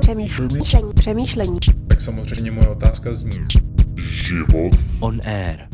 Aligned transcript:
Přemýšlení. 0.00 0.94
Přemýšlení. 0.94 1.58
Tak 1.88 2.00
samozřejmě 2.00 2.50
moje 2.50 2.68
otázka 2.68 3.12
zní. 3.12 3.46
Život 3.96 4.70
On 5.00 5.20
Air. 5.26 5.73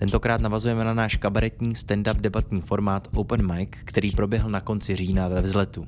Tentokrát 0.00 0.40
navazujeme 0.40 0.84
na 0.84 0.94
náš 0.94 1.16
kabaretní 1.16 1.74
stand-up 1.74 2.20
debatní 2.20 2.60
formát 2.60 3.08
Open 3.14 3.54
Mic, 3.54 3.68
který 3.84 4.10
proběhl 4.10 4.50
na 4.50 4.60
konci 4.60 4.96
října 4.96 5.28
ve 5.28 5.42
vzletu. 5.42 5.84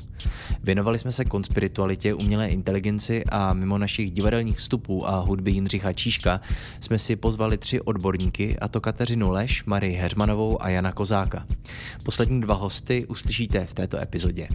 Věnovali 0.63 0.99
jsme 0.99 1.13
se 1.13 1.25
konspiritualitě, 1.25 2.15
umělé 2.15 2.47
inteligenci 2.47 3.25
a 3.25 3.55
mimo 3.55 3.79
našich 3.79 4.11
divadelních 4.11 4.59
vstupů 4.59 5.09
a 5.09 5.21
hudby 5.21 5.51
Jindřicha 5.51 5.93
Číška 5.93 6.41
jsme 6.81 6.99
si 6.99 7.17
pozvali 7.17 7.59
tři 7.59 7.81
odborníky, 7.81 8.59
a 8.59 8.69
to 8.69 8.81
Kateřinu 8.81 9.31
Leš, 9.31 9.65
Marii 9.65 9.97
Heřmanovou 9.97 10.63
a 10.63 10.69
Jana 10.69 10.93
Kozáka. 10.93 11.47
Poslední 12.05 12.41
dva 12.41 12.55
hosty 12.55 13.07
uslyšíte 13.07 13.67
v 13.67 13.75
této 13.75 14.03
epizodě. 14.03 14.49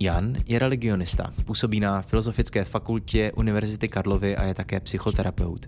Jan 0.00 0.34
je 0.46 0.58
religionista, 0.58 1.32
působí 1.44 1.80
na 1.80 2.02
Filozofické 2.02 2.64
fakultě 2.64 3.32
Univerzity 3.36 3.88
Karlovy 3.88 4.36
a 4.36 4.44
je 4.44 4.54
také 4.54 4.80
psychoterapeut. 4.80 5.66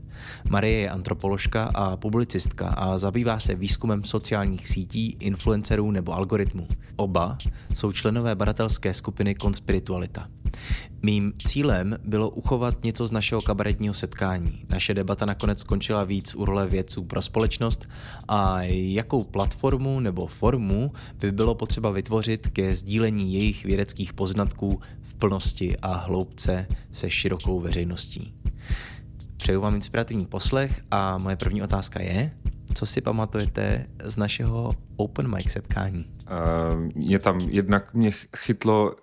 Marie 0.48 0.78
je 0.78 0.90
antropoložka 0.90 1.68
a 1.74 1.96
publicistka 1.96 2.68
a 2.68 2.98
zabývá 2.98 3.21
se 3.38 3.54
výzkumem 3.54 4.04
sociálních 4.04 4.68
sítí, 4.68 5.16
influencerů 5.20 5.90
nebo 5.90 6.12
algoritmů. 6.12 6.66
Oba 6.96 7.38
jsou 7.74 7.92
členové 7.92 8.34
badatelské 8.34 8.94
skupiny 8.94 9.34
Konspiritualita. 9.34 10.28
Mým 11.02 11.32
cílem 11.46 11.96
bylo 12.04 12.30
uchovat 12.30 12.84
něco 12.84 13.06
z 13.06 13.12
našeho 13.12 13.42
kabaretního 13.42 13.94
setkání. 13.94 14.64
Naše 14.70 14.94
debata 14.94 15.26
nakonec 15.26 15.60
skončila 15.60 16.04
víc 16.04 16.34
u 16.34 16.44
role 16.44 16.66
vědců 16.66 17.04
pro 17.04 17.22
společnost 17.22 17.88
a 18.28 18.62
jakou 18.62 19.24
platformu 19.24 20.00
nebo 20.00 20.26
formu 20.26 20.92
by 21.20 21.32
bylo 21.32 21.54
potřeba 21.54 21.90
vytvořit 21.90 22.48
ke 22.48 22.74
sdílení 22.74 23.34
jejich 23.34 23.64
vědeckých 23.64 24.12
poznatků 24.12 24.80
v 25.00 25.14
plnosti 25.14 25.76
a 25.82 25.96
hloubce 25.96 26.66
se 26.90 27.10
širokou 27.10 27.60
veřejností. 27.60 28.34
Přeju 29.42 29.60
vám 29.60 29.74
inspirativní 29.74 30.26
poslech 30.26 30.80
a 30.90 31.18
moje 31.18 31.36
první 31.36 31.62
otázka 31.62 32.02
je, 32.02 32.30
co 32.74 32.86
si 32.86 33.00
pamatujete 33.00 33.86
z 34.04 34.16
našeho 34.16 34.68
open 34.96 35.36
mic 35.36 35.52
setkání? 35.52 36.06
Uh, 36.30 36.90
je 36.96 37.18
tam, 37.18 37.40
jednak 37.40 37.94
mě 37.94 38.10
chytlo 38.36 38.96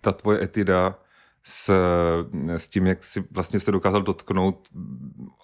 ta 0.00 0.12
tvoje 0.12 0.42
etida 0.42 0.98
s, 1.42 1.72
s 2.56 2.68
tím, 2.68 2.86
jak 2.86 3.04
si 3.04 3.24
vlastně 3.30 3.60
se 3.60 3.72
dokázal 3.72 4.02
dotknout 4.02 4.68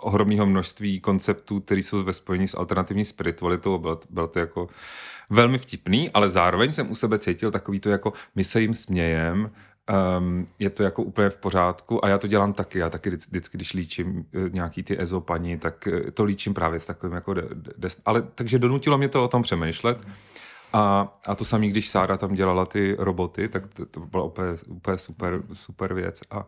ohromného 0.00 0.46
množství 0.46 1.00
konceptů, 1.00 1.60
které 1.60 1.80
jsou 1.80 2.04
ve 2.04 2.12
spojení 2.12 2.48
s 2.48 2.58
alternativní 2.58 3.04
spiritualitou. 3.04 3.78
Bylo 3.78 3.96
to, 3.96 4.06
bylo 4.10 4.28
to 4.28 4.38
jako 4.38 4.68
velmi 5.30 5.58
vtipný, 5.58 6.10
ale 6.10 6.28
zároveň 6.28 6.72
jsem 6.72 6.90
u 6.90 6.94
sebe 6.94 7.18
cítil 7.18 7.50
takový 7.50 7.80
to 7.80 7.90
jako 7.90 8.12
my 8.34 8.44
se 8.44 8.60
jim 8.60 8.74
smějem, 8.74 9.50
Um, 10.18 10.46
je 10.58 10.70
to 10.70 10.82
jako 10.82 11.02
úplně 11.02 11.30
v 11.30 11.36
pořádku 11.36 12.04
a 12.04 12.08
já 12.08 12.18
to 12.18 12.26
dělám 12.26 12.52
taky. 12.52 12.78
Já 12.78 12.90
taky 12.90 13.10
vždycky, 13.10 13.58
když 13.58 13.72
líčím 13.72 14.26
eh, 14.34 14.50
nějaký 14.50 14.82
ty 14.82 15.00
ezopani, 15.00 15.58
tak 15.58 15.86
eh, 15.86 16.10
to 16.10 16.24
líčím 16.24 16.54
právě 16.54 16.80
s 16.80 16.86
takovým 16.86 17.14
jako... 17.14 17.34
De, 17.34 17.42
de, 17.76 17.88
ale 18.04 18.22
takže 18.34 18.58
donutilo 18.58 18.98
mě 18.98 19.08
to 19.08 19.24
o 19.24 19.28
tom 19.28 19.42
přemýšlet. 19.42 20.06
A, 20.72 21.12
a 21.26 21.34
to 21.34 21.44
samé, 21.44 21.66
když 21.66 21.88
Sára 21.88 22.16
tam 22.16 22.34
dělala 22.34 22.66
ty 22.66 22.96
roboty, 22.98 23.48
tak 23.48 23.66
to, 23.66 23.86
to 23.86 24.00
byla 24.00 24.24
úplně, 24.24 24.48
úplně 24.66 24.98
super, 24.98 25.42
super 25.52 25.94
věc. 25.94 26.20
A, 26.30 26.46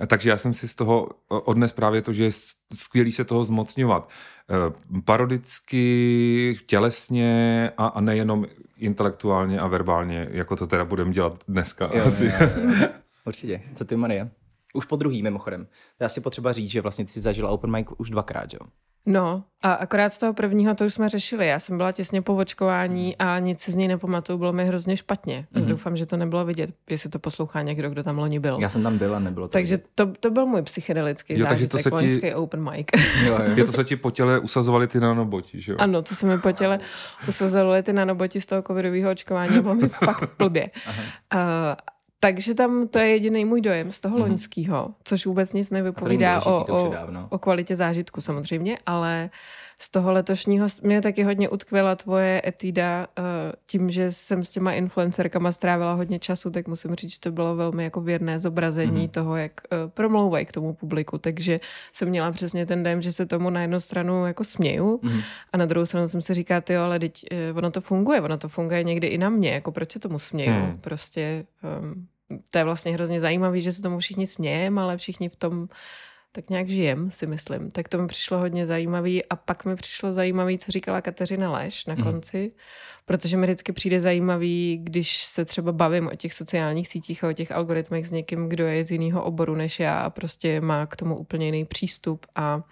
a 0.00 0.06
takže 0.06 0.30
já 0.30 0.36
jsem 0.36 0.54
si 0.54 0.68
z 0.68 0.74
toho 0.74 1.08
odnes 1.28 1.72
právě 1.72 2.02
to, 2.02 2.12
že 2.12 2.24
je 2.24 2.30
skvělý 2.74 3.12
se 3.12 3.24
toho 3.24 3.44
zmocňovat. 3.44 4.10
E, 4.50 5.00
parodicky, 5.00 6.56
tělesně 6.66 7.70
a, 7.76 7.86
a 7.86 8.00
nejenom 8.00 8.46
intelektuálně 8.78 9.60
a 9.60 9.66
verbálně, 9.66 10.28
jako 10.30 10.56
to 10.56 10.66
teda 10.66 10.84
budeme 10.84 11.12
dělat 11.12 11.44
dneska. 11.48 11.90
Jo, 11.94 12.04
asi. 12.04 12.24
jo, 12.24 12.32
jo. 12.80 12.88
Určitě. 13.24 13.62
Co 13.74 13.84
ty, 13.84 13.96
Marie? 13.96 14.30
Už 14.74 14.84
po 14.84 14.96
druhý, 14.96 15.22
mimochodem. 15.22 15.64
To 15.64 16.04
je 16.04 16.06
asi 16.06 16.20
potřeba 16.20 16.52
říct, 16.52 16.70
že 16.70 16.80
vlastně 16.80 17.04
ty 17.04 17.10
jsi 17.10 17.20
zažila 17.20 17.50
open 17.50 17.70
mic 17.70 17.86
už 17.98 18.10
dvakrát, 18.10 18.54
jo? 18.54 18.60
No, 19.06 19.44
a 19.62 19.72
akorát 19.72 20.08
z 20.08 20.18
toho 20.18 20.34
prvního 20.34 20.74
to 20.74 20.84
už 20.84 20.94
jsme 20.94 21.08
řešili. 21.08 21.46
Já 21.46 21.58
jsem 21.58 21.76
byla 21.76 21.92
těsně 21.92 22.22
po 22.22 22.36
očkování 22.36 23.16
a 23.16 23.38
nic 23.38 23.60
si 23.60 23.72
z 23.72 23.76
něj 23.76 23.88
nepamatuju, 23.88 24.38
bylo 24.38 24.52
mi 24.52 24.64
hrozně 24.66 24.96
špatně. 24.96 25.46
Mm-hmm. 25.54 25.64
Doufám, 25.64 25.96
že 25.96 26.06
to 26.06 26.16
nebylo 26.16 26.44
vidět, 26.44 26.70
jestli 26.90 27.10
to 27.10 27.18
poslouchá 27.18 27.62
někdo, 27.62 27.90
kdo 27.90 28.02
tam 28.02 28.18
loni 28.18 28.38
byl. 28.38 28.58
Já 28.60 28.68
jsem 28.68 28.82
tam 28.82 28.98
byl 28.98 29.16
a 29.16 29.18
nebylo 29.18 29.48
to. 29.48 29.52
Takže 29.52 29.78
to, 29.94 30.12
to 30.20 30.30
byl 30.30 30.46
můj 30.46 30.62
psychedelický 30.62 31.38
Jo, 31.38 31.46
takže 31.48 31.68
to 31.68 31.78
zážitek, 31.78 32.10
se 32.10 32.20
ti- 32.20 32.34
open 32.34 32.70
mic. 32.70 32.86
Jo, 33.26 33.38
jo. 33.46 33.50
Je 33.56 33.64
to 33.64 33.72
se 33.72 33.84
ti 33.84 33.96
po 33.96 34.10
těle 34.10 34.38
usazovali 34.38 34.86
ty 34.86 35.00
nanoboti, 35.00 35.60
že 35.60 35.72
jo? 35.72 35.78
ano, 35.80 36.02
to 36.02 36.14
se 36.14 36.26
mi 36.26 36.38
po 36.38 36.52
těle 36.52 36.80
usazovaly 37.28 37.82
ty 37.82 37.92
nanoboti 37.92 38.40
z 38.40 38.46
toho 38.46 38.62
covidového 38.62 39.10
očkování 39.10 39.60
bylo 39.60 39.74
mi 39.74 39.88
fakt 39.88 40.30
blbě. 40.38 40.70
Uh, 41.34 41.40
takže 42.20 42.54
tam 42.54 42.88
to 42.88 42.98
je 42.98 43.08
jediný 43.08 43.44
můj 43.44 43.60
dojem 43.60 43.92
z 43.92 44.00
toho 44.00 44.18
loňského, 44.18 44.94
což 45.04 45.26
vůbec 45.26 45.52
nic 45.52 45.70
nevypovídá 45.70 46.46
o, 46.46 46.64
o, 46.64 46.92
o 47.28 47.38
kvalitě 47.38 47.76
zážitku 47.76 48.20
samozřejmě, 48.20 48.78
ale 48.86 49.30
z 49.80 49.90
toho 49.90 50.12
letošního 50.12 50.66
mě 50.82 51.00
taky 51.00 51.22
hodně 51.22 51.48
utkvěla 51.48 51.96
tvoje 51.96 52.42
etída 52.46 53.06
uh, 53.18 53.24
tím, 53.66 53.90
že 53.90 54.12
jsem 54.12 54.44
s 54.44 54.50
těma 54.50 54.72
influencerkama 54.72 55.52
strávila 55.52 55.92
hodně 55.92 56.18
času, 56.18 56.50
tak 56.50 56.68
musím 56.68 56.94
říct, 56.94 57.12
že 57.12 57.20
to 57.20 57.32
bylo 57.32 57.56
velmi 57.56 57.84
jako 57.84 58.00
věrné 58.00 58.40
zobrazení 58.40 59.08
mm-hmm. 59.08 59.10
toho, 59.10 59.36
jak 59.36 59.52
uh, 59.72 59.90
promlouvají 59.90 60.46
k 60.46 60.52
tomu 60.52 60.74
publiku, 60.74 61.18
takže 61.18 61.60
jsem 61.92 62.08
měla 62.08 62.32
přesně 62.32 62.66
ten 62.66 62.82
dojem, 62.82 63.02
že 63.02 63.12
se 63.12 63.26
tomu 63.26 63.50
na 63.50 63.62
jednu 63.62 63.80
stranu 63.80 64.26
jako 64.26 64.44
směju 64.44 64.96
mm-hmm. 64.96 65.22
a 65.52 65.56
na 65.56 65.66
druhou 65.66 65.86
stranu 65.86 66.08
jsem 66.08 66.22
si 66.22 66.34
říkala, 66.34 66.62
jo, 66.70 66.82
ale 66.82 66.98
teď, 66.98 67.24
uh, 67.50 67.58
ono 67.58 67.70
to 67.70 67.80
funguje, 67.80 68.20
ono 68.20 68.38
to 68.38 68.48
funguje 68.48 68.84
někdy 68.84 69.06
i 69.06 69.18
na 69.18 69.28
mě, 69.28 69.50
jako 69.50 69.72
proč 69.72 69.92
se 69.92 69.98
tomu 69.98 70.18
směju, 70.18 70.48
Hmm. 70.48 70.78
prostě 70.78 71.46
um, 71.82 72.06
to 72.50 72.58
je 72.58 72.64
vlastně 72.64 72.92
hrozně 72.92 73.20
zajímavé, 73.20 73.60
že 73.60 73.72
se 73.72 73.82
tomu 73.82 73.98
všichni 73.98 74.26
smějeme, 74.26 74.82
ale 74.82 74.96
všichni 74.96 75.28
v 75.28 75.36
tom 75.36 75.68
tak 76.32 76.50
nějak 76.50 76.68
žijem, 76.68 77.10
si 77.10 77.26
myslím. 77.26 77.70
Tak 77.70 77.88
to 77.88 77.98
mi 77.98 78.06
přišlo 78.06 78.38
hodně 78.38 78.66
zajímavý 78.66 79.24
a 79.24 79.36
pak 79.36 79.64
mi 79.64 79.76
přišlo 79.76 80.12
zajímavý, 80.12 80.58
co 80.58 80.72
říkala 80.72 81.00
Kateřina 81.00 81.52
Leš 81.52 81.86
na 81.86 81.96
konci, 81.96 82.52
protože 83.04 83.36
mi 83.36 83.46
vždycky 83.46 83.72
přijde 83.72 84.00
zajímavý, 84.00 84.80
když 84.82 85.24
se 85.24 85.44
třeba 85.44 85.72
bavím 85.72 86.06
o 86.06 86.16
těch 86.16 86.34
sociálních 86.34 86.88
sítích 86.88 87.24
a 87.24 87.28
o 87.28 87.32
těch 87.32 87.52
algoritmech 87.52 88.06
s 88.06 88.10
někým, 88.10 88.48
kdo 88.48 88.66
je 88.66 88.84
z 88.84 88.90
jiného 88.90 89.24
oboru 89.24 89.54
než 89.54 89.80
já 89.80 90.00
a 90.00 90.10
prostě 90.10 90.60
má 90.60 90.86
k 90.86 90.96
tomu 90.96 91.16
úplně 91.16 91.46
jiný 91.46 91.64
přístup 91.64 92.26
a 92.36 92.62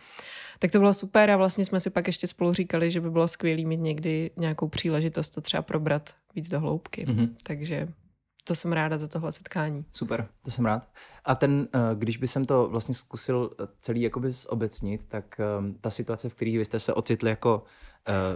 tak 0.59 0.71
to 0.71 0.79
bylo 0.79 0.95
super 0.95 1.31
a 1.31 1.37
vlastně 1.37 1.65
jsme 1.65 1.81
si 1.81 1.91
pak 1.91 2.07
ještě 2.07 2.27
spolu 2.27 2.53
říkali, 2.53 2.91
že 2.91 3.01
by 3.01 3.11
bylo 3.11 3.29
skvělé 3.29 3.65
mít 3.65 3.81
někdy 3.81 4.31
nějakou 4.37 4.69
příležitost 4.69 5.31
to 5.31 5.41
třeba 5.41 5.63
probrat 5.63 6.15
víc 6.35 6.49
do 6.49 6.61
hloubky. 6.61 7.05
Mhm. 7.09 7.37
Takže 7.43 7.89
to 8.47 8.55
jsem 8.55 8.73
ráda 8.73 8.99
za 8.99 9.09
tohle 9.09 9.33
setkání. 9.33 9.85
Super, 9.93 10.29
to 10.45 10.51
jsem 10.51 10.67
rád. 10.67 10.89
A 11.25 11.35
ten, 11.35 11.69
eh, 11.73 11.79
když 11.95 12.17
by 12.17 12.27
jsem 12.27 12.47
to 12.47 12.69
vlastně 12.69 12.95
zkusil 12.95 13.51
eh, 13.61 13.67
celý 13.81 14.03
jakoby 14.03 14.31
zobecnit, 14.31 15.05
tak 15.09 15.41
ehm, 15.41 15.75
ta 15.81 15.91
situace, 15.91 16.29
v 16.29 16.35
které 16.35 16.59
vy 16.59 16.65
jste 16.65 16.79
se 16.79 16.93
ocitli 16.93 17.31
jako 17.31 17.63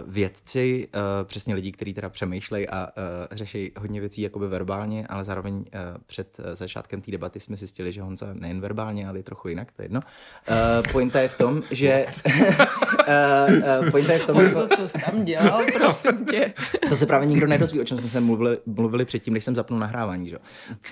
vědci, 0.07 0.87
eh, 0.93 0.99
přesně 1.23 1.55
lidi, 1.55 1.71
kteří 1.71 1.93
teda 1.93 2.09
přemýšlejí 2.09 2.69
a 2.69 2.87
eh, 2.87 3.35
řeší 3.35 3.71
hodně 3.77 3.99
věcí 3.99 4.21
jakoby 4.21 4.47
verbálně, 4.47 5.07
ale 5.07 5.23
zároveň 5.23 5.65
eh, 5.73 5.79
před 6.05 6.37
eh, 6.39 6.55
začátkem 6.55 7.01
té 7.01 7.11
debaty 7.11 7.39
jsme 7.39 7.55
zjistili, 7.55 7.91
že 7.91 8.01
Honza 8.01 8.33
nejen 8.33 8.61
verbálně, 8.61 9.07
ale 9.07 9.19
i 9.19 9.23
trochu 9.23 9.47
jinak, 9.47 9.71
to 9.71 9.81
je 9.81 9.85
jedno. 9.85 10.01
Eh, 10.47 10.91
Pointa 10.91 11.19
je 11.19 11.27
v 11.27 11.37
tom, 11.37 11.61
že... 11.71 12.05
eh, 13.07 13.85
eh, 13.87 13.91
Pointa 13.91 14.13
je 14.13 14.19
v 14.19 14.25
tom, 14.25 14.35
Honzo, 14.35 14.67
co 14.75 14.87
jsi 14.87 14.97
tam 15.05 15.25
dělal, 15.25 15.65
prosím 15.77 16.25
tě? 16.25 16.53
to 16.89 16.95
se 16.95 17.05
právě 17.05 17.27
nikdo 17.27 17.47
nedozví, 17.47 17.81
o 17.81 17.83
čem 17.83 17.97
jsme 17.97 18.07
se 18.07 18.19
mluvili, 18.19 18.57
mluvili 18.65 19.05
předtím, 19.05 19.33
než 19.33 19.43
jsem 19.43 19.55
zapnul 19.55 19.79
nahrávání. 19.79 20.29
Že? 20.29 20.37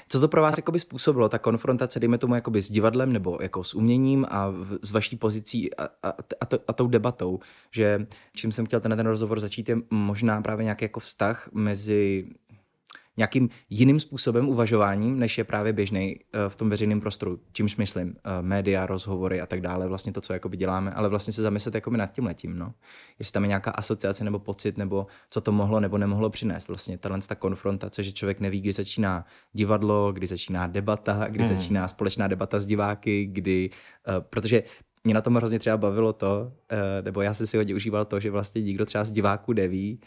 Co 0.10 0.20
to 0.20 0.28
pro 0.28 0.42
vás 0.42 0.58
jakoby 0.58 0.80
způsobilo, 0.80 1.30
ta 1.30 1.40
konfrontace, 1.40 2.00
dejme 2.00 2.18
tomu, 2.18 2.36
jakoby 2.36 2.62
s 2.62 2.72
divadlem 2.72 3.14
nebo 3.14 3.38
jako 3.42 3.64
s 3.64 3.74
uměním 3.74 4.26
a 4.30 4.50
v, 4.50 4.80
s 4.82 4.92
vaší 4.92 5.16
pozicí 5.16 5.76
a, 5.76 5.84
a, 6.04 6.14
a, 6.42 6.46
to, 6.46 6.60
a 6.68 6.74
tou 6.74 6.88
debatou, 6.88 7.40
že 7.72 8.08
čím 8.36 8.52
jsem 8.52 8.66
chtěl 8.70 8.80
ten, 8.80 8.98
ten 8.98 9.08
rozhovor 9.08 9.40
začít, 9.40 9.70
je 9.70 9.78
možná 9.90 10.42
právě 10.42 10.64
nějaký 10.64 10.86
jako 10.86 11.00
vztah 11.00 11.50
mezi 11.54 12.26
nějakým 13.18 13.50
jiným 13.70 14.00
způsobem 14.00 14.50
uvažováním, 14.50 15.20
než 15.20 15.38
je 15.38 15.44
právě 15.44 15.74
běžný 15.74 16.20
v 16.48 16.56
tom 16.56 16.70
veřejném 16.70 17.00
prostoru. 17.00 17.40
Čímž 17.52 17.76
myslím, 17.76 18.16
eh, 18.16 18.42
média, 18.42 18.86
rozhovory 18.86 19.42
a 19.42 19.46
tak 19.46 19.62
dále, 19.62 19.88
vlastně 19.88 20.14
to, 20.14 20.22
co 20.22 20.34
jakoby 20.34 20.58
děláme, 20.58 20.92
ale 20.92 21.10
vlastně 21.10 21.34
se 21.34 21.42
zamyslet 21.42 21.76
jakoby 21.76 21.98
nad 21.98 22.12
tím 22.12 22.26
letím, 22.26 22.60
no. 22.60 22.74
Jestli 23.20 23.32
tam 23.32 23.44
je 23.44 23.48
nějaká 23.48 23.72
asociace 23.72 24.24
nebo 24.24 24.40
pocit, 24.40 24.78
nebo 24.78 25.08
co 25.30 25.42
to 25.42 25.52
mohlo 25.52 25.80
nebo 25.80 25.98
nemohlo 25.98 26.30
přinést. 26.30 26.68
Vlastně 26.68 26.98
tahle 26.98 27.20
ta 27.22 27.36
konfrontace, 27.36 28.04
že 28.04 28.12
člověk 28.12 28.40
neví, 28.40 28.62
kdy 28.62 28.72
začíná 28.72 29.26
divadlo, 29.54 30.12
kdy 30.12 30.28
začíná 30.28 30.68
debata, 30.68 31.28
kdy 31.28 31.44
Hmm. 31.44 31.58
začíná 31.58 31.88
společná 31.88 32.28
debata 32.28 32.60
s 32.60 32.66
diváky, 32.66 33.26
kdy, 33.26 33.70
uh, 33.70 34.14
protože 34.30 34.64
mě 35.10 35.14
na 35.14 35.22
tom 35.22 35.36
hrozně 35.36 35.60
třeba 35.60 35.78
bavilo 35.78 36.14
to, 36.14 36.52
uh, 36.72 36.78
nebo 37.06 37.22
já 37.22 37.34
jsem 37.34 37.48
si 37.48 37.58
hodně 37.58 37.76
užíval 37.76 38.06
to, 38.06 38.20
že 38.20 38.32
vlastně 38.32 38.62
nikdo 38.62 38.86
třeba 38.86 39.04
z 39.04 39.12
diváků 39.12 39.54
neví, 39.54 40.00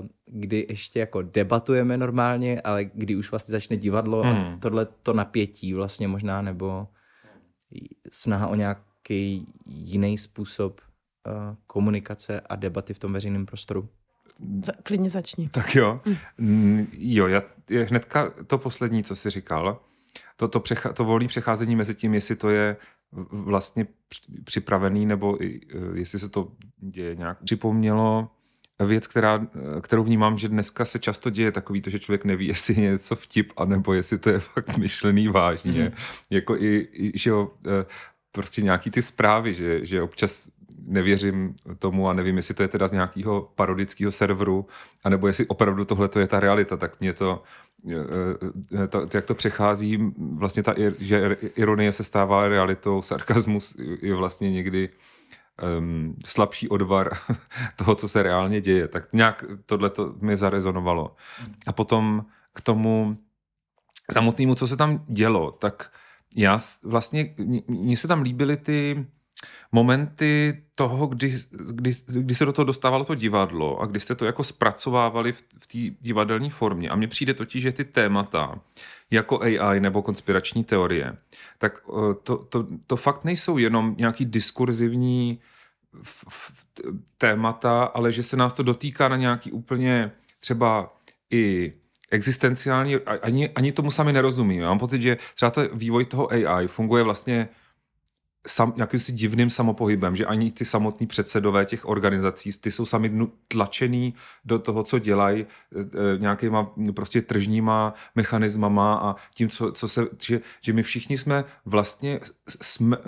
uh, 0.00 0.06
kdy 0.26 0.66
ještě 0.68 0.98
jako 0.98 1.22
debatujeme 1.22 1.96
normálně, 1.96 2.60
ale 2.60 2.84
kdy 2.84 3.16
už 3.16 3.30
vlastně 3.30 3.52
začne 3.52 3.76
divadlo 3.76 4.24
a 4.24 4.30
Hmm. 4.32 4.60
tohle 4.60 4.86
to 5.02 5.12
napětí 5.12 5.74
vlastně 5.74 6.08
možná, 6.08 6.42
nebo 6.42 6.86
snaha 8.12 8.46
o 8.46 8.54
nějaký 8.54 9.46
jiný 9.66 10.18
způsob 10.18 10.80
uh, 11.26 11.32
komunikace 11.66 12.40
a 12.40 12.56
debaty 12.56 12.94
v 12.94 12.98
tom 12.98 13.12
veřejném 13.12 13.46
prostoru. 13.46 13.88
Za- 14.64 14.72
Klidně 14.82 15.10
začni. 15.10 15.48
Tak 15.48 15.74
jo. 15.74 16.00
Mm, 16.38 16.86
jo, 16.92 17.26
já, 17.26 17.42
je 17.70 17.84
hnedka 17.84 18.32
to 18.46 18.58
poslední, 18.58 19.04
co 19.04 19.16
jsi 19.16 19.30
říkal, 19.30 19.80
to, 20.36 20.48
to, 20.48 20.60
přecha, 20.60 20.92
to 20.92 21.04
volné 21.04 21.28
přecházení 21.28 21.76
mezi 21.76 21.94
tím, 21.94 22.14
jestli 22.14 22.36
to 22.36 22.50
je 22.50 22.76
vlastně 23.30 23.86
připravený, 24.44 25.06
nebo 25.06 25.42
e, 25.42 25.60
jestli 25.94 26.18
se 26.18 26.28
to 26.28 26.52
děje 26.78 27.14
nějak. 27.14 27.42
Připomnělo 27.44 28.28
věc, 28.84 29.06
která, 29.06 29.46
kterou 29.80 30.04
vnímám, 30.04 30.38
že 30.38 30.48
dneska 30.48 30.84
se 30.84 30.98
často 30.98 31.30
děje 31.30 31.52
takový 31.52 31.80
to, 31.80 31.90
že 31.90 31.98
člověk 31.98 32.24
neví, 32.24 32.46
jestli 32.48 32.74
je 32.74 32.90
něco 32.90 33.16
vtip, 33.16 33.52
anebo 33.56 33.92
jestli 33.92 34.18
to 34.18 34.30
je 34.30 34.38
fakt 34.38 34.78
myšlený 34.78 35.28
vážně. 35.28 35.84
Mm. 35.84 35.90
Jako 36.30 36.56
i, 36.56 36.88
i 36.92 37.18
že 37.18 37.30
jo, 37.30 37.50
e, 37.66 37.86
prostě 38.36 38.62
nějaký 38.62 38.90
ty 38.90 39.02
zprávy, 39.02 39.54
že, 39.54 39.86
že 39.86 40.02
občas 40.02 40.48
nevěřím 40.86 41.54
tomu 41.78 42.08
a 42.08 42.12
nevím, 42.12 42.36
jestli 42.36 42.54
to 42.54 42.62
je 42.62 42.68
teda 42.68 42.86
z 42.88 42.92
nějakého 42.92 43.52
parodického 43.54 44.12
serveru, 44.12 44.66
anebo 45.04 45.26
jestli 45.26 45.46
opravdu 45.46 45.84
tohle 45.84 46.08
je 46.18 46.26
ta 46.26 46.40
realita, 46.40 46.76
tak 46.76 47.00
mě 47.00 47.12
to, 47.12 47.42
eh, 47.88 48.86
to, 48.86 49.08
jak 49.14 49.26
to 49.26 49.34
přechází, 49.34 50.12
vlastně 50.36 50.62
ta, 50.62 50.74
že 50.98 51.36
ironie 51.56 51.92
se 51.92 52.04
stává 52.04 52.48
realitou, 52.48 53.02
sarkazmus 53.02 53.76
je 54.02 54.14
vlastně 54.14 54.52
někdy 54.52 54.88
um, 55.78 56.16
slabší 56.26 56.68
odvar 56.68 57.10
toho, 57.76 57.94
co 57.94 58.08
se 58.08 58.22
reálně 58.22 58.60
děje. 58.60 58.88
Tak 58.88 59.08
nějak 59.12 59.44
tohle 59.66 59.90
to 59.90 60.14
mi 60.20 60.36
zarezonovalo. 60.36 61.16
A 61.66 61.72
potom 61.72 62.24
k 62.52 62.60
tomu 62.60 63.16
samotnému, 64.12 64.54
co 64.54 64.66
se 64.66 64.76
tam 64.76 65.04
dělo, 65.08 65.52
tak 65.52 65.90
já 66.36 66.58
vlastně, 66.82 67.34
mně 67.68 67.96
se 67.96 68.08
tam 68.08 68.22
líbily 68.22 68.56
ty 68.56 69.06
momenty 69.72 70.62
toho, 70.74 71.06
kdy, 71.06 71.38
kdy, 71.50 71.92
kdy 72.06 72.34
se 72.34 72.44
do 72.44 72.52
toho 72.52 72.66
dostávalo 72.66 73.04
to 73.04 73.14
divadlo 73.14 73.80
a 73.80 73.86
kdy 73.86 74.00
jste 74.00 74.14
to 74.14 74.24
jako 74.24 74.44
zpracovávali 74.44 75.32
v, 75.32 75.44
v 75.58 75.66
té 75.66 75.96
divadelní 76.00 76.50
formě. 76.50 76.88
A 76.88 76.96
mně 76.96 77.08
přijde 77.08 77.34
totiž, 77.34 77.62
že 77.62 77.72
ty 77.72 77.84
témata, 77.84 78.60
jako 79.10 79.40
AI 79.42 79.80
nebo 79.80 80.02
konspirační 80.02 80.64
teorie, 80.64 81.16
tak 81.58 81.80
eh, 81.88 82.14
to, 82.22 82.36
to, 82.36 82.66
to 82.86 82.96
fakt 82.96 83.24
nejsou 83.24 83.58
jenom 83.58 83.94
nějaký 83.98 84.24
diskurzivní 84.24 85.40
f, 86.02 86.24
f, 86.28 86.64
témata, 87.18 87.84
ale 87.84 88.12
že 88.12 88.22
se 88.22 88.36
nás 88.36 88.52
to 88.52 88.62
dotýká 88.62 89.08
na 89.08 89.16
nějaký 89.16 89.52
úplně 89.52 90.12
třeba 90.40 90.96
i 91.30 91.72
existenciální, 92.10 92.96
ani, 92.96 93.48
ani 93.48 93.72
tomu 93.72 93.90
sami 93.90 94.12
nerozumím. 94.12 94.60
Já 94.60 94.68
mám 94.68 94.78
pocit, 94.78 95.02
že 95.02 95.16
třeba 95.34 95.50
to 95.50 95.68
vývoj 95.72 96.04
toho 96.04 96.32
AI 96.32 96.68
funguje 96.68 97.02
vlastně 97.02 97.48
sam, 98.46 98.74
si 98.96 99.12
divným 99.12 99.50
samopohybem, 99.50 100.16
že 100.16 100.26
ani 100.26 100.50
ty 100.50 100.64
samotní 100.64 101.06
předsedové 101.06 101.64
těch 101.64 101.88
organizací, 101.88 102.50
ty 102.60 102.70
jsou 102.70 102.86
sami 102.86 103.28
tlačený 103.48 104.14
do 104.44 104.58
toho, 104.58 104.82
co 104.82 104.98
dělají 104.98 105.42
e, 105.42 105.46
e, 105.80 106.18
nějakýma 106.18 106.72
prostě 106.94 107.22
tržníma 107.22 107.94
mechanismama 108.14 108.94
a 108.94 109.14
tím, 109.34 109.48
co, 109.48 109.72
co 109.72 109.88
se, 109.88 110.06
že, 110.22 110.40
že 110.60 110.72
my 110.72 110.82
všichni 110.82 111.18
jsme 111.18 111.44
vlastně 111.64 112.20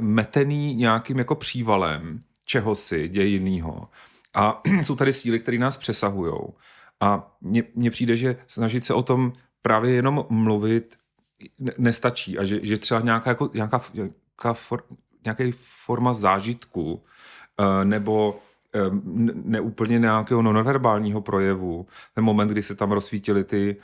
metený 0.01 0.75
nějakým 0.75 1.19
jako 1.19 1.35
přívalem 1.35 2.23
čehosi 2.45 3.09
dějinného. 3.09 3.89
A 4.35 4.63
jsou 4.83 4.97
tady 4.97 5.13
síly, 5.13 5.41
které 5.41 5.59
nás 5.59 5.77
přesahují. 5.77 6.33
A 7.01 7.37
mně 7.75 7.91
přijde, 7.91 8.17
že 8.17 8.37
snažit 8.47 8.85
se 8.85 8.95
o 8.95 9.03
tom 9.03 9.33
právě 9.63 9.93
jenom 9.93 10.27
mluvit 10.29 10.97
nestačí 11.79 12.39
a 12.39 12.45
že, 12.45 12.61
že 12.63 12.79
třeba 12.79 13.01
nějaká, 13.01 13.31
jako, 13.31 13.51
nějaká, 13.55 13.81
nějaká 13.95 14.53
for, 14.53 14.83
nějaký 15.25 15.53
forma 15.57 16.13
zážitku 16.13 17.03
eh, 17.61 17.85
nebo 17.85 18.39
eh, 18.75 18.81
neúplně 19.35 19.99
nějakého 19.99 20.43
nonverbálního 20.43 21.21
projevu. 21.21 21.87
Ten 22.15 22.25
moment, 22.25 22.49
kdy 22.49 22.63
se 22.63 22.75
tam 22.75 22.93
rozsvítily 22.93 23.45
ty 23.45 23.77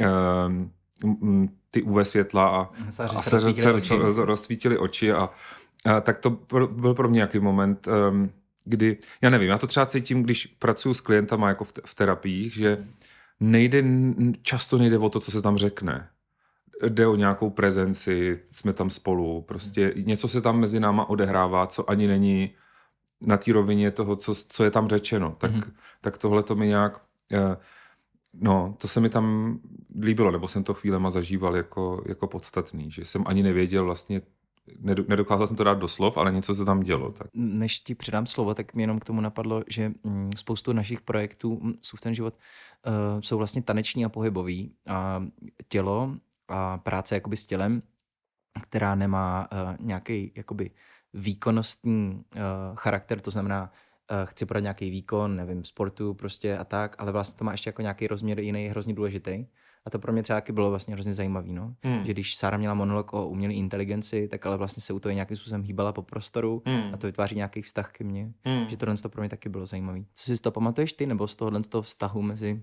eh, 0.00 0.06
ty 1.70 1.82
UV 1.82 2.08
světla 2.08 2.48
a, 2.48 2.70
a 2.88 2.90
se, 2.90 3.02
rozsvítili, 3.30 3.80
se 3.80 3.94
oči. 3.94 4.02
rozsvítili 4.16 4.78
oči 4.78 5.12
a, 5.12 5.30
a 5.84 6.00
tak 6.00 6.18
to 6.18 6.30
byl 6.66 6.94
pro 6.94 7.08
mě 7.08 7.16
nějaký 7.16 7.38
moment, 7.38 7.88
kdy, 8.64 8.98
já 9.22 9.30
nevím, 9.30 9.48
já 9.48 9.58
to 9.58 9.66
třeba 9.66 9.86
cítím, 9.86 10.22
když 10.22 10.46
pracuji 10.46 10.94
s 10.94 11.00
klientama 11.00 11.48
jako 11.48 11.64
v, 11.64 11.72
v 11.86 11.94
terapiích, 11.94 12.54
že 12.54 12.86
nejde, 13.40 13.84
často 14.42 14.78
nejde 14.78 14.98
o 14.98 15.08
to, 15.08 15.20
co 15.20 15.30
se 15.30 15.42
tam 15.42 15.56
řekne 15.56 16.08
jde 16.88 17.06
o 17.06 17.16
nějakou 17.16 17.50
prezenci, 17.50 18.40
jsme 18.50 18.72
tam 18.72 18.90
spolu, 18.90 19.42
prostě 19.42 19.92
něco 19.96 20.28
se 20.28 20.40
tam 20.40 20.60
mezi 20.60 20.80
náma 20.80 21.08
odehrává, 21.08 21.66
co 21.66 21.90
ani 21.90 22.06
není 22.06 22.54
na 23.20 23.36
té 23.36 23.52
rovině 23.52 23.90
toho, 23.90 24.16
co, 24.16 24.34
co 24.34 24.64
je 24.64 24.70
tam 24.70 24.88
řečeno. 24.88 25.36
Tak, 25.38 25.50
mm-hmm. 25.50 25.72
tak 26.00 26.18
tohle 26.18 26.42
to 26.42 26.54
mi 26.54 26.66
nějak, 26.66 27.00
eh, 27.32 27.56
no, 28.34 28.74
to 28.78 28.88
se 28.88 29.00
mi 29.00 29.08
tam 29.08 29.58
líbilo, 30.00 30.30
nebo 30.30 30.48
jsem 30.48 30.64
to 30.64 30.74
chvílema 30.74 31.10
zažíval 31.10 31.56
jako, 31.56 32.04
jako 32.06 32.26
podstatný, 32.26 32.90
že 32.90 33.04
jsem 33.04 33.24
ani 33.26 33.42
nevěděl 33.42 33.84
vlastně, 33.84 34.22
nedokázal 35.08 35.46
jsem 35.46 35.56
to 35.56 35.64
dát 35.64 35.78
do 35.78 35.88
slov, 35.88 36.16
ale 36.16 36.32
něco 36.32 36.54
se 36.54 36.64
tam 36.64 36.80
dělo. 36.80 37.12
Tak. 37.12 37.26
Než 37.34 37.80
ti 37.80 37.94
předám 37.94 38.26
slovo, 38.26 38.54
tak 38.54 38.74
mi 38.74 38.82
jenom 38.82 38.98
k 38.98 39.04
tomu 39.04 39.20
napadlo, 39.20 39.64
že 39.68 39.92
mm, 40.04 40.30
spoustu 40.36 40.72
našich 40.72 41.00
projektů 41.00 41.58
mm, 41.62 41.74
jsou 41.82 41.96
v 41.96 42.00
ten 42.00 42.14
život 42.14 42.34
uh, 42.86 43.20
jsou 43.20 43.38
vlastně 43.38 43.62
taneční 43.62 44.04
a 44.04 44.08
pohybový. 44.08 44.74
A 44.86 45.24
tělo 45.68 46.16
a 46.48 46.78
práce 46.78 47.14
jakoby 47.14 47.36
s 47.36 47.46
tělem, 47.46 47.82
která 48.62 48.94
nemá 48.94 49.48
uh, 49.52 49.86
nějaký 49.86 50.32
jakoby 50.34 50.70
výkonnostní 51.14 52.24
uh, 52.34 52.40
charakter, 52.74 53.20
to 53.20 53.30
znamená, 53.30 53.70
chci 54.24 54.46
podat 54.46 54.60
nějaký 54.60 54.90
výkon, 54.90 55.36
nevím, 55.36 55.64
sportu 55.64 56.14
prostě 56.14 56.58
a 56.58 56.64
tak, 56.64 56.96
ale 56.98 57.12
vlastně 57.12 57.38
to 57.38 57.44
má 57.44 57.52
ještě 57.52 57.68
jako 57.68 57.82
nějaký 57.82 58.06
rozměr 58.06 58.40
jiný, 58.40 58.66
hrozně 58.66 58.94
důležitý. 58.94 59.46
A 59.84 59.90
to 59.90 59.98
pro 59.98 60.12
mě 60.12 60.22
třeba 60.22 60.42
bylo 60.52 60.70
vlastně 60.70 60.94
hrozně 60.94 61.14
zajímavé, 61.14 61.48
no? 61.48 61.74
Hmm. 61.82 62.04
že 62.04 62.12
když 62.12 62.36
Sára 62.36 62.56
měla 62.56 62.74
monolog 62.74 63.12
o 63.12 63.28
umělé 63.28 63.54
inteligenci, 63.54 64.28
tak 64.28 64.46
ale 64.46 64.56
vlastně 64.56 64.80
se 64.80 64.92
u 64.92 65.00
toho 65.00 65.12
nějakým 65.12 65.36
způsobem 65.36 65.62
hýbala 65.62 65.92
po 65.92 66.02
prostoru 66.02 66.62
hmm. 66.66 66.94
a 66.94 66.96
to 66.96 67.06
vytváří 67.06 67.36
nějaký 67.36 67.62
vztah 67.62 67.92
ke 67.92 68.04
mně, 68.04 68.32
hmm. 68.44 68.68
že 68.68 68.76
tohle 68.76 68.96
to 68.96 69.08
pro 69.08 69.22
mě 69.22 69.28
taky 69.28 69.48
bylo 69.48 69.66
zajímavé. 69.66 70.00
Co 70.14 70.24
si 70.24 70.36
z 70.36 70.40
toho 70.40 70.52
pamatuješ 70.52 70.92
ty, 70.92 71.06
nebo 71.06 71.28
z 71.28 71.34
tohohle 71.34 71.62
toho 71.62 71.82
vztahu 71.82 72.22
mezi 72.22 72.62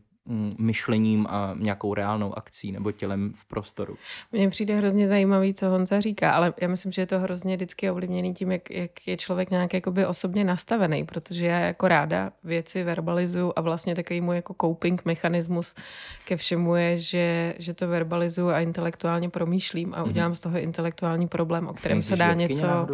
myšlením 0.57 1.27
a 1.29 1.55
nějakou 1.59 1.93
reálnou 1.93 2.37
akcí 2.37 2.71
nebo 2.71 2.91
tělem 2.91 3.33
v 3.35 3.45
prostoru. 3.45 3.97
Mně 4.31 4.49
přijde 4.49 4.75
hrozně 4.75 5.07
zajímavý, 5.07 5.53
co 5.53 5.69
Honza 5.69 5.99
říká, 5.99 6.31
ale 6.31 6.53
já 6.61 6.67
myslím, 6.67 6.91
že 6.91 7.01
je 7.01 7.05
to 7.05 7.19
hrozně 7.19 7.55
vždycky 7.55 7.89
ovlivněný 7.89 8.33
tím, 8.33 8.51
jak, 8.51 8.71
jak 8.71 9.07
je 9.07 9.17
člověk 9.17 9.49
nějak 9.49 9.73
jakoby 9.73 10.05
osobně 10.05 10.43
nastavený, 10.43 11.05
protože 11.05 11.45
já 11.45 11.59
jako 11.59 11.87
ráda 11.87 12.31
věci 12.43 12.83
verbalizuju 12.83 13.53
a 13.55 13.61
vlastně 13.61 13.95
takový 13.95 14.21
můj 14.21 14.35
jako 14.35 14.55
coping 14.61 15.05
mechanismus 15.05 15.75
ke 16.25 16.37
všemu 16.37 16.75
je, 16.75 16.97
že, 16.97 17.55
že 17.59 17.73
to 17.73 17.87
verbalizuju 17.87 18.49
a 18.49 18.59
intelektuálně 18.59 19.29
promýšlím 19.29 19.93
a 19.93 19.99
mhm. 19.99 20.09
udělám 20.09 20.31
mm-hmm. 20.31 20.35
z 20.35 20.39
toho 20.39 20.59
intelektuální 20.59 21.27
problém, 21.27 21.67
o 21.67 21.73
kterém 21.73 22.01
se 22.01 22.15
dá 22.15 22.33
něco... 22.33 22.87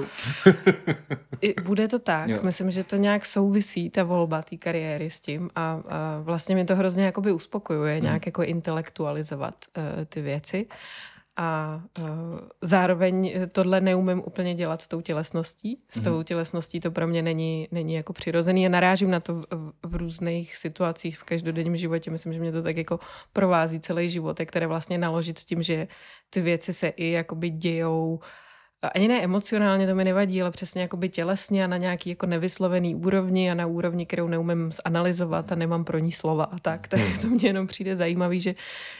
Bude 1.65 1.87
to 1.87 1.99
tak. 1.99 2.29
Jo. 2.29 2.39
Myslím, 2.43 2.71
že 2.71 2.83
to 2.83 2.95
nějak 2.95 3.25
souvisí, 3.25 3.89
ta 3.89 4.03
volba 4.03 4.41
té 4.41 4.57
kariéry 4.57 5.09
s 5.09 5.21
tím 5.21 5.49
a, 5.55 5.61
a 5.61 6.19
vlastně 6.21 6.55
mi 6.55 6.65
to 6.65 6.75
hrozně 6.75 7.05
jakoby 7.15 7.31
uspokojuje, 7.31 7.93
hmm. 7.93 8.03
nějak 8.03 8.25
jako 8.25 8.43
intelektualizovat 8.43 9.55
uh, 9.77 9.83
ty 10.05 10.21
věci. 10.21 10.67
A 11.37 11.81
uh, 11.99 12.05
zároveň 12.61 13.33
tohle 13.51 13.81
neumím 13.81 14.23
úplně 14.25 14.55
dělat 14.55 14.81
s 14.81 14.87
tou 14.87 15.01
tělesností. 15.01 15.79
S 15.89 16.01
tou 16.01 16.15
hmm. 16.15 16.23
tělesností 16.23 16.79
to 16.79 16.91
pro 16.91 17.07
mě 17.07 17.21
není, 17.21 17.67
není 17.71 17.93
jako 17.93 18.13
přirozený. 18.13 18.65
A 18.65 18.69
narážím 18.69 19.11
na 19.11 19.19
to 19.19 19.33
v, 19.33 19.45
v 19.83 19.95
různých 19.95 20.55
situacích 20.55 21.19
v 21.19 21.23
každodenním 21.23 21.77
životě. 21.77 22.11
Myslím, 22.11 22.33
že 22.33 22.39
mě 22.39 22.51
to 22.51 22.61
tak 22.61 22.77
jako 22.77 22.99
provází 23.33 23.79
celý 23.79 24.09
život, 24.09 24.39
které 24.45 24.67
vlastně 24.67 24.97
naložit 24.97 25.37
s 25.37 25.45
tím, 25.45 25.63
že 25.63 25.87
ty 26.29 26.41
věci 26.41 26.73
se 26.73 26.87
i 26.87 27.11
jakoby 27.11 27.49
dějou 27.49 28.15
uh, 28.15 28.19
ani 28.87 29.07
ne 29.07 29.23
emocionálně, 29.23 29.87
to 29.87 29.95
mi 29.95 30.03
nevadí, 30.03 30.41
ale 30.41 30.51
přesně 30.51 30.81
jako 30.81 30.97
by 30.97 31.09
tělesně 31.09 31.63
a 31.63 31.67
na 31.67 31.77
nějaký 31.77 32.09
jako 32.09 32.25
nevyslovený 32.25 32.95
úrovni 32.95 33.51
a 33.51 33.53
na 33.53 33.65
úrovni, 33.65 34.05
kterou 34.05 34.27
neumím 34.27 34.71
zanalizovat 34.85 35.51
a 35.51 35.55
nemám 35.55 35.83
pro 35.83 35.97
ní 35.97 36.11
slova 36.11 36.43
a 36.43 36.59
tak. 36.59 36.87
Tak 36.95 37.01
to 37.21 37.27
mě 37.27 37.49
jenom 37.49 37.67
přijde 37.67 37.95
zajímavý, 37.95 38.39
že, 38.39 38.53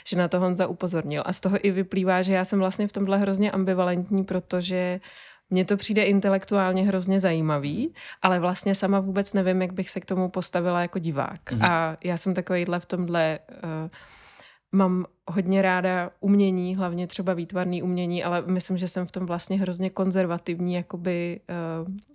že 0.08 0.18
na 0.18 0.27
to 0.27 0.39
Honza 0.39 0.68
upozornil. 0.68 1.24
A 1.25 1.34
z 1.34 1.39
toho 1.39 1.58
i 1.68 1.72
vyplývá, 1.72 2.22
že 2.22 2.34
já 2.34 2.46
jsem 2.46 2.60
vlastně 2.60 2.88
v 2.88 2.92
tomhle 2.92 3.18
hrozně 3.18 3.51
ambivalentní, 3.51 4.24
protože 4.24 5.00
mně 5.50 5.65
to 5.65 5.77
přijde 5.77 6.04
intelektuálně 6.04 6.84
hrozně 6.84 7.20
zajímavý, 7.20 7.94
ale 8.22 8.39
vlastně 8.39 8.75
sama 8.75 9.00
vůbec 9.00 9.34
nevím, 9.34 9.62
jak 9.62 9.74
bych 9.74 9.89
se 9.89 10.00
k 10.00 10.06
tomu 10.06 10.30
postavila 10.30 10.82
jako 10.82 11.00
divák. 11.00 11.51
Mm. 11.51 11.63
A 11.63 11.98
já 12.04 12.18
jsem 12.18 12.34
takovýhle 12.34 12.80
v 12.80 12.86
tomhle... 12.86 13.39
Uh, 13.63 13.89
mám 14.75 15.05
hodně 15.27 15.62
ráda 15.62 16.12
umění, 16.20 16.75
hlavně 16.75 17.08
třeba 17.08 17.34
výtvarný 17.34 17.84
umění, 17.84 18.24
ale 18.24 18.44
myslím, 18.46 18.77
že 18.77 18.88
jsem 18.88 19.05
v 19.05 19.12
tom 19.12 19.25
vlastně 19.25 19.60
hrozně 19.60 19.89
konzervativní 19.89 20.74
jakoby 20.74 21.39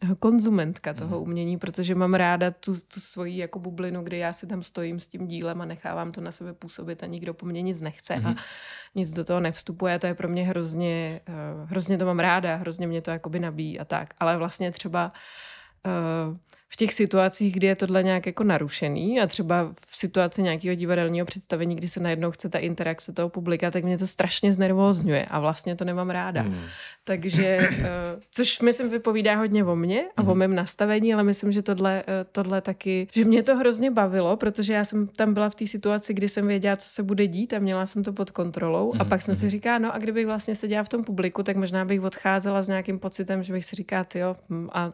uh, 0.04 0.14
konzumentka 0.14 0.94
toho 0.94 1.16
mm. 1.16 1.22
umění, 1.22 1.58
protože 1.58 1.94
mám 1.94 2.14
ráda 2.14 2.50
tu, 2.50 2.74
tu 2.74 3.00
svoji 3.00 3.36
jako 3.36 3.58
bublinu, 3.58 4.02
kdy 4.02 4.18
já 4.18 4.32
si 4.32 4.46
tam 4.46 4.62
stojím 4.62 5.00
s 5.00 5.08
tím 5.08 5.26
dílem 5.26 5.60
a 5.60 5.64
nechávám 5.64 6.12
to 6.12 6.20
na 6.20 6.32
sebe 6.32 6.52
působit 6.52 7.02
a 7.02 7.06
nikdo 7.06 7.34
po 7.34 7.46
mně 7.46 7.62
nic 7.62 7.80
nechce 7.80 8.16
mm. 8.16 8.26
a 8.26 8.28
mhm. 8.28 8.38
nic 8.94 9.12
do 9.12 9.24
toho 9.24 9.40
nevstupuje. 9.40 9.98
To 9.98 10.06
je 10.06 10.14
pro 10.14 10.28
mě 10.28 10.46
hrozně, 10.46 11.20
uh, 11.28 11.70
hrozně 11.70 11.98
to 11.98 12.06
mám 12.06 12.18
ráda, 12.18 12.56
hrozně 12.56 12.86
mě 12.86 13.02
to 13.02 13.10
jakoby 13.10 13.40
nabíjí 13.40 13.80
a 13.80 13.84
tak. 13.84 14.14
Ale 14.18 14.36
vlastně 14.36 14.70
třeba 14.72 15.04
uh, 15.04 15.12
v 16.72 16.76
těch 16.76 16.94
situacích, 16.94 17.54
kdy 17.54 17.66
je 17.66 17.76
tohle 17.76 18.02
nějak 18.02 18.26
jako 18.26 18.44
narušený 18.44 19.20
a 19.20 19.26
třeba 19.26 19.72
v 19.72 19.96
situaci 19.96 20.42
nějakého 20.42 20.74
divadelního 20.74 21.26
představení, 21.26 21.76
kdy 21.76 21.88
se 21.88 22.00
najednou 22.00 22.30
chce 22.30 22.48
ta 22.48 22.58
interakce 22.58 23.12
toho 23.12 23.28
publika, 23.28 23.70
tak 23.70 23.84
mě 23.84 23.98
to 23.98 24.06
strašně 24.06 24.52
znervózňuje 24.52 25.24
a 25.24 25.40
vlastně 25.40 25.76
to 25.76 25.84
nemám 25.84 26.10
ráda. 26.10 26.42
Hmm. 26.42 26.60
Takže, 27.04 27.58
uh, 27.78 27.86
což 28.30 28.60
myslím 28.60 28.90
vypovídá 28.90 29.34
hodně 29.34 29.64
o 29.64 29.76
mně 29.76 30.04
a 30.16 30.22
hmm. 30.22 30.30
o 30.30 30.34
mém 30.34 30.54
nastavení, 30.54 31.14
ale 31.14 31.22
myslím, 31.22 31.52
že 31.52 31.62
tohle, 31.62 32.04
uh, 32.06 32.12
tohle 32.32 32.60
taky, 32.60 33.08
že 33.12 33.24
mě 33.24 33.42
to 33.42 33.56
hrozně 33.56 33.90
bavilo, 33.90 34.36
protože 34.36 34.72
já 34.72 34.84
jsem 34.84 35.06
tam 35.06 35.34
byla 35.34 35.50
v 35.50 35.54
té 35.54 35.66
situaci, 35.66 36.14
kdy 36.14 36.28
jsem 36.28 36.46
věděla, 36.46 36.76
co 36.76 36.88
se 36.88 37.02
bude 37.02 37.26
dít 37.26 37.52
a 37.52 37.58
měla 37.58 37.86
jsem 37.86 38.02
to 38.02 38.12
pod 38.12 38.30
kontrolou 38.30 38.92
hmm. 38.92 39.00
a 39.00 39.04
pak 39.04 39.22
jsem 39.22 39.36
si 39.36 39.50
říkala, 39.50 39.78
no 39.78 39.94
a 39.94 39.98
kdybych 39.98 40.26
vlastně 40.26 40.54
seděla 40.54 40.84
v 40.84 40.88
tom 40.88 41.04
publiku, 41.04 41.42
tak 41.42 41.56
možná 41.56 41.84
bych 41.84 42.00
odcházela 42.00 42.62
s 42.62 42.68
nějakým 42.68 42.98
pocitem, 42.98 43.42
že 43.42 43.52
bych 43.52 43.64
si 43.64 43.76
říkala, 43.76 44.06
jo, 44.14 44.36
hm, 44.50 44.68
a 44.72 44.92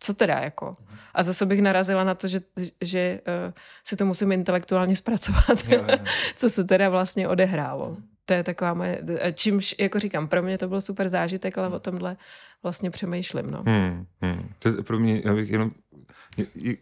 co 0.00 0.14
teda 0.14 0.38
jako? 0.38 0.74
A 1.14 1.22
zase 1.22 1.46
bych 1.46 1.62
narazila 1.62 2.04
na 2.04 2.14
to, 2.14 2.28
že, 2.28 2.40
že 2.80 3.20
uh, 3.46 3.52
si 3.84 3.96
to 3.96 4.06
musím 4.06 4.32
intelektuálně 4.32 4.96
zpracovat, 4.96 5.68
jo, 5.68 5.84
jo. 5.88 5.98
co 6.36 6.48
se 6.48 6.64
teda 6.64 6.88
vlastně 6.88 7.28
odehrálo. 7.28 7.96
To 8.24 8.34
je 8.34 8.44
taková 8.44 8.74
moje, 8.74 9.02
čímž, 9.34 9.74
jako 9.80 9.98
říkám, 9.98 10.28
pro 10.28 10.42
mě 10.42 10.58
to 10.58 10.68
byl 10.68 10.80
super 10.80 11.08
zážitek, 11.08 11.58
ale 11.58 11.68
o 11.68 11.80
tomhle 11.80 12.16
vlastně 12.62 12.90
přemýšlím. 12.90 13.50
No. 13.50 13.62
Hmm, 13.66 14.06
hmm. 14.22 14.48
To 14.58 14.68
je 14.68 14.74
pro 14.82 14.98
mě, 14.98 15.22
já 15.24 15.34
bych 15.34 15.50
jenom, 15.50 15.70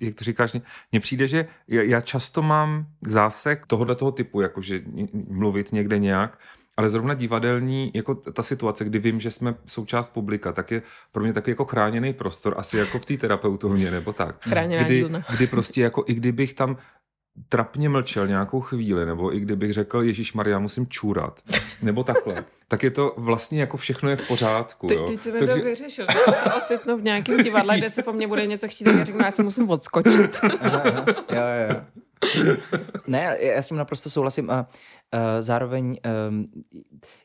jak 0.01 0.15
to 0.15 0.25
říkáš, 0.25 0.57
mně 0.93 1.01
přijde, 1.01 1.27
že 1.27 1.49
já 1.69 2.01
často 2.01 2.43
mám 2.43 2.87
zásek 3.07 3.67
tohoto 3.67 3.95
toho 3.95 4.13
typu, 4.13 4.41
jakože 4.41 4.83
mluvit 5.29 5.73
někde 5.73 5.99
nějak, 5.99 6.39
ale 6.79 6.91
zrovna 6.91 7.15
divadelní, 7.15 7.91
jako 7.95 8.15
ta 8.15 8.43
situace, 8.43 8.85
kdy 8.85 8.99
vím, 8.99 9.21
že 9.21 9.31
jsme 9.31 9.55
součást 9.67 10.11
publika, 10.11 10.53
tak 10.53 10.71
je 10.71 10.83
pro 11.13 11.23
mě 11.23 11.33
taky 11.33 11.51
jako 11.51 11.65
chráněný 11.65 12.13
prostor, 12.13 12.55
asi 12.57 12.79
jako 12.79 12.99
v 12.99 13.07
té 13.07 13.17
terapeutovně 13.17 13.91
nebo 13.91 14.13
tak. 14.13 14.37
Chráněná 14.41 14.83
kdy, 14.83 15.07
kdy 15.37 15.47
prostě 15.47 15.83
jako 15.83 16.05
i 16.07 16.15
kdybych 16.15 16.55
tam 16.55 16.77
trapně 17.49 17.89
mlčel 17.89 18.27
nějakou 18.27 18.61
chvíli, 18.61 19.07
nebo 19.07 19.37
i 19.37 19.41
kdybych 19.41 19.73
řekl, 19.73 20.03
Ježíš 20.03 20.33
Maria, 20.33 20.59
musím 20.59 20.87
čůrat, 20.87 21.41
nebo 21.83 22.05
takhle, 22.05 22.45
tak 22.69 22.83
je 22.83 22.91
to 22.91 23.15
vlastně 23.17 23.61
jako 23.61 23.77
všechno 23.77 24.11
je 24.11 24.17
v 24.17 24.29
pořádku. 24.29 24.87
Ty, 24.87 24.95
jo. 24.95 25.07
teď 25.07 25.21
si 25.21 25.33
Takže... 25.33 25.47
to 25.47 25.55
vyřešil, 25.55 26.07
že 26.11 26.33
se 26.33 26.53
ocitnu 26.53 26.99
v 26.99 27.03
nějakém 27.03 27.43
divadle, 27.43 27.79
kde 27.79 27.91
se 27.91 28.03
po 28.03 28.13
mně 28.13 28.27
bude 28.29 28.47
něco 28.47 28.69
chtít, 28.69 28.85
tak 28.85 28.95
já 28.95 29.05
řeknu, 29.05 29.25
já 29.25 29.31
se 29.31 29.43
musím 29.43 29.71
odskočit. 29.71 30.41
aha, 30.61 30.83
aha. 30.85 31.05
Jo, 31.09 31.17
jo, 31.31 31.75
jo. 31.75 31.83
ne, 33.07 33.37
já 33.41 33.63
s 33.63 33.69
tím 33.69 33.77
naprosto 33.77 34.11
souhlasím 34.11 34.51
a 34.51 34.61
uh, 34.61 34.67
zároveň 35.41 35.99
um, 36.29 36.47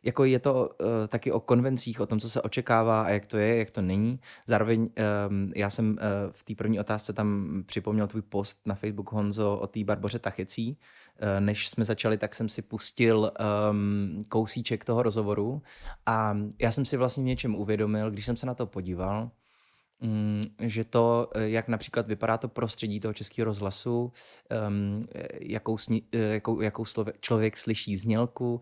jako 0.03 0.25
je 0.25 0.39
to 0.39 0.53
uh, 0.53 0.87
taky 1.07 1.31
o 1.31 1.39
konvencích, 1.39 1.99
o 1.99 2.05
tom, 2.05 2.19
co 2.19 2.29
se 2.29 2.41
očekává 2.41 3.01
a 3.01 3.09
jak 3.09 3.25
to 3.25 3.37
je, 3.37 3.57
jak 3.57 3.69
to 3.69 3.81
není. 3.81 4.19
Zároveň 4.47 4.89
um, 5.29 5.51
já 5.55 5.69
jsem 5.69 5.89
uh, 5.89 5.97
v 6.31 6.43
té 6.43 6.55
první 6.55 6.79
otázce 6.79 7.13
tam 7.13 7.63
připomněl 7.65 8.07
tvůj 8.07 8.21
post 8.21 8.59
na 8.65 8.75
Facebook 8.75 9.11
Honzo 9.11 9.57
o 9.57 9.67
té 9.67 9.83
Barboře 9.83 10.19
Tachecí. 10.19 10.77
Než 11.39 11.69
jsme 11.69 11.85
začali, 11.85 12.17
tak 12.17 12.35
jsem 12.35 12.49
si 12.49 12.61
pustil 12.61 13.31
um, 13.71 14.21
kousíček 14.29 14.85
toho 14.85 15.03
rozhovoru 15.03 15.61
a 16.05 16.37
já 16.61 16.71
jsem 16.71 16.85
si 16.85 16.97
vlastně 16.97 17.23
něčem 17.23 17.55
uvědomil, 17.55 18.11
když 18.11 18.25
jsem 18.25 18.35
se 18.35 18.45
na 18.45 18.53
to 18.53 18.65
podíval, 18.65 19.31
že 20.59 20.83
to, 20.83 21.29
eh, 21.35 21.49
jak 21.49 21.67
například 21.67 22.07
vypadá 22.07 22.37
to 22.37 22.47
prostředí 22.47 22.99
toho 22.99 23.13
českého 23.13 23.45
rozhlasu, 23.45 24.11
jakou, 25.41 25.77
sni, 25.77 26.01
eh, 26.11 26.17
jakou, 26.17 26.61
jakou 26.61 26.85
slove, 26.85 27.11
člověk 27.19 27.57
slyší 27.57 27.97
znělku, 27.97 28.61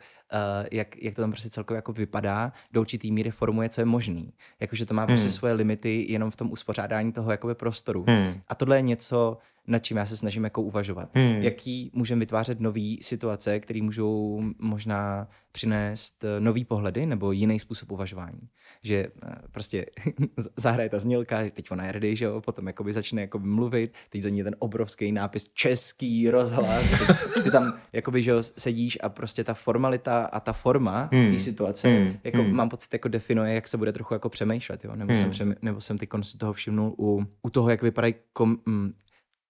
jak, 0.72 1.04
jak 1.04 1.16
to 1.16 1.22
tam 1.22 1.32
prostě 1.32 1.50
celkově 1.50 1.78
jako 1.78 1.94
vypadá, 1.94 2.54
do 2.72 2.82
určitý 2.82 3.12
míry 3.12 3.32
formuje, 3.32 3.70
co 3.70 3.82
je 3.82 3.86
možný. 3.86 4.34
Jakože 4.60 4.86
to 4.86 4.94
má 4.94 5.08
prostě 5.08 5.28
hmm. 5.28 5.36
svoje 5.36 5.54
limity 5.54 6.06
jenom 6.10 6.32
v 6.32 6.36
tom 6.36 6.52
uspořádání 6.52 7.12
toho 7.12 7.32
jakoby 7.32 7.56
prostoru. 7.56 8.06
Hmm. 8.08 8.42
A 8.48 8.56
tohle 8.56 8.78
je 8.78 8.82
něco, 8.82 9.38
nad 9.68 9.80
čím 9.80 9.98
já 9.98 10.06
se 10.06 10.18
snažím 10.18 10.44
jako 10.44 10.62
uvažovat. 10.62 11.10
Hmm. 11.14 11.42
Jaký 11.42 11.92
můžeme 11.94 12.20
vytvářet 12.20 12.60
nové 12.60 12.96
situace, 13.02 13.60
které 13.60 13.82
můžou 13.82 14.42
možná 14.60 15.28
přinést 15.52 16.24
eh, 16.24 16.40
nový 16.40 16.66
pohledy 16.66 17.06
nebo 17.06 17.32
jiný 17.32 17.60
způsob 17.60 17.92
uvažování. 17.92 18.50
Že 18.84 19.08
eh, 19.26 19.36
prostě 19.52 19.86
zahraje 20.58 20.90
ta 20.90 21.00
znělka, 21.00 21.38
teď 21.54 21.72
ona 21.72 21.86
je 21.86 21.92
ready, 21.92 22.16
že 22.16 22.26
jo, 22.26 22.42
potom 22.42 22.68
jakoby 22.68 22.94
začne 22.94 23.22
jakoby 23.22 23.48
mluvit, 23.48 23.94
teď 24.10 24.22
za 24.22 24.30
ní 24.30 24.44
ten 24.44 24.56
obrovský 24.60 25.12
nápis 25.12 25.50
český 25.54 26.30
rozhlas, 26.30 26.92
ty, 26.92 27.42
ty 27.44 27.52
tam 27.52 27.74
jakoby, 27.94 28.24
že 28.24 28.32
jo, 28.32 28.44
sedíš 28.44 28.98
a 29.02 29.10
prostě 29.10 29.44
ta 29.44 29.54
formalita 29.54 30.21
a 30.26 30.40
ta 30.40 30.54
forma 30.54 31.10
hmm. 31.12 31.32
té 31.32 31.40
situace, 31.40 31.88
hmm. 31.88 32.18
jako 32.24 32.38
hmm. 32.38 32.56
mám 32.56 32.70
pocit, 32.70 32.94
jako 32.94 33.08
definuje, 33.08 33.54
jak 33.54 33.68
se 33.68 33.78
bude 33.78 33.94
trochu 33.94 34.14
jako 34.14 34.30
přemýšlet, 34.30 34.86
jo, 34.86 34.96
nebo, 34.96 35.14
hmm. 35.14 35.22
jsem, 35.22 35.30
přemý, 35.30 35.56
nebo 35.62 35.82
jsem 35.82 35.98
ty 35.98 36.08
si 36.22 36.38
toho 36.38 36.54
všimnul 36.54 36.96
u, 37.00 37.26
u 37.42 37.50
toho, 37.50 37.70
jak 37.70 37.82
vypadají 37.82 38.16
kom, 38.34 38.58
mm, 38.66 38.92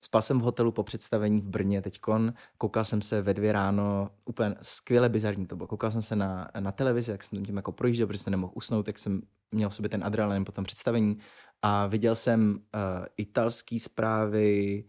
Spal 0.05 0.21
jsem 0.21 0.39
v 0.39 0.43
hotelu 0.43 0.71
po 0.71 0.83
představení 0.83 1.41
v 1.41 1.49
Brně 1.49 1.81
teďkon, 1.81 2.33
koukal 2.57 2.85
jsem 2.85 3.01
se 3.01 3.21
ve 3.21 3.33
dvě 3.33 3.51
ráno, 3.51 4.09
úplně 4.25 4.55
skvěle 4.61 5.09
bizarní 5.09 5.45
to 5.45 5.55
bylo. 5.55 5.67
Koukal 5.67 5.91
jsem 5.91 6.01
se 6.01 6.15
na, 6.15 6.51
na 6.59 6.71
televizi, 6.71 7.11
jak 7.11 7.23
jsem 7.23 7.45
tím 7.45 7.55
jako 7.55 7.71
projížděl, 7.71 8.07
protože 8.07 8.19
jsem 8.19 8.31
nemohl 8.31 8.53
usnout, 8.55 8.85
tak 8.85 8.97
jsem 8.97 9.21
měl 9.51 9.69
v 9.69 9.75
sobě 9.75 9.89
ten 9.89 10.03
adrenalin 10.03 10.45
po 10.45 10.51
tom 10.51 10.63
představení 10.63 11.17
a 11.61 11.87
viděl 11.87 12.15
jsem 12.15 12.59
uh, 12.75 13.05
italský 13.17 13.79
zprávy, 13.79 14.83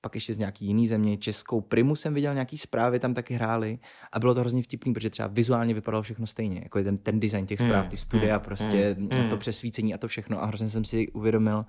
pak 0.00 0.14
ještě 0.14 0.34
z 0.34 0.38
nějaký 0.38 0.66
jiný 0.66 0.86
země, 0.86 1.16
českou 1.16 1.60
Primu 1.60 1.94
jsem 1.94 2.14
viděl 2.14 2.34
nějaký 2.34 2.58
zprávy, 2.58 2.98
tam 2.98 3.14
taky 3.14 3.34
hráli 3.34 3.78
a 4.12 4.20
bylo 4.20 4.34
to 4.34 4.40
hrozně 4.40 4.62
vtipný, 4.62 4.94
protože 4.94 5.10
třeba 5.10 5.28
vizuálně 5.28 5.74
vypadalo 5.74 6.02
všechno 6.02 6.26
stejně, 6.26 6.60
jako 6.62 6.82
ten, 6.82 6.98
ten 6.98 7.20
design 7.20 7.46
těch 7.46 7.58
zpráv, 7.58 7.80
hmm, 7.80 7.90
ty 7.90 7.96
studia, 7.96 8.36
hmm, 8.36 8.44
prostě 8.44 8.96
hmm, 8.98 9.28
to 9.30 9.36
přesvícení 9.36 9.94
a 9.94 9.98
to 9.98 10.08
všechno 10.08 10.42
a 10.42 10.46
hrozně 10.46 10.68
jsem 10.68 10.84
si 10.84 11.08
uvědomil, 11.08 11.64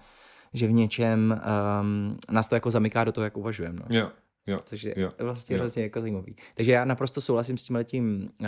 že 0.53 0.67
v 0.67 0.71
něčem 0.71 1.41
um, 1.81 2.17
nás 2.31 2.47
to 2.47 2.55
jako 2.55 2.69
zamyká 2.69 3.03
do 3.03 3.11
toho, 3.11 3.23
jak 3.23 3.37
uvažujeme. 3.37 3.79
No. 3.89 3.97
Jo. 3.97 4.11
Jo, 4.47 4.61
Což 4.65 4.83
je 4.83 4.93
jo, 4.97 5.11
vlastně 5.19 5.55
jo. 5.55 5.59
hrozně 5.59 5.83
jako 5.83 6.01
zajímavý. 6.01 6.35
Takže 6.55 6.71
já 6.71 6.85
naprosto 6.85 7.21
souhlasím 7.21 7.57
s 7.57 7.63
tím 7.63 7.75
letím, 7.75 8.29
uh, 8.41 8.47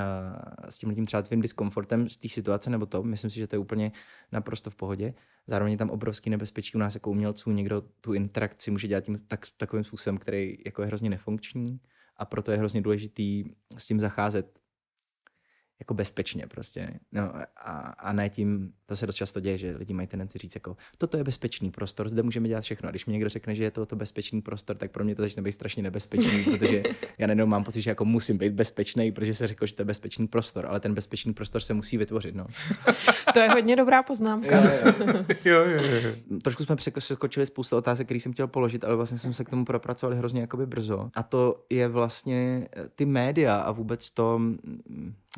s 0.69 0.79
tím 0.79 0.89
letím 0.89 1.05
třeba 1.05 1.21
tvým 1.21 1.41
diskomfortem 1.41 2.09
z 2.09 2.17
té 2.17 2.29
situace 2.29 2.69
nebo 2.69 2.85
to. 2.85 3.03
Myslím 3.03 3.31
si, 3.31 3.37
že 3.37 3.47
to 3.47 3.55
je 3.55 3.59
úplně 3.59 3.91
naprosto 4.31 4.69
v 4.69 4.75
pohodě. 4.75 5.13
Zároveň 5.47 5.71
je 5.71 5.77
tam 5.77 5.89
obrovský 5.89 6.29
nebezpečí 6.29 6.75
u 6.75 6.79
nás 6.79 6.93
jako 6.93 7.11
umělců. 7.11 7.51
Někdo 7.51 7.83
tu 8.01 8.13
interakci 8.13 8.71
může 8.71 8.87
dělat 8.87 9.03
tím 9.03 9.19
tak, 9.27 9.45
takovým 9.57 9.83
způsobem, 9.83 10.17
který 10.17 10.57
jako 10.65 10.81
je 10.81 10.87
hrozně 10.87 11.09
nefunkční 11.09 11.79
a 12.17 12.25
proto 12.25 12.51
je 12.51 12.57
hrozně 12.57 12.81
důležitý 12.81 13.43
s 13.77 13.87
tím 13.87 13.99
zacházet 13.99 14.59
jako 15.79 15.93
bezpečně 15.93 16.47
prostě. 16.47 16.89
No 17.11 17.21
a, 17.57 17.71
a 17.79 18.13
ne 18.13 18.29
tím, 18.29 18.73
to 18.85 18.95
se 18.95 19.05
dost 19.05 19.15
často 19.15 19.39
děje, 19.39 19.57
že 19.57 19.75
lidi 19.77 19.93
mají 19.93 20.07
tendenci 20.07 20.37
říct 20.37 20.55
jako, 20.55 20.77
toto 20.97 21.17
je 21.17 21.23
bezpečný 21.23 21.71
prostor, 21.71 22.09
zde 22.09 22.23
můžeme 22.23 22.47
dělat 22.47 22.61
všechno. 22.61 22.87
A 22.87 22.91
když 22.91 23.05
mi 23.05 23.13
někdo 23.13 23.29
řekne, 23.29 23.55
že 23.55 23.63
je 23.63 23.71
to, 23.71 23.85
to 23.85 23.95
bezpečný 23.95 24.41
prostor, 24.41 24.77
tak 24.77 24.91
pro 24.91 25.03
mě 25.03 25.15
to 25.15 25.21
začne 25.21 25.41
být 25.41 25.51
strašně 25.51 25.83
nebezpečný, 25.83 26.43
protože 26.51 26.83
já 27.17 27.27
nejenom 27.27 27.49
mám 27.49 27.63
pocit, 27.63 27.81
že 27.81 27.89
jako 27.89 28.05
musím 28.05 28.37
být 28.37 28.53
bezpečný, 28.53 29.11
protože 29.11 29.33
se 29.33 29.47
řekl, 29.47 29.65
že 29.65 29.75
to 29.75 29.81
je 29.81 29.85
bezpečný 29.85 30.27
prostor, 30.27 30.65
ale 30.65 30.79
ten 30.79 30.93
bezpečný 30.93 31.33
prostor 31.33 31.61
se 31.61 31.73
musí 31.73 31.97
vytvořit. 31.97 32.35
No. 32.35 32.45
to 33.33 33.39
je 33.39 33.49
hodně 33.49 33.75
dobrá 33.75 34.03
poznámka. 34.03 34.61
jo, 35.45 35.65
jo, 35.65 35.83
jo, 35.83 36.01
jo. 36.29 36.39
Trošku 36.43 36.65
jsme 36.65 36.75
přeskočili 36.75 37.45
spoustu 37.45 37.77
otázek, 37.77 38.07
které 38.07 38.19
jsem 38.19 38.33
chtěl 38.33 38.47
položit, 38.47 38.83
ale 38.83 38.95
vlastně 38.95 39.17
jsme 39.17 39.33
se 39.33 39.43
k 39.43 39.49
tomu 39.49 39.65
propracovali 39.65 40.17
hrozně 40.17 40.41
jakoby 40.41 40.65
brzo. 40.65 41.09
A 41.15 41.23
to 41.23 41.65
je 41.69 41.87
vlastně 41.87 42.67
ty 42.95 43.05
média 43.05 43.55
a 43.55 43.71
vůbec 43.71 44.11
to, 44.11 44.41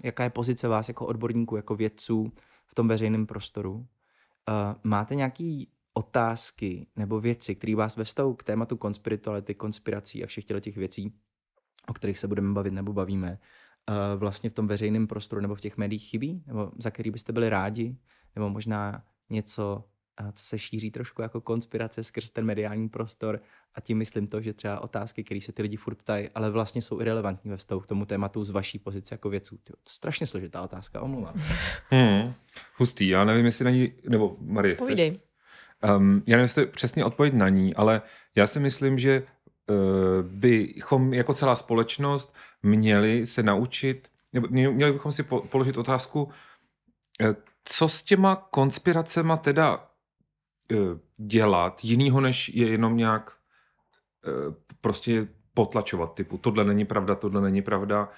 jaká 0.04 0.24
je 0.24 0.30
pozice 0.30 0.68
vás 0.68 0.88
jako 0.88 1.06
odborníků, 1.06 1.56
jako 1.56 1.76
vědců 1.76 2.34
v 2.68 2.76
tom 2.76 2.88
veřejném 2.88 3.28
prostoru. 3.28 3.74
Uh, 3.74 3.86
máte 4.84 5.16
nějaké 5.16 5.64
otázky 5.94 6.88
nebo 6.96 7.20
věci, 7.20 7.56
které 7.56 7.76
vás 7.76 7.98
ve 7.98 8.04
vztahu 8.04 8.34
k 8.34 8.44
tématu 8.44 8.78
konspirituality, 8.78 9.56
konspirací 9.56 10.24
a 10.24 10.28
všech 10.28 10.46
těch 10.46 10.78
věcí, 10.78 11.14
o 11.88 11.94
kterých 11.94 12.20
se 12.20 12.28
budeme 12.28 12.54
bavit 12.54 12.74
nebo 12.74 12.94
bavíme, 12.94 13.40
uh, 13.90 14.20
vlastně 14.20 14.50
v 14.50 14.54
tom 14.54 14.68
veřejném 14.68 15.08
prostoru 15.08 15.42
nebo 15.42 15.56
v 15.56 15.62
těch 15.62 15.78
médiích 15.78 16.10
chybí? 16.10 16.44
Nebo 16.48 16.72
za 16.78 16.92
který 16.92 17.12
byste 17.12 17.34
byli 17.34 17.50
rádi? 17.50 17.98
Nebo 18.36 18.50
možná 18.50 19.04
něco, 19.30 19.84
co 20.32 20.46
se 20.46 20.60
šíří 20.60 20.92
trošku 20.92 21.22
jako 21.22 21.42
konspirace 21.42 22.04
skrz 22.04 22.30
ten 22.30 22.46
mediální 22.46 22.90
prostor 22.90 23.42
a 23.76 23.82
tím 23.82 23.98
myslím 23.98 24.28
to, 24.28 24.42
že 24.42 24.54
třeba 24.54 24.80
otázky, 24.80 25.24
které 25.24 25.42
se 25.42 25.52
ty 25.52 25.62
lidi 25.62 25.78
furt 25.78 25.96
ptají, 25.96 26.30
ale 26.30 26.50
vlastně 26.50 26.82
jsou 26.82 27.02
irrelevantní 27.02 27.52
ve 27.52 27.58
vztahu 27.58 27.82
k 27.82 27.88
tomu 27.88 28.06
tématu 28.06 28.44
z 28.44 28.50
vaší 28.50 28.80
pozice 28.80 29.14
jako 29.14 29.30
vědců. 29.30 29.58
To 29.64 29.74
je 29.74 29.76
strašně 29.88 30.28
složitá 30.28 30.62
otázka, 30.62 31.02
omlouvám 31.02 31.40
se. 31.40 31.54
Hmm, 31.90 32.34
hustý, 32.78 33.08
já 33.08 33.26
nevím, 33.26 33.46
jestli 33.46 33.66
na 33.66 33.72
ní, 33.72 33.94
nebo 34.10 34.38
Marie, 34.40 34.76
Povídej. 34.76 35.20
Um, 35.98 36.24
já 36.28 36.38
nevím, 36.38 36.44
jestli 36.44 36.66
to 36.66 36.72
přesně 36.72 37.06
odpověď 37.06 37.34
na 37.34 37.50
ní, 37.50 37.76
ale 37.76 38.02
já 38.36 38.48
si 38.48 38.60
myslím, 38.60 39.00
že 39.00 39.24
uh, 39.68 39.76
bychom 40.22 41.14
jako 41.14 41.34
celá 41.34 41.56
společnost 41.56 42.36
měli 42.64 43.26
se 43.26 43.44
naučit, 43.44 44.08
nebo 44.34 44.48
měli 44.50 44.92
bychom 44.92 45.12
si 45.12 45.24
po, 45.24 45.42
položit 45.42 45.78
otázku, 45.78 46.24
uh, 46.24 46.30
co 47.66 47.90
s 47.90 48.02
těma 48.02 48.36
konspiracema 48.36 49.38
teda 49.38 49.91
dělat 51.18 51.84
jinýho, 51.84 52.22
než 52.22 52.50
je 52.50 52.68
jenom 52.68 52.98
nějak 52.98 53.32
eh, 54.28 54.56
prostě 54.82 55.28
potlačovat 55.54 56.14
typu 56.14 56.38
tohle 56.38 56.64
není 56.64 56.86
pravda, 56.86 57.16
tohle 57.16 57.42
není 57.42 57.62
pravda, 57.62 58.10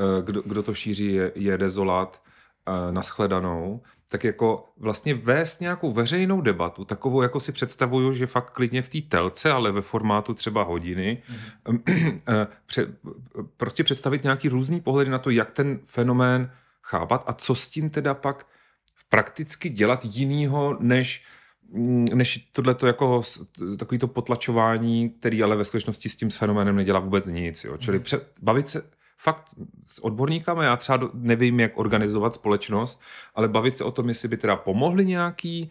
eh, 0.00 0.22
kdo, 0.22 0.42
kdo 0.42 0.62
to 0.62 0.74
šíří 0.74 1.12
je, 1.12 1.32
je 1.34 1.58
dezolát. 1.58 2.22
uh, 2.68 2.94
nashledanou, 2.94 3.82
tak 4.08 4.24
jako 4.24 4.72
vlastně 4.76 5.14
vést 5.14 5.60
nějakou 5.60 5.92
veřejnou 5.92 6.40
debatu, 6.40 6.84
takovou, 6.84 7.22
jako 7.22 7.40
si 7.40 7.52
představuju, 7.52 8.12
že 8.12 8.26
fakt 8.26 8.50
klidně 8.50 8.82
v 8.82 8.88
té 8.88 9.00
telce, 9.00 9.50
ale 9.50 9.72
ve 9.72 9.82
formátu 9.82 10.34
třeba 10.34 10.62
hodiny, 10.62 11.22
pře, 12.66 12.86
prostě 13.56 13.84
představit 13.84 14.22
nějaký 14.22 14.48
různý 14.48 14.80
pohled 14.80 15.08
na 15.08 15.18
to, 15.18 15.30
jak 15.30 15.50
ten 15.50 15.80
fenomén 15.84 16.50
chápat 16.82 17.24
a 17.26 17.32
co 17.32 17.54
s 17.54 17.68
tím 17.68 17.90
teda 17.90 18.14
pak 18.14 18.46
prakticky 19.08 19.68
dělat 19.68 20.00
jinýho, 20.04 20.76
než 20.80 21.24
než 22.14 22.38
tohleto 22.52 22.86
jako 22.86 23.22
takový 23.78 23.98
to 23.98 24.08
potlačování, 24.08 25.10
který 25.10 25.42
ale 25.42 25.56
ve 25.56 25.64
skutečnosti 25.64 26.08
s 26.08 26.16
tím 26.16 26.30
s 26.30 26.36
fenoménem 26.36 26.76
nedělá 26.76 27.00
vůbec 27.00 27.26
nic. 27.26 27.64
Jo. 27.64 27.76
Čili 27.76 27.96
mm. 27.96 28.02
před, 28.02 28.32
bavit 28.42 28.68
se 28.68 28.82
fakt 29.18 29.44
s 29.86 30.04
odborníkami, 30.04 30.64
já 30.64 30.76
třeba 30.76 31.10
nevím, 31.14 31.60
jak 31.60 31.78
organizovat 31.78 32.34
společnost, 32.34 33.00
ale 33.34 33.48
bavit 33.48 33.76
se 33.76 33.84
o 33.84 33.90
tom, 33.90 34.08
jestli 34.08 34.28
by 34.28 34.36
teda 34.36 34.56
pomohli 34.56 35.06
nějaký, 35.06 35.70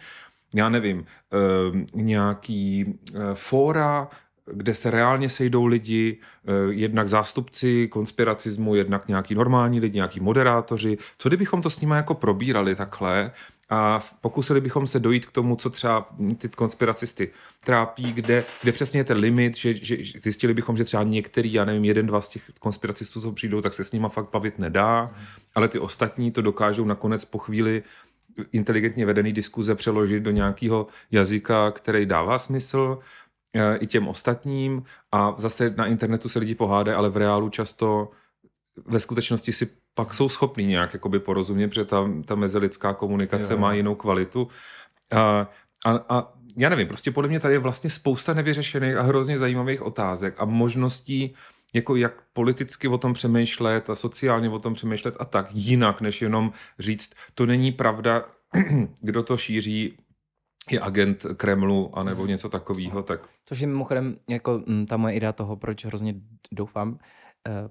já 0.55 0.69
nevím, 0.69 1.05
eh, 1.05 1.85
nějaký 1.93 2.99
eh, 3.15 3.19
fóra, 3.33 4.07
kde 4.53 4.75
se 4.75 4.91
reálně 4.91 5.29
sejdou 5.29 5.65
lidi, 5.65 6.17
eh, 6.45 6.73
jednak 6.73 7.07
zástupci 7.07 7.87
konspiracismu, 7.87 8.75
jednak 8.75 9.07
nějaký 9.07 9.35
normální 9.35 9.79
lidi, 9.79 9.95
nějaký 9.95 10.19
moderátoři. 10.19 10.97
Co 11.17 11.29
kdybychom 11.29 11.61
to 11.61 11.69
s 11.69 11.81
nimi 11.81 11.95
jako 11.95 12.13
probírali 12.13 12.75
takhle 12.75 13.31
a 13.71 13.99
pokusili 14.21 14.61
bychom 14.61 14.87
se 14.87 14.99
dojít 14.99 15.25
k 15.25 15.31
tomu, 15.31 15.55
co 15.55 15.69
třeba 15.69 16.09
ty 16.37 16.49
konspiracisty 16.49 17.29
trápí, 17.63 18.13
kde, 18.13 18.43
kde 18.61 18.71
přesně 18.71 18.99
je 18.99 19.03
ten 19.03 19.17
limit, 19.17 19.57
že, 19.57 19.73
že 19.73 19.97
zjistili 20.19 20.53
bychom, 20.53 20.77
že 20.77 20.83
třeba 20.83 21.03
některý, 21.03 21.53
já 21.53 21.65
nevím, 21.65 21.85
jeden, 21.85 22.07
dva 22.07 22.21
z 22.21 22.27
těch 22.27 22.43
konspiracistů, 22.59 23.21
co 23.21 23.31
přijdou, 23.31 23.61
tak 23.61 23.73
se 23.73 23.83
s 23.83 23.91
nima 23.91 24.09
fakt 24.09 24.31
bavit 24.31 24.59
nedá, 24.59 25.03
mm. 25.03 25.23
ale 25.55 25.67
ty 25.67 25.79
ostatní 25.79 26.31
to 26.31 26.41
dokážou 26.41 26.85
nakonec 26.85 27.25
po 27.25 27.37
chvíli 27.37 27.83
inteligentně 28.51 29.05
vedený 29.05 29.33
diskuze 29.33 29.75
přeložit 29.75 30.23
do 30.23 30.31
nějakého 30.31 30.87
jazyka, 31.11 31.71
který 31.71 32.05
dává 32.05 32.37
smysl 32.37 32.99
e, 33.53 33.77
i 33.77 33.87
těm 33.87 34.07
ostatním 34.07 34.83
a 35.11 35.35
zase 35.37 35.73
na 35.77 35.85
internetu 35.85 36.29
se 36.29 36.39
lidi 36.39 36.55
pohádají, 36.55 36.95
ale 36.95 37.09
v 37.09 37.17
reálu 37.17 37.49
často 37.49 38.11
ve 38.85 38.99
skutečnosti 38.99 39.51
si 39.51 39.69
pak 39.93 40.13
jsou 40.13 40.29
schopní 40.29 40.65
nějak 40.65 40.93
jakoby 40.93 41.19
porozumět, 41.19 41.67
protože 41.67 41.85
ta, 41.85 42.09
ta 42.25 42.35
mezilidská 42.35 42.93
komunikace 42.93 43.53
jo, 43.53 43.59
má 43.59 43.73
jinou 43.73 43.95
kvalitu. 43.95 44.47
A, 45.11 45.49
a, 45.85 45.91
a 46.09 46.33
já 46.57 46.69
nevím, 46.69 46.87
prostě 46.87 47.11
podle 47.11 47.29
mě 47.29 47.39
tady 47.39 47.53
je 47.53 47.59
vlastně 47.59 47.89
spousta 47.89 48.33
nevyřešených 48.33 48.95
a 48.95 49.01
hrozně 49.01 49.37
zajímavých 49.37 49.81
otázek 49.81 50.35
a 50.37 50.45
možností, 50.45 51.33
jako 51.73 51.95
jak 51.95 52.13
politicky 52.33 52.87
o 52.87 52.97
tom 52.97 53.13
přemýšlet 53.13 53.89
a 53.89 53.95
sociálně 53.95 54.49
o 54.49 54.59
tom 54.59 54.73
přemýšlet 54.73 55.15
a 55.19 55.25
tak 55.25 55.47
jinak, 55.51 56.01
než 56.01 56.21
jenom 56.21 56.51
říct, 56.79 57.13
to 57.35 57.45
není 57.45 57.71
pravda, 57.71 58.25
kdo 59.01 59.23
to 59.23 59.37
šíří, 59.37 59.97
je 60.69 60.79
agent 60.79 61.25
Kremlu 61.37 61.97
anebo 61.99 62.21
hmm. 62.21 62.29
něco 62.29 62.49
takového. 62.49 63.03
Tak... 63.03 63.29
Což 63.45 63.59
je 63.59 63.67
mimochodem 63.67 64.17
jako 64.29 64.63
mm, 64.65 64.85
ta 64.85 64.97
moje 64.97 65.13
idea 65.13 65.31
toho, 65.31 65.55
proč 65.55 65.85
hrozně 65.85 66.15
doufám, 66.51 66.99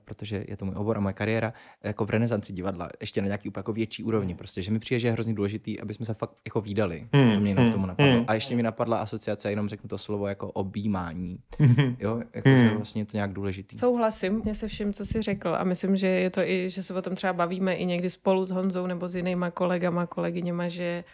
protože 0.05 0.45
je 0.49 0.57
to 0.57 0.65
můj 0.65 0.75
obor 0.77 0.97
a 0.97 1.01
moje 1.01 1.13
kariéra, 1.13 1.53
jako 1.85 2.07
v 2.07 2.11
renesanci 2.11 2.53
divadla, 2.53 2.89
ještě 3.01 3.21
na 3.21 3.27
nějaký 3.27 3.49
úplně 3.49 3.61
jako 3.61 3.73
větší 3.73 4.03
úrovni, 4.05 4.35
prostě, 4.35 4.63
že 4.63 4.71
mi 4.71 4.79
přijde, 4.79 4.99
že 4.99 5.09
je 5.09 5.13
hrozně 5.13 5.35
důležitý, 5.35 5.81
aby 5.81 5.95
jsme 5.95 6.07
se 6.07 6.15
fakt 6.15 6.35
jako 6.45 6.61
výdali. 6.61 7.09
Hmm. 7.13 7.35
To 7.35 7.41
mě 7.41 7.51
jenom 7.51 7.65
hmm. 7.65 7.73
tomu 7.73 7.87
napadlo. 7.87 8.13
Hmm. 8.13 8.25
A 8.29 8.35
ještě 8.35 8.57
mi 8.57 8.63
napadla 8.63 8.99
asociace, 8.99 9.51
jenom 9.51 9.69
řeknu 9.69 9.89
to 9.89 9.99
slovo 9.99 10.27
jako 10.27 10.53
objímání. 10.53 11.39
Hmm. 11.59 11.97
Jo, 11.99 12.23
jako, 12.35 12.49
hmm. 12.49 12.69
že 12.69 12.75
vlastně 12.75 13.03
je 13.03 13.07
to 13.07 13.17
nějak 13.17 13.33
důležitý. 13.33 13.79
Souhlasím 13.79 14.41
mě 14.45 14.55
se 14.55 14.69
vším, 14.69 14.93
co 14.93 15.07
jsi 15.07 15.23
řekl 15.23 15.55
a 15.59 15.65
myslím, 15.65 15.97
že 15.97 16.07
je 16.07 16.31
to 16.31 16.41
i, 16.41 16.71
že 16.71 16.83
se 16.83 16.95
o 16.95 17.03
tom 17.03 17.15
třeba 17.15 17.33
bavíme 17.33 17.75
i 17.75 17.87
někdy 17.87 18.11
spolu 18.11 18.47
s 18.47 18.51
Honzou 18.51 18.87
nebo 18.87 19.09
s 19.09 19.15
jinýma 19.15 19.51
kolegama, 19.51 20.07
kolegyněma, 20.07 20.69
že 20.69 21.05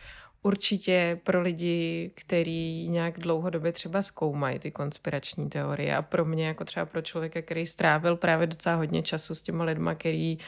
určitě 0.46 1.20
pro 1.24 1.42
lidi, 1.42 2.10
kteří 2.14 2.88
nějak 2.88 3.18
dlouhodobě 3.18 3.72
třeba 3.72 4.02
zkoumají 4.02 4.58
ty 4.58 4.70
konspirační 4.70 5.48
teorie 5.48 5.96
a 5.96 6.02
pro 6.02 6.24
mě 6.24 6.46
jako 6.46 6.64
třeba 6.64 6.86
pro 6.86 7.02
člověka, 7.02 7.42
který 7.42 7.66
strávil 7.66 8.16
právě 8.16 8.46
docela 8.46 8.76
hodně 8.76 9.02
času 9.02 9.34
s 9.34 9.42
těma 9.42 9.64
lidma, 9.64 9.94
který, 9.94 10.38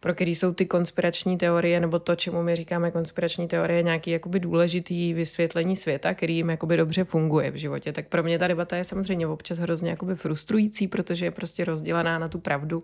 pro 0.00 0.14
který 0.14 0.34
jsou 0.34 0.52
ty 0.52 0.66
konspirační 0.66 1.38
teorie 1.38 1.80
nebo 1.80 1.98
to, 1.98 2.16
čemu 2.16 2.42
my 2.42 2.56
říkáme 2.56 2.90
konspirační 2.90 3.48
teorie, 3.48 3.82
nějaký 3.82 4.10
jakoby 4.10 4.40
důležitý 4.40 5.14
vysvětlení 5.14 5.76
světa, 5.76 6.14
který 6.14 6.36
jim 6.36 6.50
jakoby 6.50 6.76
dobře 6.76 7.04
funguje 7.04 7.50
v 7.50 7.56
životě. 7.56 7.92
Tak 7.92 8.08
pro 8.08 8.22
mě 8.22 8.38
ta 8.38 8.48
debata 8.48 8.76
je 8.76 8.84
samozřejmě 8.84 9.26
občas 9.26 9.58
hrozně 9.58 9.90
jakoby 9.90 10.14
frustrující, 10.14 10.88
protože 10.88 11.24
je 11.24 11.30
prostě 11.30 11.64
rozdělená 11.64 12.18
na 12.18 12.28
tu 12.28 12.38
pravdu 12.38 12.82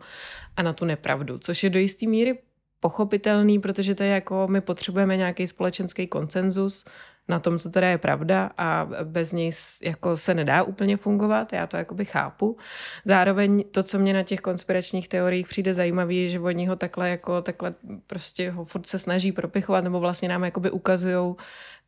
a 0.57 0.63
na 0.63 0.73
tu 0.73 0.85
nepravdu, 0.85 1.39
což 1.39 1.65
je 1.65 1.71
do 1.71 1.79
jisté 1.79 2.07
míry 2.07 2.39
pochopitelný, 2.83 3.59
protože 3.59 3.95
to 3.95 4.03
je 4.03 4.09
jako 4.09 4.47
my 4.51 4.61
potřebujeme 4.61 5.17
nějaký 5.17 5.47
společenský 5.47 6.07
konsenzus 6.07 6.85
na 7.29 7.39
tom, 7.39 7.59
co 7.59 7.71
teda 7.71 7.89
je 7.89 7.99
pravda 7.99 8.51
a 8.59 8.89
bez 9.05 9.33
něj 9.33 9.51
jako 9.83 10.17
se 10.17 10.35
nedá 10.35 10.63
úplně 10.63 10.97
fungovat, 10.97 11.53
já 11.53 11.67
to 11.67 11.77
jakoby 11.77 12.05
chápu. 12.05 12.57
Zároveň 13.05 13.65
to, 13.71 13.83
co 13.83 13.99
mě 13.99 14.13
na 14.13 14.23
těch 14.23 14.41
konspiračních 14.41 15.09
teoriích 15.09 15.49
přijde 15.49 15.75
zajímavé, 15.75 16.15
je, 16.15 16.29
že 16.29 16.41
oni 16.41 16.67
ho 16.67 16.77
takhle 16.77 17.11
jako 17.11 17.43
takhle 17.43 17.75
prostě 18.07 18.51
ho 18.51 18.65
furt 18.65 18.87
se 18.87 18.99
snaží 18.99 19.33
propichovat 19.33 19.85
nebo 19.85 20.01
vlastně 20.01 20.29
nám 20.29 20.45
jakoby 20.45 20.71
ukazujou 20.71 21.37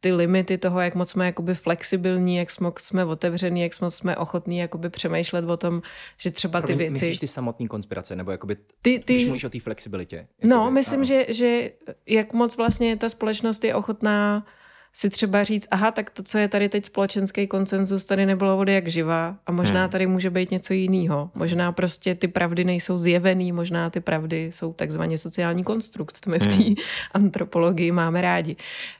ty 0.00 0.12
limity 0.12 0.58
toho, 0.58 0.80
jak 0.80 0.94
moc 0.94 1.10
jsme 1.10 1.26
jakoby 1.26 1.54
flexibilní, 1.54 2.36
jak 2.36 2.60
moc 2.60 2.80
jsme 2.80 3.04
otevření, 3.04 3.60
jak 3.62 3.80
moc 3.80 3.94
jsme 3.94 4.16
ochotní 4.16 4.58
jakoby 4.58 4.90
přemýšlet 4.90 5.44
o 5.44 5.56
tom, 5.56 5.82
že 6.18 6.30
třeba 6.30 6.60
ty 6.60 6.74
věci... 6.74 6.92
Myslíš 6.92 7.18
ty 7.18 7.26
samotné 7.26 7.68
konspirace, 7.68 8.16
nebo 8.16 8.30
jakoby, 8.30 8.56
ty, 8.56 8.98
ty... 8.98 9.14
když 9.14 9.24
mluvíš 9.24 9.44
o 9.44 9.50
té 9.50 9.60
flexibilitě? 9.60 10.16
Jakoby, 10.16 10.48
no, 10.48 10.70
myslím, 10.70 11.04
že, 11.04 11.26
že 11.28 11.70
jak 12.06 12.32
moc 12.32 12.56
vlastně 12.56 12.96
ta 12.96 13.08
společnost 13.08 13.64
je 13.64 13.74
ochotná 13.74 14.46
si 14.96 15.10
třeba 15.10 15.44
říct, 15.44 15.68
aha, 15.70 15.90
tak 15.90 16.10
to, 16.10 16.22
co 16.22 16.38
je 16.38 16.48
tady 16.48 16.68
teď 16.68 16.84
společenský 16.84 17.46
konsenzus, 17.46 18.04
tady 18.04 18.26
nebylo 18.26 18.56
vody 18.56 18.74
jak 18.74 18.88
živa 18.88 19.36
a 19.46 19.52
možná 19.52 19.80
hmm. 19.80 19.90
tady 19.90 20.06
může 20.06 20.30
být 20.30 20.50
něco 20.50 20.72
jiného. 20.74 21.30
Možná 21.34 21.72
prostě 21.72 22.14
ty 22.14 22.28
pravdy 22.28 22.64
nejsou 22.64 22.98
zjevený, 22.98 23.52
možná 23.52 23.90
ty 23.90 24.00
pravdy 24.00 24.52
jsou 24.52 24.72
takzvaně 24.72 25.18
sociální 25.18 25.64
konstrukt, 25.64 26.20
to 26.20 26.30
my 26.30 26.38
v 26.38 26.46
té 26.46 26.54
hmm. 26.54 26.74
antropologii 27.14 27.92
máme 27.92 28.20
rádi. 28.20 28.56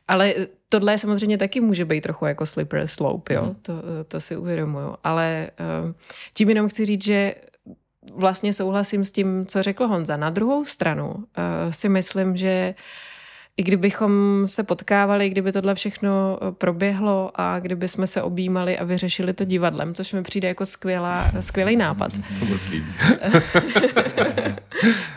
Ale 0.08 0.34
tohle 0.68 0.98
samozřejmě 0.98 1.38
taky 1.38 1.60
může 1.60 1.84
být 1.84 2.00
trochu 2.00 2.26
jako 2.26 2.46
slippery 2.46 2.88
slope, 2.88 3.34
jo, 3.34 3.42
hmm. 3.42 3.54
to, 3.62 3.72
to 4.08 4.20
si 4.20 4.36
uvědomuju. 4.36 4.94
Ale 5.04 5.50
uh, 5.84 5.92
tím 6.34 6.48
jenom 6.48 6.68
chci 6.68 6.84
říct, 6.84 7.04
že 7.04 7.34
vlastně 8.14 8.52
souhlasím 8.52 9.04
s 9.04 9.12
tím, 9.12 9.46
co 9.46 9.62
řekl 9.62 9.86
Honza. 9.86 10.16
Na 10.16 10.30
druhou 10.30 10.64
stranu 10.64 11.14
uh, 11.14 11.24
si 11.70 11.88
myslím, 11.88 12.36
že 12.36 12.74
uh, 12.78 12.82
i 13.56 13.62
kdybychom 13.62 14.42
se 14.46 14.62
potkávali, 14.62 15.30
kdyby 15.30 15.52
tohle 15.52 15.74
všechno 15.74 16.38
eh, 16.42 16.52
proběhlo 16.52 17.30
a 17.34 17.60
kdyby 17.60 17.88
jsme 17.88 18.06
se 18.06 18.22
objímali 18.22 18.78
a 18.78 18.84
vyřešili 18.84 19.32
to 19.32 19.44
divadlem, 19.44 19.94
což 19.94 20.12
mi 20.12 20.22
přijde 20.22 20.48
jako 20.48 20.66
skvělá, 20.66 21.30
skvělý 21.40 21.76
nápad. 21.76 22.12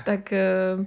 tak 0.06 0.34
eh, 0.34 0.86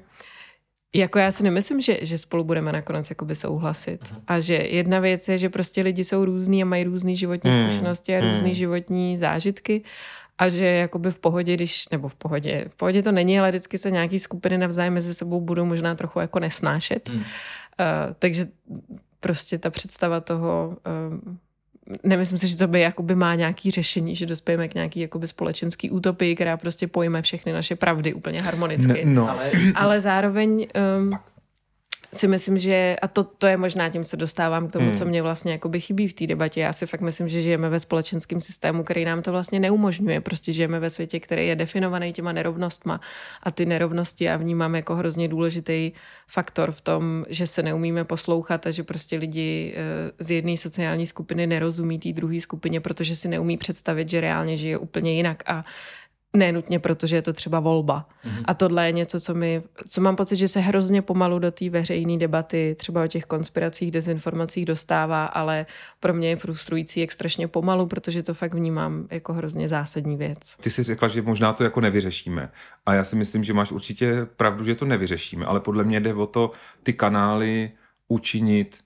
jako 0.95 1.19
já 1.19 1.33
si 1.33 1.43
nemyslím, 1.43 1.81
že, 1.81 1.99
že 2.03 2.19
spolu 2.19 2.45
budeme 2.45 2.73
nakonec 2.73 3.11
jakoby 3.11 3.35
souhlasit. 3.35 4.03
Uh-huh. 4.03 4.23
A 4.27 4.41
že 4.41 4.55
jedna 4.55 5.01
věc 5.01 5.29
je, 5.29 5.39
že 5.39 5.49
prostě 5.49 5.83
lidi 5.83 6.05
jsou 6.05 6.25
různí 6.25 6.63
a 6.63 6.67
mají 6.67 6.85
různé 6.85 7.15
životní 7.15 7.51
hmm. 7.51 7.71
zkušenosti 7.71 8.17
a 8.17 8.21
různé 8.21 8.47
hmm. 8.47 8.55
životní 8.55 9.19
zážitky 9.19 9.83
a 10.41 10.49
že 10.49 10.65
jakoby 10.65 11.11
v 11.11 11.19
pohodě, 11.19 11.55
když, 11.55 11.89
nebo 11.89 12.09
v 12.09 12.15
pohodě, 12.15 12.65
v 12.69 12.75
pohodě 12.75 13.03
to 13.03 13.13
není, 13.13 13.39
ale 13.39 13.49
vždycky 13.49 13.79
se 13.79 13.91
nějaký 13.91 14.19
skupiny 14.19 14.59
navzájem 14.59 14.95
mezi 14.95 15.15
sebou 15.15 15.41
budou 15.41 15.65
možná 15.65 15.95
trochu 15.95 16.21
jako 16.21 16.39
nesnášet. 16.39 17.09
Hmm. 17.09 17.19
Uh, 17.19 17.25
takže 18.19 18.47
prostě 19.21 19.59
ta 19.59 19.71
představa 19.71 20.21
toho, 20.21 20.77
uh, 21.27 21.35
nemyslím 22.05 22.39
si, 22.39 22.49
že 22.49 22.57
to 22.57 22.67
by 22.67 22.81
jakoby 22.81 23.15
má 23.15 23.35
nějaký 23.35 23.71
řešení, 23.71 24.17
že 24.17 24.27
dospějeme 24.27 24.69
k 24.69 24.75
nějaký 24.75 25.01
jakoby 25.01 25.29
společenský 25.29 25.91
utopii, 25.91 26.35
která 26.35 26.57
prostě 26.57 26.87
pojme 26.87 27.23
všechny 27.23 27.53
naše 27.53 27.77
pravdy 27.77 28.15
úplně 28.15 28.43
harmonicky. 28.43 29.05
No, 29.05 29.13
no. 29.13 29.31
Ale, 29.31 29.51
ale 29.75 30.01
zároveň 30.01 30.67
um, 30.99 31.19
si 32.13 32.29
myslím, 32.29 32.59
že, 32.59 32.97
a 33.03 33.09
to, 33.09 33.25
to 33.25 33.47
je 33.47 33.57
možná 33.57 33.89
tím 33.89 34.05
se 34.05 34.17
dostávám 34.17 34.69
k 34.69 34.73
tomu, 34.73 34.87
hmm. 34.87 34.95
co 34.95 35.05
mě 35.05 35.23
vlastně 35.23 35.53
jakoby 35.53 35.81
chybí 35.81 36.09
v 36.09 36.15
té 36.15 36.27
debatě. 36.27 36.61
Já 36.61 36.73
si 36.73 36.87
fakt 36.87 37.01
myslím, 37.01 37.29
že 37.29 37.43
žijeme 37.43 37.69
ve 37.69 37.81
společenském 37.81 38.41
systému, 38.41 38.85
který 38.85 39.05
nám 39.05 39.23
to 39.23 39.33
vlastně 39.33 39.61
neumožňuje. 39.61 40.21
Prostě 40.21 40.53
žijeme 40.53 40.81
ve 40.81 40.91
světě, 40.91 41.21
který 41.21 41.47
je 41.47 41.57
definovaný 41.57 42.13
těma 42.13 42.33
nerovnostma 42.33 43.01
a 43.43 43.51
ty 43.51 43.67
nerovnosti 43.67 44.25
já 44.25 44.37
vnímám 44.37 44.75
jako 44.75 44.95
hrozně 44.95 45.29
důležitý 45.29 45.93
faktor 46.27 46.73
v 46.73 46.81
tom, 46.81 47.25
že 47.29 47.47
se 47.47 47.63
neumíme 47.63 48.05
poslouchat 48.05 48.67
a 48.67 48.71
že 48.71 48.83
prostě 48.83 49.17
lidi 49.17 49.75
eh, 49.77 50.13
z 50.19 50.31
jedné 50.31 50.57
sociální 50.57 51.07
skupiny 51.07 51.47
nerozumí 51.47 51.99
té 51.99 52.13
druhé 52.13 52.41
skupině, 52.41 52.81
protože 52.81 53.17
si 53.17 53.29
neumí 53.29 53.57
představit, 53.57 54.09
že 54.09 54.21
reálně 54.21 54.57
žije 54.57 54.79
úplně 54.79 55.13
jinak 55.13 55.43
a 55.47 55.65
nenutně, 56.33 56.79
protože 56.79 57.17
je 57.17 57.23
to 57.23 57.33
třeba 57.33 57.61
volba. 57.61 58.07
Mm-hmm. 58.25 58.43
A 58.45 58.55
tohle 58.55 58.87
je 58.87 58.93
něco, 58.93 59.21
co, 59.21 59.35
mi, 59.35 59.63
co 59.89 60.01
mám 60.01 60.17
pocit, 60.17 60.37
že 60.37 60.49
se 60.49 60.61
hrozně 60.61 61.03
pomalu 61.03 61.39
do 61.39 61.51
té 61.51 61.71
veřejné 61.71 62.19
debaty 62.19 62.77
třeba 62.79 63.05
o 63.05 63.07
těch 63.07 63.25
konspiracích, 63.25 63.91
dezinformacích 63.91 64.65
dostává, 64.65 65.27
ale 65.27 65.67
pro 66.01 66.15
mě 66.15 66.29
je 66.29 66.37
frustrující, 66.37 67.01
jak 67.01 67.11
strašně 67.11 67.49
pomalu, 67.49 67.87
protože 67.87 68.23
to 68.23 68.35
fakt 68.35 68.55
vnímám 68.55 69.07
jako 69.11 69.33
hrozně 69.33 69.69
zásadní 69.69 70.17
věc. 70.17 70.57
Ty 70.61 70.71
jsi 70.71 70.83
řekla, 70.83 71.09
že 71.09 71.23
možná 71.23 71.53
to 71.53 71.65
jako 71.65 71.81
nevyřešíme. 71.81 72.51
A 72.87 72.95
já 72.95 73.05
si 73.05 73.17
myslím, 73.17 73.45
že 73.45 73.53
máš 73.53 73.73
určitě 73.73 74.27
pravdu, 74.37 74.65
že 74.65 74.75
to 74.75 74.85
nevyřešíme, 74.85 75.47
ale 75.47 75.61
podle 75.61 75.85
mě 75.85 76.01
jde 76.01 76.15
o 76.15 76.27
to 76.27 76.51
ty 76.83 76.93
kanály 76.93 77.71
učinit 78.09 78.79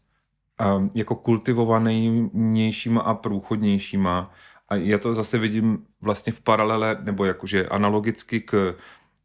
um, 0.76 0.90
jako 0.94 1.14
kultivovanějšíma 1.14 3.00
a 3.00 3.14
průchodnějšíma 3.14 4.32
a 4.68 4.74
já 4.74 4.98
to 4.98 5.14
zase 5.14 5.38
vidím 5.38 5.86
vlastně 6.00 6.32
v 6.32 6.40
paralele, 6.40 6.98
nebo 7.00 7.24
jakože 7.24 7.66
analogicky 7.66 8.40
k 8.40 8.74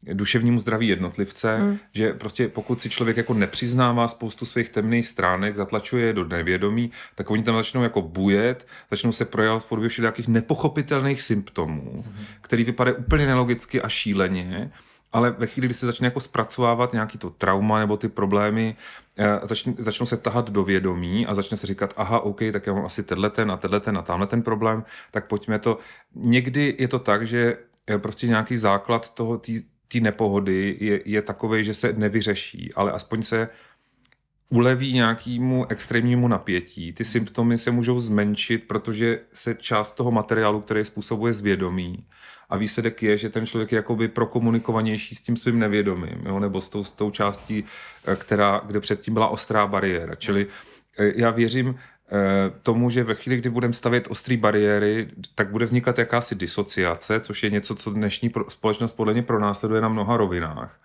duševnímu 0.02 0.60
zdraví 0.60 0.88
jednotlivce, 0.88 1.58
mm. 1.58 1.78
že 1.92 2.12
prostě 2.12 2.48
pokud 2.48 2.80
si 2.80 2.90
člověk 2.90 3.16
jako 3.16 3.34
nepřiznává 3.34 4.08
spoustu 4.08 4.46
svých 4.46 4.68
temných 4.68 5.06
stránek, 5.06 5.56
zatlačuje 5.56 6.06
je 6.06 6.12
do 6.12 6.24
nevědomí, 6.24 6.90
tak 7.14 7.30
oni 7.30 7.42
tam 7.42 7.54
začnou 7.54 7.82
jako 7.82 8.02
bujet, 8.02 8.66
začnou 8.90 9.12
se 9.12 9.24
projevovat 9.24 9.62
v 9.62 9.68
podobě 9.68 9.88
všelijakých 9.88 10.28
nepochopitelných 10.28 11.22
symptomů, 11.22 12.04
mm. 12.06 12.14
který 12.40 12.64
vypadají 12.64 12.96
úplně 12.96 13.26
nelogicky 13.26 13.82
a 13.82 13.88
šíleně 13.88 14.70
ale 15.12 15.30
ve 15.30 15.46
chvíli, 15.46 15.68
kdy 15.68 15.74
se 15.74 15.86
začne 15.86 16.06
jako 16.06 16.20
zpracovávat 16.20 16.92
nějaký 16.92 17.18
to 17.18 17.30
trauma 17.30 17.78
nebo 17.78 17.96
ty 17.96 18.08
problémy, 18.08 18.76
eh, 19.18 19.40
začne, 19.42 19.74
začnou 19.78 20.06
se 20.06 20.16
tahat 20.16 20.50
do 20.50 20.64
vědomí 20.64 21.26
a 21.26 21.34
začne 21.34 21.56
se 21.56 21.66
říkat, 21.66 21.94
aha, 21.96 22.20
OK, 22.20 22.40
tak 22.52 22.66
já 22.66 22.72
mám 22.72 22.84
asi 22.84 23.02
tenhle 23.02 23.30
ten 23.30 23.50
a 23.50 23.56
tenhle 23.56 23.80
ten 23.80 23.98
a 23.98 24.02
tamhle 24.02 24.26
ten 24.26 24.42
problém, 24.42 24.84
tak 25.10 25.26
pojďme 25.26 25.58
to. 25.58 25.78
Někdy 26.14 26.76
je 26.78 26.88
to 26.88 26.98
tak, 26.98 27.26
že 27.26 27.58
eh, 27.86 27.98
prostě 27.98 28.26
nějaký 28.26 28.56
základ 28.56 29.14
toho, 29.14 29.40
té 29.92 30.00
nepohody 30.00 30.76
je, 30.80 31.00
je 31.04 31.22
takový, 31.22 31.64
že 31.64 31.74
se 31.74 31.92
nevyřeší, 31.92 32.72
ale 32.74 32.92
aspoň 32.92 33.22
se 33.22 33.48
uleví 34.50 34.92
nějakému 34.92 35.66
extrémnímu 35.68 36.28
napětí. 36.28 36.92
Ty 36.92 37.04
symptomy 37.04 37.58
se 37.58 37.70
můžou 37.70 38.00
zmenšit, 38.00 38.64
protože 38.68 39.20
se 39.32 39.54
část 39.54 39.92
toho 39.92 40.10
materiálu, 40.10 40.60
který 40.60 40.84
způsobuje 40.84 41.32
zvědomí, 41.32 42.04
a 42.50 42.56
výsledek 42.56 43.02
je, 43.02 43.16
že 43.16 43.30
ten 43.30 43.46
člověk 43.46 43.72
je 43.72 43.76
jakoby 43.76 44.08
prokomunikovanější 44.08 45.14
s 45.14 45.20
tím 45.22 45.36
svým 45.36 45.58
nevědomím, 45.58 46.22
jo? 46.26 46.38
nebo 46.38 46.60
s 46.60 46.68
tou, 46.68 46.84
s 46.84 46.90
tou 46.90 47.10
částí, 47.10 47.64
eh, 48.06 48.16
která, 48.16 48.62
kde 48.66 48.80
předtím 48.80 49.14
byla 49.14 49.28
ostrá 49.28 49.66
bariéra. 49.66 50.14
Čili 50.14 50.46
eh, 50.98 51.12
já 51.16 51.30
věřím 51.30 51.74
eh, 51.74 52.50
tomu, 52.62 52.90
že 52.90 53.04
ve 53.04 53.14
chvíli, 53.14 53.38
kdy 53.38 53.50
budeme 53.50 53.72
stavět 53.72 54.06
ostré 54.10 54.36
bariéry, 54.36 55.08
tak 55.34 55.50
bude 55.50 55.64
vznikat 55.64 55.98
jakási 55.98 56.34
disociace, 56.34 57.20
což 57.20 57.42
je 57.42 57.50
něco, 57.50 57.74
co 57.74 57.90
dnešní 57.90 58.32
společnost 58.48 58.92
podle 58.92 59.12
mě 59.12 59.22
pronásleduje 59.22 59.80
na 59.80 59.88
mnoha 59.88 60.16
rovinách. 60.16 60.80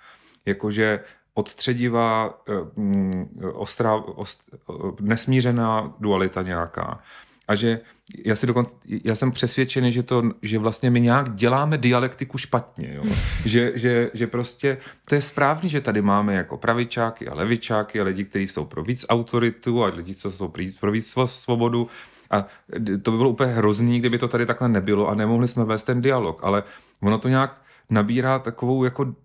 Jakože 0.46 1.00
odstředivá, 1.38 2.40
mm, 2.76 3.40
ostrá, 3.54 3.96
ost, 3.96 4.44
nesmířená 5.02 5.94
dualita 6.00 6.42
nějaká 6.42 7.02
a 7.48 7.56
že 7.56 7.80
já, 8.26 8.36
si 8.36 8.48
dokonce, 8.48 8.76
já 8.86 9.16
jsem 9.16 9.32
přesvědčený, 9.32 9.92
že, 9.92 10.04
to, 10.04 10.24
že 10.42 10.60
vlastně 10.60 10.90
my 10.90 11.02
nějak 11.02 11.36
děláme 11.36 11.78
dialektiku 11.78 12.38
špatně. 12.38 12.94
Jo? 12.94 13.04
že, 13.46 13.72
že, 13.76 14.12
že 14.14 14.28
prostě 14.28 14.78
to 15.10 15.16
je 15.16 15.22
správný, 15.22 15.70
že 15.70 15.82
tady 15.82 16.02
máme 16.02 16.36
jako 16.36 16.58
pravičáky 16.58 17.28
a 17.28 17.34
levičáky 17.34 18.02
a 18.02 18.04
lidi, 18.04 18.26
kteří 18.26 18.48
jsou 18.48 18.66
pro 18.66 18.84
víc 18.84 19.06
autoritu 19.10 19.84
a 19.84 19.88
lidi, 19.88 20.16
co 20.16 20.32
jsou 20.32 20.54
pro 20.80 20.92
víc 20.92 21.16
svobodu. 21.26 21.88
A 22.32 22.46
to 23.02 23.12
by 23.12 23.18
bylo 23.18 23.30
úplně 23.30 23.52
hrozný, 23.52 24.00
kdyby 24.00 24.18
to 24.18 24.28
tady 24.28 24.46
takhle 24.46 24.70
nebylo 24.70 25.08
a 25.08 25.16
nemohli 25.16 25.48
jsme 25.48 25.66
vést 25.66 25.84
ten 25.84 26.02
dialog. 26.02 26.40
Ale 26.44 26.64
ono 27.02 27.18
to 27.18 27.28
nějak 27.28 27.62
nabírá 27.90 28.40
takovou 28.40 28.84
jako 28.84 29.16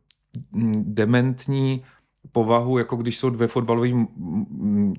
dementní 0.72 1.84
povahu, 2.32 2.78
jako 2.78 2.96
když 2.96 3.18
jsou 3.18 3.30
dvě 3.30 3.48
fotbalové 3.48 3.88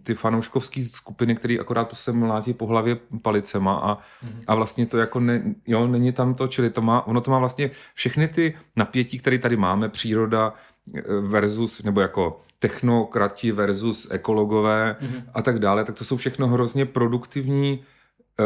ty 0.03 0.15
fanouškovské 0.15 0.83
skupiny, 0.83 1.35
které 1.35 1.57
akorát 1.59 1.97
se 1.97 2.11
mlátí 2.11 2.53
po 2.53 2.65
hlavě 2.65 2.97
palicema 3.21 3.75
a, 3.75 3.95
mm-hmm. 3.95 4.43
a 4.47 4.55
vlastně 4.55 4.85
to 4.85 4.97
jako 4.97 5.19
ne, 5.19 5.55
jo, 5.67 5.87
není 5.87 6.11
tam 6.11 6.33
to, 6.33 6.47
čili 6.47 6.69
to 6.69 6.81
má, 6.81 7.07
ono 7.07 7.21
to 7.21 7.31
má 7.31 7.39
vlastně 7.39 7.71
všechny 7.93 8.27
ty 8.27 8.53
napětí, 8.75 9.19
které 9.19 9.37
tady 9.37 9.57
máme, 9.57 9.89
příroda 9.89 10.53
eh, 10.95 11.01
versus, 11.21 11.83
nebo 11.83 12.01
jako 12.01 12.39
technokrati 12.59 13.51
versus 13.51 14.07
ekologové 14.11 14.95
mm-hmm. 15.01 15.23
a 15.33 15.41
tak 15.41 15.59
dále, 15.59 15.85
tak 15.85 15.95
to 15.95 16.05
jsou 16.05 16.17
všechno 16.17 16.47
hrozně 16.47 16.85
produktivní 16.85 17.83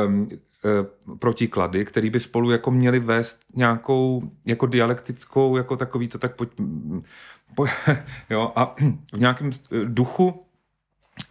um, 0.08 0.30
protiklady, 1.20 1.86
které 1.86 2.10
by 2.10 2.20
spolu 2.20 2.52
jako 2.52 2.72
měly 2.72 3.00
vést 3.00 3.40
nějakou 3.56 4.32
jako 4.46 4.66
dialektickou, 4.66 5.58
jako 5.58 5.78
takový 5.78 6.08
to 6.08 6.18
tak 6.18 6.36
pojď, 6.36 6.52
jo, 8.30 8.52
a 8.56 8.76
v 9.14 9.20
nějakém 9.20 9.50
duchu 9.84 10.46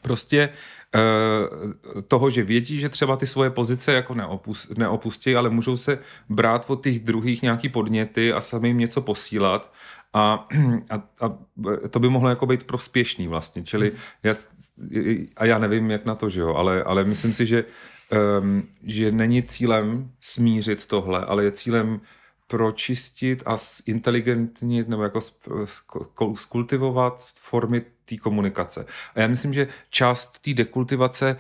prostě 0.03 0.49
eh, 0.95 2.03
toho, 2.03 2.31
že 2.31 2.43
vědí, 2.43 2.81
že 2.81 2.89
třeba 2.89 3.17
ty 3.17 3.27
svoje 3.27 3.51
pozice 3.51 3.93
jako 3.93 4.15
neopust, 4.15 4.79
neopustí, 4.79 5.37
ale 5.37 5.51
můžou 5.51 5.77
se 5.77 5.99
brát 6.29 6.65
od 6.71 6.83
těch 6.83 7.01
druhých 7.01 7.43
nějaký 7.43 7.69
podněty 7.69 8.33
a 8.33 8.41
sami 8.41 8.69
jim 8.69 8.79
něco 8.79 9.01
posílat 9.01 9.73
a, 10.13 10.49
a, 10.91 10.95
a 11.21 11.39
to 11.91 12.01
by 12.01 12.09
mohlo 12.09 12.29
jako 12.29 12.47
být 12.47 12.65
prospěšný 12.65 13.29
vlastně, 13.29 13.63
čili 13.63 13.93
já, 14.23 14.33
a 15.37 15.45
já 15.45 15.59
nevím, 15.59 15.91
jak 15.91 16.05
na 16.05 16.15
to, 16.15 16.29
že 16.29 16.41
jo, 16.41 16.55
ale, 16.55 16.83
ale 16.83 17.05
myslím 17.05 17.33
si, 17.33 17.47
že, 17.47 17.65
um, 18.41 18.69
že 18.83 19.13
není 19.13 19.43
cílem 19.43 20.11
smířit 20.21 20.87
tohle, 20.87 21.25
ale 21.25 21.45
je 21.45 21.53
cílem 21.53 22.01
pročistit 22.47 23.43
a 23.47 23.57
inteligentnit 23.87 24.89
nebo 24.89 25.03
jako 25.03 25.21
skultivovat 26.35 27.25
formy 27.35 27.83
té 28.05 28.17
komunikace. 28.17 28.87
A 29.15 29.21
já 29.21 29.27
myslím, 29.27 29.55
že 29.55 29.69
část 29.91 30.39
té 30.39 30.55
dekultivace 30.55 31.37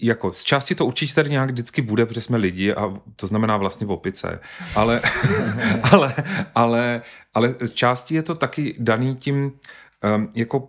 jako 0.00 0.32
z 0.32 0.44
části 0.44 0.74
to 0.74 0.86
určitě 0.86 1.14
tady 1.14 1.30
nějak 1.30 1.50
vždycky 1.50 1.82
bude, 1.82 2.06
protože 2.06 2.20
jsme 2.20 2.36
lidi 2.36 2.74
a 2.74 3.00
to 3.16 3.26
znamená 3.26 3.56
vlastně 3.56 3.86
v 3.86 3.90
opice, 3.90 4.40
ale, 4.76 5.00
ale, 5.92 6.14
ale, 6.54 7.02
ale 7.34 7.54
části 7.74 8.14
je 8.14 8.22
to 8.22 8.34
taky 8.34 8.76
daný 8.78 9.16
tím 9.16 9.52
um, 10.16 10.28
jako 10.34 10.68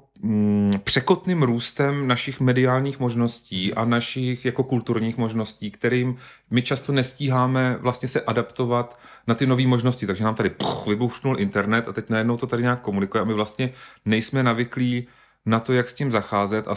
překotným 0.84 1.44
růstem 1.44 2.08
našich 2.08 2.40
mediálních 2.40 3.00
možností 3.00 3.74
a 3.74 3.86
našich 3.86 4.46
jako 4.46 4.64
kulturních 4.64 5.18
možností, 5.18 5.72
kterým 5.72 6.18
my 6.52 6.62
často 6.62 6.92
nestíháme 6.92 7.78
vlastně 7.82 8.08
se 8.08 8.22
adaptovat 8.22 9.00
na 9.28 9.36
ty 9.36 9.48
nové 9.48 9.68
možnosti. 9.68 10.08
Takže 10.08 10.24
nám 10.24 10.36
tady 10.36 10.50
puch, 10.50 10.88
vybuchnul 10.88 11.40
internet 11.40 11.88
a 11.88 11.94
teď 11.94 12.10
najednou 12.10 12.38
to 12.38 12.48
tady 12.48 12.64
nějak 12.64 12.82
komunikuje 12.82 13.22
a 13.22 13.26
my 13.26 13.34
vlastně 13.34 13.74
nejsme 14.06 14.44
navyklí 14.44 15.08
na 15.46 15.60
to, 15.60 15.74
jak 15.74 15.88
s 15.88 15.94
tím 15.94 16.12
zacházet 16.12 16.68
a 16.68 16.74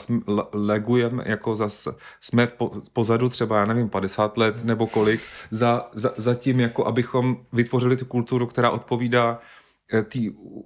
legujeme, 0.52 1.22
jako 1.26 1.54
zase, 1.54 1.94
jsme 2.20 2.46
po, 2.46 2.72
pozadu 2.92 3.28
třeba, 3.28 3.58
já 3.58 3.64
nevím, 3.64 3.88
50 3.88 4.36
let 4.36 4.64
nebo 4.64 4.86
kolik, 4.86 5.20
za, 5.50 5.90
za, 5.92 6.12
za 6.16 6.34
tím, 6.34 6.60
jako 6.60 6.86
abychom 6.86 7.36
vytvořili 7.52 7.96
tu 7.96 8.04
kulturu, 8.04 8.46
která 8.46 8.70
odpovídá 8.70 9.38
té 10.08 10.18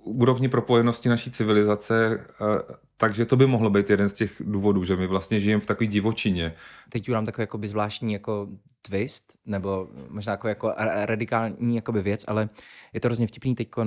úrovni 0.05 0.49
propojenosti 0.49 1.09
naší 1.09 1.31
civilizace, 1.31 2.25
eh, 2.41 2.75
takže 2.97 3.27
to 3.27 3.37
by 3.37 3.47
mohlo 3.47 3.71
být 3.71 3.91
jeden 3.91 4.09
z 4.09 4.15
těch 4.15 4.33
důvodů, 4.41 4.85
že 4.85 4.97
my 4.97 5.07
vlastně 5.07 5.41
žijeme 5.41 5.61
v 5.61 5.67
takové 5.67 5.87
divočině. 5.87 6.55
Teď 6.89 7.09
udělám 7.09 7.27
takový 7.27 7.43
jakoby 7.43 7.69
zvláštní 7.69 8.12
jako 8.12 8.49
twist, 8.83 9.33
nebo 9.47 9.89
možná 10.09 10.33
jako, 10.33 10.49
jako 10.49 10.75
radikální 11.05 11.77
jakoby 11.77 12.03
věc, 12.03 12.25
ale 12.29 12.49
je 12.93 13.01
to 13.01 13.09
hrozně 13.09 13.27
vtipný 13.27 13.55
teď. 13.55 13.69
Uh, 13.77 13.85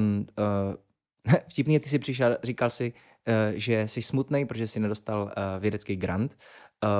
vtipný, 1.47 1.79
ty 1.79 1.89
si 1.89 1.99
přišel, 1.99 2.37
říkal 2.43 2.69
si, 2.69 2.93
uh, 3.27 3.33
že 3.55 3.87
jsi 3.87 4.01
smutný, 4.01 4.45
protože 4.45 4.67
jsi 4.67 4.79
nedostal 4.79 5.23
uh, 5.23 5.31
vědecký 5.61 5.95
grant. 5.95 6.37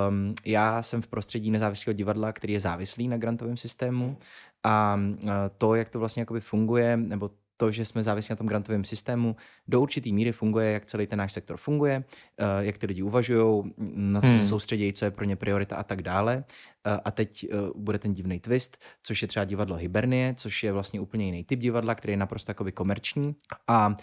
Um, 0.10 0.36
já 0.46 0.82
jsem 0.82 1.02
v 1.02 1.08
prostředí 1.08 1.52
nezávislého 1.52 1.94
divadla, 1.94 2.34
který 2.34 2.54
je 2.54 2.60
závislý 2.60 3.08
na 3.08 3.18
grantovém 3.18 3.58
systému 3.58 4.18
a 4.64 5.00
uh, 5.24 5.30
to, 5.58 5.76
jak 5.76 5.90
to 5.90 6.00
vlastně 6.00 6.22
jakoby 6.22 6.42
funguje, 6.42 6.98
nebo 6.98 7.30
to, 7.60 7.72
že 7.72 7.86
jsme 7.86 8.04
závislí 8.04 8.34
na 8.34 8.36
tom 8.36 8.48
grantovém 8.48 8.84
systému, 8.84 9.36
do 9.70 9.82
určitý 9.82 10.14
míry 10.14 10.32
funguje, 10.32 10.72
jak 10.72 10.86
celý 10.86 11.08
ten 11.08 11.20
náš 11.20 11.34
sektor 11.34 11.58
funguje, 11.58 12.04
eh, 12.38 12.46
jak 12.60 12.78
ty 12.78 12.86
lidi 12.86 13.02
uvažují, 13.02 13.64
na 13.78 14.22
co 14.22 14.28
se 14.28 14.34
hmm. 14.34 14.48
soustředí, 14.48 14.94
co 14.94 15.06
je 15.06 15.12
pro 15.12 15.26
ně 15.26 15.36
priorita 15.36 15.76
a 15.76 15.84
tak 15.84 16.02
dále. 16.02 16.44
Eh, 16.86 17.00
a 17.06 17.12
teď 17.12 17.44
eh, 17.44 17.56
bude 17.76 18.00
ten 18.00 18.14
divný 18.14 18.40
twist, 18.40 18.78
což 19.04 19.22
je 19.22 19.28
třeba 19.28 19.46
divadlo 19.46 19.76
Hibernie, 19.76 20.34
což 20.38 20.64
je 20.64 20.72
vlastně 20.72 21.00
úplně 21.00 21.26
jiný 21.26 21.44
typ 21.44 21.60
divadla, 21.60 21.96
který 21.96 22.14
je 22.14 22.18
naprosto 22.18 22.50
jakoby 22.50 22.72
komerční 22.72 23.36
a 23.68 23.98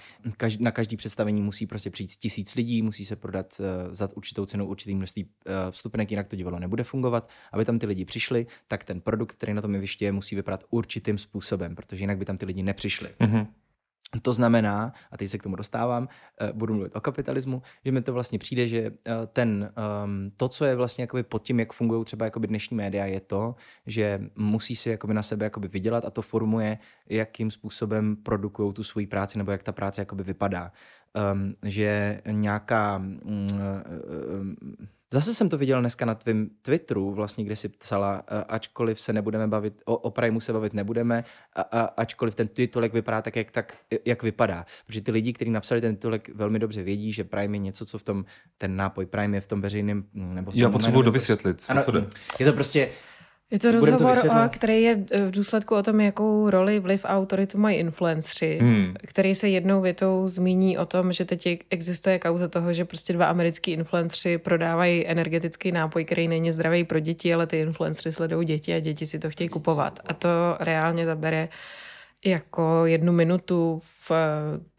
na 0.60 0.70
každý 0.70 0.96
představení 0.96 1.42
musí 1.42 1.66
prostě 1.66 1.90
přijít 1.90 2.10
tisíc 2.10 2.54
lidí, 2.54 2.82
musí 2.82 3.04
se 3.04 3.16
prodat 3.16 3.60
za 3.90 4.08
určitou 4.14 4.46
cenu 4.46 4.66
určitý 4.66 4.94
množství 4.94 5.28
vstupenek, 5.70 6.10
jinak 6.10 6.28
to 6.28 6.36
divadlo 6.36 6.58
nebude 6.58 6.84
fungovat. 6.84 7.30
Aby 7.52 7.64
tam 7.64 7.78
ty 7.78 7.86
lidi 7.86 8.04
přišli, 8.04 8.46
tak 8.66 8.84
ten 8.84 9.00
produkt, 9.00 9.32
který 9.32 9.54
na 9.54 9.62
tom 9.62 9.74
jevišti 9.74 10.04
je, 10.04 10.12
musí 10.12 10.36
vypadat 10.36 10.64
určitým 10.70 11.18
způsobem, 11.18 11.74
protože 11.74 12.02
jinak 12.02 12.18
by 12.18 12.24
tam 12.24 12.38
ty 12.38 12.46
lidi 12.46 12.62
nepřišli. 12.62 13.08
Mm-hmm. 13.20 13.46
To 14.22 14.32
znamená, 14.32 14.92
a 15.10 15.16
teď 15.16 15.28
se 15.28 15.38
k 15.38 15.42
tomu 15.42 15.56
dostávám, 15.56 16.08
eh, 16.40 16.52
budu 16.52 16.74
mluvit 16.74 16.96
o 16.96 17.00
kapitalismu, 17.00 17.62
že 17.84 17.92
mi 17.92 18.02
to 18.02 18.12
vlastně 18.12 18.38
přijde, 18.38 18.68
že 18.68 18.78
eh, 18.78 19.12
ten, 19.32 19.72
um, 20.04 20.30
to, 20.36 20.48
co 20.48 20.64
je 20.64 20.76
vlastně 20.76 21.02
jakoby 21.02 21.22
pod 21.22 21.42
tím, 21.42 21.60
jak 21.60 21.72
fungují 21.72 22.04
třeba 22.04 22.24
jakoby 22.24 22.46
dnešní 22.46 22.76
média, 22.76 23.04
je 23.04 23.20
to, 23.20 23.54
že 23.86 24.20
musí 24.36 24.76
si 24.76 24.90
jakoby 24.90 25.14
na 25.14 25.22
sebe 25.22 25.46
jakoby 25.46 25.68
vydělat 25.68 26.04
a 26.04 26.10
to 26.10 26.22
formuje, 26.22 26.78
jakým 27.08 27.50
způsobem 27.50 28.16
produkují 28.16 28.72
tu 28.72 28.82
svoji 28.82 29.06
práci 29.06 29.38
nebo 29.38 29.50
jak 29.50 29.62
ta 29.62 29.72
práce 29.72 30.00
jakoby 30.00 30.22
vypadá. 30.22 30.72
Um, 31.32 31.54
že 31.62 32.20
nějaká 32.26 32.96
um, 32.96 33.20
um, 33.24 34.56
Zase 35.12 35.34
jsem 35.34 35.48
to 35.48 35.58
viděl 35.58 35.80
dneska 35.80 36.04
na 36.04 36.14
tvém 36.14 36.50
Twitteru, 36.62 37.14
vlastně, 37.14 37.44
kde 37.44 37.56
si 37.56 37.68
psala, 37.68 38.22
ačkoliv 38.48 39.00
se 39.00 39.12
nebudeme 39.12 39.46
bavit, 39.46 39.82
o, 39.84 39.96
o 39.96 40.10
Primeu 40.10 40.40
se 40.40 40.52
bavit 40.52 40.74
nebudeme, 40.74 41.24
a, 41.54 41.60
a, 41.60 41.80
ačkoliv 41.80 42.34
ten 42.34 42.48
titulek 42.48 42.92
vypadá 42.92 43.22
tak 43.22 43.36
jak, 43.36 43.50
tak, 43.50 43.76
jak 44.04 44.22
vypadá. 44.22 44.66
Protože 44.86 45.00
ty 45.00 45.10
lidi, 45.10 45.32
kteří 45.32 45.50
napsali 45.50 45.80
ten 45.80 45.96
titulek, 45.96 46.30
velmi 46.34 46.58
dobře 46.58 46.82
vědí, 46.82 47.12
že 47.12 47.24
Prime 47.24 47.56
je 47.56 47.60
něco, 47.60 47.86
co 47.86 47.98
v 47.98 48.02
tom, 48.02 48.24
ten 48.58 48.76
nápoj 48.76 49.06
Prime 49.06 49.36
je 49.36 49.40
v 49.40 49.46
tom 49.46 49.60
veřejném, 49.60 50.04
nebo 50.14 50.50
v 50.50 50.54
tom 50.54 50.62
Já 50.62 50.70
potřebuji 50.70 51.02
dovysvětlit, 51.02 51.64
ano. 51.68 51.84
Je 52.38 52.46
to 52.46 52.52
prostě, 52.52 52.88
Je 53.50 53.58
to 53.58 53.68
Budem 53.68 53.80
to 53.80 53.86
rozhovor, 53.90 54.12
vysvětlovat. 54.14 54.46
o, 54.46 54.48
který 54.48 54.82
je 54.82 54.96
v 55.26 55.30
důsledku 55.30 55.74
o 55.74 55.82
tom, 55.82 56.00
jakou 56.00 56.50
roli 56.50 56.80
vliv 56.80 57.04
a 57.04 57.08
autoritu 57.08 57.58
mají 57.58 57.78
influenceri, 57.78 58.58
Hmm. 58.60 58.94
který 59.06 59.34
se 59.34 59.48
jednou 59.48 59.80
větou 59.80 60.28
zmíní 60.28 60.78
o 60.78 60.86
tom, 60.86 61.12
že 61.12 61.24
teď 61.24 61.46
je- 61.46 61.58
existuje 61.70 62.18
kauza 62.18 62.48
toho, 62.48 62.72
že 62.72 62.84
prostě 62.84 63.12
dva 63.12 63.26
americký 63.26 63.70
influenceri 63.72 64.38
prodávají 64.38 65.06
energetický 65.06 65.72
nápoj, 65.72 66.04
který 66.04 66.28
není 66.28 66.52
zdravý 66.52 66.84
pro 66.84 67.00
děti, 67.00 67.34
ale 67.34 67.46
ty 67.46 67.58
influencery 67.60 68.12
sledují 68.12 68.46
děti 68.46 68.74
a 68.74 68.80
děti 68.80 69.06
si 69.06 69.18
to 69.18 69.30
chtějí 69.30 69.48
kupovat. 69.48 70.00
A 70.06 70.14
to 70.14 70.28
reálně 70.60 71.06
zabere 71.06 71.48
jako 72.26 72.86
jednu 72.86 73.12
minutu 73.12 73.78
v 73.82 74.10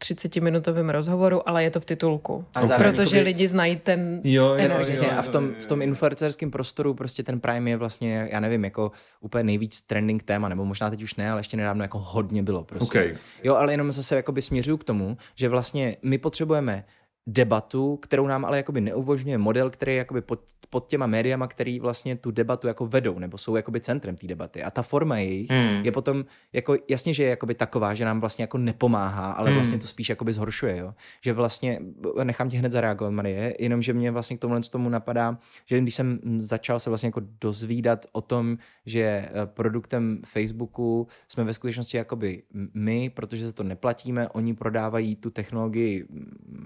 30-minutovém 0.00 0.88
rozhovoru, 0.90 1.48
ale 1.48 1.64
je 1.64 1.70
to 1.70 1.80
v 1.80 1.84
titulku. 1.84 2.44
Ale 2.54 2.66
zároveň 2.66 2.92
Protože 2.94 3.16
jakoby- 3.16 3.28
lidi 3.28 3.48
znají 3.48 3.76
ten 3.76 4.20
Jo, 4.24 4.44
jo, 4.44 4.54
energii. 4.54 4.82
Přesně, 4.82 5.10
a 5.10 5.22
v 5.22 5.28
tom, 5.28 5.50
v 5.60 5.66
tom 5.66 5.82
influencerském 5.82 6.50
prostoru 6.50 6.94
prostě 6.94 7.22
ten 7.22 7.40
Prime 7.40 7.70
je 7.70 7.76
vlastně, 7.76 8.28
já 8.32 8.40
nevím, 8.40 8.64
jako 8.64 8.92
úplně 9.20 9.44
nejvíc 9.44 9.80
trending 9.80 10.22
téma, 10.22 10.48
nebo 10.48 10.64
možná 10.64 10.90
teď 10.90 11.02
už 11.02 11.14
ne, 11.14 11.30
ale 11.30 11.40
ještě 11.40 11.56
nedávno 11.56 11.84
jako 11.84 11.98
hodně 11.98 12.42
bylo 12.42 12.64
prostě. 12.64 12.98
Okay. 12.98 13.14
Jo, 13.44 13.54
ale 13.54 13.72
jenom 13.72 13.92
zase 13.92 14.16
jakoby 14.16 14.42
směřuju 14.42 14.76
k 14.76 14.84
tomu, 14.84 15.16
že 15.34 15.48
vlastně 15.48 15.96
my 16.02 16.18
potřebujeme 16.18 16.84
debatu, 17.30 17.96
kterou 17.96 18.26
nám 18.26 18.44
ale 18.44 18.56
jakoby 18.56 18.80
neuvožňuje 18.80 19.38
model, 19.38 19.70
který 19.70 19.92
je 19.92 19.98
jakoby 19.98 20.20
pod, 20.20 20.40
pod 20.70 20.86
těma 20.86 21.06
médiama, 21.06 21.46
který 21.46 21.80
vlastně 21.80 22.16
tu 22.16 22.30
debatu 22.30 22.66
jako 22.66 22.86
vedou, 22.86 23.18
nebo 23.18 23.38
jsou 23.38 23.56
jakoby 23.56 23.80
centrem 23.80 24.16
té 24.16 24.26
debaty. 24.26 24.62
A 24.62 24.70
ta 24.70 24.82
forma 24.82 25.18
jejich 25.18 25.50
Hmm. 25.50 25.84
je 25.84 25.92
potom, 25.92 26.24
jako 26.52 26.76
jasně, 26.88 27.14
že 27.14 27.22
je 27.22 27.28
jakoby 27.30 27.54
taková, 27.54 27.94
že 27.94 28.04
nám 28.04 28.20
vlastně 28.20 28.42
jako 28.42 28.58
nepomáhá, 28.58 29.32
ale 29.32 29.48
Hmm. 29.50 29.58
vlastně 29.58 29.78
to 29.78 29.86
spíš 29.86 30.08
jakoby 30.08 30.32
zhoršuje, 30.32 30.76
jo. 30.76 30.94
Že 31.24 31.32
vlastně, 31.32 31.80
nechám 32.24 32.50
tě 32.50 32.58
hned 32.58 32.72
zareagovat, 32.72 33.10
Marie, 33.10 33.54
jenom, 33.60 33.82
že 33.82 33.92
mě 33.92 34.10
vlastně 34.10 34.36
k 34.36 34.40
tomuhle 34.40 34.60
tomu 34.70 34.88
napadá, 34.88 35.38
že 35.66 35.80
když 35.80 35.94
jsem 35.94 36.18
začal 36.38 36.80
se 36.80 36.90
vlastně 36.90 37.06
jako 37.06 37.20
dozvídat 37.40 38.06
o 38.12 38.20
tom, 38.20 38.58
že 38.86 39.00
eh, 39.02 39.30
produktem 39.44 40.20
Facebooku 40.26 41.08
jsme 41.28 41.44
ve 41.44 41.54
skutečnosti 41.54 41.96
jakoby 41.96 42.42
my, 42.74 43.10
protože 43.10 43.46
za 43.46 43.52
to 43.52 43.62
neplatíme, 43.62 44.28
oni 44.28 44.54
prodávají 44.54 45.16
tu 45.16 45.30
technologii 45.30 46.06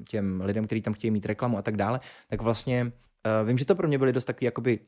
těm 0.09 0.41
lidem, 0.45 0.52
kteří 0.67 0.83
tam 0.83 0.95
chtějí 0.95 1.11
mít 1.11 1.27
reklamu 1.27 1.59
a 1.59 1.63
tak 1.63 1.77
dále, 1.77 2.01
tak 2.29 2.43
vlastně 2.43 2.85
uh, 3.43 3.49
vím, 3.49 3.59
že 3.59 3.65
to 3.65 3.75
pro 3.75 3.89
mě 3.89 3.99
byly 3.99 4.13
dost 4.13 4.25
takový 4.25 4.45
jakoby 4.45 4.79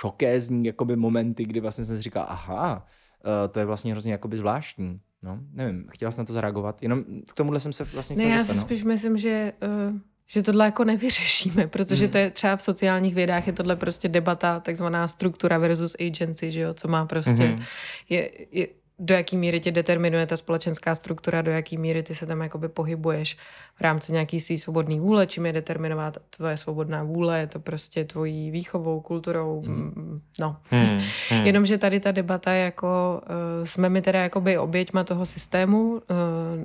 šokézní 0.00 0.64
jakoby 0.66 0.96
momenty, 0.96 1.44
kdy 1.44 1.60
vlastně 1.60 1.84
jsem 1.84 1.96
si 1.96 2.02
říkal, 2.02 2.26
aha, 2.28 2.86
uh, 3.24 3.52
to 3.52 3.58
je 3.58 3.64
vlastně 3.64 3.92
hrozně 3.92 4.12
jakoby 4.12 4.36
zvláštní. 4.36 5.00
No, 5.22 5.38
nevím, 5.52 5.86
chtěla 5.90 6.10
jsem 6.10 6.22
na 6.22 6.26
to 6.26 6.32
zareagovat, 6.32 6.82
jenom 6.82 7.04
k 7.28 7.32
tomuhle 7.32 7.60
jsem 7.60 7.72
se 7.72 7.84
vlastně 7.84 8.16
Ne, 8.16 8.24
já 8.24 8.44
si 8.44 8.54
no. 8.56 8.60
spíš 8.62 8.84
myslím, 8.84 9.16
že, 9.16 9.52
uh, 9.90 9.98
že 10.26 10.42
tohle 10.42 10.64
jako 10.64 10.84
nevyřešíme, 10.84 11.66
protože 11.68 12.04
Hmm. 12.04 12.12
to 12.12 12.18
je 12.18 12.30
třeba 12.30 12.56
v 12.56 12.62
sociálních 12.62 13.14
vědách 13.14 13.46
je 13.46 13.52
tohle 13.52 13.76
prostě 13.76 14.08
debata, 14.08 14.60
takzvaná 14.60 15.08
struktura 15.08 15.58
versus 15.58 15.96
agency, 16.00 16.52
že 16.52 16.60
jo, 16.60 16.74
co 16.74 16.88
má 16.88 17.06
prostě, 17.06 17.30
Mhm. 17.48 17.62
je, 18.08 18.30
je, 18.52 18.66
do 18.98 19.14
jaký 19.14 19.36
míry 19.36 19.60
tě 19.60 19.72
determinuje 19.72 20.26
ta 20.26 20.36
společenská 20.36 20.94
struktura, 20.94 21.42
do 21.42 21.50
jaký 21.50 21.76
míry 21.76 22.02
ty 22.02 22.14
se 22.14 22.26
tam 22.26 22.40
jakoby 22.40 22.68
pohybuješ 22.68 23.36
v 23.74 23.80
rámci 23.80 24.12
nějaký 24.12 24.40
svý 24.40 24.58
svobodný 24.58 25.00
vůle, 25.00 25.26
čím 25.26 25.46
je 25.46 25.52
determinovat 25.52 26.16
tvoje 26.36 26.56
svobodná 26.56 27.02
vůle, 27.02 27.40
je 27.40 27.46
to 27.46 27.60
prostě 27.60 28.04
tvojí 28.04 28.50
výchovou, 28.50 29.00
kulturou, 29.00 29.62
mm. 29.66 30.20
no. 30.38 30.56
Hmm. 30.70 31.00
Hmm. 31.30 31.46
Jenomže 31.46 31.78
tady 31.78 32.00
ta 32.00 32.12
debata 32.12 32.52
je 32.52 32.64
jako, 32.64 33.20
uh, 33.60 33.64
jsme 33.64 33.88
my 33.88 34.02
teda 34.02 34.22
jakoby 34.22 34.58
oběťma 34.58 35.04
toho 35.04 35.26
systému, 35.26 35.90
uh, 35.90 36.00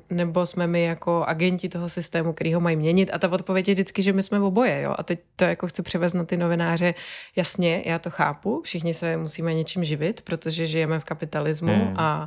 nebo 0.09 0.45
jsme 0.45 0.67
my 0.67 0.83
jako 0.83 1.23
agenti 1.27 1.69
toho 1.69 1.89
systému, 1.89 2.33
který 2.33 2.53
ho 2.53 2.59
mají 2.59 2.75
měnit. 2.75 3.09
A 3.13 3.19
ta 3.19 3.31
odpověď 3.31 3.67
je 3.67 3.73
vždycky, 3.73 4.01
že 4.01 4.13
my 4.13 4.23
jsme 4.23 4.39
oboje. 4.39 4.81
Jo? 4.81 4.95
A 4.97 5.03
teď 5.03 5.19
to 5.35 5.43
jako 5.43 5.67
chci 5.67 5.81
převést 5.81 6.13
na 6.13 6.23
ty 6.23 6.37
novináře. 6.37 6.93
Jasně, 7.35 7.83
já 7.85 7.99
to 7.99 8.09
chápu, 8.09 8.61
všichni 8.63 8.93
se 8.93 9.17
musíme 9.17 9.53
něčím 9.53 9.83
živit, 9.83 10.21
protože 10.21 10.67
žijeme 10.67 10.99
v 10.99 11.03
kapitalismu 11.03 11.73
Hmm. 11.73 11.93
a 11.97 12.22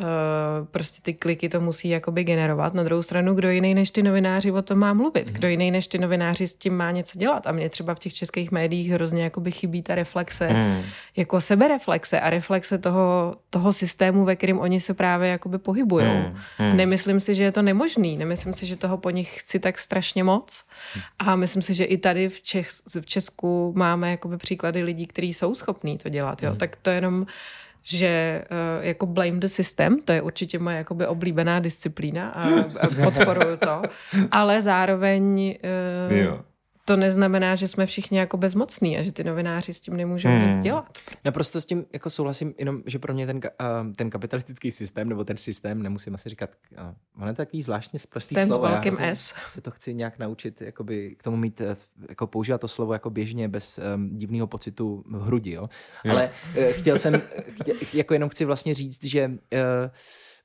Uh, 0.00 0.66
prostě 0.66 1.02
ty 1.02 1.14
kliky 1.14 1.48
to 1.48 1.60
musí 1.60 1.88
jakoby 1.88 2.24
generovat. 2.24 2.74
Na 2.74 2.82
druhou 2.82 3.02
stranu, 3.02 3.34
kdo 3.34 3.50
jiný 3.50 3.74
než 3.74 3.90
ty 3.90 4.02
novináři 4.02 4.52
o 4.52 4.62
tom 4.62 4.78
má 4.78 4.94
mluvit? 4.94 5.30
Kdo 5.30 5.48
jiný 5.48 5.70
než 5.70 5.86
ty 5.86 5.98
novináři 5.98 6.46
s 6.46 6.54
tím 6.54 6.76
má 6.76 6.90
něco 6.90 7.18
dělat? 7.18 7.46
A 7.46 7.52
mně 7.52 7.68
třeba 7.68 7.94
v 7.94 7.98
těch 7.98 8.14
českých 8.14 8.50
médiích 8.50 8.90
hrozně 8.90 9.22
jakoby 9.22 9.50
chybí 9.50 9.82
ta 9.82 9.94
reflexe, 9.94 10.46
Hmm. 10.46 10.82
jako 11.16 11.40
sebereflexe 11.40 12.20
a 12.20 12.30
reflexe 12.30 12.78
toho, 12.78 13.36
toho 13.50 13.72
systému, 13.72 14.24
ve 14.24 14.36
kterém 14.36 14.58
oni 14.58 14.80
se 14.80 14.94
právě 14.94 15.28
jakoby 15.28 15.58
pohybují. 15.58 16.06
Hmm. 16.06 16.36
Hmm. 16.58 16.76
Nemyslím 16.76 17.20
si, 17.20 17.34
že 17.34 17.42
je 17.42 17.52
to 17.52 17.62
nemožný, 17.62 18.16
nemyslím 18.16 18.52
si, 18.52 18.66
že 18.66 18.76
toho 18.76 18.98
po 18.98 19.10
nich 19.10 19.40
chci 19.40 19.58
tak 19.58 19.78
strašně 19.78 20.24
moc 20.24 20.64
a 21.18 21.36
myslím 21.36 21.62
si, 21.62 21.74
že 21.74 21.84
i 21.84 21.98
tady 21.98 22.28
v, 22.28 22.40
Čech, 22.42 22.68
v 23.00 23.06
Česku 23.06 23.72
máme 23.76 24.10
jakoby 24.10 24.36
příklady 24.36 24.82
lidí, 24.82 25.06
kteří 25.06 25.34
jsou 25.34 25.54
schopní 25.54 25.98
to 25.98 26.08
dělat. 26.08 26.42
Jo? 26.42 26.54
Tak 26.54 26.76
to 26.76 26.90
jenom 26.90 27.26
že 27.90 28.44
uh, 28.50 28.84
jako 28.84 29.06
blame 29.06 29.38
the 29.38 29.46
system, 29.46 30.00
to 30.04 30.12
je 30.12 30.22
určitě 30.22 30.58
moje 30.58 30.76
jakoby 30.76 31.06
oblíbená 31.06 31.60
disciplína 31.60 32.28
a, 32.28 32.48
a 32.80 33.04
podporuju 33.04 33.56
to, 33.56 33.82
ale 34.30 34.62
zároveň 34.62 35.56
uh, 36.10 36.16
Jo. 36.16 36.40
To 36.88 36.96
neznamená, 36.96 37.54
že 37.54 37.68
jsme 37.68 37.86
všichni 37.86 38.18
jako 38.18 38.36
bezmocní 38.36 38.98
a 38.98 39.02
že 39.02 39.12
ty 39.12 39.24
novináři 39.24 39.72
s 39.72 39.80
tím 39.80 39.96
nemůžou 39.96 40.28
Hmm. 40.28 40.48
nic 40.48 40.58
dělat. 40.58 40.98
Naprosto 41.24 41.60
s 41.60 41.66
tím 41.66 41.84
jako 41.92 42.10
souhlasím, 42.10 42.54
jenom, 42.58 42.82
že 42.86 42.98
pro 42.98 43.14
mě 43.14 43.26
ten, 43.26 43.40
a, 43.58 43.86
ten 43.96 44.10
kapitalistický 44.10 44.70
systém, 44.70 45.08
nebo 45.08 45.24
ten 45.24 45.36
systém, 45.36 45.82
nemusím 45.82 46.14
asi 46.14 46.28
říkat, 46.28 46.50
a, 46.76 46.94
on 47.22 47.28
je 47.28 47.34
takový 47.34 47.62
zvláštně 47.62 47.98
prostý 48.08 48.34
Ten 48.34 48.44
s 48.44 48.48
slovo. 48.48 48.66
já 48.66 48.70
velkým 48.72 48.96
S. 49.00 49.34
Se 49.50 49.60
to 49.60 49.70
chci 49.70 49.94
nějak 49.94 50.18
naučit, 50.18 50.60
jakoby, 50.60 51.16
k 51.18 51.22
tomu 51.22 51.36
mít, 51.36 51.60
eh, 51.60 51.76
jako 52.08 52.26
používat 52.26 52.60
to 52.60 52.68
slovo 52.68 52.92
jako 52.92 53.10
běžně, 53.10 53.48
bez 53.48 53.80
um, 53.94 54.16
divného 54.16 54.46
pocitu 54.46 55.04
v 55.06 55.22
hrudi, 55.26 55.50
jo. 55.52 55.68
Jo. 56.04 56.12
Ale 56.12 56.30
eh, 56.56 56.72
chtěl 56.72 56.98
jsem, 56.98 57.22
chtěl, 57.62 57.74
jako 57.94 58.14
jenom 58.14 58.28
chci 58.30 58.44
vlastně 58.44 58.74
říct, 58.74 59.04
že 59.04 59.28
uh, 59.28 59.38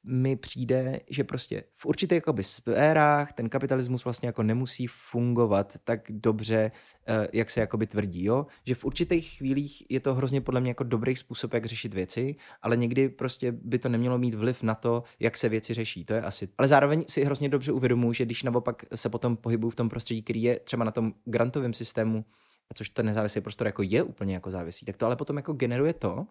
mi 0.04 0.36
přijde, 0.36 1.00
že 1.10 1.24
prostě 1.24 1.63
v 1.72 1.86
určitých 1.86 2.16
jakoby 2.16 2.44
sférách 2.44 3.34
ten 3.34 3.50
kapitalismus 3.50 4.04
vlastně 4.04 4.28
jako 4.28 4.44
nemusí 4.44 4.88
fungovat 4.88 5.78
tak 5.84 6.02
dobře, 6.10 6.72
eh, 7.08 7.28
jak 7.34 7.50
se 7.50 7.60
jakoby 7.60 7.88
tvrdí, 7.88 8.24
jo? 8.24 8.46
Že 8.66 8.76
v 8.76 8.86
určitých 8.86 9.38
chvílích 9.38 9.84
je 9.89 10.00
to 10.00 10.16
hrozně 10.16 10.42
podle 10.42 10.62
mě 10.62 10.70
jako 10.70 10.84
dobrý 10.84 11.16
způsob, 11.16 11.54
jak 11.54 11.66
řešit 11.66 11.94
věci, 11.94 12.36
ale 12.62 12.78
někdy 12.78 13.10
prostě 13.10 13.52
by 13.52 13.80
to 13.80 13.89
nemělo 13.89 14.18
mít 14.18 14.36
vliv 14.36 14.63
na 14.63 14.76
to, 14.76 15.04
jak 15.20 15.38
se 15.38 15.50
věci 15.50 15.74
řeší, 15.74 16.06
to 16.06 16.13
je 16.13 16.22
asi. 16.22 16.50
Ale 16.58 16.68
zároveň 16.68 17.04
si 17.08 17.24
hrozně 17.24 17.50
dobře 17.50 17.72
uvědomuji, 17.72 18.13
že 18.13 18.26
když 18.26 18.44
naopak 18.44 18.86
se 18.96 19.10
potom 19.10 19.38
pohybuju 19.38 19.70
v 19.72 19.76
tom 19.76 19.89
prostředí, 19.89 20.22
který 20.22 20.44
je 20.44 20.60
třeba 20.60 20.84
na 20.84 20.92
tom 20.92 21.13
grantovém 21.26 21.74
systému, 21.74 22.26
a 22.70 22.74
což 22.74 22.89
ten 22.89 23.06
nezávislý 23.06 23.42
prostor 23.42 23.68
jako 23.68 23.82
je 23.84 24.04
úplně 24.04 24.34
jako 24.34 24.52
závislý, 24.52 24.86
tak 24.86 24.98
to 24.98 25.06
ale 25.06 25.16
potom 25.16 25.38
jako 25.38 25.54
generuje 25.54 25.94
to, 25.94 26.26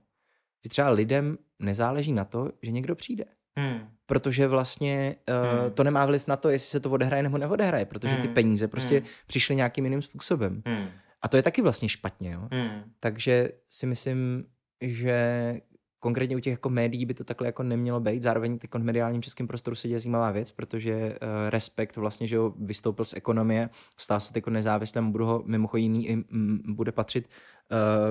že 0.64 0.68
třeba 0.68 0.90
lidem 0.90 1.38
nezáleží 1.58 2.12
na 2.12 2.24
to, 2.24 2.52
že 2.62 2.70
někdo 2.70 2.94
přijde 2.94 3.24
Hmm. 3.58 3.88
protože 4.06 4.48
vlastně 4.48 5.16
uh, 5.28 5.60
Hmm. 5.60 5.70
to 5.72 5.84
nemá 5.84 6.06
vliv 6.06 6.26
na 6.26 6.36
to, 6.36 6.48
jestli 6.50 6.68
se 6.70 6.80
to 6.80 6.90
odehraje 6.90 7.22
nebo 7.22 7.38
neodehraje, 7.38 7.84
protože 7.84 8.16
ty 8.16 8.22
Hmm. 8.22 8.34
peníze 8.34 8.68
prostě 8.68 8.98
Hmm. 8.98 9.06
přišly 9.26 9.56
nějakým 9.56 9.84
jiným 9.84 10.02
způsobem. 10.02 10.62
Hmm. 10.66 10.86
A 11.22 11.28
to 11.28 11.36
je 11.36 11.42
taky 11.42 11.62
vlastně 11.62 11.88
špatně, 11.88 12.30
jo. 12.32 12.48
Hmm. 12.52 12.82
Takže 13.00 13.48
si 13.68 13.86
myslím, 13.86 14.44
že 14.80 15.54
konkrétně 16.02 16.36
u 16.36 16.40
těch 16.40 16.50
jako 16.50 16.68
médií 16.68 17.06
by 17.06 17.14
to 17.14 17.24
takhle 17.24 17.48
jako 17.48 17.62
nemělo 17.62 18.00
být. 18.00 18.22
Zároveň 18.22 18.58
teď 18.58 18.70
v 18.74 18.78
mediálním 18.78 19.22
českém 19.22 19.46
prostoru 19.46 19.76
se 19.76 19.88
děje 19.88 20.00
zajímavá 20.00 20.30
věc, 20.30 20.52
protože 20.52 20.94
uh, 20.96 21.28
Respekt 21.50 21.96
vlastně, 21.96 22.26
že 22.26 22.36
jo, 22.36 22.54
vystoupil 22.58 23.04
z 23.04 23.14
ekonomie, 23.14 23.70
stál 23.96 24.20
se 24.20 24.32
jako 24.34 24.50
nezávislým, 24.50 25.12
budu 25.12 25.26
ho 25.26 25.42
mimochodem 25.46 25.82
jiný 25.82 26.08
i 26.08 26.16
mm, 26.16 26.62
bude 26.68 26.92
patřit 26.92 27.28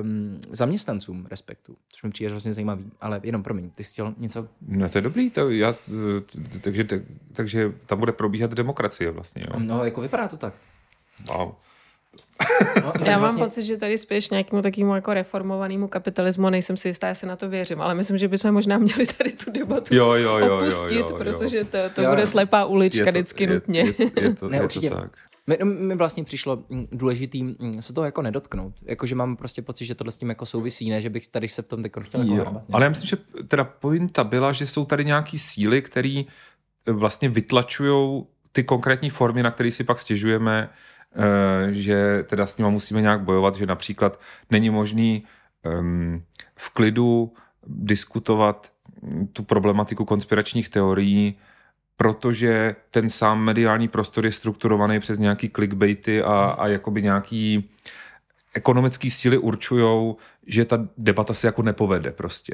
um, 0.02 0.40
zaměstnancům 0.52 1.28
Respektu, 1.32 1.76
což 1.90 2.04
mi 2.04 2.12
přijde 2.12 2.30
hrozně 2.30 2.54
zajímavý. 2.54 2.92
Ale 3.02 3.20
jenom 3.24 3.44
promiň, 3.44 3.70
ty 3.70 3.84
jsi 3.84 3.92
chtěl 3.94 4.14
něco 4.18 4.48
No 4.68 4.90
to 4.90 4.98
je 4.98 5.02
dobrý, 5.02 5.30
to 5.30 5.50
já, 5.50 5.76
eh, 5.88 6.60
takže, 6.62 6.84
tak- 6.84 7.02
takže 7.34 7.74
tam 7.86 8.00
bude 8.00 8.12
probíhat 8.12 8.52
demokracie 8.54 9.12
vlastně, 9.12 9.44
jo. 9.48 9.60
No, 9.60 9.86
jako 9.86 10.02
vypadá 10.02 10.28
to 10.28 10.38
tak. 10.38 10.54
Wow. 11.28 11.52
No, 12.84 13.06
Já 13.06 13.12
mám 13.12 13.20
vlastně- 13.20 13.44
pocit, 13.44 13.62
že 13.62 13.78
tady 13.78 13.98
spíš 13.98 14.30
nějakému 14.30 14.62
takovému 14.62 14.96
jako 14.96 15.14
reformovanému 15.14 15.88
kapitalismu, 15.88 16.50
nejsem 16.50 16.78
si 16.78 16.88
jistá, 16.88 17.08
jestli 17.08 17.28
na 17.28 17.36
to 17.36 17.50
věřím, 17.50 17.82
ale 17.82 17.96
myslím, 17.96 18.18
že 18.18 18.28
bychom 18.28 18.52
možná 18.52 18.78
měli 18.78 19.06
tady 19.18 19.32
tu 19.32 19.52
debatu 19.52 19.96
Jo, 19.96 20.14
jo, 20.14 20.38
jo, 20.38 20.48
jo, 20.48 20.56
opustit, 20.58 20.92
jo, 21.00 21.08
jo. 21.10 21.18
protože 21.18 21.64
to, 21.64 21.78
to 21.96 22.02
Jo, 22.02 22.10
bude 22.10 22.22
jo. 22.22 22.28
slepá 22.28 22.66
ulička 22.66 23.00
Je 23.02 23.06
to- 23.06 23.12
vždycky 23.12 23.44
je- 23.44 23.50
nutně. 23.54 23.80
Je, 23.80 23.94
je, 24.00 24.12
je, 24.24 24.34
to, 24.34 24.50
Ne, 24.50 24.58
je 24.58 24.64
určitě. 24.64 24.90
to 24.90 24.96
tak. 24.96 25.12
Mi, 25.48 25.58
mi 25.66 25.96
vlastně 25.96 26.24
přišlo 26.24 26.64
mm, 26.70 26.88
důležitý 26.92 27.44
mm, 27.44 27.82
se 27.82 27.94
toho 27.94 28.06
jako 28.06 28.22
nedotknout. 28.22 28.74
Jakože 28.86 29.16
mám 29.16 29.36
prostě 29.38 29.62
pocit, 29.62 29.86
že 29.86 29.96
tohle 29.96 30.12
s 30.12 30.18
tím 30.18 30.30
jako 30.30 30.46
souvisí, 30.46 30.90
ne, 30.90 31.02
že 31.02 31.10
bych 31.10 31.28
tady 31.28 31.48
se 31.48 31.62
v 31.62 31.68
tom 31.68 31.84
teď 31.84 31.92
chtěl 32.02 32.22
jako 32.22 32.34
Jo. 32.36 32.62
Ale 32.74 32.86
já 32.86 32.90
myslím, 32.90 33.08
že 33.08 33.18
teda 33.48 33.64
pointa 33.64 34.24
byla, 34.24 34.52
že 34.52 34.68
jsou 34.68 34.86
tady 34.86 35.06
nějaký 35.06 35.40
síly, 35.40 35.82
které 35.82 36.22
vlastně 36.88 37.30
vytlačují 37.30 38.24
ty 38.52 38.64
konkrétní 38.64 39.10
formy, 39.10 39.44
na 39.44 39.52
které 39.52 39.72
si 39.72 39.84
pak 39.84 40.00
stěžujeme, 40.00 40.70
eh, 40.70 41.01
že 41.72 42.24
teda 42.30 42.48
s 42.48 42.58
nimi 42.58 42.70
musíme 42.70 43.02
nějak 43.02 43.22
bojovat, 43.22 43.56
že 43.56 43.66
například 43.66 44.20
není 44.50 44.70
možný 44.70 45.24
em, 45.64 46.24
v 46.56 46.70
klidu 46.70 47.34
diskutovat 47.68 48.72
mm, 49.02 49.28
tu 49.28 49.44
problematiku 49.44 50.06
konspiračních 50.06 50.70
teorií, 50.70 51.38
protože 51.98 52.76
ten 52.92 53.10
sám 53.10 53.44
mediální 53.44 53.88
prostor 53.88 54.26
je 54.26 54.32
strukturovaný 54.32 55.00
přes 55.00 55.20
nějaký 55.20 55.50
clickbaity 55.50 56.24
a, 56.24 56.34
a 56.34 56.68
jakoby 56.68 57.02
nějaký 57.02 57.70
ekonomické 58.54 59.10
síly 59.10 59.38
určují, 59.38 60.16
že 60.48 60.66
ta 60.66 60.88
debata 60.98 61.34
se 61.34 61.48
jako 61.48 61.62
nepovede 61.62 62.12
prostě. 62.12 62.54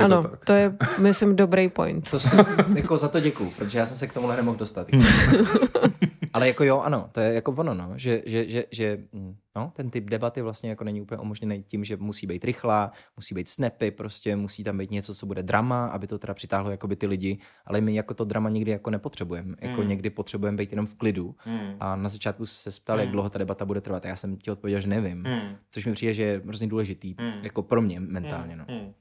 Je 0.00 0.04
ano, 0.04 0.22
to 0.22 0.28
tak. 0.28 0.44
to 0.44 0.52
je, 0.52 0.74
myslím, 0.98 1.36
dobrý 1.36 1.68
point. 1.68 2.10
To 2.10 2.20
si, 2.20 2.36
jako 2.74 2.98
za 2.98 3.08
to 3.08 3.20
děkuju, 3.20 3.50
protože 3.50 3.78
já 3.78 3.86
jsem 3.86 3.96
se 3.96 4.06
k 4.06 4.12
tomuhle 4.12 4.36
nemohl 4.36 4.56
dostat. 4.56 4.86
Ale 6.32 6.48
jako 6.48 6.64
jo, 6.64 6.78
ano, 6.80 7.08
to 7.12 7.20
je 7.20 7.34
jako 7.34 7.52
ono, 7.52 7.74
no, 7.74 7.92
že, 7.96 8.22
že, 8.26 8.48
že, 8.48 8.64
že 8.70 8.98
mm, 9.12 9.36
no, 9.56 9.72
ten 9.76 9.90
typ 9.90 10.04
debaty 10.04 10.42
vlastně 10.42 10.70
jako 10.70 10.84
není 10.84 11.00
úplně 11.00 11.18
umožněný 11.18 11.62
tím, 11.62 11.84
že 11.84 11.96
musí 11.96 12.26
být 12.26 12.44
rychlá, 12.44 12.92
musí 13.16 13.34
být 13.34 13.48
snapy, 13.48 13.90
prostě 13.90 14.36
musí 14.36 14.64
tam 14.64 14.78
být 14.78 14.90
něco, 14.90 15.14
co 15.14 15.26
bude 15.26 15.42
drama, 15.42 15.86
aby 15.86 16.06
to 16.06 16.18
teda 16.18 16.34
přitáhlo 16.34 16.70
jakoby 16.70 16.96
ty 16.96 17.06
lidi, 17.06 17.38
ale 17.66 17.80
my 17.80 17.94
jako 17.94 18.14
to 18.14 18.24
drama 18.24 18.48
nikdy 18.48 18.70
jako 18.70 18.90
nepotřebujeme, 18.90 19.56
jako 19.60 19.80
Hmm. 19.80 19.88
někdy 19.88 20.10
potřebujeme 20.10 20.56
být 20.58 20.70
jenom 20.72 20.86
v 20.86 20.94
klidu. 20.94 21.34
Hmm. 21.38 21.76
A 21.80 21.96
na 21.96 22.08
začátku 22.08 22.46
se 22.46 22.70
ptal, 22.80 22.98
jak 22.98 23.06
Hmm. 23.06 23.12
dlouho 23.12 23.30
ta 23.30 23.38
debata 23.38 23.64
bude 23.64 23.80
trvat. 23.80 24.04
A 24.04 24.08
já 24.08 24.16
jsem 24.16 24.36
ti 24.36 24.50
odpověděl, 24.50 24.80
že 24.80 24.88
nevím. 24.88 25.24
Hmm. 25.24 25.56
Což 25.70 25.86
mi 25.86 25.92
přijde, 25.92 26.14
že 26.14 26.22
je 26.22 26.42
hrozně 26.44 26.66
důležitý, 26.68 27.14
Hmm. 27.18 27.44
jako 27.44 27.62
pro 27.62 27.82
mě 27.82 28.00
mentálně. 28.00 28.56
No. 28.56 28.64
Hmm. 28.68 28.92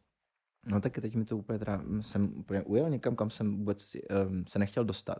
No 0.71 0.81
tak 0.81 0.93
teď 1.01 1.15
mi 1.15 1.25
to 1.25 1.37
úplně 1.37 1.59
teda, 1.59 1.81
jsem 1.99 2.33
úplně 2.37 2.61
ujel 2.61 2.89
někam, 2.89 3.15
kam 3.15 3.29
jsem 3.29 3.57
vůbec 3.57 3.95
um, 4.27 4.43
se 4.47 4.59
nechtěl 4.59 4.85
dostat. 4.85 5.17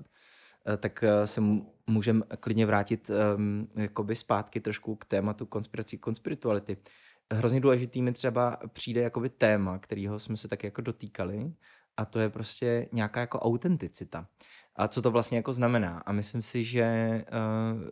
Uh, 0.69 0.77
tak 0.77 1.03
uh, 1.03 1.25
se 1.25 1.41
m- 1.41 1.65
můžem 1.87 2.23
klidně 2.39 2.65
vrátit 2.65 3.09
um, 3.09 3.67
jakoby 3.75 4.15
zpátky 4.15 4.59
trošku 4.59 4.95
k 4.95 5.05
tématu 5.05 5.45
konspirací, 5.45 5.97
konspirituality. 5.97 6.77
Hrozně 7.33 7.61
důležitý 7.61 8.01
mi 8.01 8.13
třeba 8.13 8.57
přijde 8.73 9.01
jakoby 9.01 9.29
téma, 9.29 9.79
kterého 9.79 10.19
jsme 10.19 10.37
se 10.37 10.47
tak 10.47 10.63
jako 10.63 10.81
dotýkali 10.81 11.53
a 11.97 12.05
to 12.05 12.19
je 12.19 12.29
prostě 12.29 12.89
nějaká 12.91 13.19
jako 13.19 13.39
autenticita. 13.39 14.27
A 14.75 14.87
co 14.87 15.01
to 15.01 15.11
vlastně 15.11 15.37
jako 15.37 15.53
znamená? 15.53 15.99
A 16.05 16.11
myslím 16.11 16.41
si, 16.41 16.63
že 16.63 16.85
uh, 17.73 17.89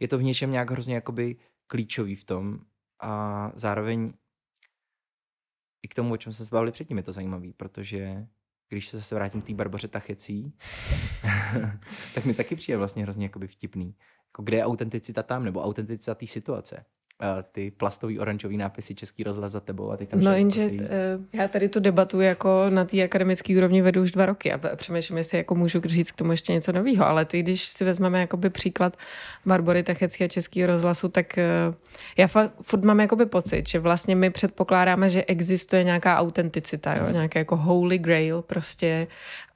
je 0.00 0.08
to 0.08 0.18
v 0.18 0.22
něčem 0.22 0.52
nějak 0.52 0.70
hrozně 0.70 0.94
jakoby 0.94 1.36
klíčový 1.66 2.16
v 2.16 2.24
tom 2.24 2.60
a 3.00 3.52
zároveň 3.54 4.12
i 5.82 5.88
k 5.88 5.94
tomu, 5.94 6.12
o 6.12 6.16
čem 6.16 6.32
jsme 6.32 6.46
se 6.46 6.54
bavili 6.54 6.72
předtím, 6.72 6.96
je 6.96 7.02
to 7.02 7.12
zajímavý, 7.12 7.52
protože 7.52 8.26
když 8.68 8.88
se 8.88 8.96
zase 8.96 9.14
vrátím 9.14 9.42
k 9.42 9.46
té 9.46 9.54
Barbaře 9.54 9.88
Tachecí, 9.88 10.52
tak 12.14 12.24
mi 12.24 12.34
taky 12.34 12.56
přijde 12.56 12.76
vlastně 12.76 13.02
hrozně 13.02 13.24
jakoby 13.24 13.46
vtipný. 13.46 13.94
Jako 14.26 14.42
kde 14.42 14.56
je 14.56 14.64
autenticita 14.64 15.22
tam, 15.22 15.44
nebo 15.44 15.62
autenticita 15.62 16.14
té 16.14 16.26
situace. 16.26 16.84
Uh, 17.22 17.42
ty 17.52 17.70
plastový 17.70 18.18
oranžový 18.18 18.56
nápisy 18.56 18.94
Český 18.94 19.22
rozhlas 19.24 19.52
za 19.52 19.60
tebou 19.60 19.90
a 19.90 19.96
ty 19.96 20.06
tam 20.06 20.20
No 20.20 20.32
jenže 20.32 20.60
sedí. 20.60 20.80
eh, 20.82 21.38
já 21.38 21.48
tady 21.48 21.68
tu 21.68 21.80
debatu 21.80 22.20
jako 22.20 22.66
na 22.68 22.84
té 22.84 23.02
akademické 23.02 23.56
úrovni 23.56 23.82
vedu 23.82 24.02
už 24.02 24.12
dva 24.12 24.26
roky 24.26 24.52
a 24.52 24.76
přemýšlím, 24.76 25.18
jestli 25.18 25.38
jako 25.38 25.54
můžu 25.54 25.80
říct 25.84 26.10
k 26.10 26.16
tomu 26.16 26.30
ještě 26.30 26.52
něco 26.52 26.72
nového, 26.72 27.06
ale 27.06 27.24
ty, 27.24 27.42
když 27.42 27.62
si 27.62 27.84
vezmeme 27.84 28.20
jakoby 28.20 28.50
příklad 28.50 28.96
Barbory 29.46 29.82
Tachecký 29.82 30.24
a 30.24 30.28
Českého 30.28 30.66
rozhlasu, 30.66 31.08
tak 31.08 31.38
eh, 31.38 31.44
já 32.16 32.26
furt 32.62 32.84
mám 32.84 33.00
jakoby 33.00 33.26
pocit, 33.26 33.68
že 33.68 33.78
vlastně 33.78 34.16
my 34.16 34.30
předpokládáme, 34.30 35.10
že 35.10 35.24
existuje 35.24 35.84
nějaká 35.84 36.16
autenticita, 36.18 36.96
jo? 36.96 37.10
nějaké 37.10 37.38
jako 37.38 37.56
holy 37.56 37.98
grail 37.98 38.42
prostě 38.42 39.06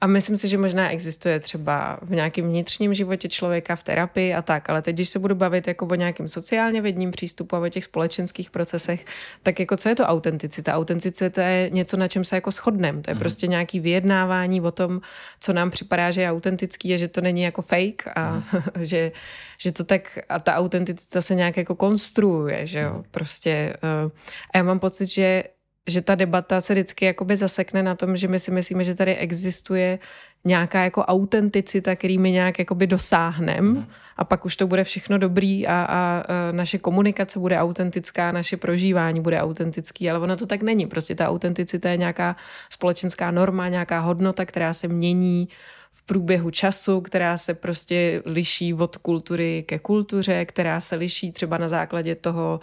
a 0.01 0.07
myslím 0.07 0.37
si, 0.37 0.47
že 0.47 0.57
možná 0.57 0.89
existuje 0.89 1.39
třeba 1.39 1.99
v 2.01 2.11
nějakém 2.11 2.45
vnitřním 2.47 2.93
životě 2.93 3.29
člověka 3.29 3.75
v 3.75 3.83
terapii 3.83 4.33
a 4.33 4.41
tak, 4.41 4.69
ale 4.69 4.81
teď, 4.81 4.95
když 4.95 5.09
se 5.09 5.19
budu 5.19 5.35
bavit 5.35 5.67
jako 5.67 5.85
o 5.85 5.95
nějakém 5.95 6.27
sociálně 6.27 6.81
vědním 6.81 7.11
přístupu 7.11 7.52
a 7.55 7.59
o 7.59 7.69
těch 7.69 7.83
společenských 7.83 8.49
procesech, 8.49 9.05
tak 9.43 9.59
jako 9.59 9.77
co 9.77 9.89
je 9.89 9.95
to 9.95 10.03
autenticita? 10.03 10.73
Autenticita 10.73 11.43
je 11.43 11.69
něco, 11.69 11.97
na 11.97 12.07
čem 12.07 12.25
se 12.25 12.35
jako 12.35 12.51
shodneme. 12.51 13.01
To 13.01 13.11
je 13.11 13.15
prostě 13.15 13.47
nějaký 13.47 13.79
vyjednávání 13.79 14.61
o 14.61 14.71
tom, 14.71 15.01
co 15.39 15.53
nám 15.53 15.69
připadá, 15.69 16.11
že 16.11 16.21
je 16.21 16.31
autentický 16.31 16.93
a 16.93 16.97
že 16.97 17.07
to 17.07 17.21
není 17.21 17.41
jako 17.41 17.61
fake 17.61 18.07
a 18.15 18.43
že, 18.81 19.11
že 19.57 19.71
to 19.71 19.83
tak 19.83 20.19
a 20.29 20.39
ta 20.39 20.55
autenticita 20.55 21.21
se 21.21 21.35
nějak 21.35 21.57
jako 21.57 21.75
konstruuje, 21.75 22.67
že 22.67 22.79
jo? 22.79 23.03
Prostě 23.11 23.77
uh, 24.05 24.11
a 24.53 24.57
já 24.57 24.63
mám 24.63 24.79
pocit, 24.79 25.05
že 25.05 25.43
že 25.87 26.01
ta 26.01 26.15
debata 26.15 26.61
se 26.61 26.73
vždycky 26.73 27.05
jakoby 27.05 27.37
zasekne 27.37 27.83
na 27.83 27.95
tom, 27.95 28.17
že 28.17 28.27
my 28.27 28.39
si 28.39 28.51
myslíme, 28.51 28.83
že 28.83 28.95
tady 28.95 29.15
existuje 29.15 29.99
nějaká 30.45 30.83
jako 30.83 31.01
autenticita, 31.01 31.95
který 31.95 32.17
my 32.17 32.31
nějak 32.31 32.59
jakoby 32.59 32.87
dosáhneme 32.87 33.61
mm. 33.61 33.87
A 34.17 34.23
pak 34.23 34.45
už 34.45 34.55
to 34.55 34.67
bude 34.67 34.83
všechno 34.83 35.17
dobrý 35.17 35.67
a, 35.67 35.85
a, 35.89 36.23
naše 36.51 36.77
komunikace 36.77 37.39
bude 37.39 37.59
autentická, 37.59 38.31
naše 38.31 38.57
prožívání 38.57 39.21
bude 39.21 39.41
autentický, 39.41 40.09
ale 40.09 40.19
ono 40.19 40.35
to 40.35 40.45
tak 40.45 40.61
není. 40.61 40.87
Prostě 40.87 41.15
ta 41.15 41.29
autenticita 41.29 41.89
je 41.89 41.97
nějaká 41.97 42.35
společenská 42.69 43.31
norma, 43.31 43.67
nějaká 43.67 43.99
hodnota, 43.99 44.45
která 44.45 44.73
se 44.73 44.87
mění 44.87 45.47
v 45.95 46.03
průběhu 46.03 46.51
času, 46.51 47.01
která 47.01 47.37
se 47.37 47.53
prostě 47.53 48.21
liší 48.25 48.73
od 48.73 48.97
kultury 48.97 49.63
ke 49.67 49.79
kultuře, 49.79 50.45
která 50.45 50.81
se 50.81 50.95
liší 50.95 51.31
třeba 51.31 51.57
na 51.57 51.69
základě 51.69 52.15
toho, 52.15 52.59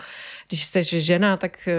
když 0.48 0.64
jsi 0.64 1.00
žena, 1.00 1.36
tak 1.36 1.68
eh, 1.68 1.74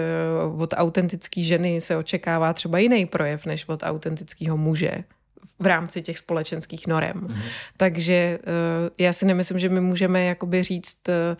od 0.58 0.74
autentické 0.76 1.42
ženy 1.42 1.80
se 1.80 1.96
očekává 1.96 2.52
třeba 2.52 2.78
jiný 2.78 3.06
projev 3.06 3.46
než 3.46 3.68
od 3.68 3.82
autentického 3.82 4.56
muže 4.56 5.04
v 5.60 5.66
rámci 5.66 6.02
těch 6.02 6.18
společenských 6.18 6.86
norem. 6.86 7.20
Mm-hmm. 7.20 7.42
Takže 7.76 8.14
eh, 8.14 8.38
já 8.98 9.12
si 9.12 9.26
nemyslím, 9.26 9.58
že 9.58 9.68
my 9.68 9.80
můžeme 9.80 10.24
jakoby 10.24 10.62
říct, 10.62 11.08
eh, 11.08 11.36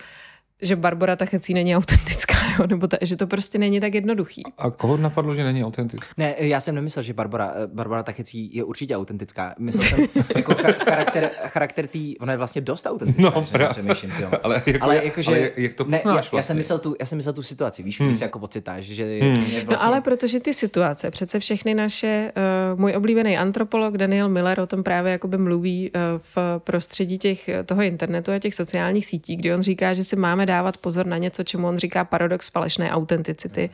že 0.62 0.76
Barbara 0.76 1.16
Tachecí 1.16 1.54
není 1.54 1.76
autentická, 1.76 2.31
jo? 2.58 2.66
nebo 2.66 2.86
ta, 2.88 2.96
že 3.00 3.16
to 3.16 3.26
prostě 3.26 3.58
není 3.58 3.80
tak 3.80 3.94
jednoduchý. 3.94 4.42
A 4.58 4.70
koho 4.70 4.96
napadlo, 4.96 5.34
že 5.34 5.44
není 5.44 5.64
autentická? 5.64 6.06
Ne, 6.16 6.34
já 6.38 6.60
jsem 6.60 6.74
nemyslel, 6.74 7.02
že 7.02 7.12
Barbara, 7.14 7.52
eh, 7.54 7.66
Barbara 7.66 8.02
Tachecí 8.02 8.50
je 8.56 8.64
určitě 8.64 8.96
autentická. 8.96 9.54
Myslel 9.58 9.82
jsem, 9.84 9.98
jako 10.36 10.52
cha- 10.52 10.84
charakter, 10.84 11.30
charakter 11.46 11.86
tý, 11.86 12.18
ona 12.18 12.32
je 12.32 12.38
vlastně 12.38 12.60
dost 12.60 12.86
autentická, 12.86 13.22
No, 13.34 13.44
právě. 13.52 13.68
přemýšlím, 13.68 14.10
tyjo. 14.16 14.28
Ale 14.42 14.62
jako 14.66 14.84
ale 14.84 14.96
je- 14.96 15.04
jakože, 15.04 15.28
ale 15.30 15.50
jak- 15.56 15.74
to 15.74 15.84
ne, 15.84 15.98
poznáš 15.98 16.16
já, 16.16 16.22
jsem 16.22 16.30
vlastně? 16.32 16.54
myslel 16.54 16.78
tu, 16.78 16.96
já 17.00 17.06
jsem 17.06 17.16
myslel 17.16 17.32
tu 17.32 17.42
situaci, 17.42 17.82
víš, 17.82 18.00
Hmm. 18.00 18.08
když 18.08 18.18
si 18.18 18.24
jako 18.24 18.38
pocitáš, 18.38 18.84
že 18.84 19.02
je, 19.02 19.22
Hmm. 19.24 19.34
je 19.34 19.42
vlastně, 19.64 19.64
No 19.70 19.84
ale 19.84 20.00
protože 20.00 20.40
ty 20.40 20.54
situace, 20.54 21.10
přece 21.10 21.40
všechny 21.40 21.74
naše, 21.74 22.32
uh, 22.72 22.80
můj 22.80 22.96
oblíbený 22.96 23.38
antropolog 23.38 23.96
Daniel 23.96 24.28
Miller 24.28 24.60
o 24.60 24.66
tom 24.66 24.82
právě 24.82 25.12
jakoby 25.12 25.38
mluví 25.38 25.90
uh, 25.90 26.00
v 26.18 26.38
prostředí 26.64 27.18
těch, 27.18 27.50
toho 27.66 27.82
internetu 27.82 28.32
a 28.32 28.38
těch 28.38 28.54
sociálních 28.54 29.06
sítí, 29.06 29.36
kdy 29.36 29.54
on 29.54 29.60
říká, 29.62 29.94
že 29.94 30.04
si 30.04 30.16
máme 30.16 30.46
dávat 30.46 30.76
pozor 30.76 31.06
na 31.06 31.18
něco, 31.18 31.42
čemu 31.42 31.66
on 31.68 31.78
říká 31.78 32.04
paradox 32.04 32.41
falešné 32.50 32.92
autenticity. 32.92 33.70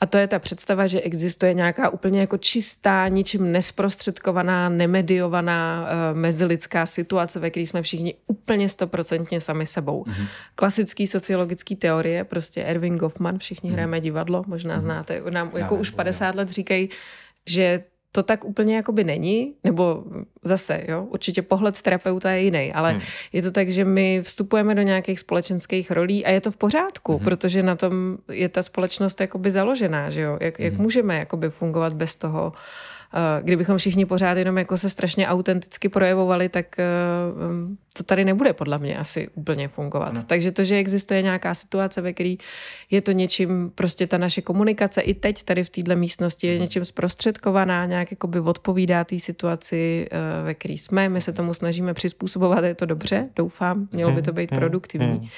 A 0.00 0.06
to 0.06 0.18
je 0.18 0.26
ta 0.26 0.38
představa, 0.38 0.86
že 0.86 1.00
existuje 1.00 1.54
nějaká 1.54 1.90
úplně 1.90 2.20
jako 2.20 2.38
čistá, 2.38 3.08
ničím 3.08 3.52
nesprostředkovaná, 3.52 4.68
nemediovaná 4.68 5.86
uh, 6.12 6.18
mezilidská 6.18 6.86
situace, 6.86 7.40
ve 7.40 7.50
které 7.50 7.66
jsme 7.66 7.82
všichni 7.82 8.14
úplně 8.26 8.68
stoprocentně 8.68 9.40
sami 9.40 9.66
sebou. 9.66 10.04
Mm-hmm. 10.04 10.26
Klasický 10.54 11.06
sociologický 11.06 11.76
teorie, 11.76 12.24
prostě 12.24 12.62
Erving 12.62 13.00
Goffman, 13.00 13.38
všichni 13.38 13.70
mm-hmm. 13.70 13.72
hrajeme 13.72 14.00
divadlo, 14.00 14.44
možná 14.46 14.76
mm-hmm. 14.76 14.82
znáte, 14.82 15.22
nám 15.30 15.50
jako 15.54 15.74
už 15.74 15.90
bohužel. 15.90 15.96
50 15.96 16.34
let 16.34 16.50
říkají, 16.50 16.88
že 17.46 17.84
to 18.12 18.22
tak 18.22 18.44
úplně 18.44 18.76
jakoby 18.76 19.04
není, 19.04 19.54
nebo 19.64 20.04
zase, 20.48 20.84
jo, 20.88 21.02
určitě 21.02 21.42
pohled 21.42 21.82
terapeuta 21.82 22.30
je 22.30 22.42
jiný, 22.42 22.72
ale 22.72 22.92
hmm. 22.92 23.00
je 23.32 23.42
to 23.42 23.50
tak, 23.50 23.70
že 23.70 23.84
my 23.84 24.22
vstupujeme 24.22 24.74
do 24.74 24.82
nějakých 24.82 25.20
společenských 25.20 25.90
rolí 25.90 26.24
a 26.24 26.30
je 26.30 26.40
to 26.40 26.50
v 26.50 26.56
pořádku, 26.56 27.16
hmm. 27.16 27.24
protože 27.24 27.62
na 27.62 27.76
tom 27.76 28.18
je 28.32 28.48
ta 28.48 28.62
společnost 28.62 29.20
jakoby 29.20 29.50
založená, 29.50 30.10
že 30.10 30.20
jo, 30.20 30.38
jak, 30.40 30.58
hmm. 30.58 30.64
jak 30.64 30.74
můžeme 30.74 31.18
jakoby 31.18 31.50
fungovat 31.50 31.92
bez 31.92 32.16
toho, 32.16 32.52
Eh, 33.14 33.42
kdybychom 33.42 33.76
všichni 33.76 34.06
pořád 34.06 34.38
jenom 34.38 34.58
jako 34.58 34.78
se 34.78 34.90
strašně 34.90 35.28
autenticky 35.28 35.88
projevovali, 35.88 36.48
tak 36.48 36.78
eh, 36.78 36.84
mm, 37.48 37.76
to 37.96 38.02
tady 38.02 38.24
nebude 38.24 38.52
podle 38.52 38.78
mě 38.78 38.98
asi 38.98 39.28
úplně 39.34 39.68
fungovat. 39.68 40.14
No. 40.14 40.22
Takže 40.22 40.52
to, 40.52 40.64
že 40.64 40.76
existuje 40.76 41.22
nějaká 41.22 41.54
situace, 41.54 42.00
ve 42.00 42.12
které 42.12 42.34
je 42.90 43.00
to 43.00 43.12
něčím, 43.12 43.72
prostě 43.74 44.06
ta 44.06 44.18
naše 44.18 44.42
komunikace 44.42 45.00
i 45.00 45.14
teď 45.14 45.42
tady 45.42 45.64
v 45.64 45.70
této 45.70 45.96
místnosti 45.96 46.46
je 46.46 46.58
něčím 46.58 46.84
zprostředkovaná, 46.84 47.86
nějak 47.86 48.10
jakoby 48.10 48.40
odpovídá 48.40 49.04
té 49.04 49.18
situaci, 49.18 50.08
eh, 50.10 50.18
ve 50.42 50.54
které 50.54 50.74
jsme. 50.74 51.08
My 51.08 51.20
se 51.20 51.32
tomu 51.32 51.54
snažíme 51.54 51.94
přizpůsobovat, 51.94 52.64
je 52.64 52.74
to 52.74 52.86
dobře, 52.86 53.28
doufám, 53.36 53.88
mělo 53.92 54.12
by 54.12 54.22
to 54.22 54.32
být 54.32 54.50
produktivní. 54.50 55.30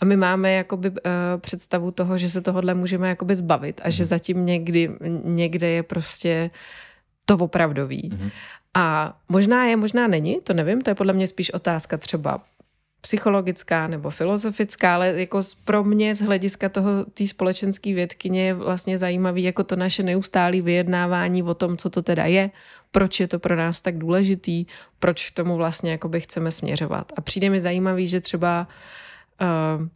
A 0.00 0.04
my 0.04 0.16
máme 0.16 0.52
jakoby 0.52 0.92
představu 1.38 1.90
toho, 1.90 2.18
že 2.18 2.30
se 2.30 2.40
tohohle 2.40 2.74
můžeme 2.74 3.08
jakoby 3.08 3.34
zbavit 3.34 3.80
a 3.84 3.90
že 3.90 4.04
zatím 4.04 4.46
někdy, 4.46 4.90
někde 5.24 5.68
je 5.68 5.82
prostě 5.82 6.50
to 7.24 7.36
opravdový. 7.36 8.10
Mm-hmm. 8.10 8.30
A 8.74 9.16
možná 9.28 9.64
je, 9.64 9.76
možná 9.76 10.06
není, 10.06 10.40
to 10.42 10.54
nevím, 10.54 10.80
to 10.80 10.90
je 10.90 10.94
podle 10.94 11.12
mě 11.12 11.26
spíš 11.26 11.50
otázka 11.50 11.96
třeba 11.96 12.40
psychologická 13.00 13.86
nebo 13.86 14.10
filozofická, 14.10 14.94
ale 14.94 15.14
jako 15.16 15.40
pro 15.64 15.84
mě 15.84 16.14
z 16.14 16.20
hlediska 16.20 16.68
toho 16.68 17.04
té 17.04 17.26
společenské 17.26 17.94
vědkyně 17.94 18.46
je 18.46 18.54
vlastně 18.54 18.98
zajímavý 18.98 19.42
jako 19.42 19.64
to 19.64 19.76
naše 19.76 20.02
neustálé 20.02 20.60
vyjednávání 20.60 21.42
o 21.42 21.54
tom, 21.54 21.76
co 21.76 21.90
to 21.90 22.02
teda 22.02 22.24
je, 22.24 22.50
proč 22.96 23.20
je 23.20 23.28
to 23.28 23.38
pro 23.38 23.56
nás 23.56 23.80
tak 23.80 23.98
důležitý, 23.98 24.66
proč 24.98 25.30
k 25.30 25.34
tomu 25.34 25.56
vlastně 25.56 25.90
jakoby 25.90 26.20
chceme 26.20 26.52
směřovat. 26.52 27.12
A 27.16 27.20
přijde 27.20 27.50
mi 27.50 27.60
zajímavý, 27.60 28.06
že 28.06 28.20
třeba 28.20 28.60
uh, 28.60 28.74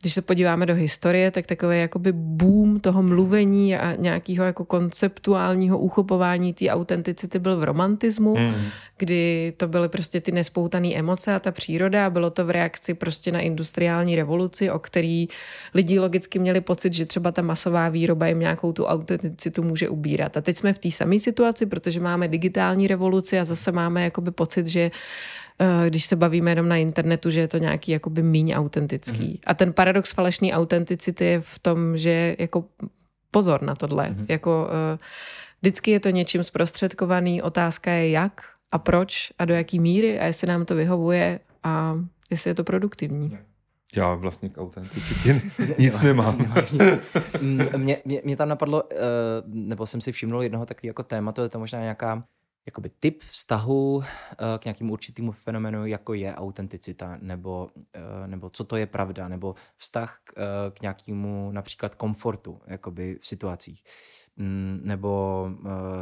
když 0.00 0.14
se 0.14 0.22
podíváme 0.22 0.66
do 0.66 0.74
historie, 0.74 1.30
tak 1.30 1.46
takový 1.46 1.80
jakoby 1.80 2.12
boom 2.12 2.80
toho 2.80 3.02
mluvení 3.02 3.76
a 3.76 3.94
nějakého 3.94 4.44
jako 4.44 4.64
konceptuálního 4.64 5.78
uchopování 5.78 6.54
té 6.54 6.68
autenticity 6.68 7.38
byl 7.38 7.56
v 7.56 7.64
romantismu, 7.64 8.36
mm. 8.36 8.54
kdy 8.98 9.52
to 9.56 9.68
byly 9.68 9.88
prostě 9.88 10.20
ty 10.20 10.32
nespoutané 10.32 10.94
emoce 10.94 11.34
a 11.34 11.38
ta 11.38 11.52
příroda 11.52 12.06
a 12.06 12.10
bylo 12.10 12.30
to 12.30 12.44
v 12.44 12.50
reakci 12.50 12.94
prostě 12.94 13.32
na 13.32 13.40
industriální 13.40 14.16
revoluci, 14.16 14.70
o 14.70 14.78
který 14.78 15.28
lidi 15.74 15.98
logicky 15.98 16.38
měli 16.38 16.60
pocit, 16.60 16.92
že 16.92 17.06
třeba 17.06 17.32
ta 17.32 17.42
masová 17.42 17.88
výroba 17.88 18.26
jim 18.26 18.38
nějakou 18.38 18.72
tu 18.72 18.84
autenticitu 18.84 19.62
může 19.62 19.88
ubírat. 19.88 20.36
A 20.36 20.40
teď 20.40 20.56
jsme 20.56 20.72
v 20.72 20.78
té 20.78 20.90
samé 20.90 21.18
situaci, 21.18 21.66
protože 21.66 22.00
máme 22.00 22.28
digitální 22.28 22.88
revoluci 22.88 23.38
a 23.38 23.44
zase 23.44 23.72
máme 23.72 24.04
jakoby 24.04 24.30
pocit, 24.30 24.66
že 24.66 24.90
Eh, 24.90 25.39
když 25.88 26.04
se 26.04 26.16
bavíme 26.16 26.50
jenom 26.50 26.68
na 26.68 26.76
internetu, 26.76 27.30
že 27.30 27.40
je 27.40 27.48
to 27.48 27.58
nějaký 27.58 27.92
jakoby 27.92 28.22
míň 28.22 28.52
autentický. 28.56 29.18
Mm-hmm. 29.18 29.40
A 29.46 29.54
ten 29.54 29.72
paradox 29.72 30.12
falešné 30.12 30.52
autenticity 30.52 31.24
je 31.24 31.40
v 31.40 31.58
tom, 31.58 31.96
že 31.96 32.36
jako 32.38 32.64
pozor 33.30 33.62
na 33.62 33.74
tohle. 33.74 34.10
Mm-hmm. 34.10 34.26
Jako 34.28 34.68
uh, 34.92 34.98
vždycky 35.60 35.90
je 35.90 36.00
to 36.00 36.10
něčím 36.10 36.44
zprostředkovaný, 36.44 37.42
otázka 37.42 37.90
je 37.90 38.10
jak 38.10 38.42
a 38.72 38.78
proč 38.78 39.32
a 39.38 39.44
do 39.44 39.54
jaký 39.54 39.80
míry 39.80 40.20
a 40.20 40.26
jestli 40.26 40.46
nám 40.46 40.64
to 40.64 40.74
vyhovuje 40.74 41.40
a 41.62 41.98
jestli 42.30 42.50
je 42.50 42.54
to 42.54 42.64
produktivní. 42.64 43.38
Já 43.96 44.14
vlastně 44.14 44.48
k 44.48 44.58
autenticitě 44.58 45.40
nic 45.78 46.00
nemám. 46.00 46.54
mě, 47.76 47.98
mě, 48.04 48.22
mě 48.24 48.36
tam 48.36 48.48
napadlo, 48.48 48.82
uh, 48.82 48.98
nebo 49.46 49.86
jsem 49.86 50.00
si 50.00 50.12
všimnul 50.12 50.42
jednoho 50.42 50.66
takového 50.66 50.90
jako 50.90 51.02
tématu, 51.02 51.42
je 51.42 51.48
to 51.48 51.58
možná 51.58 51.80
nějaká 51.80 52.24
jakoby 52.66 52.90
typ 53.00 53.22
vztahu 53.22 53.96
uh, 53.96 54.04
k 54.58 54.64
nějakému 54.64 54.92
určitému 54.92 55.32
fenomenu, 55.32 55.86
jako 55.86 56.14
je 56.14 56.34
autenticita, 56.34 57.18
nebo, 57.20 57.70
uh, 57.74 58.26
nebo 58.26 58.50
co 58.50 58.64
to 58.64 58.76
je 58.76 58.86
pravda, 58.86 59.28
nebo 59.28 59.54
vztah 59.76 60.20
k, 60.24 60.32
uh, 60.36 60.74
k 60.74 60.82
nějakému 60.82 61.50
například 61.52 61.94
komfortu 61.94 62.60
jakoby 62.66 63.18
v 63.20 63.26
situacích, 63.26 63.84
mm, 64.36 64.80
nebo 64.84 65.48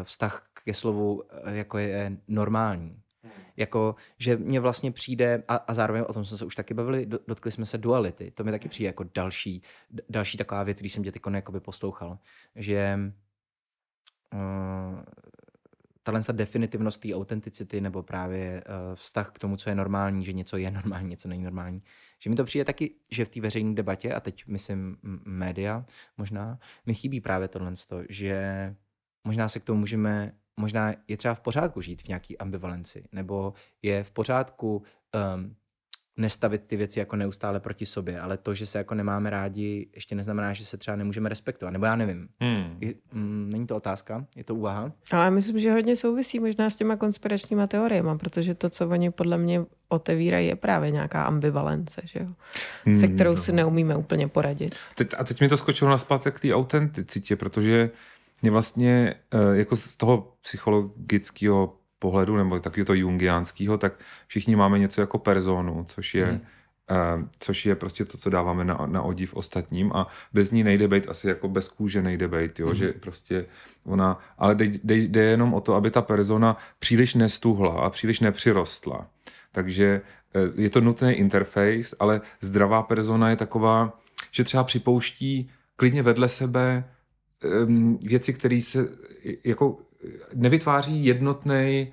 vztah 0.03 0.49
ke 0.65 0.75
slovu, 0.75 1.23
jako 1.45 1.79
je 1.79 2.17
normální. 2.29 3.03
Hmm. 3.23 3.33
Jako, 3.57 3.95
že 4.19 4.37
mně 4.37 4.61
vlastně 4.61 4.93
přijde, 4.93 5.43
a, 5.49 5.57
a 5.57 5.75
zároveň 5.75 6.05
o 6.09 6.13
tom 6.13 6.25
jsme 6.25 6.37
se 6.37 6.45
už 6.45 6.55
taky 6.55 6.75
bavili, 6.75 7.07
dotkli 7.07 7.51
jsme 7.51 7.67
se 7.67 7.79
duality. 7.79 8.31
To 8.31 8.45
mi 8.45 8.51
taky 8.51 8.69
přijde 8.69 8.87
jako 8.87 9.05
další, 9.15 9.63
další 10.09 10.39
taková 10.39 10.63
věc, 10.63 10.81
když 10.81 10.93
jsem 10.93 11.05
tě 11.05 11.13
teď 11.13 11.23
poslouchal, 11.59 12.19
že 12.55 12.99
uh, 14.35 15.01
tahle 16.13 16.23
definitivnost 16.33 17.01
té 17.01 17.15
autenticity 17.15 17.81
nebo 17.81 18.03
právě 18.03 18.65
uh, 18.65 18.95
vztah 18.95 19.31
k 19.33 19.39
tomu, 19.39 19.57
co 19.57 19.71
je 19.71 19.75
normální, 19.75 20.25
že 20.25 20.33
něco 20.33 20.57
je 20.57 20.71
normální, 20.71 21.09
něco 21.09 21.29
není 21.29 21.43
normální. 21.43 21.83
Že 22.21 22.31
mi 22.31 22.37
to 22.37 22.45
přijde 22.45 22.65
taky, 22.65 22.95
že 23.11 23.25
v 23.25 23.29
té 23.29 23.41
veřejné 23.41 23.75
debatě, 23.75 24.15
a 24.15 24.21
teď 24.21 24.47
myslím 24.47 24.97
média 25.25 25.85
možná, 26.19 26.59
mi 26.87 26.95
chybí 26.95 27.21
právě 27.21 27.49
tohle, 27.49 27.73
že 28.09 28.75
možná 29.25 29.49
se 29.49 29.61
k 29.61 29.65
tomu 29.65 29.81
můžeme, 29.81 30.33
možná 30.57 30.95
je 31.09 31.17
třeba 31.17 31.35
v 31.35 31.41
pořádku 31.41 31.81
žít 31.81 32.03
v 32.03 32.09
nějaké 32.09 32.37
ambivalenci, 32.37 33.05
nebo 33.13 33.55
je 33.83 34.05
v 34.05 34.11
pořádku 34.11 34.83
um, 35.37 35.57
nestavit 36.19 36.63
ty 36.67 36.77
věci 36.77 36.99
jako 36.99 37.17
neustále 37.17 37.61
proti 37.61 37.87
sobě, 37.87 38.21
ale 38.21 38.37
to, 38.37 38.55
že 38.55 38.67
se 38.67 38.79
jako 38.79 38.95
nemáme 38.95 39.31
rádi, 39.31 39.89
ještě 39.95 40.15
neznamená, 40.15 40.53
že 40.53 40.65
se 40.65 40.77
třeba 40.77 40.97
nemůžeme 40.97 41.29
respektovat, 41.29 41.71
nebo 41.71 41.87
já 41.87 41.97
nevím. 41.97 42.29
Hmm. 42.41 42.77
Je, 42.81 42.95
mm, 43.13 43.51
není 43.53 43.67
to 43.67 43.77
otázka, 43.77 44.27
je 44.37 44.45
to 44.45 44.55
úvaha. 44.55 44.93
Ale 45.11 45.31
myslím, 45.31 45.59
že 45.59 45.73
hodně 45.73 45.97
souvisí 45.97 46.41
možná 46.41 46.71
s 46.71 46.77
těma 46.77 46.97
konspiračníma 46.97 47.67
teoriemi, 47.67 48.11
protože 48.19 48.55
to, 48.55 48.69
co 48.69 48.89
oni 48.89 49.11
podle 49.11 49.39
mě 49.39 49.65
otevírají, 49.89 50.47
je 50.47 50.57
právě 50.57 50.91
nějaká 50.91 51.23
ambivalence, 51.23 52.03
že 52.05 52.21
jo? 52.21 52.27
se 52.95 53.07
hmm, 53.07 53.15
kterou 53.15 53.37
si 53.37 53.53
neumíme 53.53 53.97
úplně 53.97 54.29
poradit. 54.29 54.75
Teď, 54.95 55.09
a 55.19 55.25
teď 55.25 55.41
mi 55.41 55.49
to 55.49 55.57
skočilo 55.57 55.91
na 55.91 55.99
zpátek 55.99 56.37
k 56.37 56.41
té 56.41 56.55
autenticitě, 56.55 57.37
protože 57.37 57.91
mě 58.43 58.51
vlastně 58.51 59.15
eh, 59.31 59.57
jako 59.57 59.77
z 59.77 59.97
toho 59.97 60.33
psychologického 60.43 61.78
pohledu, 61.99 62.37
nebo 62.37 62.61
taky 62.61 62.85
to 62.85 62.95
jungiánského, 62.95 63.79
tak 63.79 63.93
všichni 64.27 64.57
máme 64.57 64.79
něco 64.79 65.01
jako 65.01 65.19
personu, 65.19 65.85
což 65.89 66.15
je, 66.15 66.27
hmm. 66.27 66.41
uh, 66.91 67.29
což 67.39 67.67
je 67.67 67.75
prostě 67.75 68.05
to, 68.05 68.19
co 68.19 68.31
dáváme 68.31 68.65
na, 68.65 68.87
na 68.87 69.03
odiv 69.03 69.35
ostatním 69.35 69.93
a 69.93 70.07
bez 70.33 70.51
ní 70.51 70.65
nejde 70.65 70.89
být 70.89 71.09
asi 71.09 71.29
jako 71.29 71.49
bez 71.49 71.69
kůže 71.69 72.03
nejde 72.03 72.29
být, 72.29 72.61
jo, 72.61 72.67
hmm. 72.67 72.77
že 72.77 72.93
prostě 72.93 73.47
ona, 73.85 74.19
ale 74.39 74.55
jde, 74.55 74.65
jde, 74.65 74.97
jde 74.97 75.23
jenom 75.23 75.55
o 75.55 75.61
to, 75.61 75.75
aby 75.75 75.91
ta 75.91 76.03
persona 76.03 76.57
příliš 76.79 77.15
nestuhla 77.15 77.81
a 77.81 77.91
příliš 77.91 78.21
nepřirostla. 78.21 79.07
Takže 79.53 80.01
uh, 80.35 80.61
je 80.61 80.71
to 80.71 80.81
nutný 80.81 81.13
interface, 81.13 81.97
ale 82.01 82.21
zdravá 82.41 82.83
persona 82.83 83.31
je 83.31 83.37
taková, 83.37 84.01
že 84.31 84.45
třeba 84.45 84.65
připouští 84.65 85.51
klidně 85.77 86.03
vedle 86.03 86.29
sebe 86.29 86.85
um, 87.67 87.99
věci, 88.03 88.33
které 88.33 88.61
se 88.61 88.89
jako 89.45 89.79
nevytváří 90.35 91.05
jednotný 91.05 91.93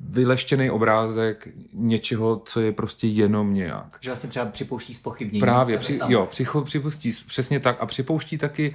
vyleštěný 0.00 0.70
obrázek 0.70 1.48
něčeho, 1.72 2.42
co 2.44 2.60
je 2.60 2.72
prostě 2.72 3.06
jenom 3.06 3.54
nějak. 3.54 3.86
Že 4.00 4.10
vlastně 4.10 4.28
třeba 4.28 4.46
připouští 4.46 4.94
spochybnění. 4.94 5.40
Právě, 5.40 5.78
při, 5.78 5.98
jo, 6.06 6.26
přicho, 6.26 6.62
připustí 6.62 7.12
přesně 7.26 7.60
tak 7.60 7.76
a 7.80 7.86
připouští 7.86 8.38
taky 8.38 8.74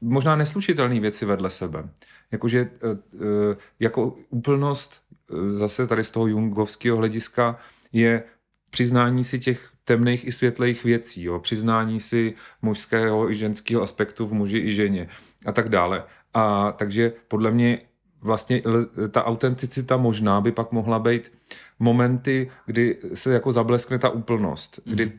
možná 0.00 0.36
neslučitelné 0.36 1.00
věci 1.00 1.26
vedle 1.26 1.50
sebe. 1.50 1.88
Jakože 2.32 2.60
eh, 2.60 2.88
eh, 3.14 3.56
jako 3.80 4.16
úplnost 4.30 5.00
eh, 5.30 5.50
zase 5.50 5.86
tady 5.86 6.04
z 6.04 6.10
toho 6.10 6.26
jungovského 6.26 6.96
hlediska 6.96 7.58
je 7.92 8.22
přiznání 8.70 9.24
si 9.24 9.38
těch 9.38 9.70
temných 9.84 10.26
i 10.26 10.32
světlejch 10.32 10.84
věcí, 10.84 11.22
jo? 11.22 11.38
přiznání 11.38 12.00
si 12.00 12.34
mužského 12.62 13.30
i 13.30 13.34
ženského 13.34 13.82
aspektu 13.82 14.26
v 14.26 14.32
muži 14.32 14.58
i 14.58 14.74
ženě 14.74 15.08
a 15.46 15.52
tak 15.52 15.68
dále. 15.68 16.04
A 16.34 16.72
takže 16.72 17.12
podle 17.28 17.50
mě 17.50 17.80
vlastně 18.24 18.62
ta 19.10 19.24
autenticita 19.24 19.96
možná 19.96 20.40
by 20.40 20.52
pak 20.52 20.72
mohla 20.72 20.98
být 20.98 21.32
momenty, 21.78 22.50
kdy 22.66 22.98
se 23.14 23.34
jako 23.34 23.52
zableskne 23.52 23.98
ta 23.98 24.08
úplnost, 24.08 24.80
kdy, 24.84 25.06
mm. 25.06 25.12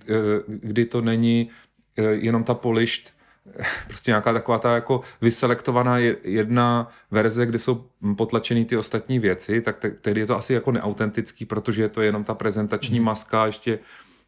kdy 0.48 0.86
to 0.86 1.02
není 1.02 1.50
eh, 1.98 2.04
jenom 2.04 2.44
ta 2.44 2.54
polišť, 2.54 3.12
prostě 3.88 4.12
nějaká 4.12 4.34
taková 4.34 4.60
ta 4.60 4.76
jako 4.76 5.02
vyselektovaná 5.22 5.98
jedna 6.24 6.90
verze, 7.12 7.46
kde 7.46 7.60
jsou 7.60 7.86
potlačený 8.18 8.66
ty 8.66 8.78
ostatní 8.78 9.20
věci, 9.20 9.62
tak 9.62 9.86
tehdy 10.02 10.22
je 10.22 10.26
to 10.26 10.38
asi 10.38 10.54
jako 10.54 10.72
neautentický, 10.72 11.46
protože 11.46 11.82
je 11.82 11.90
to 11.90 12.02
jenom 12.02 12.24
ta 12.24 12.34
prezentační 12.34 13.00
mm. 13.00 13.06
maska 13.06 13.46
ještě, 13.46 13.80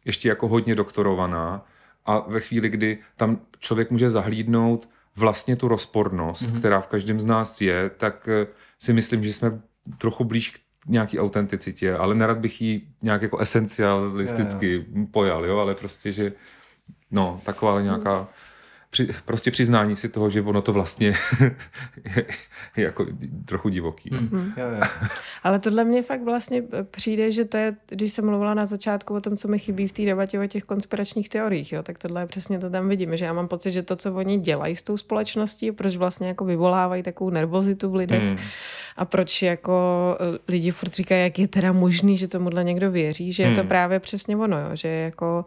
ještě 0.04 0.28
jako 0.28 0.48
hodně 0.48 0.74
doktorovaná 0.74 1.66
a 2.06 2.24
ve 2.28 2.40
chvíli, 2.40 2.68
kdy 2.68 2.98
tam 3.16 3.40
člověk 3.58 3.90
může 3.90 4.10
zahlídnout 4.10 4.88
vlastně 5.18 5.56
tu 5.56 5.68
rozpornost, 5.68 6.42
mm. 6.42 6.58
která 6.58 6.80
v 6.80 6.86
každém 6.86 7.20
z 7.20 7.24
nás 7.24 7.60
je, 7.60 7.90
tak 7.90 8.28
eh, 8.28 8.46
si 8.78 8.92
myslím, 8.92 9.24
že 9.24 9.32
jsme 9.32 9.60
trochu 9.98 10.24
blíž 10.24 10.50
k 10.50 10.58
nějaký 10.86 11.20
autenticitě, 11.20 11.94
ale 11.94 12.14
nerad 12.14 12.38
bych 12.38 12.62
ji 12.62 12.82
nějak 13.02 13.22
jako 13.22 13.38
esencialisticky 13.38 14.86
pojal, 15.10 15.46
jo, 15.46 15.58
ale 15.58 15.74
prostě, 15.74 16.12
že 16.12 16.32
no, 17.10 17.40
taková 17.44 17.80
nějaká 17.80 18.28
při, 18.90 19.08
prostě 19.24 19.50
přiznání 19.50 19.96
si 19.96 20.08
toho, 20.08 20.30
že 20.30 20.42
ono 20.42 20.62
to 20.62 20.72
vlastně 20.72 21.06
je, 21.06 21.14
je 22.76 22.84
jako 22.84 23.06
trochu 23.44 23.68
divoký. 23.68 24.10
no. 24.12 24.20
Mm. 24.20 24.52
Jo, 24.56 24.64
jo. 24.76 24.80
Ale 25.42 25.58
tohle 25.58 25.84
mě 25.84 26.02
fakt 26.02 26.22
vlastně 26.24 26.62
přijde, 26.90 27.30
že 27.30 27.44
to 27.44 27.56
je, 27.56 27.76
když 27.88 28.12
jsem 28.12 28.26
mluvila 28.26 28.54
na 28.54 28.66
začátku 28.66 29.14
o 29.14 29.20
tom, 29.20 29.36
co 29.36 29.48
mi 29.48 29.58
chybí 29.58 29.88
v 29.88 29.92
té 29.92 30.02
debatě 30.02 30.40
o 30.40 30.46
těch 30.46 30.64
konspiračních 30.64 31.28
teoriích, 31.28 31.72
jo, 31.72 31.82
tak 31.82 31.98
tohle 31.98 32.22
je 32.22 32.26
přesně 32.26 32.58
to 32.58 32.70
tam 32.70 32.88
vidíme, 32.88 33.16
že 33.16 33.24
já 33.24 33.32
mám 33.32 33.48
pocit, 33.48 33.70
že 33.70 33.82
to, 33.82 33.96
co 33.96 34.14
oni 34.14 34.38
dělají 34.38 34.76
s 34.76 34.82
tou 34.82 34.96
společností, 34.96 35.72
proč 35.72 35.96
vlastně 35.96 36.28
jako 36.28 36.44
vyvolávají 36.44 37.02
takovou 37.02 37.30
nervozitu 37.30 37.90
v 37.90 37.94
lidech 37.94 38.22
Mm. 38.22 38.36
a 38.96 39.04
proč 39.04 39.42
jako 39.42 39.72
eh, 40.20 40.38
lidi 40.48 40.70
furt 40.70 40.92
říkají, 40.92 41.22
jak 41.22 41.38
je 41.38 41.48
teda 41.48 41.72
možný, 41.72 42.16
že 42.16 42.28
tomuhle 42.28 42.64
někdo 42.64 42.90
věří, 42.90 43.32
že 43.32 43.42
je 43.42 43.54
to 43.54 43.60
Hmm. 43.60 43.68
právě 43.68 44.00
přesně 44.00 44.36
ono, 44.36 44.58
jo, 44.58 44.68
že 44.72 44.88
je 44.88 45.02
jako 45.04 45.44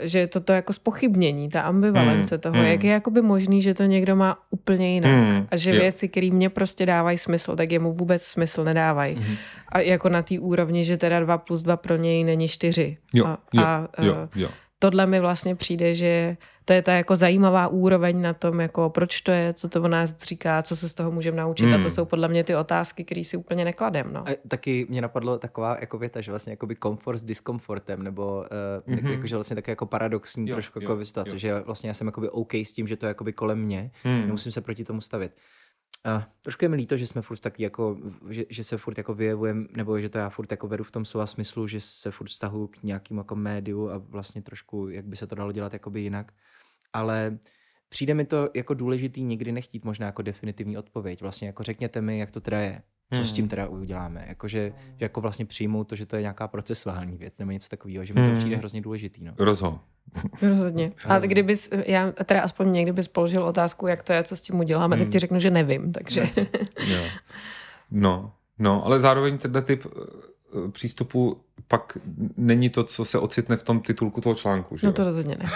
že 0.00 0.18
je 0.18 0.26
to 0.26 0.40
to 0.40 0.52
jako 0.52 0.72
spochybnění, 0.72 1.48
ta 1.48 1.60
ambivalence 1.62 2.34
Hmm, 2.34 2.40
toho, 2.40 2.54
hmm. 2.54 2.66
jak 2.66 2.84
je 2.84 2.90
jakoby 2.92 3.22
možný, 3.22 3.62
že 3.62 3.74
to 3.74 3.82
někdo 3.84 4.16
má 4.16 4.38
úplně 4.50 4.94
jinak 4.94 5.12
Hmm, 5.12 5.46
a 5.50 5.56
že 5.56 5.74
jo. 5.74 5.80
věci, 5.80 6.08
které 6.08 6.28
mě 6.32 6.48
prostě 6.50 6.86
dávají 6.86 7.18
smysl, 7.18 7.56
tak 7.56 7.72
jemu 7.72 7.92
vůbec 7.92 8.22
smysl 8.22 8.64
nedávají. 8.64 9.16
Mhm. 9.16 9.36
A 9.68 9.80
jako 9.80 10.08
na 10.08 10.22
té 10.22 10.38
úrovni, 10.38 10.84
že 10.84 10.96
teda 10.96 11.20
2 11.20 11.38
plus 11.38 11.62
2 11.62 11.76
pro 11.76 11.96
něj 11.96 12.24
není 12.24 12.48
4. 12.48 12.96
Jo, 13.14 13.26
a, 13.26 13.38
jo, 13.52 13.62
a 13.62 13.88
jo, 14.02 14.14
eh, 14.22 14.40
jo. 14.40 14.48
tohle 14.78 15.06
mi 15.06 15.20
vlastně 15.20 15.54
přijde, 15.56 15.94
že 15.94 16.36
to 16.70 16.74
je 16.74 16.82
ta 16.82 16.92
jako 16.92 17.16
zajímavá 17.16 17.68
úroveň 17.68 18.22
na 18.22 18.34
tom, 18.34 18.60
jako 18.60 18.90
proč 18.90 19.20
to 19.20 19.30
je, 19.30 19.52
co 19.54 19.68
to 19.68 19.82
o 19.82 19.88
nás 19.88 20.16
říká, 20.16 20.62
co 20.62 20.76
se 20.76 20.88
z 20.88 20.94
toho 20.94 21.10
můžeme 21.10 21.36
naučit. 21.36 21.64
Hmm. 21.64 21.74
A 21.74 21.82
to 21.82 21.90
jsou 21.90 22.04
podle 22.04 22.28
mě 22.28 22.44
ty 22.44 22.56
otázky, 22.56 23.04
které 23.04 23.24
si 23.24 23.36
úplně 23.36 23.64
nekladem. 23.64 24.12
No. 24.12 24.20
A 24.28 24.30
taky 24.48 24.86
mě 24.90 25.02
napadlo 25.02 25.38
taková 25.38 25.76
jako 25.80 25.98
věta, 25.98 26.20
že 26.20 26.32
vlastně 26.32 26.52
jakoby 26.52 26.74
komfort 26.74 27.16
s 27.18 27.22
diskomfortem, 27.22 28.02
nebo 28.02 28.36
uh, 28.36 28.44
Mhm. 28.94 28.98
mm-hmm. 29.06 29.10
jakože 29.12 29.36
vlastně 29.36 29.54
také 29.56 29.72
jako 29.72 29.86
paradoxní 29.86 30.48
Jo, 30.48 30.54
trošku 30.54 30.78
jo, 30.78 30.82
jako 30.90 31.04
situace, 31.04 31.34
jo. 31.34 31.38
že 31.38 31.60
vlastně 31.60 31.90
já 31.90 31.94
jsem 31.94 32.06
jakoby 32.06 32.28
OK 32.28 32.54
s 32.54 32.72
tím, 32.72 32.86
že 32.86 32.96
to 32.96 33.06
je 33.06 33.08
jakoby 33.08 33.32
kolem 33.32 33.58
mě, 33.58 33.90
Hmm. 34.04 34.20
nemusím 34.20 34.52
se 34.52 34.60
proti 34.60 34.84
tomu 34.84 35.00
stavit. 35.00 35.32
Uh, 36.16 36.22
trošku 36.42 36.64
je 36.64 36.68
mi 36.68 36.76
líto, 36.76 36.96
že 36.96 37.06
jsme 37.06 37.22
furt 37.22 37.38
taky 37.40 37.62
jako, 37.62 37.96
že, 38.28 38.44
že 38.50 38.64
se 38.64 38.78
furt 38.78 38.98
jako 38.98 39.14
vyjevujem, 39.14 39.68
nebo 39.76 40.00
že 40.00 40.08
to 40.08 40.18
já 40.18 40.28
furt 40.30 40.50
jako 40.50 40.68
vedu 40.68 40.84
v 40.84 40.90
tom 40.90 41.04
slova 41.04 41.26
smyslu, 41.26 41.66
že 41.66 41.80
se 41.80 42.10
furt 42.10 42.26
vztahuju 42.28 42.66
k 42.66 42.82
nějakým 42.82 43.18
jako 43.18 43.36
médiu 43.36 43.90
a 43.90 43.98
vlastně 43.98 44.42
trošku, 44.42 44.88
jak 44.88 45.04
by 45.04 45.16
se 45.16 45.26
to 45.26 45.34
dalo 45.34 45.52
dělat 45.52 45.72
jakoby 45.72 46.00
jinak. 46.00 46.32
Ale 46.92 47.38
přijde 47.88 48.14
mi 48.14 48.24
to 48.24 48.48
jako 48.54 48.74
důležitý 48.74 49.22
nikdy 49.22 49.52
nechtít 49.52 49.84
možná 49.84 50.06
jako 50.06 50.22
definitivní 50.22 50.78
odpověď. 50.78 51.20
Vlastně 51.22 51.46
jako 51.46 51.62
řekněte 51.62 52.00
mi, 52.00 52.18
jak 52.18 52.30
to 52.30 52.40
teda 52.40 52.60
je. 52.60 52.82
Co 53.14 53.22
s 53.22 53.26
Hmm. 53.26 53.34
tím 53.36 53.48
teda 53.48 53.68
uděláme? 53.68 54.24
Jakože, 54.28 54.72
že 54.96 55.04
jako 55.04 55.20
vlastně 55.20 55.44
přijmou 55.46 55.84
to, 55.84 55.94
že 55.94 56.06
to 56.06 56.16
je 56.16 56.22
nějaká 56.22 56.48
procesuální 56.48 57.16
věc 57.16 57.38
nebo 57.38 57.50
něco 57.50 57.68
takového, 57.68 58.04
že 58.04 58.14
mi 58.14 58.20
to 58.20 58.26
Hmm. 58.26 58.38
přijde 58.38 58.56
hrozně 58.56 58.80
důležitý. 58.80 59.24
No. 59.24 59.32
Rozho. 59.38 59.80
Rozhodně. 60.42 60.92
A 61.06 61.18
kdybys, 61.18 61.70
já 61.86 62.12
teda 62.12 62.42
aspoň 62.42 62.72
někdy 62.72 62.92
bys 62.92 63.08
položil 63.08 63.42
otázku, 63.42 63.86
jak 63.86 64.02
to 64.02 64.12
je, 64.12 64.22
co 64.22 64.36
s 64.36 64.40
tím 64.40 64.58
uděláme, 64.60 64.96
tak 64.96 65.02
Hmm. 65.02 65.12
ti 65.12 65.18
řeknu, 65.18 65.38
že 65.38 65.50
nevím. 65.50 65.92
Takže 65.92 66.24
Jo. 66.90 66.98
No, 67.90 68.32
no, 68.58 68.86
ale 68.86 69.00
zároveň 69.00 69.38
tenhle 69.38 69.62
typ 69.62 69.86
eh, 69.86 70.70
přístupu 70.70 71.40
pak 71.70 71.98
není 72.36 72.70
to, 72.70 72.84
co 72.84 73.04
se 73.04 73.18
ocitne 73.18 73.56
v 73.56 73.62
tom 73.62 73.80
titulku 73.80 74.20
toho 74.20 74.34
článku. 74.34 74.76
Že? 74.76 74.86
no 74.86 74.90
jo? 74.90 74.94
to 74.94 75.04
rozhodně 75.04 75.36
ne. 75.38 75.46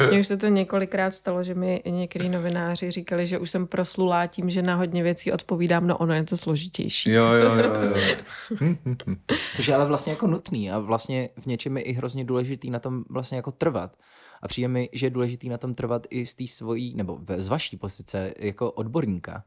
Mně 0.08 0.18
už 0.18 0.26
se 0.26 0.36
to 0.36 0.46
několikrát 0.46 1.10
stalo, 1.10 1.42
že 1.42 1.54
mi 1.54 1.82
některý 1.86 2.28
novináři 2.28 2.90
říkali, 2.90 3.26
že 3.26 3.38
už 3.38 3.50
jsem 3.50 3.66
proslulá 3.66 4.26
tím, 4.26 4.50
že 4.50 4.62
na 4.62 4.74
hodně 4.74 5.02
věcí 5.02 5.32
odpovídám, 5.32 5.86
no 5.86 5.98
ono 5.98 6.14
je 6.14 6.24
to 6.24 6.36
složitější. 6.36 7.10
Jo, 7.10 7.32
jo, 7.32 7.54
jo, 7.54 7.72
jo. 7.82 8.16
Hm, 8.60 8.76
hm, 8.84 8.96
hm. 9.06 9.16
Což 9.56 9.68
je 9.68 9.74
ale 9.74 9.86
vlastně 9.86 10.12
jako 10.12 10.26
nutný 10.26 10.70
a 10.70 10.78
vlastně 10.78 11.28
v 11.40 11.46
něčem 11.46 11.76
je 11.76 11.82
i 11.82 11.92
hrozně 11.92 12.24
důležitý 12.24 12.70
na 12.70 12.78
tom 12.78 13.04
vlastně 13.10 13.36
jako 13.36 13.52
trvat. 13.52 13.96
A 14.42 14.48
přijde 14.48 14.68
mi, 14.68 14.88
že 14.92 15.06
je 15.06 15.10
důležitý 15.10 15.48
na 15.48 15.58
tom 15.58 15.74
trvat 15.74 16.06
i 16.10 16.26
z 16.26 16.34
té 16.34 16.46
svojí, 16.46 16.94
nebo 16.94 17.18
z 17.36 17.48
vaší 17.48 17.76
pozice 17.76 18.34
jako 18.38 18.70
odborníka. 18.70 19.44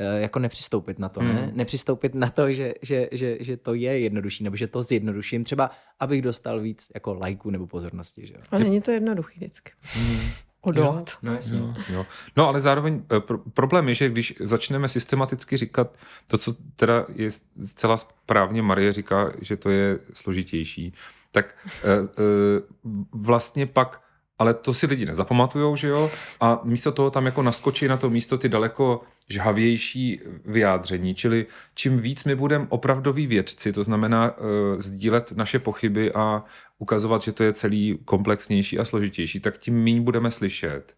E, 0.00 0.20
jako 0.20 0.38
nepřistoupit 0.38 0.98
na 0.98 1.08
to, 1.08 1.22
ne? 1.22 1.32
Hmm. 1.32 1.50
Nepřistoupit 1.54 2.14
na 2.14 2.30
to, 2.30 2.52
že, 2.52 2.74
že, 2.82 3.08
že, 3.12 3.36
že 3.40 3.56
to 3.56 3.74
je 3.74 3.98
jednodušší, 3.98 4.44
nebo 4.44 4.56
že 4.56 4.66
to 4.66 4.82
zjednoduším, 4.82 5.44
třeba 5.44 5.70
abych 6.00 6.22
dostal 6.22 6.60
víc 6.60 6.88
jako 6.94 7.14
lajků 7.14 7.50
nebo 7.50 7.66
pozornosti, 7.66 8.26
že 8.26 8.34
jo? 8.34 8.40
A 8.50 8.58
není 8.58 8.80
to 8.80 8.90
jednoduchý 8.90 9.36
vždycky. 9.36 9.72
Odolat. 10.62 11.10
No 11.22 11.32
jasně. 11.34 11.58
Jo, 11.58 11.74
jo. 11.92 12.06
No 12.36 12.48
ale 12.48 12.60
zároveň 12.60 13.02
eh, 13.16 13.20
pro, 13.20 13.38
problém 13.38 13.88
je, 13.88 13.94
že 13.94 14.08
když 14.08 14.34
začneme 14.40 14.88
systematicky 14.88 15.56
říkat 15.56 15.96
to, 16.26 16.38
co 16.38 16.54
teda 16.76 17.06
je 17.14 17.30
zcela 17.64 17.96
správně 17.96 18.62
Marie 18.62 18.92
říká, 18.92 19.32
že 19.40 19.56
to 19.56 19.70
je 19.70 19.98
složitější, 20.14 20.94
tak 21.32 21.54
eh, 21.66 21.88
eh, 21.88 22.62
vlastně 23.12 23.66
pak 23.66 24.02
ale 24.40 24.54
to 24.54 24.74
si 24.74 24.86
lidi 24.86 25.06
nezapamatujou, 25.06 25.76
že 25.76 25.88
jo? 25.88 26.10
A 26.40 26.60
místo 26.64 26.92
toho 26.92 27.10
tam 27.10 27.26
jako 27.26 27.42
naskočí 27.42 27.88
na 27.88 27.96
to 27.96 28.10
místo 28.10 28.38
ty 28.38 28.48
daleko 28.48 29.02
žhavější 29.28 30.20
vyjádření, 30.44 31.14
čili 31.14 31.46
čím 31.74 31.98
víc 31.98 32.24
my 32.24 32.34
budeme 32.34 32.66
opravdoví 32.68 33.26
vědci, 33.26 33.72
to 33.72 33.84
znamená 33.84 34.30
uh, 34.30 34.46
sdílet 34.78 35.32
naše 35.32 35.58
pochyby 35.58 36.12
a 36.12 36.44
ukazovat, 36.78 37.22
že 37.22 37.32
to 37.32 37.44
je 37.44 37.52
celý 37.52 37.98
komplexnější 38.04 38.78
a 38.78 38.84
složitější, 38.84 39.40
tak 39.40 39.58
tím 39.58 39.74
míň 39.74 40.02
budeme 40.02 40.30
slyšet. 40.30 40.96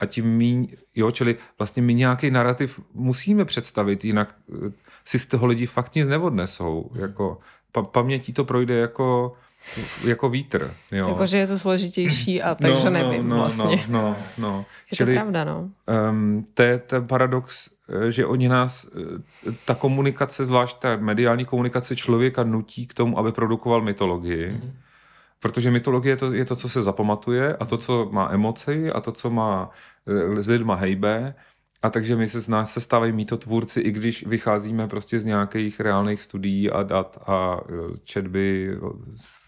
A 0.00 0.06
tím 0.06 0.36
míň, 0.36 0.68
jo, 0.94 1.10
čili 1.10 1.36
vlastně 1.58 1.82
my 1.82 1.94
nějaký 1.94 2.30
narrativ 2.30 2.80
musíme 2.94 3.44
představit, 3.44 4.04
jinak 4.04 4.34
eh, 4.66 4.72
si 5.04 5.18
z 5.18 5.26
toho 5.26 5.46
lidi 5.46 5.66
fakt 5.66 5.94
nic 5.94 6.08
neodnesou. 6.08 6.90
Jako, 6.94 7.38
pa, 7.72 7.82
pamětí 7.82 8.32
to 8.32 8.44
projde 8.44 8.74
jako, 8.74 9.36
jako 10.04 10.28
vítr. 10.28 10.74
Jo. 10.92 11.08
Jakože 11.08 11.38
je 11.38 11.46
to 11.46 11.58
složitější 11.58 12.42
a 12.42 12.54
takže 12.54 12.90
nevím 12.90 13.28
no, 13.28 13.36
vlastně. 13.36 13.84
No, 13.88 14.02
no, 14.02 14.16
no. 14.38 14.64
Je 14.90 15.06
to 15.06 15.12
pravda, 15.12 15.44
no. 15.44 15.70
Um, 16.10 16.44
to 16.54 16.62
je 16.62 16.78
ten 16.78 17.06
paradox, 17.06 17.70
eh, 17.88 18.10
že 18.10 18.26
oni 18.26 18.48
nás, 18.48 18.86
eh, 18.86 19.52
ta 19.64 19.74
komunikace, 19.74 20.44
zvlášť 20.44 20.78
ta 20.78 20.96
mediální 20.96 21.44
komunikace 21.44 21.96
člověka 21.96 22.42
nutí 22.42 22.86
k 22.86 22.94
tomu, 22.94 23.18
aby 23.18 23.32
produkoval 23.32 23.80
mytologii. 23.80 24.48
Mhm. 24.48 24.60
Mm-hmm. 24.60 24.72
Protože 25.40 25.70
mytologie 25.70 26.12
je 26.12 26.16
to, 26.16 26.32
je 26.32 26.44
to, 26.44 26.56
co 26.56 26.68
se 26.68 26.82
zapamatuje 26.82 27.56
a 27.56 27.64
to, 27.64 27.78
co 27.78 28.08
má 28.12 28.30
emoci 28.32 28.92
a 28.92 29.00
to, 29.00 29.12
co 29.12 29.30
má 29.30 29.70
eh, 30.06 30.42
s 30.42 30.48
lidma 30.48 30.74
hejbe. 30.74 31.34
A 31.82 31.90
takže 31.90 32.16
my 32.16 32.28
se 32.28 32.40
z 32.40 32.48
nás 32.48 32.72
se 32.72 32.80
stávají 32.80 33.12
mýtotvůrci, 33.12 33.80
i 33.80 33.90
když 33.90 34.26
vycházíme 34.26 34.88
prostě 34.88 35.18
z 35.18 35.24
nějakých 35.24 35.80
reálných 35.80 36.20
studií 36.22 36.70
a 36.70 36.82
dat 36.82 37.18
a 37.26 37.60
četby 38.04 38.76
z 39.16 39.41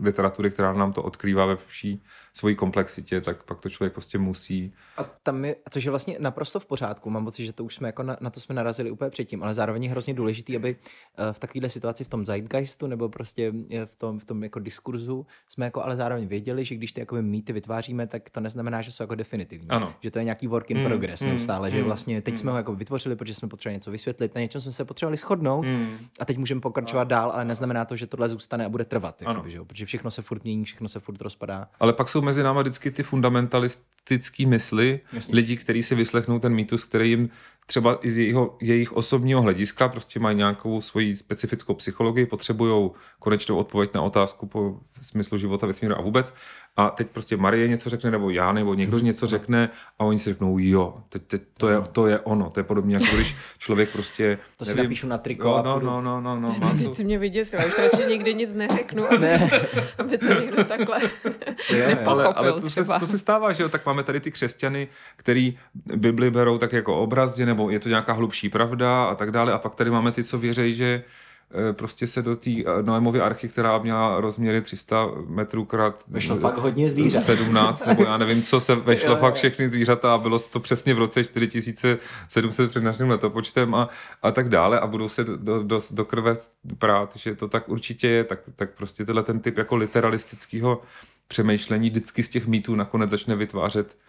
literatury, 0.00 0.50
která 0.50 0.72
nám 0.72 0.92
to 0.92 1.02
odkrývá 1.02 1.46
ve 1.46 1.56
vší 1.56 2.02
svojí 2.36 2.54
komplexitě, 2.56 3.20
tak 3.20 3.42
pak 3.42 3.60
to 3.60 3.70
člověk 3.70 3.92
prostě 3.92 4.18
musí 4.18 4.72
A 4.96 5.04
tam 5.04 5.44
je, 5.44 5.56
což 5.70 5.84
je 5.84 5.90
vlastně 5.90 6.16
naprosto 6.20 6.60
v 6.60 6.66
pořádku, 6.66 7.10
mám 7.10 7.24
pocit, 7.24 7.46
že 7.46 7.52
to 7.52 7.64
už 7.64 7.74
jsme 7.74 7.88
jako 7.88 8.02
na, 8.02 8.16
na 8.20 8.30
to 8.30 8.40
jsme 8.40 8.54
narazili 8.54 8.90
úplně 8.90 9.10
předtím, 9.10 9.42
ale 9.42 9.54
zároveň 9.54 9.84
je 9.84 9.90
hrozně 9.90 10.14
důležitý, 10.14 10.56
aby 10.56 10.76
eh, 11.18 11.32
v 11.32 11.38
takovéhle 11.38 11.68
situaci, 11.68 12.04
v 12.04 12.08
tom 12.08 12.26
zeitgeistu 12.26 12.86
nebo 12.86 13.08
prostě 13.08 13.52
eh, 13.70 13.86
v 13.86 13.94
tom, 13.96 14.18
v 14.18 14.24
tom 14.24 14.42
jako 14.42 14.58
diskurzu 14.58 15.26
jsme 15.48 15.64
jako 15.64 15.84
ale 15.84 15.96
zároveň 15.96 16.26
věděli, 16.26 16.64
že 16.64 16.74
když 16.74 16.92
ty 16.92 17.00
jako 17.00 17.16
mýty 17.22 17.52
vytváříme, 17.52 18.06
tak 18.06 18.30
to 18.30 18.40
neznamená, 18.40 18.82
že 18.82 18.92
jsou 18.92 19.02
jako 19.02 19.14
definitivní. 19.14 19.68
Ano. 19.68 19.94
Že 20.00 20.10
to 20.10 20.18
je 20.18 20.24
nějaký 20.24 20.46
work 20.46 20.70
in 20.70 20.76
Mm, 20.78 20.84
progress 20.84 21.20
mm, 21.20 21.28
neustále, 21.28 21.70
že 21.70 21.78
mm, 21.78 21.84
vlastně 21.84 22.22
teď 22.22 22.34
mm. 22.34 22.38
jsme 22.38 22.50
ho 22.50 22.56
jako 22.56 22.74
vytvořili, 22.74 23.16
protože 23.16 23.34
jsme 23.34 23.48
potřebovali 23.48 23.76
něco 23.76 23.90
vysvětlit, 23.90 24.34
na 24.34 24.40
něčem 24.40 24.60
jsme 24.60 24.72
se 24.72 24.84
potřebovali 24.84 25.16
shodnout 25.16 25.66
Mm. 25.66 25.96
a 26.18 26.24
teď 26.24 26.38
můžeme 26.38 26.60
pokračovat 26.60 27.04
dál, 27.04 27.30
ale 27.30 27.44
neznamená 27.44 27.84
to, 27.84 27.96
že 27.96 28.06
tohle 28.06 28.28
zůstane 28.28 28.64
a 28.64 28.68
bude 28.68 28.84
trvat, 28.84 29.22
Ano. 29.24 29.30
jakoby, 29.30 29.50
že 29.50 29.64
protože 29.64 29.86
všechno 29.86 30.10
se 30.10 30.22
furt 30.22 30.44
mění, 30.44 30.64
všechno 30.64 30.88
se 30.88 31.00
furt 31.00 31.20
rozpadá. 31.20 31.68
Ale 31.80 31.92
pak 31.92 32.08
jsou 32.08 32.20
mezi 32.26 32.42
náma 32.42 32.60
vždycky 32.60 32.90
ty 32.90 33.02
fundamentalistické 33.02 34.46
mysli, 34.46 35.00
Jasně. 35.12 35.34
lidi, 35.34 35.56
kteří 35.56 35.82
si 35.82 35.94
vyslechnou 35.94 36.38
ten 36.38 36.54
mýtus, 36.54 36.84
který 36.84 37.10
jim 37.10 37.30
třeba 37.66 37.98
i 38.02 38.10
z 38.10 38.18
jejího, 38.18 38.56
jejich 38.60 38.92
osobního 38.92 39.42
hlediska 39.42 39.88
prostě 39.88 40.20
mají 40.20 40.36
nějakou 40.36 40.80
svoji 40.80 41.16
specifickou 41.16 41.74
psychologii, 41.74 42.26
potřebují 42.26 42.90
konečnou 43.18 43.56
odpověď 43.56 43.94
na 43.94 44.02
otázku 44.02 44.46
po 44.46 44.78
smyslu 45.02 45.38
života, 45.38 45.66
vesmíru 45.66 45.98
a 45.98 46.00
vůbec. 46.02 46.34
A 46.78 46.90
teď 46.90 47.06
prostě 47.10 47.36
Marie 47.36 47.68
něco 47.68 47.90
řekne, 47.90 48.10
nebo 48.10 48.30
já, 48.30 48.52
nebo 48.52 48.74
někdo 48.74 48.98
něco 48.98 49.26
řekne 49.26 49.70
a 49.98 50.04
oni 50.04 50.18
si 50.18 50.30
řeknou, 50.30 50.58
jo, 50.58 50.94
teď, 51.08 51.22
teď 51.26 51.42
to, 51.58 51.68
je, 51.68 51.80
to 51.92 52.06
je 52.06 52.18
ono. 52.20 52.50
To 52.50 52.60
je 52.60 52.64
podobně 52.64 52.94
jako 52.96 53.16
když 53.16 53.36
člověk 53.58 53.90
prostě... 53.90 54.38
To 54.56 54.64
si 54.64 54.74
napíšu 54.74 55.06
na 55.06 55.18
triko 55.18 55.48
Jo, 55.48 55.54
a 55.54 55.62
no, 55.62 55.74
půjdu. 55.74 55.86
no, 55.86 56.00
no, 56.00 56.20
no, 56.20 56.40
no, 56.40 56.70
Teď 56.70 56.86
to. 56.86 56.94
si 56.94 57.04
mě 57.04 57.18
vyděsila, 57.18 57.64
už 57.64 57.78
radši 57.78 58.04
nikdy 58.08 58.34
nic 58.34 58.54
neřeknu, 58.54 59.04
aby, 59.12 59.18
Ne. 59.18 59.50
aby 59.98 60.18
to 60.18 60.26
někdo 60.26 60.64
takhle 60.64 60.98
nepochopil 61.86 62.10
ale, 62.10 62.24
ale 62.34 62.52
to, 62.60 62.70
se, 62.70 62.84
to 63.00 63.06
se 63.06 63.18
stává, 63.18 63.52
že 63.52 63.62
jo, 63.62 63.68
tak 63.68 63.86
máme 63.86 64.02
tady 64.02 64.20
ty 64.20 64.30
křesťany, 64.30 64.88
který 65.16 65.58
Bibli 65.74 66.30
berou 66.30 66.58
tak 66.58 66.72
jako 66.72 67.00
obrazně, 67.00 67.46
nebo 67.56 67.70
je 67.70 67.80
to 67.80 67.88
nějaká 67.88 68.12
hlubší 68.12 68.48
pravda 68.48 69.04
a 69.04 69.14
tak 69.14 69.30
dále, 69.30 69.52
a 69.52 69.58
pak 69.58 69.74
tady 69.74 69.90
máme 69.90 70.12
ty, 70.12 70.24
co 70.24 70.38
věří, 70.38 70.74
že 70.74 71.02
eh, 71.70 71.72
prostě 71.72 72.06
se 72.06 72.22
do 72.22 72.36
té 72.36 72.50
Noémovy 72.82 73.20
archy, 73.20 73.48
která 73.48 73.78
měla 73.78 74.20
rozměry 74.20 74.60
300 74.60 75.08
metrů 75.28 75.64
krát 75.64 76.04
Vešlo 76.08 76.36
fakt 76.36 76.58
hodně 76.58 76.90
zvířat. 76.90 77.22
17, 77.22 77.86
nebo 77.86 78.04
já 78.04 78.16
nevím, 78.16 78.42
co 78.42 78.60
se 78.60 78.74
vešlo 78.90 79.10
jo. 79.10 79.16
fakt 79.16 79.34
všechny 79.34 79.70
zvířata 79.70 80.14
a 80.14 80.18
bylo 80.18 80.38
to 80.38 80.60
přesně 80.60 80.94
v 80.94 80.98
roce 80.98 81.24
4700 81.24 82.70
před 82.70 82.84
naším 82.84 83.10
letopočtem 83.10 83.74
a, 83.74 83.88
a 84.22 84.30
tak 84.30 84.48
dále 84.48 84.80
a 84.80 84.86
budou 84.86 85.08
se 85.08 85.24
do, 85.24 85.62
do, 85.62 85.80
do 85.90 86.04
krve 86.04 86.36
prát, 86.78 87.16
že 87.16 87.34
to 87.34 87.48
tak 87.48 87.68
určitě 87.68 88.08
je, 88.08 88.24
tak, 88.24 88.38
tak 88.56 88.70
prostě 88.70 89.04
tenhle 89.04 89.22
ten 89.22 89.40
typ 89.40 89.58
jako 89.58 89.76
literalistického 89.76 90.82
přemýšlení 91.28 91.90
vždycky 91.90 92.22
z 92.22 92.28
těch 92.28 92.46
mýtů 92.46 92.74
nakonec 92.74 93.10
začne 93.10 93.36
vytvářet 93.36 93.86
uh, 93.86 94.00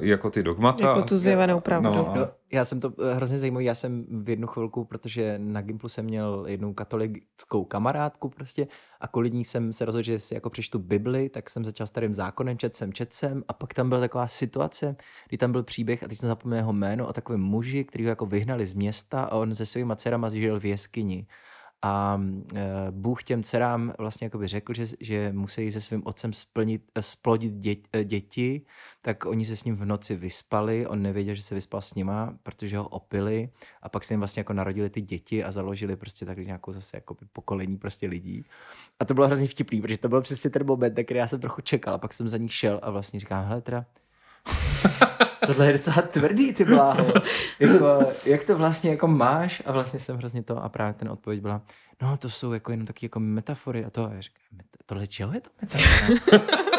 jako 0.00 0.30
ty 0.30 0.42
dogmata. 0.42 0.88
Jako 0.88 1.02
tu 1.02 1.18
zjevenou 1.18 1.60
pravdu. 1.60 1.90
No, 1.90 2.10
a- 2.10 2.14
No, 2.14 2.28
já 2.52 2.64
jsem 2.64 2.80
to 2.80 2.92
eh, 3.10 3.14
hrozně 3.14 3.38
zajímavý, 3.38 3.64
já 3.64 3.74
jsem 3.74 4.06
v 4.24 4.28
jednu 4.28 4.46
chvilku, 4.46 4.84
protože 4.84 5.34
na 5.38 5.62
Gimplu 5.62 5.88
jsem 5.88 6.04
měl 6.04 6.44
jednu 6.48 6.74
katolickou 6.74 7.64
kamarádku 7.64 8.28
prostě 8.28 8.66
a 9.00 9.08
kvůli 9.08 9.30
ní 9.30 9.44
jsem 9.44 9.72
se 9.72 9.84
rozhodl, 9.84 10.02
že 10.04 10.18
si 10.18 10.34
jako 10.34 10.50
přečtu 10.50 10.78
Bibli, 10.78 11.28
tak 11.28 11.50
jsem 11.50 11.64
začal 11.64 11.86
starým 11.86 12.14
zákonem, 12.14 12.58
čet 12.58 12.76
jsem, 12.76 12.92
čet 12.92 13.12
jsem 13.12 13.44
a 13.48 13.52
pak 13.52 13.74
tam 13.74 13.88
byla 13.88 14.00
taková 14.00 14.26
situace, 14.26 14.96
kdy 15.28 15.38
tam 15.38 15.52
byl 15.52 15.62
příběh 15.62 16.02
a 16.02 16.08
teď 16.08 16.18
jsem 16.18 16.28
zapomněl 16.28 16.56
jeho 16.58 16.72
jméno 16.72 17.08
o 17.08 17.12
takovém 17.12 17.40
muži, 17.40 17.84
který 17.84 18.04
ho 18.04 18.08
jako 18.08 18.26
vyhnali 18.26 18.66
z 18.66 18.74
města 18.74 19.22
a 19.22 19.34
on 19.36 19.54
se 19.54 19.66
svýma 19.66 19.96
dcerama 19.96 20.28
žil 20.28 20.60
v 20.60 20.64
jeskyni. 20.64 21.26
A 21.86 22.20
e, 22.54 22.90
Bůh 22.90 23.22
těm 23.22 23.42
dcerám 23.42 23.94
vlastně 23.98 24.24
jakoby 24.24 24.46
řekl, 24.46 24.74
že, 24.74 24.86
že 25.00 25.32
musí 25.32 25.72
se 25.72 25.80
svým 25.80 26.02
otcem 26.04 26.32
splnit, 26.32 26.82
eh, 26.94 27.02
splodit 27.02 27.52
dě, 27.52 27.76
eh, 27.92 28.04
děti, 28.04 28.62
tak 29.02 29.26
oni 29.26 29.44
se 29.44 29.56
s 29.56 29.64
ním 29.64 29.76
v 29.76 29.84
noci 29.84 30.16
vyspali, 30.16 30.86
on 30.86 31.02
nevěděl, 31.02 31.34
že 31.34 31.42
se 31.42 31.54
vyspal 31.54 31.80
s 31.80 31.94
nima, 31.94 32.34
protože 32.42 32.78
ho 32.78 32.88
opili 32.88 33.48
a 33.82 33.88
pak 33.88 34.04
se 34.04 34.14
jim 34.14 34.20
vlastně 34.20 34.40
jako 34.40 34.52
narodili 34.52 34.90
ty 34.90 35.00
děti 35.00 35.44
a 35.44 35.52
založili 35.52 35.96
prostě 35.96 36.26
tak 36.26 36.38
nějakou 36.38 36.72
zase 36.72 36.96
jako 36.96 37.16
pokolení 37.32 37.76
prostě 37.76 38.06
lidí. 38.06 38.44
A 39.00 39.04
to 39.04 39.14
bylo 39.14 39.26
hrozně 39.26 39.48
vtipný, 39.48 39.82
protože 39.82 39.98
to 39.98 40.08
byl 40.08 40.22
přesně 40.22 40.50
ten 40.50 40.66
moment, 40.66 40.96
na 40.96 41.02
který 41.04 41.18
já 41.18 41.28
jsem 41.28 41.40
trochu 41.40 41.62
čekal 41.62 41.94
a 41.94 41.98
pak 41.98 42.12
jsem 42.12 42.28
za 42.28 42.36
ní 42.36 42.48
šel 42.48 42.80
a 42.82 42.90
vlastně 42.90 43.20
říkám, 43.20 43.44
hele 43.48 43.60
teda, 43.60 43.84
tohle 45.46 45.66
je 45.66 45.72
docela 45.72 46.02
tvrdý, 46.02 46.52
ty 46.52 46.64
bláho. 46.64 47.12
Jako, 47.58 48.12
jak 48.24 48.44
to 48.44 48.56
vlastně 48.58 48.90
jako 48.90 49.08
máš? 49.08 49.62
A 49.66 49.72
vlastně 49.72 49.98
jsem 49.98 50.16
hrozně 50.16 50.42
to 50.42 50.62
a 50.64 50.68
právě 50.68 50.94
ten 50.94 51.08
odpověď 51.08 51.40
byla, 51.40 51.62
no 52.02 52.16
to 52.16 52.30
jsou 52.30 52.52
jako 52.52 52.70
jenom 52.70 52.86
taky 52.86 53.06
jako 53.06 53.20
metafory 53.20 53.84
a 53.84 53.90
to. 53.90 54.04
A 54.06 54.12
já 54.14 54.20
říkám, 54.20 54.42
"Meta- 54.58 54.78
tohle 54.86 55.06
čeho 55.06 55.32
je 55.34 55.40
to 55.40 55.50
metafora? 55.62 56.70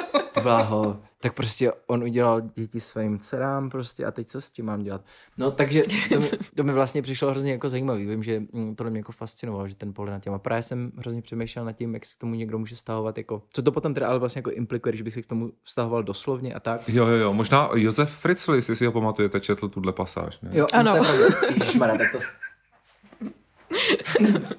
Bláho, 0.46 1.00
tak 1.20 1.34
prostě 1.34 1.72
on 1.88 2.04
udělal 2.04 2.42
děti 2.42 2.80
svým 2.80 3.20
dcerám 3.20 3.70
prostě 3.70 4.06
a 4.06 4.12
teď 4.12 4.28
co 4.28 4.42
s 4.42 4.52
tím 4.52 4.66
mám 4.66 4.84
dělat? 4.84 5.02
No 5.38 5.52
takže 5.52 5.84
to 6.10 6.20
mi, 6.20 6.30
to 6.56 6.64
mi 6.64 6.74
vlastně 6.74 7.02
přišlo 7.02 7.30
hrozně 7.30 7.52
jako 7.52 7.70
zajímavý. 7.70 8.06
Vím, 8.06 8.24
že 8.24 8.42
mm, 8.52 8.76
to 8.76 8.84
mě 8.84 9.00
jako 9.00 9.12
fascinovalo, 9.12 9.68
že 9.68 9.76
ten 9.76 9.94
pohled 9.94 10.12
na 10.12 10.20
těm. 10.20 10.34
A 10.34 10.40
právě 10.40 10.62
jsem 10.62 10.92
hrozně 10.98 11.22
přemýšlel 11.22 11.66
nad 11.66 11.72
tím, 11.72 11.94
jak 11.94 12.06
se 12.06 12.16
k 12.16 12.18
tomu 12.18 12.36
někdo 12.36 12.58
může 12.60 12.76
stahovat, 12.76 13.18
jako, 13.18 13.42
co 13.54 13.62
to 13.62 13.72
potom 13.72 13.94
teda 13.94 14.08
ale 14.08 14.20
vlastně 14.20 14.40
jako 14.40 14.52
implikuje, 14.52 14.92
když 14.92 15.02
bych 15.02 15.14
se 15.14 15.22
k 15.22 15.28
tomu 15.28 15.52
vztahoval 15.64 16.04
doslovně 16.04 16.54
a 16.54 16.60
tak. 16.60 16.90
Jo, 16.90 17.08
jo, 17.08 17.16
jo. 17.16 17.34
Možná 17.34 17.70
Josef 17.74 18.12
Fritzl, 18.12 18.54
jestli 18.54 18.76
si 18.76 18.86
ho 18.86 18.92
pamatujete, 18.92 19.40
četl 19.40 19.70
tuhle 19.70 19.94
pasáž. 19.94 20.40
Ne? 20.42 20.50
Jo, 20.54 20.68
Ano. 20.74 20.98
No. 20.98 21.04
Ježišmarja, 21.50 21.98
tak 21.98 22.12
to... 22.12 22.18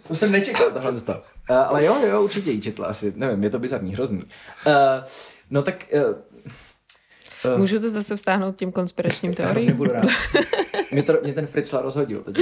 to 0.09 0.16
jsem 0.16 0.32
nečekal 0.32 0.70
tohle. 0.70 0.93
Uh, 0.93 1.57
ale 1.57 1.84
jo, 1.84 1.97
jo, 2.07 2.22
určitě 2.22 2.51
ji 2.51 2.61
četla 2.61 2.87
asi. 2.87 3.12
Nevím, 3.16 3.45
je 3.45 3.51
to 3.51 3.59
bizarní, 3.59 3.95
hrozný. 3.95 4.22
Uh, 4.66 4.72
no 5.51 5.62
tak... 5.62 5.86
Uh, 7.45 7.59
Můžu 7.59 7.80
to 7.80 7.91
zase 7.91 8.16
vztáhnout 8.16 8.57
tím 8.57 8.72
konspiračním 8.72 9.30
já 9.30 9.37
teoriím? 9.37 9.76
budu 9.76 9.93
rád. 9.93 10.05
Mě, 10.91 11.03
to, 11.03 11.18
mě 11.22 11.32
ten 11.32 11.47
Fritzla 11.47 11.82
rozhodil. 11.82 12.22
Teď 12.22 12.37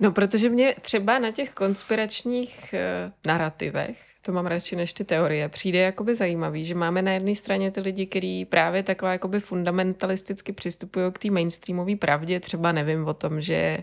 No, 0.00 0.12
protože 0.12 0.48
mě 0.48 0.74
třeba 0.80 1.18
na 1.18 1.30
těch 1.30 1.50
konspiračních 1.50 2.74
uh, 2.74 3.12
narrativech, 3.26 3.98
to 4.22 4.32
mám 4.32 4.46
radši 4.46 4.76
než 4.76 4.92
ty 4.92 5.04
teorie, 5.04 5.48
přijde 5.48 5.78
jakoby 5.78 6.14
zajímavý, 6.14 6.64
že 6.64 6.74
máme 6.74 7.02
na 7.02 7.12
jedné 7.12 7.34
straně 7.34 7.70
ty 7.70 7.80
lidi, 7.80 8.06
kteří 8.06 8.44
právě 8.44 8.82
takhle 8.82 9.12
jakoby 9.12 9.40
fundamentalisticky 9.40 10.52
přistupují 10.52 11.12
k 11.12 11.18
té 11.18 11.30
mainstreamové 11.30 11.96
pravdě, 11.96 12.40
třeba 12.40 12.72
nevím 12.72 13.06
o 13.06 13.14
tom, 13.14 13.40
že 13.40 13.78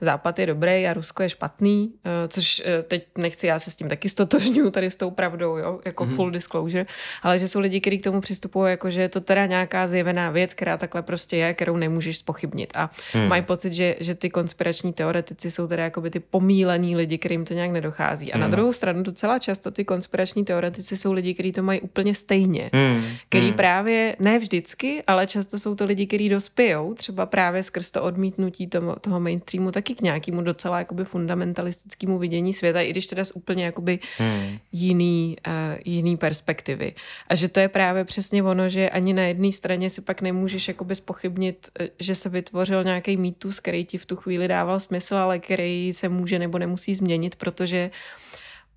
Západ 0.00 0.38
je 0.38 0.46
dobrý 0.46 0.86
a 0.86 0.92
Rusko 0.92 1.22
je 1.22 1.28
špatný, 1.28 1.86
uh, 1.86 2.10
což 2.28 2.60
uh, 2.60 2.82
teď 2.82 3.06
nechci, 3.18 3.46
já 3.46 3.58
se 3.58 3.70
s 3.70 3.76
tím 3.76 3.88
taky 3.88 4.08
stotožňuju 4.08 4.70
tady 4.70 4.90
s 4.90 4.96
tou 4.96 5.10
pravdou, 5.10 5.56
jo, 5.56 5.80
jako 5.84 6.04
mm-hmm. 6.04 6.14
full 6.14 6.30
disclosure, 6.30 6.86
ale 7.22 7.38
že 7.38 7.48
jsou 7.48 7.60
lidi, 7.60 7.80
kteří 7.80 7.98
k 7.98 8.04
tomu 8.04 8.20
přistupují 8.20 8.70
jako, 8.70 8.90
že 8.90 9.00
je 9.00 9.08
to 9.08 9.20
teda 9.20 9.46
nějaká 9.66 9.88
zjevená 9.88 10.30
věc, 10.30 10.54
která 10.54 10.76
takhle 10.76 11.02
prostě 11.02 11.36
je, 11.36 11.54
kterou 11.54 11.76
nemůžeš 11.76 12.16
spochybnit 12.18 12.72
a 12.74 12.90
hmm. 13.12 13.28
mají 13.28 13.42
pocit, 13.42 13.72
že, 13.72 13.96
že 14.00 14.14
ty 14.14 14.30
konspirační 14.30 14.92
teoretici 14.92 15.50
jsou 15.50 15.66
teda 15.66 15.82
jakoby 15.82 16.10
ty 16.10 16.20
pomílený 16.20 16.96
lidi, 16.96 17.18
kterým 17.18 17.44
to 17.44 17.54
nějak 17.54 17.70
nedochází. 17.70 18.32
A 18.32 18.38
na 18.38 18.48
druhou 18.48 18.72
stranu 18.72 19.02
docela 19.02 19.38
často 19.38 19.70
ty 19.70 19.84
konspirační 19.84 20.44
teoretici 20.44 20.96
jsou 20.96 21.12
lidi, 21.12 21.34
kteří 21.34 21.52
to 21.52 21.62
mají 21.62 21.80
úplně 21.80 22.14
stejně. 22.14 22.70
Hmm. 22.72 23.02
Který 23.28 23.52
právě, 23.52 24.16
ne 24.20 24.38
vždycky, 24.38 25.02
ale 25.06 25.26
často 25.26 25.58
jsou 25.58 25.74
to 25.74 25.84
lidi, 25.84 26.06
kteří 26.06 26.28
dospějou, 26.28 26.94
třeba 26.94 27.26
právě 27.26 27.62
skrz 27.62 27.90
to 27.90 28.02
odmítnutí 28.02 28.66
toho, 28.66 28.96
toho 29.00 29.20
mainstreamu 29.20 29.70
taky 29.70 29.94
k 29.94 30.00
nějakému 30.00 30.42
docela 30.42 30.78
jakoby 30.78 31.04
fundamentalistickému 31.04 32.18
vidění 32.18 32.52
světa, 32.52 32.80
i 32.80 32.90
když 32.90 33.06
teda 33.06 33.24
z 33.24 33.32
úplně 33.34 33.64
jakoby 33.64 33.98
Hmm. 34.18 34.58
jiný, 34.72 35.36
uh, 35.46 35.52
jiný 35.84 36.16
perspektivy. 36.16 36.94
A 37.28 37.34
že 37.34 37.48
to 37.48 37.60
je 37.60 37.68
právě 37.68 38.04
přesně 38.04 38.42
ono, 38.42 38.68
že 38.68 38.90
ani 38.90 39.12
na 39.12 39.22
jedné 39.22 39.52
straně 39.56 39.90
si 39.90 40.00
pak 40.00 40.22
nemůžeš 40.22 40.68
jakoby 40.68 40.96
spochybnit, 40.96 41.68
eh, 41.80 41.88
že 41.98 42.14
se 42.14 42.28
vytvořil 42.28 42.84
nějaký 42.84 43.16
mýtus, 43.16 43.60
který 43.60 43.84
ti 43.84 43.98
v 43.98 44.06
tu 44.06 44.16
chvíli 44.16 44.48
dával 44.48 44.80
smysl, 44.80 45.16
ale 45.16 45.38
který 45.38 45.92
se 45.92 46.08
může 46.08 46.38
nebo 46.38 46.58
nemusí 46.58 46.94
změnit, 46.94 47.36
protože 47.36 47.90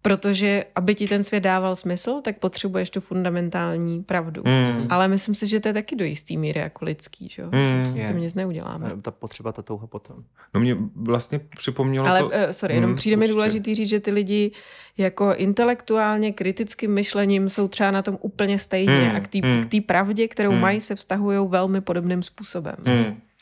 Protože, 0.01 0.65
aby 0.75 0.95
ti 0.95 1.07
ten 1.07 1.23
svět 1.23 1.39
dával 1.39 1.75
smysl, 1.75 2.21
tak 2.23 2.39
potřebuješ 2.39 2.89
tu 2.89 2.99
fundamentální 2.99 4.03
pravdu. 4.03 4.43
Hmm. 4.45 4.87
Ale 4.89 5.07
myslím 5.07 5.35
si, 5.35 5.47
že 5.47 5.59
to 5.59 5.67
je 5.67 5.73
taky 5.73 5.95
do 5.95 6.05
jistý 6.05 6.37
míry 6.37 6.59
jako 6.59 6.85
lidský, 6.85 7.29
že 7.29 7.41
jo? 7.41 7.49
Hmm. 7.53 7.97
Že 7.97 8.03
Je. 8.03 8.13
nic 8.13 8.35
neuděláme. 8.35 8.89
ta 9.01 9.11
potřeba, 9.11 9.51
ta 9.51 9.61
touha 9.61 9.87
potom. 9.87 10.23
No 10.53 10.59
mě 10.61 10.77
vlastně 10.95 11.39
připomnělo 11.39 12.07
Ale, 12.07 12.19
to... 12.19 12.25
uh, 12.25 12.31
sorry, 12.51 12.75
jenom 12.75 12.89
Hmm, 12.89 12.95
přijde 12.95 13.17
mi 13.17 13.27
důležitý 13.27 13.75
říct, 13.75 13.89
že 13.89 13.99
ty 13.99 14.11
lidi 14.11 14.51
jako 14.97 15.33
intelektuálně, 15.35 16.33
kritickým 16.33 16.93
myšlením 16.93 17.49
jsou 17.49 17.67
třeba 17.67 17.91
na 17.91 18.01
tom 18.01 18.17
úplně 18.21 18.59
stejně 18.59 18.93
Hmm, 18.93 19.15
a 19.15 19.19
k 19.19 19.27
té 19.27 19.39
té 19.69 19.81
pravdě, 19.81 20.27
kterou 20.27 20.51
Hmm. 20.51 20.61
mají, 20.61 20.81
se 20.81 20.95
vztahují 20.95 21.47
velmi 21.47 21.81
podobným 21.81 22.23
způsobem. 22.23 22.75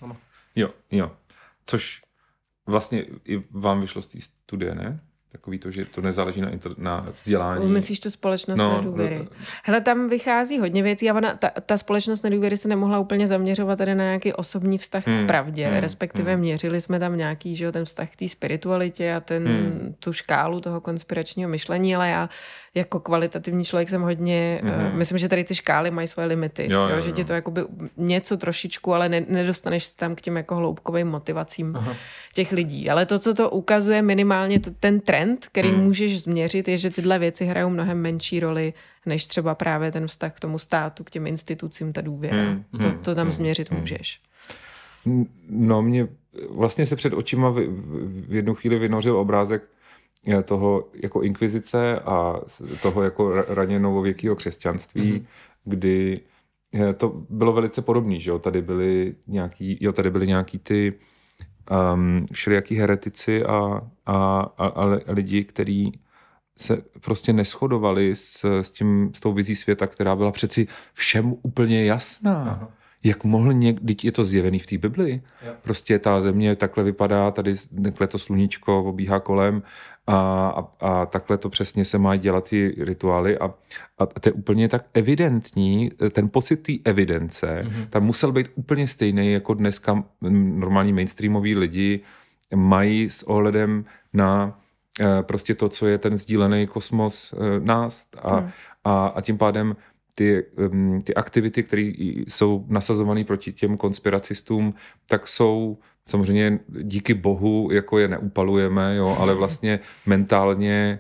Ano. 0.02 0.18
Jo, 0.56 0.70
jo. 0.92 1.12
Což 1.66 2.02
vlastně 2.66 3.06
i 3.26 3.44
vám 3.52 3.82
vyšlo 3.82 4.02
z 4.02 4.08
té 4.08 4.22
studie, 4.22 4.76
ne? 4.76 5.00
Takový 5.32 5.60
to, 5.60 5.72
že 5.72 5.86
to 5.86 6.02
nezáleží 6.02 6.42
na, 6.42 6.52
inter- 6.52 6.76
na 6.78 7.06
vzdělání. 7.18 7.66
Myslíš 7.72 8.00
tu 8.00 8.10
společnost 8.12 8.58
No, 8.60 8.78
nedůvěry? 8.78 9.20
no, 9.20 9.26
Hele, 9.64 9.82
tam 9.82 10.08
vychází 10.10 10.60
hodně 10.60 10.84
věcí 10.84 11.10
a 11.10 11.14
ona, 11.14 11.34
ta, 11.36 11.50
ta 11.66 11.78
společnost 11.78 12.24
nedůvěry 12.24 12.58
se 12.58 12.68
nemohla 12.68 13.00
úplně 13.00 13.28
zaměřovat 13.28 13.76
tady 13.76 13.96
na 13.96 14.04
nějaký 14.04 14.34
osobní 14.34 14.78
vztah 14.78 15.08
Hmm, 15.08 15.24
k 15.24 15.28
pravdě, 15.28 15.68
hmm, 15.68 15.78
respektive 15.78 16.32
hmm. 16.32 16.42
měřili 16.42 16.82
jsme 16.82 17.00
tam 17.00 17.18
nějaký, 17.18 17.56
že 17.56 17.66
jo, 17.66 17.72
ten 17.72 17.86
vztah 17.86 18.10
k 18.12 18.16
té 18.16 18.28
spiritualitě 18.30 19.14
a 19.14 19.20
ten, 19.20 19.48
Hmm. 19.48 19.96
tu 20.00 20.14
škálu 20.14 20.62
toho 20.62 20.82
konspiračního 20.82 21.50
myšlení, 21.50 21.96
ale 21.96 22.10
já 22.10 22.30
jako 22.76 23.00
kvalitativní 23.00 23.64
člověk 23.66 23.90
jsem 23.90 24.02
hodně, 24.02 24.60
Mhm. 24.64 24.74
uh, 24.86 24.94
myslím, 24.94 25.18
že 25.18 25.28
tady 25.28 25.44
ty 25.44 25.56
škály 25.56 25.92
mají 25.92 26.08
svoje 26.08 26.28
limity, 26.28 26.68
Jo, 26.74 26.82
jo, 26.82 26.90
jo, 26.96 27.02
že 27.02 27.10
jo. 27.10 27.16
ti 27.16 27.24
to 27.26 27.34
jakoby 27.34 27.62
něco 27.98 28.38
trošičku, 28.38 28.94
ale 28.94 29.10
ne, 29.10 29.26
nedostaneš 29.28 29.86
se 29.86 29.96
tam 29.96 30.16
k 30.16 30.22
těm 30.22 30.38
jako 30.38 30.56
hloubkovým 30.56 31.08
motivacím 31.08 31.76
Aha. 31.76 31.94
těch 32.34 32.52
lidí. 32.52 32.90
Ale 32.90 33.06
to, 33.06 33.20
co 33.20 33.34
to 33.34 33.50
ukazuje 33.50 34.02
minimálně 34.02 34.60
to, 34.60 34.72
ten 34.80 35.00
trend, 35.00 35.17
který 35.52 35.70
Hmm. 35.70 35.84
můžeš 35.84 36.22
změřit, 36.22 36.68
je, 36.68 36.78
že 36.78 36.90
tyhle 36.90 37.20
věci 37.20 37.46
hrajou 37.46 37.70
mnohem 37.70 38.02
menší 38.02 38.40
roli, 38.40 38.74
než 39.06 39.28
třeba 39.28 39.56
právě 39.56 39.92
ten 39.92 40.08
vztah 40.08 40.34
k 40.34 40.40
tomu 40.40 40.58
státu, 40.60 41.04
k 41.04 41.10
těm 41.10 41.28
institucím, 41.28 41.94
ta 41.94 42.02
důvěra. 42.02 42.44
Hmm, 42.44 42.64
To, 42.82 42.88
hmm, 42.88 42.98
to 42.98 43.16
tam 43.16 43.26
hmm, 43.26 43.32
změřit 43.32 43.70
hmm. 43.72 43.80
můžeš. 43.80 44.22
No 45.50 45.82
mě 45.82 46.08
vlastně 46.50 46.86
se 46.86 46.96
před 46.96 47.14
očima 47.14 47.50
v, 47.50 47.60
v 48.28 48.34
jednu 48.34 48.56
chvíli 48.56 48.80
vynořil 48.80 49.18
obrázek 49.18 49.64
eh, 50.28 50.44
toho 50.44 50.90
jako 51.04 51.22
inkvizice 51.22 52.00
a 52.00 52.42
toho 52.82 53.04
jako 53.04 53.30
ra- 53.30 53.46
raně 53.48 53.80
novověkého 53.80 54.36
křesťanství, 54.36 55.14
mm-hmm. 55.14 55.26
kdy 55.66 56.20
eh, 56.74 56.94
to 56.94 57.24
bylo 57.30 57.54
velice 57.54 57.82
podobné, 57.82 58.20
že 58.20 58.30
jo, 58.30 58.40
tady 58.40 58.62
byly 58.62 59.16
nějaký, 59.28 59.78
jo, 59.82 59.94
tady 59.94 60.10
byly 60.12 60.28
nějaký 60.28 60.60
ty 60.60 60.94
um, 61.72 62.26
všelijaký 62.34 62.76
heretici 62.76 63.44
a, 63.46 63.82
a, 64.06 64.40
a, 64.58 64.68
a 64.68 64.86
li- 64.86 65.04
lidi, 65.08 65.44
kteří 65.44 66.00
se 66.58 66.78
prostě 67.02 67.34
neschodovali 67.34 68.16
s, 68.16 68.46
s, 68.46 68.72
tím, 68.72 69.12
s 69.16 69.20
tou 69.20 69.34
vizí 69.34 69.56
světa, 69.56 69.88
která 69.88 70.16
byla 70.16 70.32
přeci 70.32 70.68
všem 70.94 71.36
úplně 71.42 71.86
jasná. 71.86 72.42
Aha. 72.42 72.70
Jak 73.04 73.24
mohl 73.24 73.54
někdy, 73.54 73.96
je 74.04 74.12
to 74.12 74.24
zjevený 74.24 74.60
v 74.60 74.66
té 74.66 74.78
Bibli, 74.78 75.22
Jo. 75.46 75.54
prostě 75.62 76.00
ta 76.00 76.22
země 76.22 76.56
takhle 76.56 76.84
vypadá, 76.84 77.32
tady 77.32 77.56
takhle 77.84 78.08
to 78.08 78.20
sluníčko 78.20 78.84
obíhá 78.84 79.20
kolem 79.20 79.64
a, 80.08 80.16
a, 80.48 80.88
a 80.88 81.06
takhle 81.06 81.38
to 81.38 81.50
přesně 81.50 81.86
se 81.86 81.98
mají 81.98 82.20
dělat 82.20 82.50
ty 82.50 82.76
rituály 82.78 83.38
a, 83.38 83.54
a 83.98 84.06
to 84.06 84.30
je 84.30 84.34
úplně 84.34 84.70
tak 84.70 84.86
evidentní, 84.94 85.92
ten 86.12 86.30
pocit 86.30 86.58
té 86.58 86.74
evidence, 86.90 87.64
mm-hmm. 87.66 87.88
tam 87.90 88.04
musel 88.04 88.32
být 88.32 88.48
úplně 88.56 88.88
stejný, 88.88 89.34
jako 89.34 89.54
dneska 89.54 90.04
normální 90.22 90.94
mainstreamoví 90.94 91.56
lidi 91.56 92.00
mají 92.56 93.10
s 93.10 93.24
ohledem 93.24 93.86
na 94.14 94.60
eh, 95.00 95.24
prostě 95.24 95.56
to, 95.56 95.70
co 95.70 95.88
je 95.88 95.98
ten 95.98 96.18
sdílený 96.18 96.68
kosmos 96.68 97.34
eh, 97.34 97.60
nás 97.60 98.06
a, 98.22 98.36
hmm. 98.36 98.50
a, 98.84 99.08
a 99.08 99.22
tím 99.22 99.38
pádem 99.38 99.76
ty, 100.18 100.44
um, 100.72 101.02
ty 101.02 101.14
aktivity, 101.14 101.64
které 101.64 101.92
jsou 102.28 102.66
nasazované 102.68 103.24
proti 103.24 103.54
těm 103.54 103.78
konspiracistům, 103.78 104.74
tak 105.06 105.28
jsou 105.28 105.78
samozřejmě 106.06 106.60
díky 106.70 107.14
bohu, 107.14 107.70
jako 107.72 108.00
je 108.00 108.08
neupalujeme, 108.08 108.96
jo, 108.96 109.18
ale 109.20 109.34
vlastně 109.34 109.80
mentálně 110.06 111.00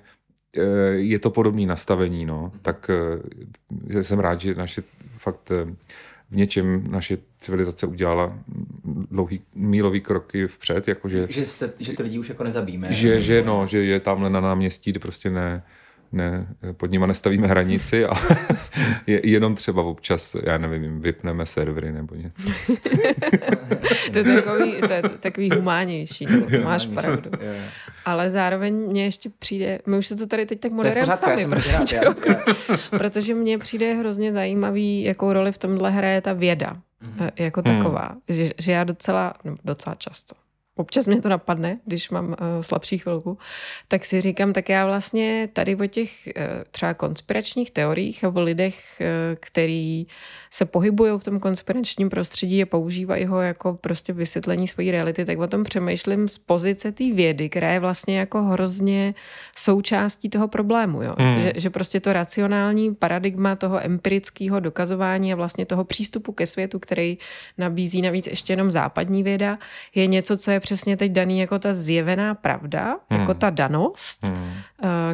eh, 0.58 0.62
je 0.90 1.20
to 1.20 1.30
podobné 1.30 1.66
nastavení, 1.66 2.26
no. 2.26 2.52
Tak 2.62 2.92
jsem 4.02 4.20
rád, 4.20 4.42
že 4.42 4.56
naše 4.56 4.84
fakt 5.18 5.52
v 6.30 6.36
něčem 6.36 6.92
naše 6.92 7.18
civilizace 7.40 7.88
udělala 7.88 8.40
dlouhý 9.12 9.42
mílový 9.56 10.02
kroky 10.02 10.48
vpřed. 10.48 10.88
Jakože, 10.88 11.28
že, 11.30 11.46
se, 11.46 11.74
že 11.80 11.94
ty 11.94 12.04
lidi 12.04 12.20
už 12.20 12.30
jako 12.30 12.44
nezabíme. 12.44 12.94
Že, 12.94 13.22
že, 13.22 13.44
no, 13.44 13.68
že 13.68 13.84
je 13.84 14.00
tamhle 14.00 14.30
na 14.30 14.40
náměstí, 14.40 14.92
kde 14.92 15.00
prostě 15.00 15.30
ne, 15.30 15.64
ne, 16.12 16.48
pod 16.72 16.92
nima 16.92 17.06
nestavíme 17.06 17.48
hranici, 17.48 18.06
ale 18.06 18.20
je, 19.08 19.30
jenom 19.30 19.56
třeba 19.56 19.84
občas, 19.84 20.36
já 20.44 20.58
nevím, 20.58 21.02
vypneme 21.02 21.46
servery 21.46 21.92
nebo 21.92 22.16
něco. 22.16 22.44
to, 24.12 24.18
je 24.18 24.24
takový, 24.24 24.74
to 24.88 24.94
je 24.94 25.02
takový 25.20 25.50
humánější, 25.50 26.26
to 26.26 26.60
máš 26.64 26.86
pravdu. 26.86 27.32
Ale 28.06 28.30
zároveň 28.30 28.74
mně 28.74 29.04
ještě 29.04 29.30
přijde, 29.40 29.80
my 29.86 29.98
už 29.98 30.08
se 30.08 30.16
to 30.16 30.28
tady 30.28 30.46
teď 30.46 30.60
tak 30.60 30.72
moderujeme 30.72 31.18
sami, 31.18 31.46
prostě, 31.46 32.00
protože 32.90 33.34
mně 33.34 33.58
přijde 33.58 33.94
hrozně 33.94 34.34
zajímavý, 34.34 35.04
jakou 35.04 35.34
roli 35.34 35.52
v 35.52 35.58
tomhle 35.58 35.92
hraje 35.92 36.22
ta 36.22 36.34
věda 36.34 36.76
mm-hmm. 37.04 37.32
jako 37.36 37.62
taková. 37.62 38.10
Mm. 38.14 38.36
Že, 38.36 38.52
že 38.58 38.72
já 38.72 38.84
docela, 38.84 39.34
no, 39.44 39.56
docela 39.64 39.96
často, 39.96 40.36
občas 40.78 41.08
mě 41.08 41.22
to 41.22 41.30
napadne, 41.30 41.76
když 41.86 42.10
mám 42.10 42.28
uh, 42.28 42.36
slabší 42.62 42.98
chvilku, 42.98 43.38
tak 43.88 44.06
si 44.06 44.22
říkám, 44.22 44.54
tak 44.54 44.70
já 44.70 44.86
vlastně 44.86 45.50
tady 45.54 45.76
o 45.76 45.88
těch 45.88 46.10
uh, 46.28 46.44
třeba 46.72 46.94
konspiračních 46.94 47.72
teoriích 47.72 48.24
a 48.24 48.30
o 48.30 48.42
lidech, 48.42 49.02
uh, 49.02 49.08
který 49.40 50.08
se 50.52 50.66
pohybují 50.66 51.12
v 51.20 51.24
tom 51.24 51.40
konspiračním 51.40 52.10
prostředí 52.10 52.64
a 52.64 52.66
používají 52.66 53.26
ho 53.26 53.42
jako 53.42 53.74
prostě 53.74 54.14
vysvětlení 54.14 54.68
své 54.68 54.92
reality, 54.92 55.26
tak 55.26 55.40
o 55.40 55.48
tom 55.48 55.64
přemýšlím 55.64 56.28
z 56.28 56.38
pozice 56.38 56.92
té 56.92 57.14
vědy, 57.14 57.50
která 57.50 57.72
je 57.72 57.80
vlastně 57.80 58.20
jako 58.20 58.44
hrozně 58.44 59.14
součástí 59.58 60.30
toho 60.30 60.48
problému. 60.48 61.02
Jo? 61.04 61.16
Mm. 61.20 61.42
Že, 61.42 61.54
že 61.56 61.70
prostě 61.70 62.00
to 62.00 62.14
racionální 62.14 62.96
paradigma 62.96 63.56
toho 63.56 63.86
empirického 63.86 64.60
dokazování 64.60 65.34
a 65.34 65.36
vlastně 65.36 65.66
toho 65.66 65.84
přístupu 65.84 66.32
ke 66.32 66.46
světu, 66.46 66.80
který 66.80 67.18
nabízí 67.58 68.02
navíc 68.02 68.28
ještě 68.28 68.54
jenom 68.54 68.72
západní 68.72 69.24
věda, 69.24 69.60
je 69.96 70.08
něco, 70.08 70.38
co 70.38 70.52
je 70.52 70.60
přesně 70.68 70.98
teď 70.98 71.12
daný 71.12 71.40
jako 71.40 71.60
ta 71.60 71.74
zjevená 71.74 72.36
pravda, 72.36 73.00
hmm. 73.10 73.20
jako 73.20 73.34
ta 73.34 73.50
danost, 73.50 74.24
hmm. 74.24 74.52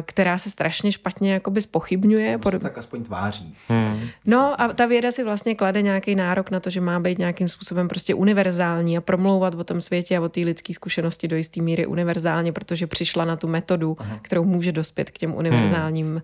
která 0.02 0.38
se 0.38 0.50
strašně 0.50 0.92
špatně 0.92 1.32
jakoby 1.32 1.62
spochybňuje. 1.62 2.38
Pod... 2.38 2.62
tak 2.62 2.78
aspoň 2.78 3.02
tváří. 3.02 3.56
Hmm. 3.68 4.08
No 4.26 4.60
a 4.60 4.68
ta 4.68 4.86
věda 4.86 5.12
si 5.12 5.24
vlastně 5.24 5.54
klade 5.54 5.82
nějaký 5.82 6.14
nárok 6.14 6.50
na 6.50 6.60
to, 6.60 6.70
že 6.70 6.80
má 6.80 7.00
být 7.00 7.18
nějakým 7.18 7.48
způsobem 7.48 7.88
prostě 7.88 8.14
univerzální 8.14 8.98
a 8.98 9.00
promlouvat 9.00 9.54
o 9.54 9.64
tom 9.64 9.80
světě 9.80 10.16
a 10.16 10.20
o 10.20 10.28
té 10.28 10.40
lidské 10.40 10.74
zkušenosti 10.74 11.28
do 11.28 11.36
jisté 11.36 11.62
míry 11.62 11.86
univerzálně, 11.86 12.52
protože 12.52 12.86
přišla 12.86 13.24
na 13.24 13.36
tu 13.36 13.48
metodu, 13.48 13.96
Aha. 13.98 14.18
kterou 14.22 14.44
může 14.44 14.72
dospět 14.72 15.10
k 15.10 15.18
těm 15.18 15.34
univerzálním 15.34 16.06
hmm. 16.06 16.16
uh, 16.16 16.22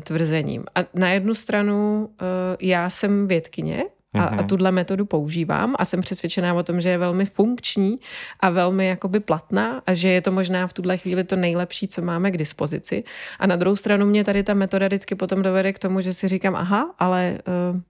tvrzením. 0.00 0.64
A 0.74 0.80
na 0.94 1.08
jednu 1.08 1.34
stranu 1.34 2.08
uh, 2.08 2.26
já 2.60 2.90
jsem 2.90 3.28
vědkyně, 3.28 3.84
a, 4.14 4.24
a 4.24 4.34
mhm. 4.34 4.46
tuhle 4.46 4.72
metodu 4.72 5.04
používám 5.04 5.74
a 5.78 5.84
jsem 5.84 6.00
přesvědčená 6.00 6.54
o 6.54 6.62
tom, 6.62 6.80
že 6.80 6.88
je 6.88 6.98
velmi 6.98 7.24
funkční 7.24 7.98
a 8.40 8.50
velmi 8.50 8.86
jakoby 8.86 9.20
platná 9.20 9.82
a 9.86 9.94
že 9.94 10.08
je 10.08 10.20
to 10.20 10.32
možná 10.32 10.66
v 10.66 10.72
tuhle 10.72 10.96
chvíli 10.98 11.24
to 11.24 11.36
nejlepší, 11.36 11.88
co 11.88 12.02
máme 12.02 12.30
k 12.30 12.36
dispozici. 12.36 13.04
A 13.38 13.46
na 13.46 13.56
druhou 13.56 13.76
stranu 13.76 14.06
mě 14.06 14.24
tady 14.24 14.42
ta 14.42 14.54
metoda 14.54 14.86
vždycky 14.86 15.14
potom 15.14 15.42
dovede 15.42 15.72
k 15.72 15.78
tomu, 15.78 16.00
že 16.00 16.14
si 16.14 16.28
říkám, 16.28 16.56
aha, 16.56 16.94
ale 16.98 17.38
uh, 17.72 17.80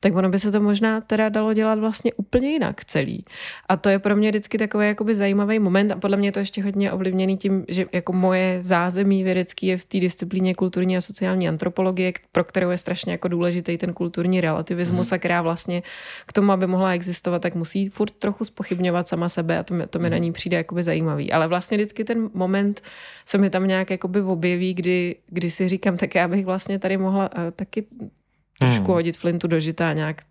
tak 0.00 0.16
ono 0.16 0.28
by 0.28 0.38
se 0.38 0.52
to 0.52 0.60
možná 0.60 1.00
teda 1.00 1.28
dalo 1.28 1.54
dělat 1.54 1.78
vlastně 1.78 2.12
úplně 2.12 2.50
jinak 2.50 2.84
celý. 2.84 3.24
A 3.68 3.76
to 3.76 3.88
je 3.88 3.98
pro 3.98 4.16
mě 4.16 4.28
vždycky 4.28 4.58
takový 4.58 4.86
jakoby 4.86 5.14
zajímavý 5.14 5.58
moment 5.58 5.92
a 5.92 5.96
podle 5.96 6.16
mě 6.16 6.28
je 6.28 6.32
to 6.32 6.38
ještě 6.38 6.62
hodně 6.62 6.92
ovlivněný 6.92 7.36
tím, 7.36 7.64
že 7.68 7.86
jako 7.92 8.12
moje 8.12 8.62
zázemí 8.62 9.24
vědecký 9.24 9.66
je 9.66 9.78
v 9.78 9.84
té 9.84 10.00
disciplíně 10.00 10.54
kulturní 10.54 10.96
a 10.96 11.00
sociální 11.00 11.48
antropologie, 11.48 12.12
pro 12.32 12.44
kterou 12.44 12.70
je 12.70 12.78
strašně 12.78 13.12
jako 13.12 13.28
důležitý 13.28 13.78
ten 13.78 13.92
kulturní 13.92 14.40
relativismus 14.40 15.10
mm. 15.10 15.14
a 15.14 15.18
která 15.18 15.42
vlastně 15.42 15.82
k 16.26 16.32
tomu, 16.32 16.52
aby 16.52 16.66
mohla 16.66 16.94
existovat, 16.94 17.42
tak 17.42 17.54
musí 17.54 17.88
furt 17.88 18.10
trochu 18.10 18.44
spochybňovat 18.44 19.08
sama 19.08 19.28
sebe 19.28 19.58
a 19.58 19.62
to, 19.62 19.74
mi, 19.74 19.86
to 19.86 19.98
mi 19.98 20.06
mm. 20.06 20.10
na 20.10 20.18
ní 20.18 20.32
přijde 20.32 20.56
jakoby 20.56 20.84
zajímavý. 20.84 21.32
Ale 21.32 21.48
vlastně 21.48 21.76
vždycky 21.76 22.04
ten 22.04 22.30
moment 22.34 22.82
se 23.26 23.38
mi 23.38 23.50
tam 23.50 23.66
nějak 23.66 23.90
jakoby 23.90 24.20
objeví, 24.20 24.74
kdy, 24.74 25.16
kdy 25.26 25.50
si 25.50 25.68
říkám, 25.68 25.96
tak 25.96 26.14
já 26.14 26.28
bych 26.28 26.46
vlastně 26.46 26.78
tady 26.78 26.96
mohla 26.96 27.30
uh, 27.32 27.50
taky 27.56 27.86
trošku 28.58 28.84
hmm. 28.84 28.94
hodit 28.94 29.16
flintu 29.16 29.48
do 29.48 29.60
žita 29.60 29.90
a 29.90 29.92
nějak 29.92 30.22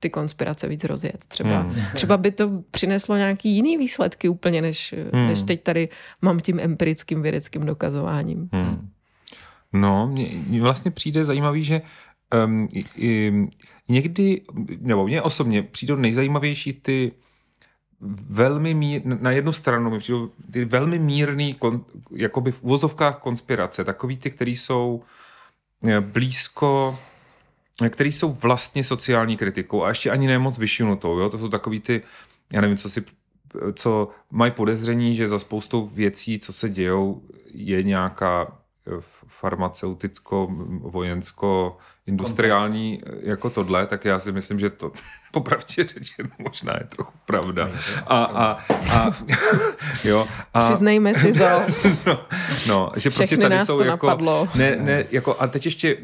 ty 0.00 0.10
konspirace 0.10 0.68
víc 0.68 0.84
rozjet. 0.84 1.24
Třeba, 1.28 1.60
hmm. 1.60 1.74
třeba 1.94 2.16
by 2.16 2.30
to 2.30 2.50
přineslo 2.70 3.16
nějaký 3.16 3.54
jiný 3.54 3.78
výsledky 3.78 4.28
úplně, 4.28 4.62
než, 4.62 4.94
hmm. 5.12 5.26
než 5.26 5.42
teď 5.42 5.62
tady 5.62 5.88
mám 6.22 6.40
tím 6.40 6.60
empirickým 6.60 7.22
vědeckým 7.22 7.66
dokazováním. 7.66 8.48
Hmm. 8.52 8.88
No, 9.72 10.06
mně 10.06 10.62
vlastně 10.62 10.90
přijde 10.90 11.24
zajímavý, 11.24 11.64
že 11.64 11.82
um, 12.44 12.68
i, 12.72 12.84
i, 12.96 13.32
někdy, 13.88 14.42
nebo 14.80 15.06
mně 15.06 15.22
osobně 15.22 15.62
přijdou 15.62 15.96
nejzajímavější 15.96 16.72
ty 16.72 17.12
velmi 18.28 18.74
mír, 18.74 19.02
na 19.04 19.30
jednu 19.30 19.52
stranu 19.52 19.90
mi 19.90 19.98
přijdou 19.98 20.30
ty 20.50 20.64
velmi 20.64 20.98
mírný, 20.98 21.54
kon, 21.54 21.84
jakoby 22.10 22.52
v 22.52 22.62
uvozovkách 22.62 23.18
konspirace, 23.18 23.84
takový 23.84 24.16
ty, 24.16 24.30
který 24.30 24.56
jsou 24.56 25.02
eh, 25.88 26.00
blízko 26.00 26.98
který 27.88 28.12
jsou 28.12 28.32
vlastně 28.32 28.84
sociální 28.84 29.36
kritikou 29.36 29.84
a 29.84 29.88
ještě 29.88 30.10
ani 30.10 30.26
nemoc 30.26 30.58
vyšinutou. 30.58 31.18
Jo? 31.18 31.28
To 31.30 31.38
jsou 31.38 31.48
takový 31.48 31.80
ty, 31.80 32.02
já 32.52 32.60
nevím, 32.60 32.76
co 32.76 32.90
si 32.90 33.04
co 33.74 34.08
mají 34.30 34.52
podezření, 34.52 35.14
že 35.14 35.28
za 35.28 35.38
spoustou 35.38 35.86
věcí, 35.86 36.38
co 36.38 36.52
se 36.52 36.68
dějou, 36.68 37.22
je 37.54 37.82
nějaká 37.82 38.58
farmaceuticko, 39.26 40.48
vojensko, 40.80 41.76
industriální 42.06 43.02
jako 43.20 43.50
tohle, 43.50 43.86
tak 43.86 44.04
já 44.04 44.18
si 44.18 44.32
myslím, 44.32 44.58
že 44.58 44.70
to 44.70 44.92
popravdě 45.32 45.84
řečeno 45.84 46.28
možná 46.38 46.72
je 46.72 46.86
trochu 46.86 47.12
pravda. 47.26 47.70
A, 48.06 48.24
a, 48.24 48.58
a, 48.92 49.10
jo, 50.04 50.28
a, 50.54 50.64
Přiznejme 50.64 51.14
si 51.14 51.32
to. 51.32 51.44
no, 52.06 52.26
no, 52.68 52.92
že 52.96 53.10
prostě 53.10 53.36
tady 53.36 53.54
nás 53.54 53.66
jsou 53.66 53.78
to 53.78 53.84
jako, 53.84 54.06
napadlo. 54.06 54.48
Ne, 54.54 54.76
ne, 54.76 55.04
jako, 55.10 55.36
a 55.40 55.46
teď 55.46 55.64
ještě 55.64 55.96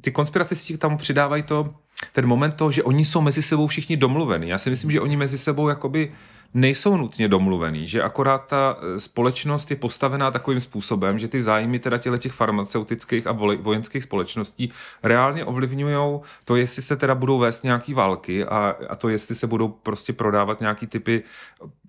ty 0.00 0.12
konspiracisti 0.12 0.78
tam 0.78 0.96
přidávají 0.96 1.42
to, 1.42 1.74
ten 2.12 2.26
moment 2.26 2.54
toho, 2.54 2.70
že 2.70 2.82
oni 2.82 3.04
jsou 3.04 3.20
mezi 3.20 3.42
sebou 3.42 3.66
všichni 3.66 3.96
domluveni. 3.96 4.50
Já 4.50 4.58
si 4.58 4.70
myslím, 4.70 4.90
že 4.90 5.00
oni 5.00 5.16
mezi 5.16 5.38
sebou 5.38 5.68
jakoby 5.68 6.12
nejsou 6.54 6.96
nutně 6.96 7.28
domluvený, 7.28 7.88
že 7.88 8.02
akorát 8.02 8.46
ta 8.46 8.76
e, 8.80 9.00
společnost 9.00 9.70
je 9.70 9.76
postavená 9.76 10.30
takovým 10.30 10.60
způsobem, 10.60 11.18
že 11.18 11.28
ty 11.28 11.40
zájmy 11.40 11.78
teda 11.78 11.98
těle 11.98 12.18
těch 12.18 12.32
farmaceutických 12.32 13.26
a 13.26 13.32
vojenských 13.60 14.02
společností 14.02 14.72
reálně 15.02 15.44
ovlivňují 15.44 16.20
to, 16.44 16.56
jestli 16.56 16.82
se 16.82 16.96
teda 16.96 17.14
budou 17.14 17.38
vést 17.38 17.64
nějaký 17.64 17.94
války 17.94 18.44
a, 18.44 18.76
a 18.88 18.96
to, 18.96 19.08
jestli 19.08 19.34
se 19.34 19.46
budou 19.46 19.68
prostě 19.68 20.12
prodávat 20.12 20.60
nějaký 20.60 20.86
typy 20.86 21.22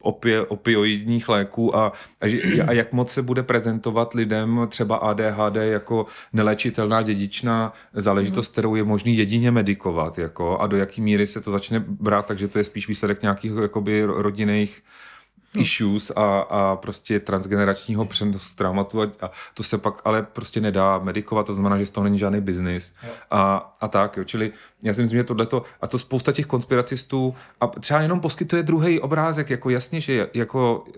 opi, 0.02 0.40
opioidních 0.40 1.30
léků 1.30 1.76
a, 1.76 1.92
a, 2.22 2.26
a 2.68 2.72
jak 2.74 2.94
moc 2.94 3.12
se 3.12 3.22
bude 3.22 3.44
prezentovat 3.44 4.14
lidem 4.14 4.68
třeba 4.70 4.96
ADHD 4.96 5.56
jako 5.56 6.06
neléčitelná 6.34 7.02
dědičná 7.02 7.74
záležitost, 7.94 8.52
kterou 8.52 8.76
je 8.76 8.84
možný 8.84 9.18
jedině 9.18 9.52
medikovat 9.52 10.18
jako, 10.18 10.60
a 10.60 10.68
do 10.68 10.78
jaký 10.78 11.02
míry 11.02 11.28
se 11.28 11.42
to 11.42 11.52
začne 11.52 11.80
brát, 11.80 12.26
takže 12.26 12.48
to 12.48 12.58
je 12.58 12.64
spíš 12.64 12.88
výsledek 12.88 13.22
nějakých 13.22 13.52
jakoby 13.62 14.04
rodinných 14.04 14.84
no. 15.56 15.62
issues 15.62 16.12
a, 16.16 16.40
a 16.40 16.76
prostě 16.76 17.20
transgeneračního 17.20 18.06
přenosu 18.06 18.56
traumatu 18.56 19.02
a, 19.02 19.08
a 19.22 19.32
to 19.54 19.64
se 19.64 19.78
pak 19.78 20.02
ale 20.06 20.24
prostě 20.24 20.62
nedá 20.62 21.00
medikovat, 21.00 21.46
to 21.46 21.54
znamená, 21.54 21.78
že 21.78 21.86
z 21.86 21.92
toho 21.92 22.04
není 22.04 22.20
žádný 22.20 22.42
biznis 22.42 22.94
a, 23.32 23.74
a 23.82 23.88
tak, 23.88 24.18
jo. 24.18 24.24
čili 24.24 24.52
já 24.84 24.94
si 24.94 25.02
myslím, 25.02 25.20
že 25.20 25.24
tohleto, 25.24 25.64
a 25.82 25.88
to 25.88 25.98
spousta 25.98 26.32
těch 26.32 26.46
konspiracistů 26.46 27.36
a 27.62 27.68
třeba 27.68 28.02
jenom 28.02 28.20
poskytuje 28.20 28.64
druhý 28.64 29.00
obrázek, 29.00 29.50
jako 29.50 29.70
jasně, 29.70 30.02
že 30.02 30.30
jako 30.34 30.86
uh, 30.88 30.96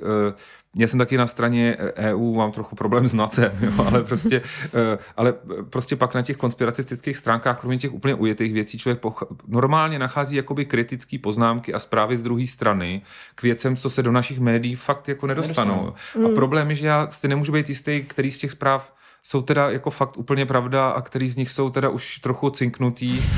já 0.78 0.88
jsem 0.88 0.99
taky 0.99 1.17
na 1.17 1.28
straně 1.28 1.78
EU, 1.95 2.36
mám 2.36 2.51
trochu 2.51 2.76
problém 2.76 3.07
s 3.07 3.13
NATO, 3.13 3.41
jo, 3.61 3.86
ale, 3.88 4.03
prostě, 4.03 4.41
eh, 4.65 4.97
ale 5.17 5.34
prostě 5.70 5.95
pak 5.95 6.15
na 6.15 6.22
těch 6.22 6.38
konspiracistických 6.38 7.17
stránkách, 7.17 7.59
kromě 7.59 7.78
těch 7.78 7.93
úplně 7.93 8.15
ujetých 8.15 8.53
věcí, 8.53 8.78
člověk 8.78 9.01
poch- 9.01 9.38
normálně 9.47 9.99
nachází 9.99 10.36
jakoby 10.36 10.65
kritické 10.65 11.20
poznámky 11.20 11.74
a 11.74 11.80
zprávy 11.80 12.17
z 12.17 12.22
druhé 12.22 12.47
strany 12.47 13.01
k 13.36 13.43
věcem, 13.43 13.76
co 13.76 13.89
se 13.89 14.03
do 14.03 14.11
našich 14.11 14.39
médií 14.39 14.76
fakt 14.76 15.09
jako 15.09 15.28
nedostanou. 15.28 15.76
nedostanou. 15.76 16.26
A 16.26 16.28
hmm. 16.28 16.36
problém 16.36 16.70
je, 16.70 16.76
že 16.76 16.88
já 16.88 17.09
si 17.09 17.28
nemůžu 17.28 17.51
být 17.51 17.70
jistý, 17.70 18.03
který 18.07 18.32
z 18.32 18.38
těch 18.38 18.51
zpráv 18.51 18.93
jsou 19.30 19.41
teda 19.41 19.69
jako 19.69 19.89
fakt 19.89 20.17
úplně 20.17 20.45
pravda 20.45 20.89
a 20.89 21.01
který 21.01 21.27
z 21.27 21.36
nich 21.36 21.49
jsou 21.49 21.69
teda 21.69 21.89
už 21.89 22.19
trochu 22.19 22.49
cinknutý. 22.49 23.21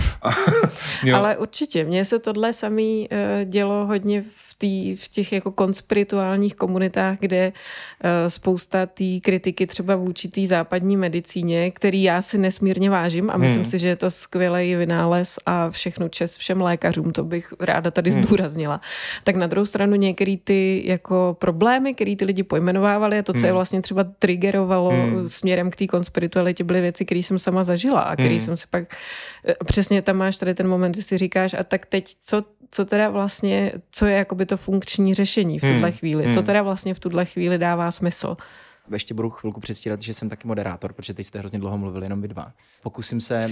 Jo. 1.04 1.18
Ale 1.18 1.38
určitě, 1.38 1.84
mně 1.84 2.06
se 2.06 2.20
tohle 2.20 2.54
samý 2.54 3.10
uh, 3.12 3.50
dělo 3.50 3.86
hodně 3.86 4.22
v, 4.22 4.56
tý, 4.58 4.96
v 4.96 5.08
těch 5.08 5.34
jako 5.34 5.52
konspirituálních 5.52 6.56
komunitách, 6.56 7.18
kde 7.20 7.52
uh, 7.52 8.10
spousta 8.28 8.86
té 8.86 9.20
kritiky 9.22 9.68
třeba 9.68 9.96
vůči 9.96 10.28
té 10.28 10.48
západní 10.48 10.98
medicíně, 10.98 11.72
který 11.72 12.04
já 12.04 12.22
si 12.22 12.38
nesmírně 12.38 12.90
vážím 12.90 13.30
a 13.30 13.38
myslím 13.38 13.62
hmm. 13.62 13.72
si, 13.72 13.80
že 13.80 13.88
je 13.88 13.96
to 13.96 14.12
skvělý 14.12 14.76
vynález 14.76 15.40
a 15.46 15.70
všechno 15.70 16.10
čest 16.10 16.38
všem 16.38 16.62
lékařům, 16.62 17.12
to 17.12 17.24
bych 17.24 17.54
ráda 17.60 17.92
tady 17.92 18.12
hmm. 18.12 18.24
zdůraznila. 18.24 18.82
Tak 19.24 19.36
na 19.36 19.48
druhou 19.48 19.66
stranu 19.66 19.96
některé 19.96 20.36
ty 20.44 20.84
jako 20.86 21.38
problémy, 21.40 21.94
které 21.94 22.16
ty 22.16 22.26
lidi 22.26 22.44
pojmenovávali 22.44 23.20
a 23.20 23.24
to, 23.24 23.34
co 23.34 23.40
hmm. 23.40 23.46
je 23.46 23.54
vlastně 23.54 23.82
třeba 23.82 24.04
triggerovalo 24.20 24.90
hmm. 24.90 25.30
směrem 25.30 25.72
k 25.72 25.76
té 25.82 25.88
konspiritualitě, 25.88 26.64
byly 26.64 26.82
věci, 26.82 27.06
které 27.06 27.20
jsem 27.20 27.40
sama 27.40 27.64
zažila 27.64 28.02
a 28.02 28.14
které 28.14 28.30
hmm. 28.30 28.40
jsem 28.40 28.58
si 28.58 28.68
pak 28.70 28.96
eh, 29.46 29.56
přesně 29.66 30.02
tam 30.02 30.18
máš 30.18 30.38
tady 30.38 30.54
ten 30.54 30.68
moment, 30.68 30.92
kdy 30.92 31.04
si 31.04 31.18
říkáš 31.18 31.54
a 31.54 31.64
tak 31.64 31.86
teď 31.86 32.16
co, 32.22 32.46
co 32.72 32.86
teda 32.86 33.10
vlastně, 33.10 33.72
co 33.92 34.06
je 34.06 34.16
jakoby 34.16 34.46
to 34.46 34.58
funkční 34.58 35.14
řešení 35.14 35.60
v 35.60 35.62
tuhle 35.62 35.90
hmm. 35.90 35.92
chvíli, 35.92 36.24
co 36.24 36.40
hmm. 36.40 36.46
teda 36.46 36.62
vlastně 36.62 36.94
v 36.94 37.00
tuhle 37.00 37.26
chvíli 37.26 37.58
dává 37.58 37.92
smysl 37.92 38.38
ještě 38.94 39.14
budu 39.14 39.30
chvilku 39.30 39.60
předstírat, 39.60 40.02
že 40.02 40.14
jsem 40.14 40.30
taky 40.30 40.48
moderátor, 40.48 40.94
protože 40.94 41.14
teď 41.14 41.26
jste 41.26 41.40
hrozně 41.40 41.60
dlouho 41.60 41.78
mluvili 41.78 42.06
jenom 42.06 42.22
vy 42.22 42.28
dva. 42.28 42.54
Pokusím 42.84 43.22
se, 43.22 43.50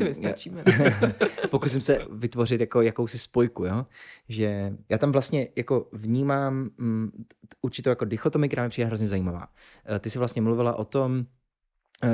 pokusím 1.50 1.82
se 1.82 2.00
vytvořit 2.12 2.62
jako 2.62 2.82
jakousi 2.82 3.20
spojku, 3.20 3.66
jo? 3.66 3.86
že 4.30 4.74
já 4.90 4.98
tam 4.98 5.12
vlastně 5.12 5.48
jako 5.56 5.88
vnímám 5.92 6.70
um, 6.80 7.12
určitou 7.62 7.90
jako 7.90 8.06
dichotomii, 8.06 8.50
která 8.50 8.64
mi 8.64 8.70
přijde 8.70 8.86
hrozně 8.86 9.08
zajímavá. 9.08 9.48
Eh, 9.96 10.00
ty 10.00 10.10
jsi 10.10 10.20
vlastně 10.20 10.42
mluvila 10.42 10.76
o 10.76 10.86
tom, 10.86 11.26
Eh, 11.26 11.39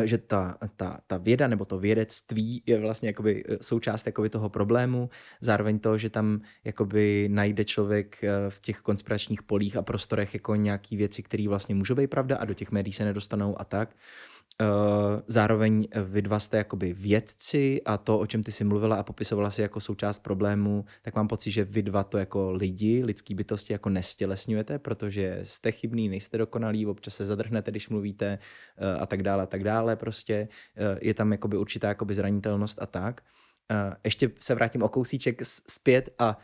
že 0.04 0.18
ta, 0.18 0.58
ta, 0.76 1.00
ta 1.08 1.18
věda 1.18 1.48
nebo 1.48 1.66
to 1.66 1.80
vědectví 1.80 2.64
je 2.66 2.80
vlastně 2.80 3.10
jakoby 3.10 3.44
eh, 3.48 3.58
součást 3.62 4.06
jakoby 4.06 4.30
toho 4.30 4.50
problému, 4.50 5.10
zároveň 5.42 5.80
to, 5.80 5.98
že 5.98 6.10
tam 6.10 6.42
jakoby 6.64 7.30
najde 7.32 7.66
člověk 7.66 8.24
eh, 8.24 8.30
v 8.50 8.60
těch 8.60 8.80
konspiračních 8.80 9.44
polích 9.44 9.78
a 9.78 9.82
prostorech 9.82 10.34
jako 10.34 10.56
nějaký 10.56 10.98
věci, 10.98 11.24
které 11.24 11.48
vlastně 11.48 11.76
můžou 11.76 11.96
být 11.96 12.08
pravda 12.08 12.38
a 12.38 12.46
do 12.46 12.54
těch 12.54 12.72
médií 12.72 12.94
se 12.94 13.06
nedostanou 13.06 13.62
a 13.62 13.64
tak. 13.64 13.90
Uh, 13.90 14.35
zároveň 15.28 15.88
vy 16.04 16.22
dva 16.22 16.40
jste 16.40 16.58
jakoby 16.58 16.94
vědci 16.94 17.82
a 17.86 17.98
to, 17.98 18.20
o 18.20 18.28
čem 18.28 18.44
ty 18.44 18.52
jsi 18.52 18.64
mluvila 18.64 18.96
a 18.96 19.04
popisovala 19.04 19.50
si 19.50 19.62
jako 19.62 19.80
součást 19.80 20.20
problému, 20.20 20.86
tak 21.02 21.16
mám 21.16 21.28
pocit, 21.28 21.52
že 21.52 21.64
vy 21.64 21.82
dva 21.82 22.04
to 22.04 22.18
jako 22.18 22.52
lidi, 22.52 23.04
lidský 23.04 23.36
bytosti 23.36 23.74
jako 23.74 23.90
nestělesňujete, 23.90 24.80
protože 24.80 25.40
jste 25.44 25.72
chybný, 25.72 26.10
nejste 26.10 26.38
dokonalí, 26.38 26.86
občas 26.86 27.16
se 27.16 27.26
zadrhnete, 27.26 27.72
když 27.72 27.90
mluvíte 27.90 28.40
uh, 28.78 29.04
a 29.04 29.06
tak 29.06 29.24
dále, 29.24 29.44
a 29.44 29.46
tak 29.46 29.64
dále 29.64 29.96
prostě. 29.96 30.48
Uh, 30.78 31.00
je 31.02 31.14
tam 31.14 31.32
jakoby 31.32 31.58
určitá 31.58 31.88
jakoby 31.88 32.14
zranitelnost 32.14 32.82
a 32.82 32.86
tak. 32.86 33.22
Ještě 34.04 34.32
se 34.40 34.56
vrátím 34.56 34.84
o 34.84 34.90
kousíček 34.90 35.42
zpět 35.46 36.10
a 36.20 36.38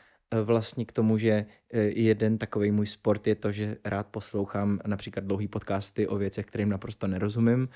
vlastně 0.44 0.86
k 0.86 0.92
tomu, 0.92 1.18
že 1.18 1.46
e, 1.74 1.80
jeden 1.80 2.38
takový 2.38 2.72
můj 2.72 2.88
sport 2.88 3.28
je 3.28 3.36
to, 3.36 3.52
že 3.52 3.78
rád 3.86 4.08
poslouchám 4.08 4.80
například 4.88 5.26
dlouhý 5.26 5.48
podcasty 5.48 6.08
o 6.08 6.18
věcech, 6.18 6.46
kterým 6.46 6.70
naprosto 6.70 7.08
nerozumím 7.08 7.70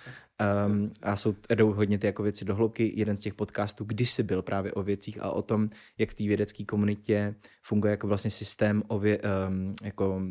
um, 0.67 0.91
a 1.01 1.15
jsou, 1.15 1.35
jdou 1.55 1.73
hodně 1.73 1.97
ty 1.97 2.07
jako 2.07 2.23
věci 2.23 2.45
do 2.45 2.55
hloubky. 2.55 2.93
Jeden 2.95 3.17
z 3.17 3.19
těch 3.19 3.33
podcastů 3.33 3.83
kdysi 3.85 4.23
byl 4.23 4.41
právě 4.41 4.73
o 4.73 4.83
věcích 4.83 5.21
a 5.21 5.31
o 5.31 5.41
tom, 5.41 5.69
jak 5.97 6.09
v 6.09 6.13
té 6.13 6.23
vědecké 6.23 6.65
komunitě 6.65 7.35
funguje 7.61 7.91
jako 7.91 8.07
vlastně 8.07 8.31
systém 8.31 8.83
o 8.87 8.99
vě, 8.99 9.19
um, 9.21 9.75
jako 9.83 10.21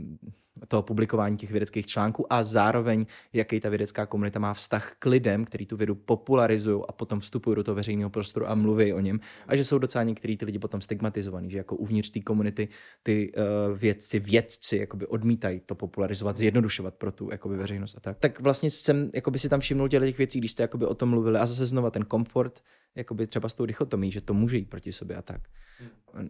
toho 0.68 0.82
publikování 0.82 1.36
těch 1.36 1.50
vědeckých 1.50 1.86
článků 1.86 2.32
a 2.32 2.42
zároveň, 2.42 3.06
jaký 3.32 3.60
ta 3.60 3.68
vědecká 3.68 4.06
komunita 4.06 4.38
má 4.38 4.54
vztah 4.54 4.94
k 4.98 5.06
lidem, 5.06 5.44
kteří 5.44 5.66
tu 5.66 5.76
vědu 5.76 5.94
popularizují 5.94 6.82
a 6.88 6.92
potom 6.92 7.20
vstupují 7.20 7.56
do 7.56 7.64
toho 7.64 7.74
veřejného 7.74 8.10
prostoru 8.10 8.50
a 8.50 8.54
mluví 8.54 8.92
o 8.92 9.00
něm. 9.00 9.20
A 9.46 9.56
že 9.56 9.64
jsou 9.64 9.78
docela 9.78 10.04
některý 10.04 10.36
ty 10.36 10.44
lidi 10.44 10.58
potom 10.58 10.80
stigmatizovaní, 10.80 11.50
že 11.50 11.58
jako 11.58 11.76
uvnitř 11.76 12.10
té 12.10 12.20
komunity 12.20 12.68
ty 13.02 13.32
uh, 13.32 13.78
vědci, 13.78 14.18
vědci 14.18 14.76
jakoby 14.76 15.06
odmítají 15.06 15.60
to 15.66 15.74
popularizovat, 15.74 16.36
zjednodušovat 16.36 16.94
pro 16.94 17.12
tu 17.12 17.28
jakoby 17.32 17.56
veřejnost 17.56 17.96
a 17.96 18.00
tak. 18.00 18.18
Tak 18.18 18.40
vlastně 18.40 18.70
jsem 18.70 19.10
jakoby 19.14 19.38
si 19.38 19.48
tam 19.48 19.60
všimnul 19.60 19.88
těch 19.88 20.18
věcí, 20.18 20.38
když 20.38 20.52
jste 20.52 20.62
jakoby 20.62 20.86
o 20.86 20.94
tom 20.94 21.08
mluvili 21.08 21.38
a 21.38 21.46
zase 21.46 21.66
znova 21.66 21.90
ten 21.90 22.04
komfort, 22.04 22.60
jakoby 22.96 23.26
třeba 23.26 23.48
s 23.48 23.54
tou 23.54 23.66
dichotomí, 23.66 24.12
že 24.12 24.20
to 24.20 24.34
může 24.34 24.56
jít 24.56 24.70
proti 24.70 24.92
sobě 24.92 25.16
a 25.16 25.22
tak. 25.22 25.40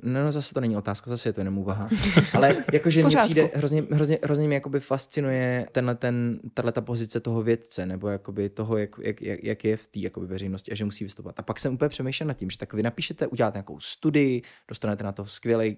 No, 0.02 0.24
no 0.24 0.32
zase 0.32 0.54
to 0.54 0.60
není 0.60 0.76
otázka, 0.76 1.10
zase 1.10 1.28
je 1.28 1.32
to 1.32 1.40
jenom 1.40 1.58
úvaha. 1.58 1.88
Ale 2.32 2.64
jakože 2.72 3.04
mně 3.04 3.16
přijde, 3.22 3.50
hrozně, 3.54 3.82
hrozně, 3.90 4.18
hrozně 4.22 4.46
mě 4.46 4.54
jakoby 4.54 4.80
fascinuje 4.80 5.66
tenhle 5.72 5.94
ten, 5.94 6.40
tato 6.54 6.82
pozice 6.82 7.20
toho 7.20 7.42
vědce, 7.42 7.86
nebo 7.86 8.08
jakoby 8.08 8.48
toho, 8.48 8.76
jak, 8.76 8.90
jak, 9.02 9.22
jak 9.44 9.64
je 9.64 9.76
v 9.76 9.86
té 9.86 9.98
jakoby 9.98 10.26
veřejnosti 10.26 10.72
a 10.72 10.74
že 10.74 10.84
musí 10.84 11.04
vystupovat. 11.04 11.38
A 11.38 11.42
pak 11.42 11.60
jsem 11.60 11.74
úplně 11.74 11.88
přemýšlel 11.88 12.26
nad 12.26 12.36
tím, 12.36 12.50
že 12.50 12.58
tak 12.58 12.72
vy 12.72 12.82
napíšete, 12.82 13.26
uděláte 13.26 13.56
nějakou 13.56 13.80
studii, 13.80 14.42
dostanete 14.68 15.04
na 15.04 15.12
to 15.12 15.26
skvělý 15.26 15.76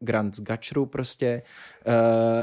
grant 0.00 0.36
z 0.36 0.40
Gačru 0.40 0.86
prostě 0.86 1.42
uh, 1.86 1.92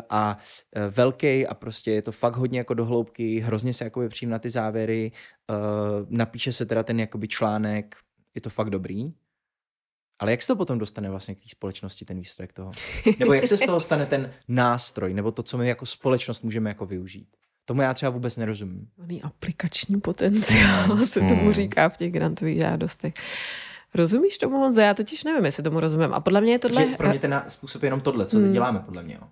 a 0.09 0.37
uh, 0.75 0.93
velký 0.93 1.47
a 1.47 1.53
prostě 1.53 1.91
je 1.91 2.01
to 2.01 2.11
fakt 2.11 2.35
hodně 2.35 2.57
jako 2.57 2.73
dohloubky, 2.73 3.39
hrozně 3.39 3.73
se 3.73 3.83
jakoby 3.83 4.09
přijím 4.09 4.29
na 4.29 4.39
ty 4.39 4.49
závěry, 4.49 5.11
uh, 5.49 5.55
napíše 6.09 6.51
se 6.51 6.65
teda 6.65 6.83
ten 6.83 6.99
jakoby 6.99 7.27
článek, 7.27 7.95
je 8.35 8.41
to 8.41 8.49
fakt 8.49 8.69
dobrý, 8.69 9.13
ale 10.19 10.31
jak 10.31 10.41
se 10.41 10.47
to 10.47 10.55
potom 10.55 10.79
dostane 10.79 11.09
vlastně 11.09 11.35
k 11.35 11.39
té 11.39 11.49
společnosti, 11.49 12.05
ten 12.05 12.17
výsledek 12.17 12.53
toho? 12.53 12.71
Nebo 13.19 13.33
jak 13.33 13.47
se 13.47 13.57
z 13.57 13.65
toho 13.65 13.79
stane 13.79 14.05
ten 14.05 14.33
nástroj, 14.47 15.13
nebo 15.13 15.31
to, 15.31 15.43
co 15.43 15.57
my 15.57 15.67
jako 15.67 15.85
společnost 15.85 16.43
můžeme 16.43 16.69
jako 16.69 16.85
využít? 16.85 17.27
Tomu 17.65 17.81
já 17.81 17.93
třeba 17.93 18.09
vůbec 18.09 18.37
nerozumím. 18.37 18.87
Aplikační 19.23 20.01
potenciál 20.01 20.97
se 21.05 21.19
tomu 21.19 21.41
hmm. 21.41 21.53
říká 21.53 21.89
v 21.89 21.97
těch 21.97 22.11
grantových 22.11 22.59
žádostech. 22.61 23.13
Rozumíš 23.95 24.37
tomu, 24.37 24.57
Honzo? 24.57 24.81
Já 24.81 24.93
totiž 24.93 25.23
nevím, 25.23 25.45
jestli 25.45 25.63
tomu 25.63 25.79
rozumím. 25.79 26.13
A 26.13 26.19
podle 26.19 26.41
mě 26.41 26.51
je 26.51 26.59
tohle... 26.59 26.85
pro 26.85 27.09
mě 27.09 27.19
ten 27.19 27.43
způsob 27.47 27.83
je 27.83 27.87
jenom 27.87 28.01
tohle, 28.01 28.25
co 28.25 28.37
hmm. 28.37 28.53
děláme, 28.53 28.79
podle 28.85 29.03
mě. 29.03 29.13
Jo. 29.13 29.27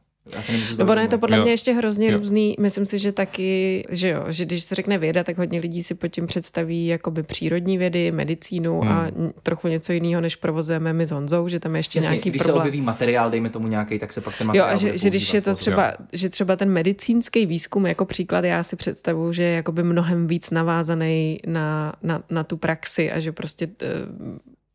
No, 0.77 0.85
ono 0.85 1.01
je 1.01 1.07
to 1.07 1.17
podle 1.17 1.37
jo. 1.37 1.43
mě 1.43 1.51
ještě 1.51 1.73
hrozně 1.73 2.11
jo. 2.11 2.17
různý. 2.17 2.55
Myslím 2.59 2.85
si, 2.85 2.99
že 2.99 3.11
taky, 3.11 3.85
že 3.89 4.09
jo, 4.09 4.25
že 4.27 4.45
když 4.45 4.63
se 4.63 4.75
řekne 4.75 4.97
věda, 4.97 5.23
tak 5.23 5.37
hodně 5.37 5.59
lidí 5.59 5.83
si 5.83 5.95
pod 5.95 6.07
tím 6.07 6.27
představí 6.27 6.87
jakoby 6.87 7.23
přírodní 7.23 7.77
vědy, 7.77 8.11
medicínu 8.11 8.79
hmm. 8.79 8.91
a 8.91 9.07
trochu 9.43 9.67
něco 9.67 9.93
jiného, 9.93 10.21
než 10.21 10.35
provozujeme 10.35 10.93
my 10.93 11.05
s 11.05 11.11
Honzou, 11.11 11.47
že 11.47 11.59
tam 11.59 11.75
je 11.75 11.79
ještě 11.79 11.99
Jasně, 11.99 12.09
nějaký 12.09 12.29
když 12.29 12.41
problém. 12.41 12.55
se 12.55 12.59
objeví 12.59 12.81
materiál, 12.81 13.31
dejme 13.31 13.49
tomu 13.49 13.67
nějaký, 13.67 13.99
tak 13.99 14.11
se 14.11 14.21
pak 14.21 14.37
ten 14.37 14.47
materiál 14.47 14.69
Jo, 14.69 14.73
a 14.73 14.77
že, 14.77 14.97
že 14.97 15.09
když 15.09 15.33
je 15.33 15.41
to 15.41 15.53
třeba, 15.53 15.93
že 16.13 16.29
třeba 16.29 16.55
ten 16.55 16.69
medicínský 16.69 17.45
výzkum 17.45 17.85
jako 17.85 18.05
příklad, 18.05 18.45
já 18.45 18.63
si 18.63 18.75
představuju, 18.75 19.31
že 19.31 19.43
je 19.43 19.55
jakoby 19.55 19.83
mnohem 19.83 20.27
víc 20.27 20.51
navázaný 20.51 21.39
na, 21.47 21.93
na, 22.03 22.23
na 22.29 22.43
tu 22.43 22.57
praxi 22.57 23.11
a 23.11 23.19
že 23.19 23.31
prostě 23.31 23.67
eh, 23.81 23.87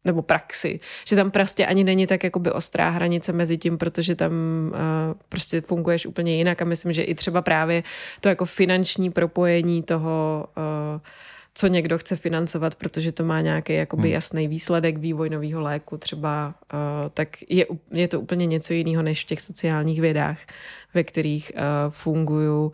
nebo 0.07 0.22
praxi, 0.22 0.80
že 1.09 1.16
tam 1.16 1.30
prostě 1.30 1.66
ani 1.66 1.84
není 1.84 2.07
tak 2.07 2.24
jakoby 2.24 2.52
ostrá 2.52 2.90
hranice 2.90 3.32
mezi 3.32 3.59
tím, 3.59 3.78
protože 3.78 4.14
tam 4.14 4.32
uh, 4.32 4.76
prostě 5.28 5.61
funguješ 5.61 6.07
úplně 6.07 6.36
jinak. 6.36 6.62
A 6.62 6.64
myslím, 6.64 6.92
že 6.92 7.02
i 7.02 7.14
třeba 7.14 7.42
právě 7.42 7.82
to 8.20 8.28
jako 8.28 8.44
finanční 8.44 9.11
propojení 9.11 9.82
toho 9.82 10.46
uh, 10.57 11.00
co 11.54 11.66
někdo 11.66 11.98
chce 11.98 12.16
financovat, 12.16 12.74
protože 12.74 13.12
to 13.12 13.24
má 13.24 13.40
nějaký 13.40 13.74
jakoby 13.74 14.02
hmm. 14.02 14.12
jasný 14.12 14.48
výsledek 14.48 14.98
vývoj 14.98 15.30
nového 15.30 15.61
léku 15.61 15.96
třeba, 15.96 16.54
uh, 16.72 16.78
tak 17.14 17.28
je, 17.48 17.66
je 17.92 18.09
to 18.09 18.20
úplně 18.20 18.46
něco 18.46 18.72
jiného 18.72 19.02
než 19.02 19.22
v 19.22 19.26
těch 19.26 19.40
sociálních 19.40 20.00
vědách, 20.00 20.38
ve 20.94 21.04
kterých 21.04 21.52
uh, 21.54 21.61
fungují 21.90 22.70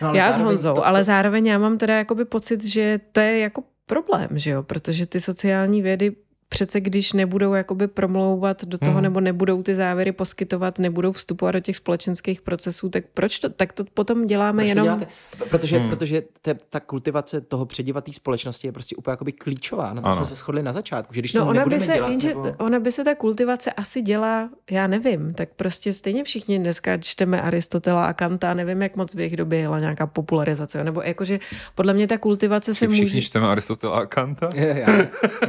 no, 0.00 0.14
já 0.14 0.32
s 0.32 0.38
Honzou, 0.38 0.74
to, 0.74 0.80
to... 0.80 0.86
ale 0.86 1.04
zároveň 1.04 1.46
já 1.46 1.58
mám 1.58 1.78
teda 1.78 1.96
jakoby 1.96 2.24
pocit, 2.24 2.64
že 2.64 3.00
to 3.12 3.20
je 3.20 3.38
jako 3.38 3.62
problém, 3.86 4.28
že 4.32 4.50
jo, 4.50 4.62
protože 4.62 5.06
ty 5.06 5.20
sociální 5.20 5.82
vědy 5.82 6.12
přece 6.48 6.80
když 6.80 7.12
nebudou 7.12 7.52
jakoby 7.52 7.88
promlouvat 7.88 8.64
do 8.64 8.78
toho, 8.78 8.94
hmm. 8.94 9.02
nebo 9.02 9.20
nebudou 9.20 9.62
ty 9.62 9.74
závěry 9.74 10.12
poskytovat, 10.12 10.78
nebudou 10.78 11.12
vstupovat 11.12 11.52
do 11.52 11.60
těch 11.60 11.76
společenských 11.76 12.40
procesů, 12.40 12.88
tak 12.88 13.04
proč 13.14 13.38
to, 13.38 13.48
tak 13.48 13.72
to 13.72 13.84
potom 13.84 14.26
děláme 14.26 14.62
proč 14.62 14.68
jenom... 14.68 14.84
Děláte? 14.84 15.06
Protože, 15.50 15.78
hmm. 15.78 15.88
protože 15.88 16.22
te, 16.42 16.54
ta 16.54 16.80
kultivace 16.80 17.40
toho 17.40 17.66
předivatý 17.66 18.12
společnosti 18.12 18.68
je 18.68 18.72
prostě 18.72 18.96
úplně 18.96 19.12
jakoby 19.12 19.32
klíčová. 19.32 19.92
Na 19.92 20.02
to 20.02 20.12
jsme 20.12 20.26
se 20.26 20.34
shodli 20.34 20.62
na 20.62 20.72
začátku, 20.72 21.14
že 21.14 21.20
když 21.20 21.34
no 21.34 21.40
to 21.40 21.50
ona 21.50 21.66
by 21.66 21.80
se, 21.80 21.92
dělat... 21.92 22.10
Jenže, 22.10 22.28
nebo... 22.28 22.52
Ona 22.58 22.80
by 22.80 22.92
se 22.92 23.04
ta 23.04 23.14
kultivace 23.14 23.72
asi 23.72 24.02
dělá, 24.02 24.50
já 24.70 24.86
nevím, 24.86 25.34
tak 25.34 25.48
prostě 25.56 25.92
stejně 25.92 26.24
všichni 26.24 26.58
dneska 26.58 26.98
čteme 26.98 27.42
Aristotela 27.42 28.06
a 28.06 28.12
Kanta, 28.12 28.54
nevím, 28.54 28.82
jak 28.82 28.96
moc 28.96 29.14
v 29.14 29.18
jejich 29.18 29.36
době 29.36 29.58
jela 29.58 29.80
nějaká 29.80 30.06
popularizace, 30.06 30.84
nebo 30.84 31.02
jakože 31.02 31.38
podle 31.74 31.94
mě 31.94 32.06
ta 32.06 32.18
kultivace 32.18 32.74
se 32.74 32.88
může... 32.88 33.02
Všichni 33.02 33.22
čteme 33.22 33.48
Aristotela 33.48 33.96
a 33.96 34.06
Kanta? 34.06 34.50
Je, 34.54 34.84
já. 34.86 35.06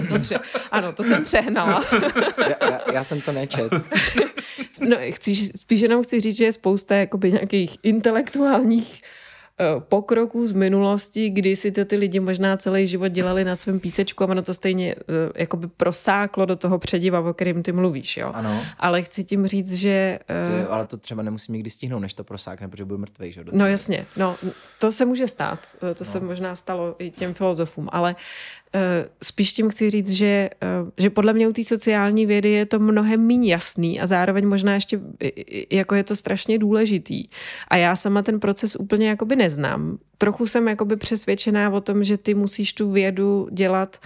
Dobře, 0.10 0.40
ano, 0.72 0.87
to 0.92 1.04
jsem 1.04 1.24
přehnala. 1.24 1.84
já, 2.38 2.70
já, 2.70 2.82
já 2.94 3.04
jsem 3.04 3.22
to 3.22 3.32
nečet. 3.32 3.72
no, 4.82 4.98
chci, 5.10 5.36
spíš 5.36 5.82
jenom 5.82 6.04
chci 6.04 6.20
říct, 6.20 6.38
že 6.38 6.46
je 6.46 6.52
spousta 6.52 6.96
jakoby 6.96 7.32
nějakých 7.32 7.78
intelektuálních 7.84 9.02
eh, 9.60 9.66
pokroků 9.80 10.48
z 10.48 10.52
minulosti, 10.52 11.30
kdy 11.30 11.56
si 11.56 11.72
to 11.72 11.86
ty 11.86 11.98
lidi 11.98 12.20
možná 12.20 12.58
celý 12.58 12.88
život 12.88 13.08
dělali 13.08 13.44
na 13.44 13.56
svém 13.56 13.80
písečku 13.80 14.24
a 14.24 14.28
ono 14.28 14.42
to 14.42 14.54
stejně 14.54 14.96
uh, 14.96 15.02
jakoby 15.36 15.68
prosáklo 15.68 16.46
do 16.46 16.56
toho 16.56 16.80
přediva, 16.80 17.20
o 17.20 17.34
kterém 17.34 17.64
ty 17.64 17.72
mluvíš, 17.72 18.18
jo. 18.18 18.32
Ano. 18.34 18.62
Ale 18.78 19.02
chci 19.02 19.24
tím 19.24 19.48
říct, 19.48 19.74
že... 19.74 20.20
To 20.44 20.50
Uh, 20.50 20.58
je, 20.58 20.68
ale 20.68 20.88
to 20.88 20.98
třeba 20.98 21.24
nemusím 21.24 21.54
nikdy 21.54 21.70
stihnout, 21.70 22.00
než 22.00 22.14
to 22.14 22.24
prosákne, 22.24 22.68
protože 22.68 22.86
budu 22.86 22.98
mrtvý, 22.98 23.32
že? 23.32 23.44
No 23.52 23.68
jasně, 23.68 24.06
no 24.18 24.36
to 24.80 24.92
se 24.92 25.06
může 25.06 25.28
stát, 25.28 25.60
eh, 25.76 25.94
to 25.94 26.04
no. 26.04 26.12
se 26.12 26.20
možná 26.20 26.56
stalo 26.56 26.96
i 27.00 27.12
těm 27.12 27.34
filozofům, 27.34 27.90
ale 27.92 28.16
uh, 28.16 28.18
spíš 29.24 29.54
tím 29.54 29.70
chci 29.70 29.90
říct, 29.90 30.10
že, 30.10 30.50
uh, 30.84 30.90
že 30.98 31.10
podle 31.10 31.34
mě 31.34 31.48
u 31.48 31.54
té 31.54 31.64
sociální 31.64 32.26
vědy 32.26 32.52
je 32.52 32.66
to 32.66 32.80
mnohem 32.80 33.28
méně 33.28 33.52
jasný 33.52 34.02
a 34.02 34.08
zároveň 34.08 34.48
možná 34.48 34.74
ještě 34.74 35.00
jako 35.72 35.96
je 35.96 36.04
to 36.04 36.16
strašně 36.16 36.60
důležitý. 36.60 37.28
A 37.68 37.78
já 37.78 37.96
sama 37.96 38.22
ten 38.22 38.40
proces 38.40 38.76
úplně 38.76 39.08
jakoby 39.10 39.36
neznám. 39.36 39.98
Trochu 40.18 40.48
jsem 40.48 40.68
jakoby 40.68 40.96
přesvědčená 40.96 41.70
o 41.70 41.82
tom, 41.82 42.04
že 42.04 42.18
ty 42.18 42.34
musíš 42.34 42.74
tu 42.74 42.92
vědu 42.92 43.48
dělat 43.52 43.98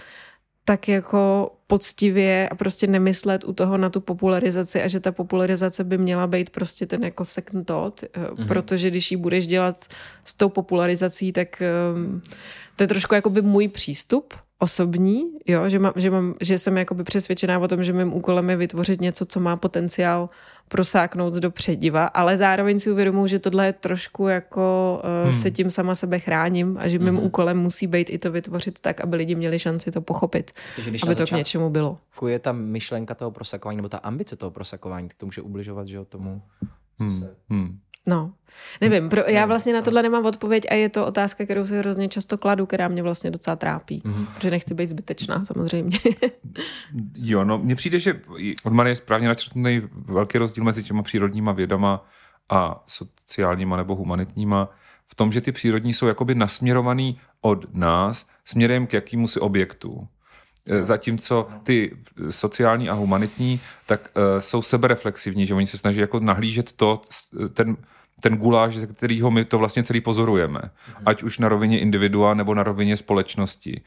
tak 0.64 0.88
jako 0.88 1.52
poctivě 1.66 2.48
a 2.48 2.54
prostě 2.54 2.86
nemyslet 2.86 3.44
u 3.44 3.52
toho 3.52 3.76
na 3.76 3.90
tu 3.90 4.00
popularizaci 4.00 4.82
a 4.82 4.88
že 4.88 5.00
ta 5.00 5.12
popularizace 5.12 5.84
by 5.84 5.98
měla 5.98 6.26
být 6.26 6.50
prostě 6.50 6.86
ten 6.86 7.04
jako 7.04 7.24
second 7.24 7.66
thought, 7.66 8.02
mm-hmm. 8.02 8.46
protože 8.46 8.90
když 8.90 9.10
ji 9.10 9.16
budeš 9.16 9.46
dělat 9.46 9.76
s 10.24 10.34
tou 10.34 10.48
popularizací, 10.48 11.32
tak 11.32 11.62
um, 11.94 12.22
to 12.82 12.84
je 12.84 12.88
trošku 12.88 13.14
jakoby 13.14 13.42
můj 13.42 13.68
přístup 13.68 14.34
osobní, 14.58 15.24
jo, 15.46 15.68
že, 15.68 15.78
mám, 15.78 15.92
že, 15.96 16.10
mám, 16.10 16.34
že 16.40 16.58
jsem 16.58 16.76
jakoby 16.76 17.04
přesvědčená 17.04 17.58
o 17.58 17.68
tom, 17.68 17.84
že 17.84 17.92
mým 17.92 18.12
úkolem 18.12 18.50
je 18.50 18.56
vytvořit 18.56 19.00
něco, 19.00 19.24
co 19.24 19.40
má 19.40 19.56
potenciál 19.56 20.28
prosáknout 20.68 21.34
do 21.34 21.50
přediva, 21.50 22.04
ale 22.04 22.36
zároveň 22.36 22.78
si 22.78 22.90
uvědomuji, 22.90 23.26
že 23.26 23.38
tohle 23.38 23.66
je 23.66 23.72
trošku 23.72 24.28
jako 24.28 25.00
uh, 25.04 25.30
hmm. 25.32 25.42
se 25.42 25.50
tím 25.50 25.70
sama 25.70 25.94
sebe 25.94 26.18
chráním 26.18 26.76
a 26.80 26.88
že 26.88 26.98
mým 26.98 27.14
Mhm. 27.14 27.24
úkolem 27.24 27.58
musí 27.58 27.86
být 27.86 28.10
i 28.10 28.18
to 28.18 28.30
vytvořit 28.32 28.80
tak, 28.80 29.00
aby 29.00 29.16
lidi 29.16 29.34
měli 29.34 29.58
šanci 29.58 29.90
to 29.90 30.00
pochopit, 30.00 30.50
Protože 30.76 30.90
když 30.90 31.02
aby 31.02 31.14
to 31.14 31.26
k 31.26 31.30
něčemu 31.30 31.70
bylo. 31.70 31.98
je 32.26 32.38
ta 32.38 32.52
myšlenka 32.52 33.14
toho 33.14 33.30
prosakování, 33.30 33.76
nebo 33.76 33.88
ta 33.88 33.98
ambice 33.98 34.36
toho 34.36 34.50
prosakování, 34.50 35.08
tak 35.08 35.16
to 35.16 35.26
může 35.26 35.40
ubližovat, 35.42 35.86
že 35.86 35.96
jo, 35.96 36.04
tomu. 36.04 36.42
Hmm. 36.98 37.24
Hmm. 37.50 37.78
No, 38.06 38.32
nevím, 38.80 39.08
pro, 39.08 39.22
já 39.26 39.46
vlastně 39.46 39.72
na 39.72 39.82
tohle 39.82 40.02
nemám 40.02 40.26
odpověď 40.26 40.64
a 40.70 40.74
je 40.74 40.88
to 40.88 41.06
otázka, 41.06 41.44
kterou 41.44 41.66
si 41.66 41.78
hrozně 41.78 42.08
často 42.08 42.38
kladu, 42.38 42.66
která 42.66 42.88
mě 42.88 43.02
vlastně 43.02 43.30
docela 43.30 43.56
trápí, 43.56 44.02
Mhm. 44.04 44.26
protože 44.34 44.50
nechci 44.50 44.74
být 44.74 44.88
zbytečná 44.88 45.44
samozřejmě. 45.44 45.98
Jo, 47.14 47.44
no 47.44 47.58
mně 47.58 47.74
přijde, 47.76 47.98
že 47.98 48.20
od 48.64 48.72
Marie 48.72 48.90
je 48.90 48.96
správně 48.96 49.28
načrtnutý 49.28 49.82
velký 49.94 50.38
rozdíl 50.38 50.64
mezi 50.64 50.82
těma 50.84 51.02
přírodníma 51.02 51.52
vědama 51.52 52.06
a 52.48 52.84
sociálníma 52.86 53.76
nebo 53.76 53.94
humanitníma 53.94 54.68
v 55.06 55.14
tom, 55.14 55.32
že 55.32 55.40
ty 55.40 55.52
přírodní 55.52 55.92
jsou 55.92 56.06
jakoby 56.06 56.34
nasměrovaný 56.34 57.20
od 57.40 57.74
nás 57.74 58.26
směrem 58.44 58.86
k 58.86 58.92
jakýmu 58.92 59.28
si 59.28 59.40
objektu. 59.40 60.08
Eh, 60.66 60.82
Zatímco 60.82 61.48
ty 61.62 61.96
sociální 62.30 62.88
a 62.88 62.92
humanitní 62.92 63.60
tak 63.86 64.10
uh, 64.16 64.40
jsou 64.40 64.62
sebereflexivní, 64.62 65.46
že 65.46 65.54
oni 65.54 65.66
se 65.66 65.78
snaží 65.78 66.00
jako 66.00 66.20
nahlížet 66.20 66.72
to, 66.72 67.02
ten, 67.54 67.76
ten 68.20 68.36
guláš, 68.36 68.76
ze 68.76 68.86
kterého 68.86 69.30
my 69.30 69.44
to 69.44 69.58
vlastně 69.58 69.82
celý 69.82 70.00
pozorujeme. 70.00 70.60
Ať 71.06 71.22
už 71.22 71.38
na 71.38 71.48
rovině 71.48 71.80
individua 71.80 72.34
nebo 72.34 72.54
na 72.54 72.62
rovině 72.62 72.96
společnosti. 72.96 73.80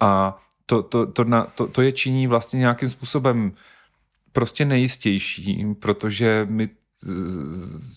A 0.00 0.38
to, 0.66 0.82
to, 0.82 1.06
to, 1.06 1.24
na, 1.24 1.44
to, 1.54 1.66
to 1.66 1.82
je 1.82 1.92
činí 1.92 2.26
vlastně 2.26 2.58
nějakým 2.58 2.88
způsobem 2.88 3.52
prostě 4.32 4.64
nejistější, 4.64 5.66
protože 5.80 6.46
my 6.50 6.68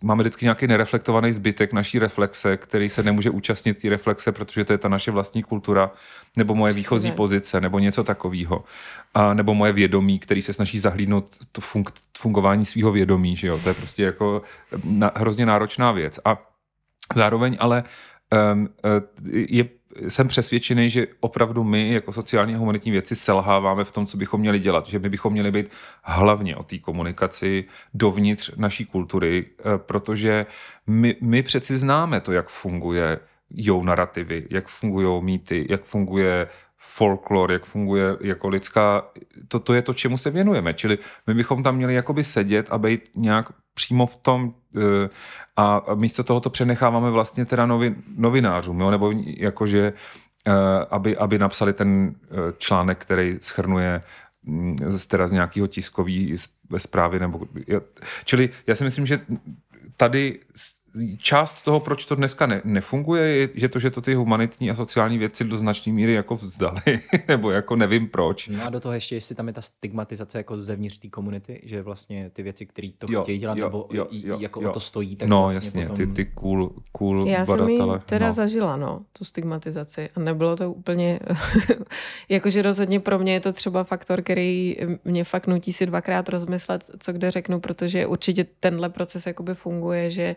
máme 0.03 0.23
vždycky 0.23 0.45
nějaký 0.45 0.67
nereflektovaný 0.67 1.31
zbytek 1.31 1.73
naší 1.73 1.99
reflexe, 1.99 2.57
který 2.57 2.89
se 2.89 3.03
nemůže 3.03 3.29
účastnit 3.29 3.81
té 3.81 3.89
reflexe, 3.89 4.31
protože 4.31 4.65
to 4.65 4.73
je 4.73 4.77
ta 4.77 4.89
naše 4.89 5.11
vlastní 5.11 5.43
kultura, 5.43 5.91
nebo 6.37 6.55
moje 6.55 6.73
výchozí 6.73 7.11
pozice, 7.11 7.61
nebo 7.61 7.79
něco 7.79 8.03
takového. 8.03 8.63
A 9.13 9.33
nebo 9.33 9.53
moje 9.53 9.73
vědomí, 9.73 10.19
který 10.19 10.41
se 10.41 10.53
snaží 10.53 10.79
zahlídnout 10.79 11.37
to 11.51 11.61
funk, 11.61 11.91
fungování 12.17 12.65
svého 12.65 12.91
vědomí, 12.91 13.35
že 13.35 13.47
jo? 13.47 13.59
To 13.59 13.69
je 13.69 13.75
prostě 13.75 14.03
jako 14.03 14.41
na, 14.83 15.11
hrozně 15.15 15.45
náročná 15.45 15.91
věc. 15.91 16.19
A 16.25 16.37
zároveň 17.15 17.57
ale 17.59 17.83
um, 18.53 18.69
je, 19.31 19.65
jsem 20.07 20.27
přesvědčený, 20.27 20.89
že 20.89 21.07
opravdu 21.19 21.63
my 21.63 21.93
jako 21.93 22.13
sociální 22.13 22.55
a 22.55 22.57
humanitní 22.57 22.91
věci 22.91 23.15
selháváme 23.15 23.83
v 23.83 23.91
tom, 23.91 24.05
co 24.05 24.17
bychom 24.17 24.39
měli 24.41 24.59
dělat. 24.59 24.87
Že 24.87 24.99
my 24.99 25.09
bychom 25.09 25.33
měli 25.33 25.51
být 25.51 25.71
hlavně 26.03 26.55
o 26.55 26.63
té 26.63 26.77
komunikaci 26.77 27.65
dovnitř 27.93 28.55
naší 28.55 28.85
kultury, 28.85 29.45
eh, 29.45 29.77
protože 29.77 30.45
my, 30.87 31.15
my 31.21 31.43
přeci 31.43 31.75
známe 31.75 32.21
to, 32.21 32.31
jak 32.31 32.49
funguje 32.49 33.19
jou 33.51 33.83
narrativy, 33.83 34.47
jak 34.49 34.67
fungují 34.67 35.23
mýty, 35.23 35.65
jak 35.69 35.83
funguje 35.83 36.47
folklor, 36.87 37.51
jak 37.51 37.65
funguje 37.65 38.17
jako 38.21 38.47
lidská, 38.47 39.03
to, 39.47 39.59
to 39.59 39.73
je 39.73 39.81
to, 39.81 39.93
čemu 39.93 40.17
se 40.17 40.29
věnujeme. 40.29 40.73
Čili 40.73 40.97
my 41.27 41.33
bychom 41.33 41.63
tam 41.63 41.75
měli 41.75 41.93
jakoby 41.93 42.23
sedět 42.23 42.67
a 42.71 42.77
být 42.77 43.09
nějak 43.15 43.45
přímo 43.73 44.05
v 44.05 44.15
tom 44.15 44.53
eh, 44.77 45.09
a 45.57 45.81
místo 45.95 46.23
toho 46.23 46.39
to 46.39 46.49
přenecháváme 46.49 47.11
vlastně 47.11 47.45
teda 47.45 47.65
novin, 47.65 47.95
novinářům, 48.17 48.79
jo? 48.79 48.91
nebo 48.91 49.13
jakože 49.25 49.93
eh, 50.47 50.51
aby, 50.89 51.17
aby 51.17 51.39
napsali 51.39 51.73
ten 51.73 52.15
eh, 52.23 52.53
článek, 52.57 52.97
který 52.97 53.37
schrnuje 53.41 54.01
mm, 54.43 54.75
z, 54.87 55.05
teda 55.05 55.27
z 55.27 55.31
nějakého 55.31 55.67
tiskový 55.67 56.35
zprávy. 56.77 57.19
Nebo, 57.19 57.41
čili 58.25 58.49
já 58.67 58.75
si 58.75 58.83
myslím, 58.83 59.05
že 59.05 59.19
tady 59.97 60.39
část 61.17 61.61
toho, 61.61 61.79
proč 61.79 62.05
to 62.05 62.15
dneska 62.15 62.45
ne, 62.45 62.61
nefunguje, 62.63 63.23
je, 63.27 63.49
že 63.53 63.69
to, 63.69 63.79
že 63.79 63.91
to 63.91 64.01
ty 64.01 64.13
humanitní 64.13 64.71
a 64.71 64.75
sociální 64.75 65.17
věci 65.17 65.43
do 65.43 65.57
značné 65.57 65.93
míry 65.93 66.13
jako 66.13 66.35
vzdali, 66.35 66.81
nebo 67.27 67.51
jako 67.51 67.75
nevím 67.75 68.07
proč. 68.07 68.47
No 68.47 68.63
a 68.65 68.69
do 68.69 68.79
toho 68.79 68.93
ještě, 68.93 69.15
jestli 69.15 69.35
tam 69.35 69.47
je 69.47 69.53
ta 69.53 69.61
stigmatizace 69.61 70.37
jako 70.37 70.57
zevnitř 70.57 70.97
té 70.97 71.07
komunity, 71.09 71.61
že 71.63 71.81
vlastně 71.81 72.29
ty 72.33 72.43
věci, 72.43 72.65
které 72.65 72.89
to 72.97 73.07
Jo, 73.09 73.23
chtějí 73.23 73.39
dělat, 73.39 73.57
jo, 73.57 73.65
nebo 73.65 73.87
jo, 73.91 74.07
i- 74.09 74.27
jo, 74.27 74.37
jako 74.39 74.61
jo. 74.61 74.69
o 74.69 74.73
to 74.73 74.79
stojí, 74.79 75.15
tak 75.15 75.27
no 75.29 75.41
vlastně 75.41 75.55
jasně, 75.57 75.81
potom... 75.87 75.95
ty, 75.95 76.07
ty 76.13 76.25
cool, 76.25 76.73
cool 76.91 77.27
Já 77.27 77.45
jsem 77.45 77.69
ji 77.69 77.79
badatele. 77.79 78.01
teda 78.05 78.27
no. 78.27 78.33
zažila, 78.33 78.77
no, 78.77 79.01
tu 79.17 79.23
stigmatizaci. 79.25 80.09
A 80.15 80.19
nebylo 80.19 80.55
to 80.55 80.71
úplně, 80.73 81.19
jakože 82.29 82.61
rozhodně 82.61 82.99
pro 82.99 83.19
mě 83.19 83.33
je 83.33 83.39
to 83.39 83.53
třeba 83.53 83.83
faktor, 83.83 84.21
který 84.21 84.75
mě 85.05 85.23
fakt 85.23 85.47
nutí 85.47 85.73
si 85.73 85.85
dvakrát 85.85 86.29
rozmyslet, 86.29 86.89
co 86.99 87.13
kde 87.13 87.31
řeknu, 87.31 87.59
protože 87.59 88.05
určitě 88.05 88.45
tenhle 88.59 88.89
proces 88.89 89.25
jakoby 89.25 89.55
funguje, 89.55 90.09
že 90.09 90.35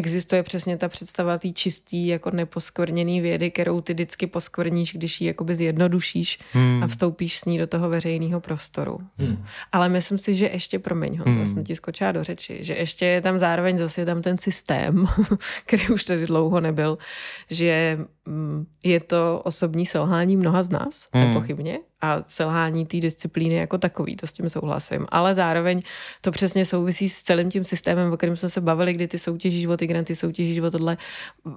existuje 0.00 0.42
přesně 0.42 0.76
ta 0.76 0.88
představa 0.88 1.38
té 1.38 1.50
čistý, 1.52 2.06
jako 2.06 2.30
neposkvrněný 2.30 3.20
vědy, 3.20 3.50
kterou 3.50 3.80
ty 3.80 3.92
vždycky 3.94 4.26
poskvrníš, 4.26 4.92
když 4.92 5.20
ji 5.20 5.26
jakoby 5.26 5.56
zjednodušíš 5.56 6.38
Hmm. 6.52 6.82
a 6.82 6.86
vstoupíš 6.86 7.38
s 7.38 7.44
ní 7.44 7.58
do 7.58 7.66
toho 7.66 7.88
veřejného 7.90 8.40
prostoru. 8.40 8.98
Hmm. 9.18 9.44
Ale 9.72 9.88
myslím 9.88 10.18
si, 10.18 10.34
že 10.34 10.46
ještě, 10.52 10.78
promiň, 10.78 11.18
Honzo, 11.18 11.38
Hmm. 11.38 11.46
jsem 11.48 11.64
ti 11.64 11.74
skočila 11.74 12.12
do 12.12 12.24
řeči, 12.24 12.58
že 12.60 12.74
ještě 12.74 13.04
je 13.06 13.20
tam 13.20 13.38
zároveň 13.38 13.78
zase 13.78 14.00
je 14.00 14.06
tam 14.06 14.22
ten 14.22 14.38
systém, 14.38 15.06
který 15.66 15.88
už 15.88 16.04
tady 16.04 16.26
dlouho 16.26 16.60
nebyl, 16.60 16.98
že 17.50 17.98
je 18.84 19.00
to 19.00 19.40
osobní 19.44 19.86
selhání 19.86 20.36
mnoha 20.36 20.62
z 20.62 20.70
nás, 20.70 21.06
Hmm. 21.12 21.28
nepochybně, 21.28 21.78
a 22.00 22.22
selhání 22.24 22.86
té 22.86 22.96
disciplíny 23.00 23.54
jako 23.54 23.78
takový, 23.78 24.16
to 24.16 24.26
s 24.26 24.32
tím 24.32 24.50
souhlasím. 24.50 25.06
Ale 25.08 25.34
zároveň 25.34 25.82
to 26.20 26.30
přesně 26.30 26.66
souvisí 26.66 27.08
s 27.08 27.22
celým 27.22 27.50
tím 27.50 27.64
systémem, 27.64 28.12
o 28.12 28.16
kterém 28.16 28.36
jsme 28.36 28.48
se 28.48 28.60
bavili, 28.60 28.92
kdy 28.92 29.08
ty 29.08 29.18
soutěžíš 29.18 29.66
o 29.66 29.76
ty 29.76 29.86
granty, 29.86 30.16
soutěžíš 30.16 30.58
o 30.58 30.70
tohle. 30.70 30.96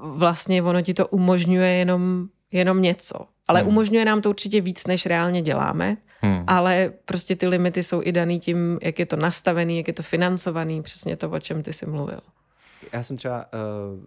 Vlastně 0.04 0.64
ono 0.64 0.82
ti 0.82 0.94
to 0.94 1.08
umožňuje 1.08 1.70
jenom, 1.70 2.28
jenom 2.52 2.82
něco. 2.82 3.16
Ale 3.48 3.60
Hmm. 3.60 3.70
umožňuje 3.70 4.06
nám 4.06 4.22
to 4.22 4.30
určitě 4.30 4.62
víc, 4.62 4.88
než 4.88 5.06
reálně 5.06 5.42
děláme. 5.42 5.98
Hmm. 6.22 6.44
Ale 6.48 6.94
prostě 7.06 7.36
ty 7.36 7.48
limity 7.48 7.84
jsou 7.84 8.02
i 8.04 8.12
daný 8.12 8.40
tím, 8.40 8.80
jak 8.82 9.00
je 9.00 9.06
to 9.06 9.16
nastavený, 9.16 9.78
jak 9.78 9.88
je 9.88 9.94
to 9.94 10.04
financovaný, 10.04 10.82
přesně 10.82 11.16
to, 11.18 11.30
o 11.30 11.40
čem 11.40 11.62
ty 11.64 11.74
jsi 11.74 11.86
mluvil. 11.86 12.20
Já 12.94 13.04
jsem 13.04 13.18
třeba, 13.18 13.46
uh, 13.54 14.00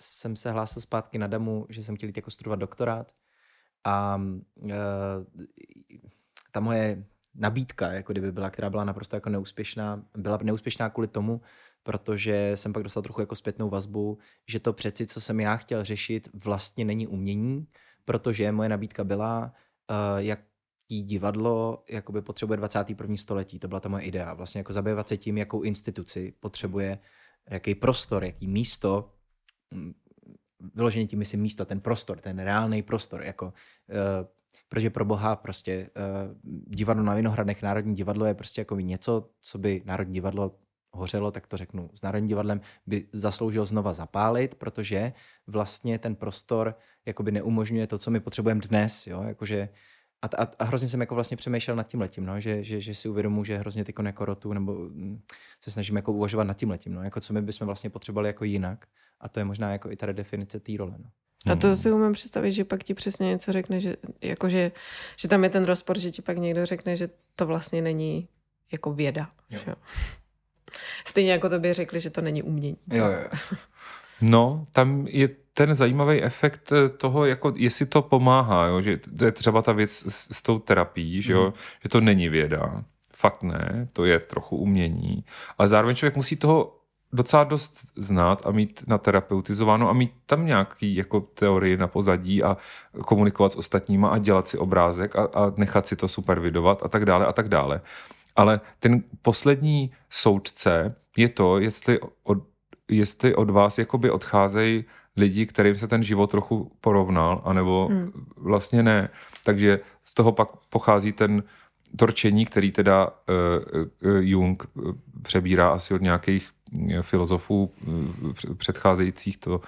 jsem 0.00 0.36
se 0.36 0.50
hlásil 0.50 0.82
zpátky 0.82 1.18
na 1.18 1.26
DAMu, 1.26 1.66
že 1.68 1.82
jsem 1.82 1.96
chtěl 1.96 2.06
jít 2.06 2.16
jako 2.16 2.30
studovat 2.30 2.58
doktorát 2.58 3.12
a 3.84 4.20
uh, 4.54 4.72
ta 6.50 6.60
moje 6.60 7.04
nabídka, 7.34 7.92
jako 7.92 8.12
kdyby 8.12 8.32
byla, 8.32 8.50
která 8.50 8.70
byla 8.70 8.84
naprosto 8.84 9.16
jako 9.16 9.30
neúspěšná, 9.30 10.02
byla 10.16 10.38
neúspěšná 10.42 10.90
kvůli 10.90 11.08
tomu, 11.08 11.40
protože 11.82 12.52
jsem 12.54 12.72
pak 12.72 12.82
dostal 12.82 13.02
trochu 13.02 13.20
jako 13.20 13.34
zpětnou 13.34 13.70
vazbu, 13.70 14.18
že 14.46 14.60
to 14.60 14.72
přeci, 14.72 15.06
co 15.06 15.20
jsem 15.20 15.40
já 15.40 15.56
chtěl 15.56 15.84
řešit, 15.84 16.28
vlastně 16.34 16.84
není 16.84 17.06
umění, 17.06 17.66
protože 18.04 18.52
moje 18.52 18.68
nabídka 18.68 19.04
byla, 19.04 19.52
uh, 19.90 20.18
jak 20.18 20.40
jaký 20.90 21.02
divadlo 21.02 21.84
jakoby 21.88 22.22
potřebuje 22.22 22.56
21. 22.56 23.16
století. 23.16 23.58
To 23.58 23.68
byla 23.68 23.80
ta 23.80 23.88
moje 23.88 24.04
idea. 24.04 24.34
Vlastně 24.34 24.58
jako 24.58 24.72
zabývat 24.72 25.08
se 25.08 25.16
tím, 25.16 25.38
jakou 25.38 25.62
instituci 25.62 26.34
potřebuje, 26.40 26.98
jaký 27.50 27.74
prostor, 27.74 28.24
jaký 28.24 28.48
místo, 28.48 29.10
vyloženě 30.74 31.06
tím 31.06 31.18
myslím 31.18 31.40
místo, 31.40 31.64
ten 31.64 31.80
prostor, 31.80 32.20
ten 32.20 32.38
reálný 32.38 32.82
prostor, 32.82 33.22
jako 33.22 33.46
uh, 33.46 33.52
protože 34.68 34.90
pro 34.90 35.04
boha 35.04 35.36
prostě 35.36 35.90
uh, 35.96 36.34
divadlo 36.66 37.02
na 37.02 37.14
Vinohradech, 37.14 37.62
Národní 37.62 37.94
divadlo 37.94 38.26
je 38.26 38.34
prostě 38.34 38.60
jako 38.60 38.80
něco, 38.80 39.30
co 39.40 39.58
by 39.58 39.82
Národní 39.84 40.14
divadlo 40.14 40.54
hořelo, 40.92 41.30
tak 41.30 41.46
to 41.46 41.56
řeknu 41.56 41.90
s 41.94 42.02
Národním 42.02 42.28
divadlem, 42.28 42.60
by 42.86 43.04
zasloužil 43.12 43.64
znova 43.64 43.92
zapálit, 43.92 44.54
protože 44.54 45.12
vlastně 45.46 45.98
ten 45.98 46.14
prostor 46.14 46.74
jakoby 47.06 47.32
neumožňuje 47.32 47.86
to, 47.86 47.98
co 47.98 48.10
my 48.10 48.20
potřebujeme 48.20 48.60
dnes, 48.60 49.06
jo, 49.06 49.22
jakože 49.22 49.68
a, 50.22 50.42
a, 50.42 50.48
a 50.58 50.64
hrozně 50.64 50.88
jsem 50.88 51.00
jako 51.00 51.14
vlastně 51.14 51.36
přemýšlel 51.36 51.76
nad 51.76 51.88
tím 51.88 52.00
letím, 52.00 52.26
no, 52.26 52.40
že, 52.40 52.62
že, 52.64 52.80
že 52.80 52.94
si 52.94 53.08
uvědomuji, 53.08 53.44
že 53.44 53.58
hrozně 53.58 53.84
ty 53.84 53.94
jako 54.02 54.24
rotu, 54.24 54.52
nebo 54.52 54.74
mm, 54.74 55.22
se 55.60 55.70
snažím 55.70 55.96
jako 55.96 56.12
uvažovat 56.12 56.44
nad 56.44 56.56
tím 56.56 56.70
letím, 56.70 56.94
no, 56.94 57.02
jako 57.02 57.20
co 57.20 57.32
my 57.32 57.42
bychom 57.42 57.66
vlastně 57.66 57.90
potřebovali 57.90 58.28
jako 58.28 58.44
jinak. 58.44 58.86
A 59.20 59.28
to 59.28 59.40
je 59.40 59.44
možná 59.44 59.72
jako 59.72 59.90
i 59.90 59.96
ta 59.96 60.06
redefinice 60.06 60.60
té 60.60 60.72
role. 60.78 60.94
No. 60.98 61.52
A 61.52 61.56
to 61.56 61.76
si 61.76 61.92
umím 61.92 62.12
představit, 62.12 62.52
že 62.52 62.64
pak 62.64 62.84
ti 62.84 62.94
přesně 62.94 63.26
něco 63.26 63.52
řekne, 63.52 63.80
že, 63.80 63.96
jako 64.22 64.48
že, 64.48 64.72
že 65.16 65.28
tam 65.28 65.44
je 65.44 65.50
ten 65.50 65.64
rozpor, 65.64 65.98
že 65.98 66.10
ti 66.10 66.22
pak 66.22 66.38
někdo 66.38 66.66
řekne, 66.66 66.96
že 66.96 67.10
to 67.36 67.46
vlastně 67.46 67.82
není 67.82 68.28
jako 68.72 68.92
věda. 68.92 69.28
Jo. 69.50 69.60
Že? 69.64 69.74
Stejně 71.04 71.32
jako 71.32 71.48
to 71.48 71.58
by 71.58 71.72
řekli, 71.72 72.00
že 72.00 72.10
to 72.10 72.20
není 72.20 72.42
umění. 72.42 72.76
Jo, 72.92 73.04
jo. 73.04 73.28
No, 74.20 74.66
tam 74.72 75.06
je 75.06 75.28
ten 75.52 75.74
zajímavý 75.74 76.22
efekt 76.22 76.72
eh, 76.72 76.88
toho, 76.88 77.24
jako 77.24 77.52
jestli 77.56 77.86
to 77.86 78.02
pomáhá, 78.02 78.66
jo? 78.66 78.80
že 78.80 78.96
to 78.96 79.24
je 79.24 79.32
třeba 79.32 79.62
ta 79.62 79.72
věc 79.72 80.04
s, 80.08 80.36
s 80.36 80.42
tou 80.42 80.58
terapií, 80.58 81.22
že, 81.22 81.32
jo? 81.32 81.46
Mm. 81.46 81.52
že 81.82 81.88
to 81.88 82.00
není 82.00 82.28
věda, 82.28 82.84
fakt 83.14 83.42
ne, 83.42 83.88
to 83.92 84.04
je 84.04 84.18
trochu 84.18 84.56
umění, 84.56 85.24
ale 85.58 85.68
zároveň 85.68 85.96
člověk 85.96 86.16
musí 86.16 86.36
toho 86.36 86.77
docela 87.12 87.44
dost 87.44 87.72
znát 87.96 88.46
a 88.46 88.50
mít 88.50 88.84
na 88.86 88.98
terapeutizováno 88.98 89.90
a 89.90 89.92
mít 89.92 90.12
tam 90.26 90.46
nějaký 90.46 90.96
jako 90.96 91.20
teorii 91.20 91.76
na 91.76 91.86
pozadí 91.86 92.42
a 92.42 92.56
komunikovat 93.04 93.52
s 93.52 93.56
ostatníma 93.56 94.08
a 94.08 94.18
dělat 94.18 94.46
si 94.48 94.58
obrázek 94.58 95.16
a, 95.16 95.22
a 95.34 95.52
nechat 95.56 95.86
si 95.86 95.96
to 95.96 96.08
supervidovat 96.08 96.82
a 96.82 96.88
tak 96.88 97.04
dále 97.04 97.26
a 97.26 97.32
tak 97.32 97.48
dále. 97.48 97.80
Ale 98.36 98.60
ten 98.78 99.02
poslední 99.22 99.92
soudce 100.10 100.94
je 101.16 101.28
to, 101.28 101.58
jestli 101.58 101.98
od, 102.22 102.38
jestli 102.88 103.34
od 103.34 103.50
vás 103.50 103.78
jakoby 103.78 104.10
odcházejí 104.10 104.84
lidi, 105.16 105.46
kterým 105.46 105.76
se 105.76 105.88
ten 105.88 106.02
život 106.02 106.30
trochu 106.30 106.72
porovnal, 106.80 107.42
anebo 107.44 107.88
hmm. 107.90 108.12
vlastně 108.36 108.82
ne. 108.82 109.08
Takže 109.44 109.80
z 110.04 110.14
toho 110.14 110.32
pak 110.32 110.48
pochází 110.70 111.12
ten 111.12 111.42
torčení, 111.96 112.44
který 112.46 112.70
teda 112.70 113.06
uh, 113.06 113.12
uh, 113.82 114.18
Jung 114.18 114.66
přebírá 115.22 115.68
asi 115.68 115.94
od 115.94 116.02
nějakých 116.02 116.48
filozofů 117.02 117.72
uh, 117.86 118.32
předcházejících, 118.56 119.36
to 119.36 119.60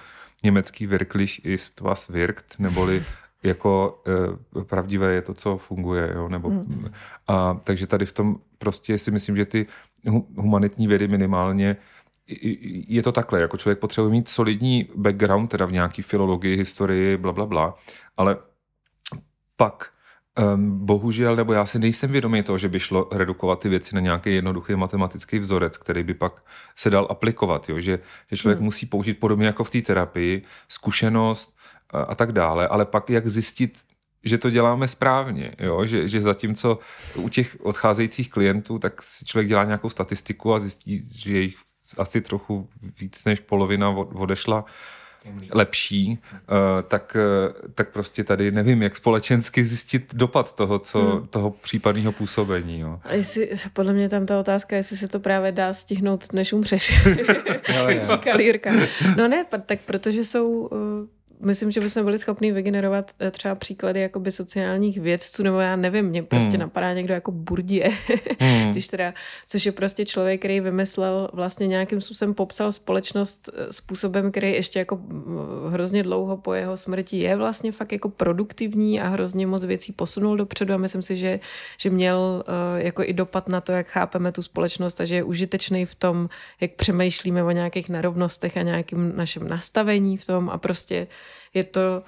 německý 0.43 0.87
wirklich 0.87 1.45
ist 1.45 1.79
was 1.79 2.07
wirkt, 2.09 2.55
neboli 2.59 3.03
jako 3.43 4.01
uh, 4.55 4.63
pravdivé 4.63 5.13
je 5.13 5.21
to, 5.21 5.33
co 5.33 5.57
funguje. 5.57 6.11
Jo? 6.15 6.29
Nebo, 6.29 6.49
hmm. 6.49 6.91
a, 7.27 7.59
takže 7.63 7.87
tady 7.87 8.05
v 8.05 8.13
tom 8.13 8.37
prostě 8.57 8.97
si 8.97 9.11
myslím, 9.11 9.35
že 9.35 9.45
ty 9.45 9.67
humanitní 10.35 10.87
vědy 10.87 11.07
minimálně 11.07 11.77
je 12.87 13.03
to 13.03 13.11
takhle, 13.11 13.41
jako 13.41 13.57
člověk 13.57 13.79
potřebuje 13.79 14.11
mít 14.11 14.29
solidní 14.29 14.87
background, 14.95 15.49
teda 15.49 15.65
v 15.65 15.71
nějaký 15.71 16.01
filologii, 16.01 16.57
historii, 16.57 17.17
bla, 17.17 17.31
bla, 17.31 17.45
bla, 17.45 17.77
ale 18.17 18.37
pak 19.57 19.91
um, 20.39 20.85
bohužel, 20.85 21.35
nebo 21.35 21.53
já 21.53 21.65
si 21.65 21.79
nejsem 21.79 22.11
vědomý 22.11 22.43
toho, 22.43 22.57
že 22.57 22.69
by 22.69 22.79
šlo 22.79 23.09
redukovat 23.11 23.59
ty 23.59 23.69
věci 23.69 23.95
na 23.95 24.01
nějaký 24.01 24.33
jednoduchý 24.35 24.75
matematický 24.75 25.39
vzorec, 25.39 25.77
který 25.77 26.03
by 26.03 26.13
pak 26.13 26.43
se 26.75 26.89
dal 26.89 27.07
aplikovat, 27.09 27.69
jo? 27.69 27.79
Že, 27.79 27.99
že 28.31 28.37
člověk 28.37 28.57
hmm. 28.57 28.65
musí 28.65 28.85
použít 28.85 29.19
podobně 29.19 29.47
jako 29.47 29.63
v 29.63 29.69
té 29.69 29.81
terapii, 29.81 30.41
zkušenost 30.67 31.57
a, 31.89 32.01
a 32.01 32.15
tak 32.15 32.31
dále, 32.31 32.67
ale 32.67 32.85
pak 32.85 33.09
jak 33.09 33.27
zjistit, 33.27 33.79
že 34.23 34.37
to 34.37 34.49
děláme 34.49 34.87
správně, 34.87 35.55
jo? 35.59 35.85
Že, 35.85 36.07
že 36.07 36.21
zatímco 36.21 36.79
u 37.15 37.29
těch 37.29 37.57
odcházejících 37.61 38.29
klientů, 38.29 38.79
tak 38.79 39.03
si 39.03 39.25
člověk 39.25 39.47
dělá 39.47 39.63
nějakou 39.63 39.89
statistiku 39.89 40.53
a 40.53 40.59
zjistí, 40.59 41.09
že 41.17 41.33
jejich 41.33 41.55
asi 41.97 42.21
trochu 42.21 42.69
víc 42.99 43.25
než 43.25 43.39
polovina 43.39 43.89
odešla 43.89 44.65
lepší, 45.51 46.19
uh, 46.31 46.37
tak, 46.87 47.17
uh, 47.19 47.69
tak 47.75 47.89
prostě 47.89 48.23
tady 48.23 48.51
nevím, 48.51 48.81
jak 48.81 48.95
společensky 48.95 49.65
zjistit 49.65 50.15
dopad 50.15 50.55
toho, 50.55 50.79
co, 50.79 51.01
hmm. 51.01 51.27
toho 51.27 51.51
případného 51.51 52.11
působení. 52.11 52.79
Jo. 52.79 52.99
A 53.03 53.13
jestli, 53.13 53.49
podle 53.73 53.93
mě 53.93 54.09
tam 54.09 54.25
ta 54.25 54.39
otázka, 54.39 54.75
jestli 54.75 54.97
se 54.97 55.07
to 55.07 55.19
právě 55.19 55.51
dá 55.51 55.73
stihnout, 55.73 56.33
než 56.33 56.53
umřeš. 56.53 57.05
jo, 57.75 57.89
jo. 57.89 58.01
Říkal 58.11 58.41
Jirka. 58.41 58.71
No 59.17 59.27
ne, 59.27 59.45
tak 59.65 59.79
protože 59.85 60.25
jsou 60.25 60.49
uh, 60.49 60.79
myslím, 61.41 61.71
že 61.71 61.81
bychom 61.81 62.03
byli 62.03 62.17
schopni 62.17 62.51
vygenerovat 62.51 63.11
eh, 63.19 63.31
třeba 63.31 63.55
příklady 63.55 64.01
jakoby 64.01 64.31
sociálních 64.31 64.97
vědců, 64.97 65.43
nebo 65.43 65.59
já 65.59 65.75
nevím, 65.75 66.05
mě 66.05 66.23
prostě 66.23 66.51
hmm. 66.51 66.59
napadá 66.59 66.93
někdo 66.93 67.13
jako 67.13 67.31
Burdie, 67.31 67.91
hmm. 68.39 68.71
když 68.71 68.87
teda, 68.87 69.13
což 69.47 69.65
je 69.65 69.71
prostě 69.71 70.05
člověk, 70.05 70.39
který 70.39 70.59
vymyslel, 70.59 71.29
vlastně 71.33 71.67
nějakým 71.67 72.01
způsobem 72.01 72.33
popsal 72.33 72.71
společnost 72.71 73.49
eh, 73.53 73.73
způsobem, 73.73 74.31
který 74.31 74.51
ještě 74.51 74.79
jako 74.79 74.99
hrozně 75.69 76.03
dlouho 76.03 76.37
po 76.37 76.53
jeho 76.53 76.77
smrti 76.77 77.17
je 77.17 77.35
vlastně 77.35 77.71
fakt 77.71 77.91
jako 77.91 78.09
produktivní 78.09 79.01
a 79.01 79.07
hrozně 79.07 79.47
moc 79.47 79.65
věcí 79.65 79.93
posunul 79.93 80.37
dopředu 80.37 80.73
a 80.73 80.77
myslím 80.77 81.01
si, 81.01 81.15
že, 81.15 81.39
že 81.77 81.89
měl 81.89 82.43
uh, 82.47 82.81
jako 82.85 83.03
i 83.03 83.13
dopad 83.13 83.49
na 83.49 83.61
to, 83.61 83.71
jak 83.71 83.87
chápeme 83.87 84.31
tu 84.31 84.41
společnost 84.41 85.01
a 85.01 85.05
že 85.05 85.15
je 85.15 85.23
užitečný 85.23 85.85
v 85.85 85.95
tom, 85.95 86.29
jak 86.61 86.71
přemýšlíme 86.71 87.43
o 87.43 87.51
nějakých 87.51 87.89
nerovnostech 87.89 88.57
a 88.57 88.61
nějakým 88.61 89.15
našem 89.15 89.47
nastavení 89.47 90.17
v 90.17 90.25
tom 90.25 90.49
a 90.49 90.57
prostě 90.57 91.07
je 91.53 91.63
to, 91.63 92.03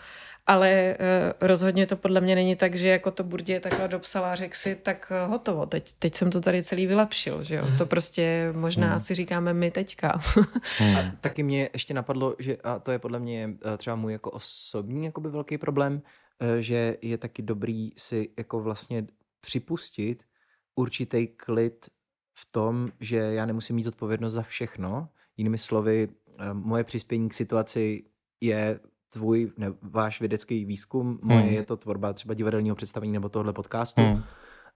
ale 0.45 0.97
uh, 0.99 1.47
rozhodně 1.47 1.88
to 1.88 1.95
podle 1.95 2.21
mě 2.21 2.36
není 2.36 2.55
tak, 2.55 2.76
že 2.76 2.88
jako 2.88 3.11
to 3.11 3.24
Burdě 3.24 3.59
takhle 3.59 3.88
dopsala 3.88 4.32
a 4.32 4.36
řekl 4.36 4.55
si, 4.55 4.76
tak 4.76 5.11
uh, 5.11 5.32
hotovo, 5.32 5.65
teď, 5.65 5.93
teď 5.99 6.15
jsem 6.15 6.32
to 6.32 6.41
tady 6.41 6.63
celý 6.63 6.88
vylepšil, 6.88 7.43
že 7.43 7.55
jo. 7.55 7.65
Mm. 7.65 7.78
To 7.78 7.86
prostě 7.86 8.53
možná 8.55 8.93
mm. 8.93 8.99
si 8.99 9.15
říkáme 9.15 9.53
my 9.53 9.71
teďka. 9.71 10.19
mm. 10.82 10.95
A 10.95 11.11
taky 11.21 11.43
mě 11.43 11.69
ještě 11.74 11.93
napadlo, 11.93 12.36
že 12.39 12.57
a 12.63 12.80
to 12.80 12.91
je 12.91 12.99
podle 12.99 13.19
mě 13.19 13.47
uh, 13.47 13.78
třeba 13.78 13.95
můj 13.95 14.11
jako 14.11 14.32
osobní 14.32 15.05
jakoby 15.05 15.30
velký 15.30 15.57
problém, 15.57 16.01
že 16.59 16.97
je 17.01 17.17
taky 17.17 17.41
dobrý 17.41 17.91
si 17.97 18.30
jako 18.38 18.59
vlastně 18.59 19.07
připustit 19.41 20.24
určitý 20.76 21.28
klid 21.28 21.86
v 22.39 22.51
tom, 22.51 22.91
že 22.99 23.17
já 23.17 23.45
nemusím 23.45 23.76
mít 23.76 23.84
zodpovědnost 23.84 24.34
za 24.34 24.41
všechno. 24.41 25.09
Jinými 25.38 25.57
slovy, 25.57 26.07
moje 26.53 26.84
přispění 26.84 27.30
k 27.30 27.34
situaci 27.34 28.03
je 28.41 28.80
tvůj, 29.14 29.51
ne, 29.57 29.74
váš 29.82 30.20
vědecký 30.20 30.66
výzkum, 30.66 31.20
moje 31.22 31.39
hmm. 31.39 31.53
je 31.53 31.64
to 31.64 31.78
tvorba 31.78 32.14
třeba 32.14 32.34
divadelního 32.34 32.76
představení 32.76 33.14
nebo 33.14 33.30
tohle 33.30 33.53
podcastu, 33.53 34.01
hmm. 34.01 34.24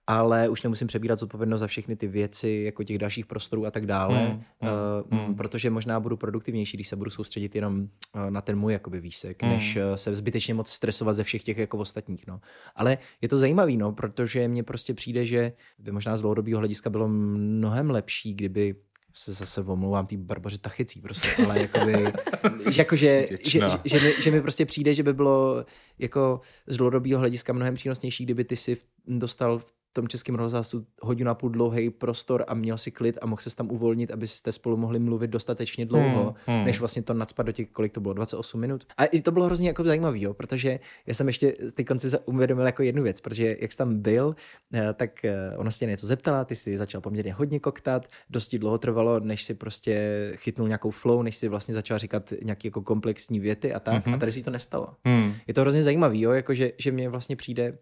ale 0.06 0.48
už 0.48 0.62
nemusím 0.62 0.88
přebírat 0.88 1.18
zodpovědnost 1.18 1.60
za 1.60 1.66
všechny 1.66 1.96
ty 1.96 2.08
věci, 2.08 2.62
jako 2.64 2.84
těch 2.84 2.98
dalších 2.98 3.26
prostorů 3.26 3.66
a 3.66 3.70
tak 3.70 3.86
dále, 3.86 4.18
hmm. 4.18 4.42
Uh, 4.62 5.18
hmm. 5.18 5.34
protože 5.34 5.70
možná 5.70 6.00
budu 6.00 6.16
produktivnější, 6.16 6.76
když 6.76 6.88
se 6.88 6.96
budu 6.96 7.10
soustředit 7.10 7.54
jenom 7.54 7.80
uh, 7.80 8.30
na 8.30 8.40
ten 8.40 8.58
můj 8.58 8.72
jakoby 8.72 9.00
výsek, 9.00 9.42
hmm. 9.42 9.52
než 9.52 9.76
uh, 9.76 9.82
se 9.94 10.14
zbytečně 10.14 10.54
moc 10.54 10.68
stresovat 10.68 11.16
ze 11.16 11.24
všech 11.24 11.42
těch 11.42 11.58
jako 11.58 11.78
ostatních. 11.78 12.26
No. 12.26 12.40
Ale 12.76 12.98
je 13.22 13.28
to 13.28 13.36
zajímavý, 13.36 13.76
no, 13.76 13.92
protože 13.92 14.48
mně 14.48 14.62
prostě 14.62 14.94
přijde, 14.94 15.24
že 15.24 15.52
by 15.78 15.92
možná 15.92 16.16
z 16.16 16.20
dlouhodobého 16.20 16.58
hlediska 16.58 16.90
bylo 16.90 17.08
mnohem 17.08 17.90
lepší, 17.90 18.34
kdyby 18.34 18.74
se 19.18 19.32
zase 19.32 19.60
omlouvám 19.60 20.06
tý 20.06 20.16
Barbaře 20.16 20.58
Tachicí 20.58 21.00
prostě, 21.00 21.28
ale 21.44 21.60
jakoby, 21.60 21.92
že, 22.70 22.80
jako, 22.80 22.96
že, 22.96 23.26
že, 23.30 23.60
že, 23.60 23.78
že, 23.84 24.00
mi, 24.00 24.22
že 24.22 24.30
mi 24.30 24.42
prostě 24.42 24.66
přijde, 24.66 24.94
že 24.94 25.02
by 25.02 25.12
bylo 25.12 25.64
jako 25.98 26.40
z 26.66 26.76
dlouhodobého 26.76 27.18
hlediska 27.18 27.52
mnohem 27.52 27.74
přínosnější, 27.74 28.24
kdyby 28.24 28.44
ty 28.44 28.56
si 28.56 28.76
dostal 29.06 29.58
v 29.58 29.72
tom 29.98 30.08
českém 30.08 30.34
rozhlasu 30.34 30.86
hodinu 31.02 31.30
a 31.30 31.34
půl 31.34 31.50
dlouhý 31.50 31.90
prostor 31.90 32.44
a 32.48 32.54
měl 32.54 32.78
si 32.78 32.90
klid 32.90 33.18
a 33.22 33.26
mohl 33.26 33.42
se 33.42 33.56
tam 33.56 33.70
uvolnit, 33.70 34.10
abyste 34.10 34.52
spolu 34.52 34.76
mohli 34.76 34.98
mluvit 34.98 35.30
dostatečně 35.30 35.86
dlouho, 35.86 36.34
hmm, 36.46 36.56
hmm. 36.56 36.66
než 36.66 36.78
vlastně 36.78 37.02
to 37.02 37.14
nadspat 37.14 37.46
do 37.46 37.52
těch, 37.52 37.68
kolik 37.68 37.92
to 37.92 38.00
bylo, 38.00 38.14
28 38.14 38.60
minut. 38.60 38.84
A 38.96 39.04
i 39.04 39.20
to 39.20 39.32
bylo 39.32 39.44
hrozně 39.44 39.68
jako 39.68 39.84
zajímavý, 39.84 40.22
jo, 40.22 40.34
protože 40.34 40.80
já 41.06 41.14
jsem 41.14 41.26
ještě 41.26 41.56
ty 41.74 41.84
konci 41.84 42.08
uvědomil 42.24 42.66
jako 42.66 42.82
jednu 42.82 43.02
věc, 43.02 43.20
protože 43.20 43.56
jak 43.60 43.72
jsi 43.72 43.78
tam 43.78 43.98
byl, 43.98 44.36
eh, 44.74 44.94
tak 44.94 45.24
eh, 45.24 45.56
ona 45.56 45.70
se 45.70 45.78
tě 45.78 45.86
něco 45.86 46.06
zeptala, 46.06 46.44
ty 46.44 46.54
si 46.54 46.76
začal 46.76 47.00
poměrně 47.00 47.32
hodně 47.32 47.60
koktat, 47.60 48.08
dosti 48.30 48.58
dlouho 48.58 48.78
trvalo, 48.78 49.20
než 49.20 49.44
si 49.44 49.54
prostě 49.54 50.32
chytnul 50.36 50.68
nějakou 50.68 50.90
flow, 50.90 51.22
než 51.22 51.36
si 51.36 51.48
vlastně 51.48 51.74
začal 51.74 51.98
říkat 51.98 52.32
nějaké 52.42 52.68
jako 52.68 52.82
komplexní 52.82 53.40
věty 53.40 53.74
a 53.74 53.80
tak. 53.80 54.06
Mm-hmm. 54.06 54.14
A 54.14 54.16
tady 54.16 54.32
si 54.32 54.42
to 54.42 54.50
nestalo. 54.50 54.88
Mm. 55.04 55.34
Je 55.46 55.54
to 55.54 55.60
hrozně 55.60 55.82
zajímavý, 55.82 56.20
jo, 56.20 56.30
jako 56.30 56.54
že, 56.54 56.72
že 56.78 56.92
mě 56.92 57.08
vlastně 57.08 57.36
přijde, 57.36 57.78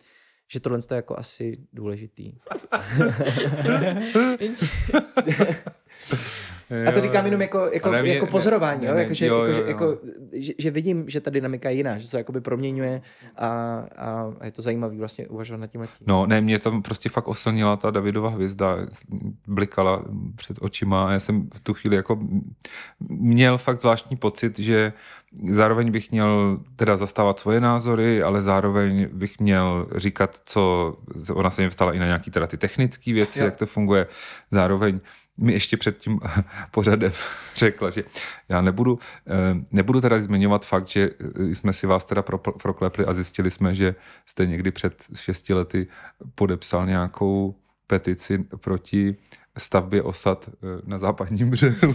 že 0.48 0.60
tohle 0.60 0.78
je 0.90 0.96
jako 0.96 1.18
asi 1.18 1.58
důležitý. 1.72 2.32
A 6.88 6.92
to 6.92 7.00
říkám 7.00 7.24
jenom 7.24 7.40
jako, 7.40 7.70
jako, 7.72 7.90
mě, 7.90 8.14
jako 8.14 8.26
pozorování, 8.26 8.80
ne, 8.80 8.88
jo? 8.88 8.96
Jako, 8.96 9.14
že, 9.14 9.26
jo, 9.26 9.44
jako, 9.44 9.52
jo, 9.52 9.60
jo. 9.60 9.68
Jako, 9.68 9.98
že, 10.32 10.52
že 10.58 10.70
vidím, 10.70 11.04
že 11.08 11.20
ta 11.20 11.30
dynamika 11.30 11.70
je 11.70 11.76
jiná, 11.76 11.98
že 11.98 12.06
se 12.06 12.10
to 12.10 12.16
jakoby 12.16 12.40
proměňuje 12.40 13.00
a, 13.36 13.48
a 13.96 14.44
je 14.44 14.50
to 14.50 14.62
zajímavé 14.62 14.96
vlastně 14.96 15.26
uvažovat 15.26 15.60
nad 15.60 15.66
tím. 15.66 15.80
tím. 15.80 16.06
No 16.06 16.26
ne, 16.26 16.40
mě 16.40 16.58
tam 16.58 16.82
prostě 16.82 17.08
fakt 17.08 17.28
oslnila 17.28 17.76
ta 17.76 17.90
Davidova 17.90 18.30
hvězda, 18.30 18.76
blikala 19.46 20.04
před 20.36 20.56
očima 20.60 21.08
a 21.08 21.12
já 21.12 21.20
jsem 21.20 21.48
v 21.54 21.60
tu 21.60 21.74
chvíli 21.74 21.96
jako 21.96 22.18
měl 23.08 23.58
fakt 23.58 23.80
zvláštní 23.80 24.16
pocit, 24.16 24.58
že 24.58 24.92
zároveň 25.50 25.90
bych 25.90 26.10
měl 26.12 26.60
teda 26.76 26.96
zastávat 26.96 27.38
svoje 27.40 27.60
názory, 27.60 28.22
ale 28.22 28.42
zároveň 28.42 29.08
bych 29.12 29.40
měl 29.40 29.88
říkat, 29.96 30.40
co, 30.44 30.96
ona 31.32 31.50
se 31.50 31.62
mě 31.62 31.70
ptala 31.70 31.92
i 31.92 31.98
na 31.98 32.06
nějaký 32.06 32.30
teda 32.30 32.46
ty 32.46 32.56
technické 32.56 33.12
věci, 33.12 33.38
Jo. 33.40 33.44
jak 33.44 33.56
to 33.56 33.66
funguje. 33.66 34.06
Zároveň 34.50 35.00
mi 35.38 35.52
ještě 35.52 35.76
před 35.76 35.98
tím 35.98 36.20
pořadem 36.70 37.12
řekla, 37.56 37.90
že 37.90 38.04
já 38.48 38.60
nebudu, 38.60 38.98
eh, 39.26 39.64
nebudu 39.72 40.00
teda 40.00 40.18
zmiňovat 40.20 40.66
fakt, 40.66 40.86
že 40.86 41.10
jsme 41.38 41.72
si 41.72 41.86
vás 41.86 42.04
teda 42.04 42.22
pro- 42.22 42.38
proklepli 42.38 43.04
a 43.04 43.14
zjistili 43.14 43.50
jsme, 43.50 43.74
že 43.74 43.94
jste 44.26 44.46
někdy 44.46 44.70
před 44.70 45.04
šesti 45.14 45.54
lety 45.54 45.86
podepsal 46.34 46.86
nějakou 46.86 47.54
petici 47.86 48.38
proti 48.38 49.16
stavbě 49.58 50.02
osad 50.02 50.48
eh, 50.48 50.66
na 50.84 50.98
západním 50.98 51.50
břehu. 51.50 51.94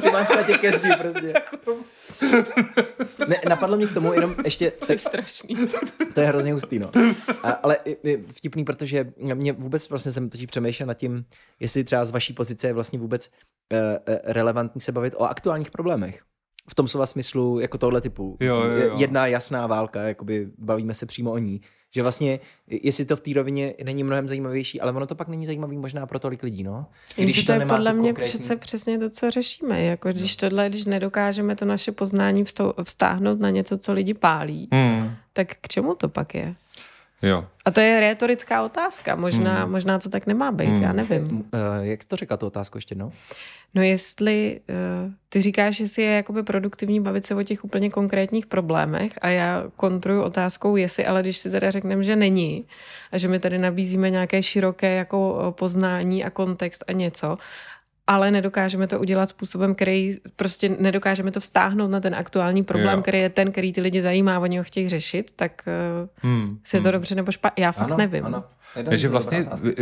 Přimáčka 0.00 0.42
tě 0.42 0.58
ke 0.58 0.78
zdi 0.78 0.90
prostě. 0.98 1.32
Ne, 3.28 3.36
napadlo 3.48 3.76
mě 3.76 3.86
k 3.86 3.94
tomu 3.94 4.12
jenom 4.12 4.34
ještě, 4.44 4.70
To 4.70 4.92
je 4.92 4.98
strašný. 4.98 5.56
to 6.14 6.20
je 6.20 6.26
hrozně 6.26 6.52
hustý, 6.52 6.78
no. 6.78 6.90
A, 7.42 7.50
ale 7.50 7.78
vtipný, 8.32 8.64
protože 8.64 9.12
mě 9.34 9.52
vůbec 9.52 9.88
vlastně 9.90 10.12
jsem 10.12 10.28
totiž 10.28 10.46
přemýšlel 10.46 10.86
nad 10.86 10.94
tím, 10.94 11.24
jestli 11.60 11.84
třeba 11.84 12.04
z 12.04 12.10
vaší 12.10 12.32
pozice 12.32 12.66
je 12.66 12.72
vlastně 12.72 12.98
vůbec 12.98 13.30
uh, 13.72 14.14
relevantní 14.24 14.80
se 14.80 14.92
bavit 14.92 15.14
o 15.16 15.22
aktuálních 15.22 15.70
problémech. 15.70 16.22
V 16.68 16.74
tom 16.74 16.88
slova 16.88 17.06
smyslu 17.06 17.60
jako 17.60 17.78
tohle 17.78 18.00
typu. 18.00 18.36
Jo, 18.40 18.56
jo, 18.62 18.70
jo. 18.70 18.94
Jedna 18.98 19.26
jasná 19.26 19.66
válka, 19.66 20.02
jakoby 20.02 20.48
bavíme 20.58 20.94
se 20.94 21.06
přímo 21.06 21.32
o 21.32 21.38
ní. 21.38 21.60
Že 21.94 22.02
vlastně, 22.02 22.40
jestli 22.68 23.04
to 23.04 23.16
v 23.16 23.20
té 23.20 23.32
rovině 23.34 23.74
není 23.84 24.04
mnohem 24.04 24.28
zajímavější, 24.28 24.80
ale 24.80 24.92
ono 24.92 25.06
to 25.06 25.14
pak 25.14 25.28
není 25.28 25.46
zajímavý 25.46 25.76
možná 25.76 26.06
pro 26.06 26.18
tolik 26.18 26.42
lidí, 26.42 26.62
no. 26.62 26.86
Jenže 27.16 27.46
to 27.46 27.52
je 27.52 27.58
nemá 27.58 27.74
podle 27.74 27.92
mě 27.92 28.08
konkrétní- 28.12 28.38
přece 28.38 28.56
přesně 28.56 28.98
to, 28.98 29.10
co 29.10 29.30
řešíme. 29.30 29.82
Jako 29.84 30.08
když 30.08 30.36
tohle, 30.36 30.68
když 30.68 30.84
nedokážeme 30.84 31.56
to 31.56 31.64
naše 31.64 31.92
poznání 31.92 32.44
vstou- 32.44 32.72
vztáhnout 32.82 33.40
na 33.40 33.50
něco, 33.50 33.78
co 33.78 33.92
lidi 33.92 34.14
pálí, 34.14 34.68
Hmm. 34.72 35.10
tak 35.32 35.48
k 35.60 35.68
čemu 35.68 35.94
to 35.94 36.08
pak 36.08 36.34
je? 36.34 36.54
Jo. 37.24 37.44
A 37.64 37.70
to 37.70 37.80
je 37.80 38.00
retorická 38.00 38.62
otázka. 38.62 39.16
Možná, 39.16 39.62
Hmm. 39.62 39.72
možná 39.72 39.98
to 39.98 40.08
tak 40.08 40.26
nemá 40.26 40.52
být, 40.52 40.68
Hmm. 40.68 40.82
já 40.82 40.92
nevím. 40.92 41.24
Uh, 41.32 41.40
jak 41.80 42.02
jsi 42.02 42.08
to 42.08 42.16
řekla, 42.16 42.36
tu 42.36 42.46
otázku 42.46 42.78
ještě 42.78 42.92
jednou? 42.92 43.12
No 43.74 43.82
jestli 43.82 44.60
uh, 44.68 45.12
ty 45.28 45.40
říkáš, 45.42 45.80
jestli 45.80 46.02
je 46.02 46.10
jakoby 46.10 46.42
produktivní 46.42 47.00
bavit 47.00 47.26
se 47.26 47.34
o 47.34 47.42
těch 47.42 47.64
úplně 47.64 47.90
konkrétních 47.90 48.46
problémech 48.46 49.12
a 49.22 49.28
já 49.28 49.64
kontruju 49.76 50.22
otázkou, 50.22 50.76
jestli, 50.76 51.06
ale 51.06 51.22
když 51.22 51.38
si 51.38 51.50
teda 51.50 51.70
řekneme, 51.70 52.04
že 52.04 52.16
není 52.16 52.64
a 53.12 53.18
že 53.18 53.28
my 53.28 53.38
tady 53.38 53.58
nabízíme 53.58 54.10
nějaké 54.10 54.42
široké 54.42 54.94
jako 54.94 55.44
eh, 55.48 55.52
poznání 55.52 56.24
a 56.24 56.30
kontext 56.30 56.84
a 56.88 56.92
něco, 56.92 57.36
ale 58.06 58.30
nedokážeme 58.30 58.86
to 58.86 59.00
udělat 59.00 59.28
způsobem, 59.28 59.74
který 59.74 60.16
prostě 60.36 60.68
nedokážeme 60.80 61.30
to 61.30 61.40
vztáhnout 61.40 61.90
na 61.90 62.00
ten 62.00 62.14
aktuální 62.14 62.62
problém, 62.64 62.96
Jo. 62.96 63.02
který 63.02 63.18
je 63.18 63.30
ten, 63.30 63.52
který 63.52 63.72
ty 63.72 63.80
lidi 63.80 64.02
zajímá, 64.02 64.38
oni 64.38 64.58
ho 64.58 64.64
chtějí 64.64 64.88
řešit, 64.88 65.30
tak 65.36 65.62
uh, 66.02 66.08
Hmm. 66.30 66.58
si 66.64 66.76
je 66.76 66.80
to 66.80 66.90
dobře 66.90 67.14
nebo 67.14 67.32
špatně. 67.32 67.64
Já 67.64 67.72
fakt 67.72 67.96
nevím. 67.96 68.24
Jeden 68.76 68.90
Takže 68.90 69.08
vlastně 69.08 69.46
eh, 69.66 69.72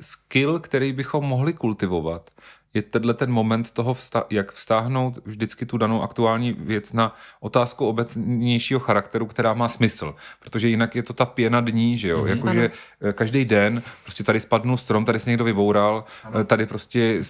skill, 0.00 0.58
který 0.58 0.92
bychom 0.92 1.24
mohli 1.24 1.52
kultivovat, 1.52 2.30
je 2.74 2.82
tenhle 2.82 3.14
ten 3.14 3.30
moment 3.30 3.70
toho, 3.70 3.94
vsta- 3.94 4.24
jak 4.30 4.52
vztáhnout 4.52 5.18
vždycky 5.24 5.66
tu 5.66 5.78
danou 5.78 6.02
aktuální 6.02 6.52
věc 6.52 6.92
na 6.92 7.16
otázku 7.40 7.86
obecnějšího 7.86 8.80
charakteru, 8.80 9.26
která 9.26 9.54
má 9.54 9.68
smysl. 9.68 10.14
Protože 10.40 10.68
jinak 10.68 10.96
je 10.96 11.02
to 11.02 11.12
ta 11.12 11.24
pěna 11.24 11.60
dní, 11.60 11.98
že 11.98 12.08
jo? 12.08 12.18
Mhm. 12.18 12.28
Jakože 12.28 12.70
eh, 13.00 13.12
každý 13.12 13.44
den 13.44 13.82
prostě 14.02 14.24
tady 14.24 14.40
spadnul 14.40 14.76
strom, 14.76 15.04
tady 15.04 15.20
se 15.20 15.30
někdo 15.30 15.44
vyboural, 15.44 16.04
eh, 16.40 16.44
tady 16.44 16.66
prostě, 16.66 17.20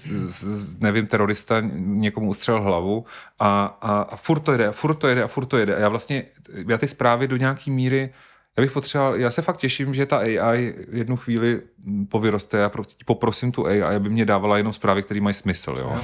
nevím, 0.78 1.06
terorista 1.06 1.62
někomu 1.74 2.28
ustřel 2.28 2.62
hlavu 2.62 3.04
a, 3.38 3.78
a, 3.80 4.02
a 4.02 4.16
furt 4.16 4.40
to 4.40 4.52
jede, 4.52 4.66
a 4.66 4.72
furt 4.72 4.94
to 4.94 5.08
jede, 5.08 5.22
a 5.22 5.28
furt 5.28 5.46
to 5.46 5.58
jede. 5.58 5.76
A 5.76 5.78
já 5.78 5.88
vlastně, 5.88 6.24
já 6.68 6.78
ty 6.78 6.88
zprávy 6.88 7.28
do 7.28 7.36
nějaký 7.36 7.70
míry 7.70 8.10
já 8.58 8.62
bych 8.62 8.72
potřeboval, 8.72 9.16
já 9.16 9.30
se 9.30 9.42
fakt 9.42 9.56
těším, 9.56 9.94
že 9.94 10.06
ta 10.06 10.16
AI 10.18 10.74
jednu 10.90 11.16
chvíli 11.16 11.60
povyroste. 12.08 12.58
Já 12.58 12.68
pro- 12.68 12.82
poprosím 13.06 13.52
tu 13.52 13.66
AI, 13.66 13.82
aby 13.82 14.08
mě 14.08 14.24
dávala 14.24 14.56
jenom 14.56 14.72
zprávy, 14.72 15.02
které 15.02 15.20
mají 15.20 15.34
smysl. 15.34 15.74
Jo? 15.78 15.96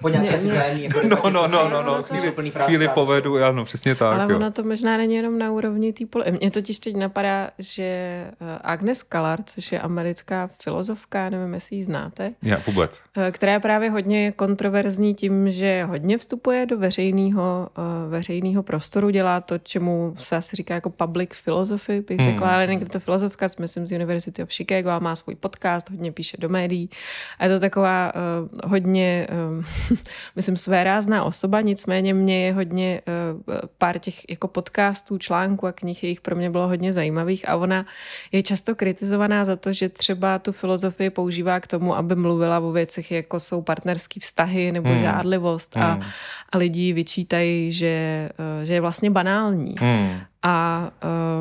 Po 0.00 0.08
nějaké 0.08 0.38
tajemný, 0.38 0.84
jako 0.84 1.00
No, 1.02 1.16
no, 1.30 1.30
no, 1.48 1.68
no, 1.68 1.68
no, 1.70 1.82
no. 1.82 2.02
Chvíli, 2.02 2.32
chvíli 2.64 2.88
povedu, 2.88 3.44
ano, 3.44 3.64
přesně 3.64 3.94
tak. 3.94 4.20
Ale 4.20 4.32
jo. 4.32 4.36
ono 4.36 4.50
to 4.52 4.62
možná 4.62 4.96
není 4.96 5.14
jenom 5.14 5.38
na 5.38 5.50
úrovni 5.50 5.92
té 5.92 6.06
poli. 6.06 6.24
Mně 6.40 6.50
totiž 6.50 6.78
teď 6.78 6.96
napadá, 6.96 7.50
že 7.58 7.82
eh, 7.82 8.34
Agnes 8.60 9.02
Kalar, 9.02 9.42
což 9.46 9.72
je 9.72 9.80
americká 9.80 10.46
filozofka, 10.62 11.30
nevím, 11.30 11.54
jestli 11.54 11.76
ji 11.76 11.82
znáte, 11.82 12.32
Já, 12.42 12.60
vůbec. 12.66 13.00
eh, 13.16 13.32
která 13.32 13.52
je 13.52 13.60
právě 13.60 13.90
hodně 13.90 14.32
kontroverzní 14.32 15.14
tím, 15.14 15.50
že 15.50 15.84
hodně 15.84 16.18
vstupuje 16.18 16.66
do 16.66 16.78
veřejného 16.78 17.68
veřejného 18.08 18.62
prostoru, 18.62 19.10
dělá 19.10 19.40
to, 19.40 19.58
čemu 19.58 20.14
se 20.18 20.36
asi 20.36 20.56
říká 20.56 20.73
jako 20.74 20.90
public 20.90 21.30
philosophy, 21.44 22.00
bych 22.08 22.18
Hmm. 22.20 22.30
řekla, 22.30 22.48
ale 22.48 22.66
není 22.66 22.80
to 22.86 23.00
filozofka, 23.00 23.48
myslím 23.60 23.86
z 23.86 23.92
University 23.92 24.42
of 24.42 24.52
Chicago 24.52 24.90
a 24.90 24.98
má 24.98 25.14
svůj 25.16 25.34
podcast, 25.34 25.90
hodně 25.90 26.12
píše 26.12 26.36
do 26.40 26.48
médií. 26.48 26.90
A 27.38 27.44
je 27.44 27.54
to 27.54 27.60
taková 27.60 28.12
uh, 28.14 28.70
hodně, 28.70 29.26
uh, 29.90 29.98
myslím, 30.36 30.56
své 30.56 30.84
rázná 30.84 31.24
osoba, 31.24 31.60
nicméně 31.60 32.14
mě 32.14 32.46
je 32.46 32.52
hodně 32.52 33.00
uh, 33.44 33.54
pár 33.78 33.98
těch 33.98 34.30
jako 34.30 34.48
podcastů, 34.48 35.18
článků 35.18 35.66
a 35.66 35.72
knih, 35.72 36.02
jejich 36.02 36.20
pro 36.20 36.36
mě 36.36 36.50
bylo 36.50 36.68
hodně 36.68 36.92
zajímavých 36.92 37.48
a 37.48 37.56
ona 37.56 37.86
je 38.32 38.42
často 38.42 38.74
kritizovaná 38.74 39.44
za 39.44 39.56
to, 39.56 39.72
že 39.72 39.88
třeba 39.88 40.38
tu 40.38 40.52
filozofii 40.52 41.10
používá 41.10 41.60
k 41.60 41.66
tomu, 41.66 41.96
aby 41.96 42.16
mluvila 42.16 42.58
o 42.60 42.72
věcech, 42.72 43.10
jako 43.12 43.40
jsou 43.40 43.62
partnerský 43.62 44.20
vztahy 44.20 44.72
nebo 44.72 44.88
Hmm. 44.88 45.00
žádlivost 45.00 45.76
a, 45.76 45.92
Hmm. 45.92 46.02
a 46.52 46.58
lidi 46.58 46.80
jí 46.80 46.92
vyčítají, 46.92 47.72
že, 47.72 48.28
že 48.62 48.74
je 48.74 48.80
vlastně 48.80 49.10
banální. 49.10 49.74
Hmm. 49.80 50.20
A 50.44 50.90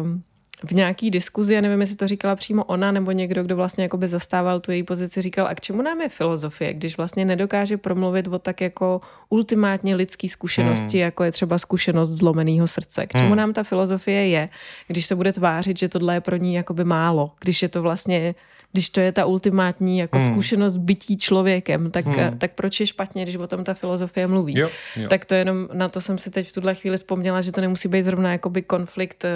um, 0.02 0.24
v 0.64 0.72
nějaký 0.72 1.12
diskuzi, 1.12 1.54
já 1.54 1.62
nevím, 1.62 1.82
jestli 1.82 1.96
to 1.96 2.08
říkala 2.08 2.36
přímo 2.36 2.64
ona, 2.64 2.92
nebo 2.92 3.12
někdo, 3.12 3.44
kdo 3.44 3.56
vlastně 3.56 3.84
jakoby 3.84 4.08
zastával 4.08 4.60
tu 4.60 4.72
její 4.72 4.84
pozici, 4.84 5.22
říkal, 5.22 5.48
a 5.48 5.56
k 5.56 5.62
čemu 5.62 5.82
nám 5.82 6.02
je 6.02 6.10
filozofie, 6.10 6.74
když 6.74 6.98
vlastně 6.98 7.26
nedokáže 7.26 7.78
promluvit 7.78 8.28
o 8.28 8.40
tak 8.40 8.62
jako 8.62 9.00
ultimátně 9.30 9.96
lidský 9.96 10.30
zkušenosti, 10.30 10.98
hmm. 10.98 11.04
jako 11.04 11.24
je 11.24 11.32
třeba 11.32 11.58
zkušenost 11.58 12.10
zlomeného 12.10 12.68
srdce. 12.68 13.06
K 13.08 13.12
čemu 13.12 13.28
Hmm. 13.28 13.38
nám 13.38 13.54
ta 13.54 13.64
filozofie 13.64 14.28
je, 14.28 14.48
když 14.88 15.06
se 15.06 15.16
bude 15.16 15.34
tvářit, 15.34 15.80
že 15.80 15.90
tohle 15.90 16.14
je 16.14 16.22
pro 16.22 16.36
ní 16.36 16.54
jakoby 16.54 16.84
málo, 16.84 17.32
když 17.40 17.62
je 17.62 17.70
to 17.70 17.82
vlastně 17.82 18.36
když 18.74 18.90
to 18.90 19.00
je 19.00 19.12
ta 19.12 19.26
ultimátní 19.26 19.98
jako 20.00 20.18
Hmm. 20.18 20.26
hmm. 20.28 20.36
zkušenost 20.36 20.78
bytí 20.78 21.18
člověkem, 21.18 21.92
tak, 21.92 22.06
Hmm. 22.06 22.16
hmm. 22.16 22.38
tak 22.38 22.52
proč 22.54 22.80
je 22.80 22.86
špatně, 22.86 23.24
když 23.24 23.36
o 23.36 23.48
tom 23.48 23.64
ta 23.64 23.74
filozofie 23.74 24.28
mluví? 24.28 24.60
Jo, 24.60 24.70
jo. 24.96 25.08
Tak 25.10 25.26
to 25.26 25.34
jenom 25.34 25.68
na 25.74 25.90
to 25.90 26.02
jsem 26.02 26.18
si 26.18 26.30
teď 26.32 26.48
v 26.48 26.52
tuhle 26.52 26.76
chvíli 26.76 26.98
vzpomněla, 26.98 27.42
že 27.42 27.52
to 27.52 27.62
nemusí 27.62 27.88
být 27.88 28.04
zrovna 28.04 28.32
jakoby 28.32 28.62
konflikt 28.62 29.24
uh, 29.24 29.30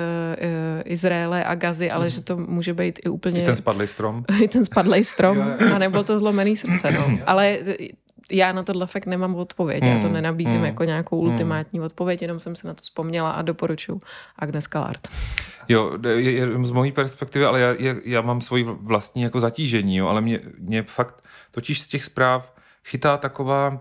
Izraele 0.86 1.44
a 1.44 1.56
Gazy, 1.56 1.92
ale 1.92 2.10
že 2.10 2.22
to 2.22 2.38
může 2.38 2.74
být 2.74 3.00
i 3.06 3.10
úplně 3.10 3.42
I 3.42 3.46
ten 3.46 3.56
spadlý 3.56 3.88
strom. 3.88 4.26
i 4.44 4.48
ten 4.48 4.66
spadlej 4.66 5.04
strom, 5.04 5.46
anebo 5.74 6.04
to 6.04 6.20
zlomený 6.20 6.56
srdce. 6.56 6.92
No. 6.92 7.20
Ale 7.26 7.58
já 8.32 8.52
na 8.52 8.64
tohle 8.64 8.88
fakt 8.88 9.06
nemám 9.06 9.36
odpověď. 9.36 9.84
Já 9.84 10.00
to 10.00 10.08
Hmm, 10.08 10.14
nenabízím 10.14 10.56
hmm, 10.56 10.66
jako 10.66 10.84
nějakou 10.84 11.22
hmm. 11.22 11.32
ultimátní 11.32 11.82
odpověď, 11.82 12.22
jenom 12.22 12.40
jsem 12.40 12.56
se 12.56 12.68
na 12.68 12.74
to 12.74 12.82
vzpomněla 12.82 13.32
a 13.32 13.42
doporučuji 13.42 14.00
Agnes 14.40 14.68
Kallard. 14.68 15.08
Jo, 15.68 15.98
je, 16.08 16.32
je, 16.32 16.48
z 16.64 16.72
mojí 16.72 16.92
perspektivy, 16.92 17.46
ale 17.46 17.60
já, 17.60 17.76
je, 17.80 17.96
já 18.06 18.22
mám 18.22 18.42
svoji 18.42 18.64
vlastní 18.64 19.22
jako 19.22 19.40
zatížení, 19.40 19.98
jo, 19.98 20.08
ale 20.08 20.22
mě, 20.22 20.40
mě 20.60 20.84
fakt 20.84 21.28
totiž 21.52 21.82
z 21.82 21.88
těch 21.88 22.04
zpráv 22.04 22.54
chytá 22.86 23.18
taková, 23.18 23.80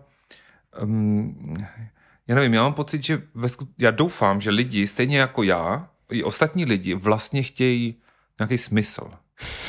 um, 0.82 1.54
já 2.26 2.34
nevím, 2.34 2.54
já 2.54 2.62
mám 2.62 2.74
pocit, 2.74 3.04
že 3.04 3.22
ve 3.34 3.48
skut... 3.48 3.68
já 3.78 3.90
doufám, 3.90 4.40
že 4.40 4.50
lidi, 4.50 4.86
stejně 4.86 5.18
jako 5.18 5.42
já, 5.42 5.88
i 6.10 6.24
ostatní 6.24 6.64
lidi 6.64 6.94
vlastně 6.94 7.42
chtějí 7.42 7.94
nějaký 8.40 8.58
smysl. 8.58 9.10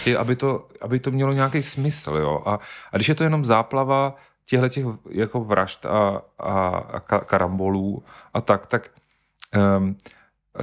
Chtějí, 0.01 0.15
aby 0.15 0.35
to, 0.35 0.67
aby 0.81 0.99
to 0.99 1.11
mělo 1.11 1.33
nějaký 1.33 1.63
smysl, 1.63 2.11
jo. 2.11 2.43
A, 2.45 2.59
a 2.91 2.97
když 2.97 3.09
je 3.09 3.15
to 3.15 3.23
jenom 3.23 3.45
záplava 3.45 4.15
těchto 4.49 4.69
těch 4.69 4.85
jako 5.09 5.43
vražd 5.43 5.85
a, 5.85 6.21
a, 6.39 6.67
a 6.69 6.99
ka- 6.99 7.25
karambolů 7.25 8.03
a 8.33 8.41
tak, 8.41 8.65
tak 8.65 8.89
um, 9.77 9.97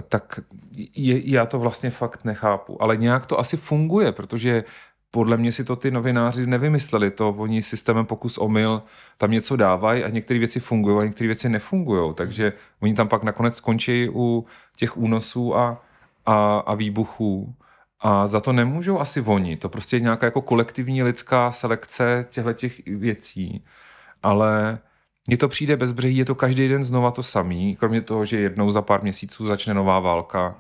tak 0.09 0.41
je, 0.97 1.31
já 1.31 1.47
to 1.47 1.59
vlastně 1.59 1.91
fakt 1.91 2.25
nechápu. 2.25 2.83
Ale 2.83 2.97
nějak 2.97 3.27
to 3.27 3.39
asi 3.39 3.57
funguje, 3.57 4.13
protože 4.13 4.65
podle 5.11 5.37
mě 5.37 5.53
si 5.53 5.65
to 5.65 5.77
ty 5.77 5.91
novináři 5.91 6.47
nevymysleli. 6.47 7.11
To 7.11 7.29
oni 7.29 7.63
systémem 7.63 8.07
pokus 8.07 8.39
omyl 8.39 8.83
tam 9.19 9.31
něco 9.31 9.57
dávají 9.57 10.05
a 10.05 10.09
některé 10.09 10.39
věci 10.39 10.61
fungují 10.61 10.99
a 10.99 11.05
některé 11.05 11.27
věci 11.27 11.49
nefungují. 11.49 12.15
Takže 12.15 12.53
oni 12.81 12.95
tam 12.95 13.09
pak 13.09 13.23
nakonec 13.23 13.57
skončí 13.57 14.09
u 14.13 14.47
těch 14.77 14.97
únosů 14.97 15.57
a, 15.57 15.83
a, 16.27 16.59
a 16.59 16.75
výbuchů. 16.75 17.55
A 18.05 18.27
za 18.27 18.41
to 18.41 18.53
nemůžou 18.53 19.01
asi 19.01 19.21
oni. 19.21 19.57
To 19.57 19.69
prostě 19.69 19.97
je 19.97 20.01
nějaká 20.01 20.27
jako 20.27 20.43
kolektivní 20.43 21.03
lidská 21.03 21.51
selekce 21.53 22.27
těchto 22.31 22.53
těch 22.53 22.87
věcí. 22.87 23.65
Ale 24.23 24.79
mně 25.29 25.37
to 25.37 25.49
přijde 25.49 25.77
bezbřehý, 25.77 26.17
je 26.17 26.25
to 26.25 26.35
každý 26.35 26.69
den 26.69 26.85
znova 26.85 27.11
to 27.11 27.23
samý, 27.23 27.77
kromě 27.77 28.01
toho, 28.01 28.25
že 28.25 28.41
jednou 28.41 28.71
za 28.71 28.83
pár 28.83 29.03
měsíců 29.03 29.47
začne 29.47 29.75
nová 29.75 30.01
válka 30.01 30.57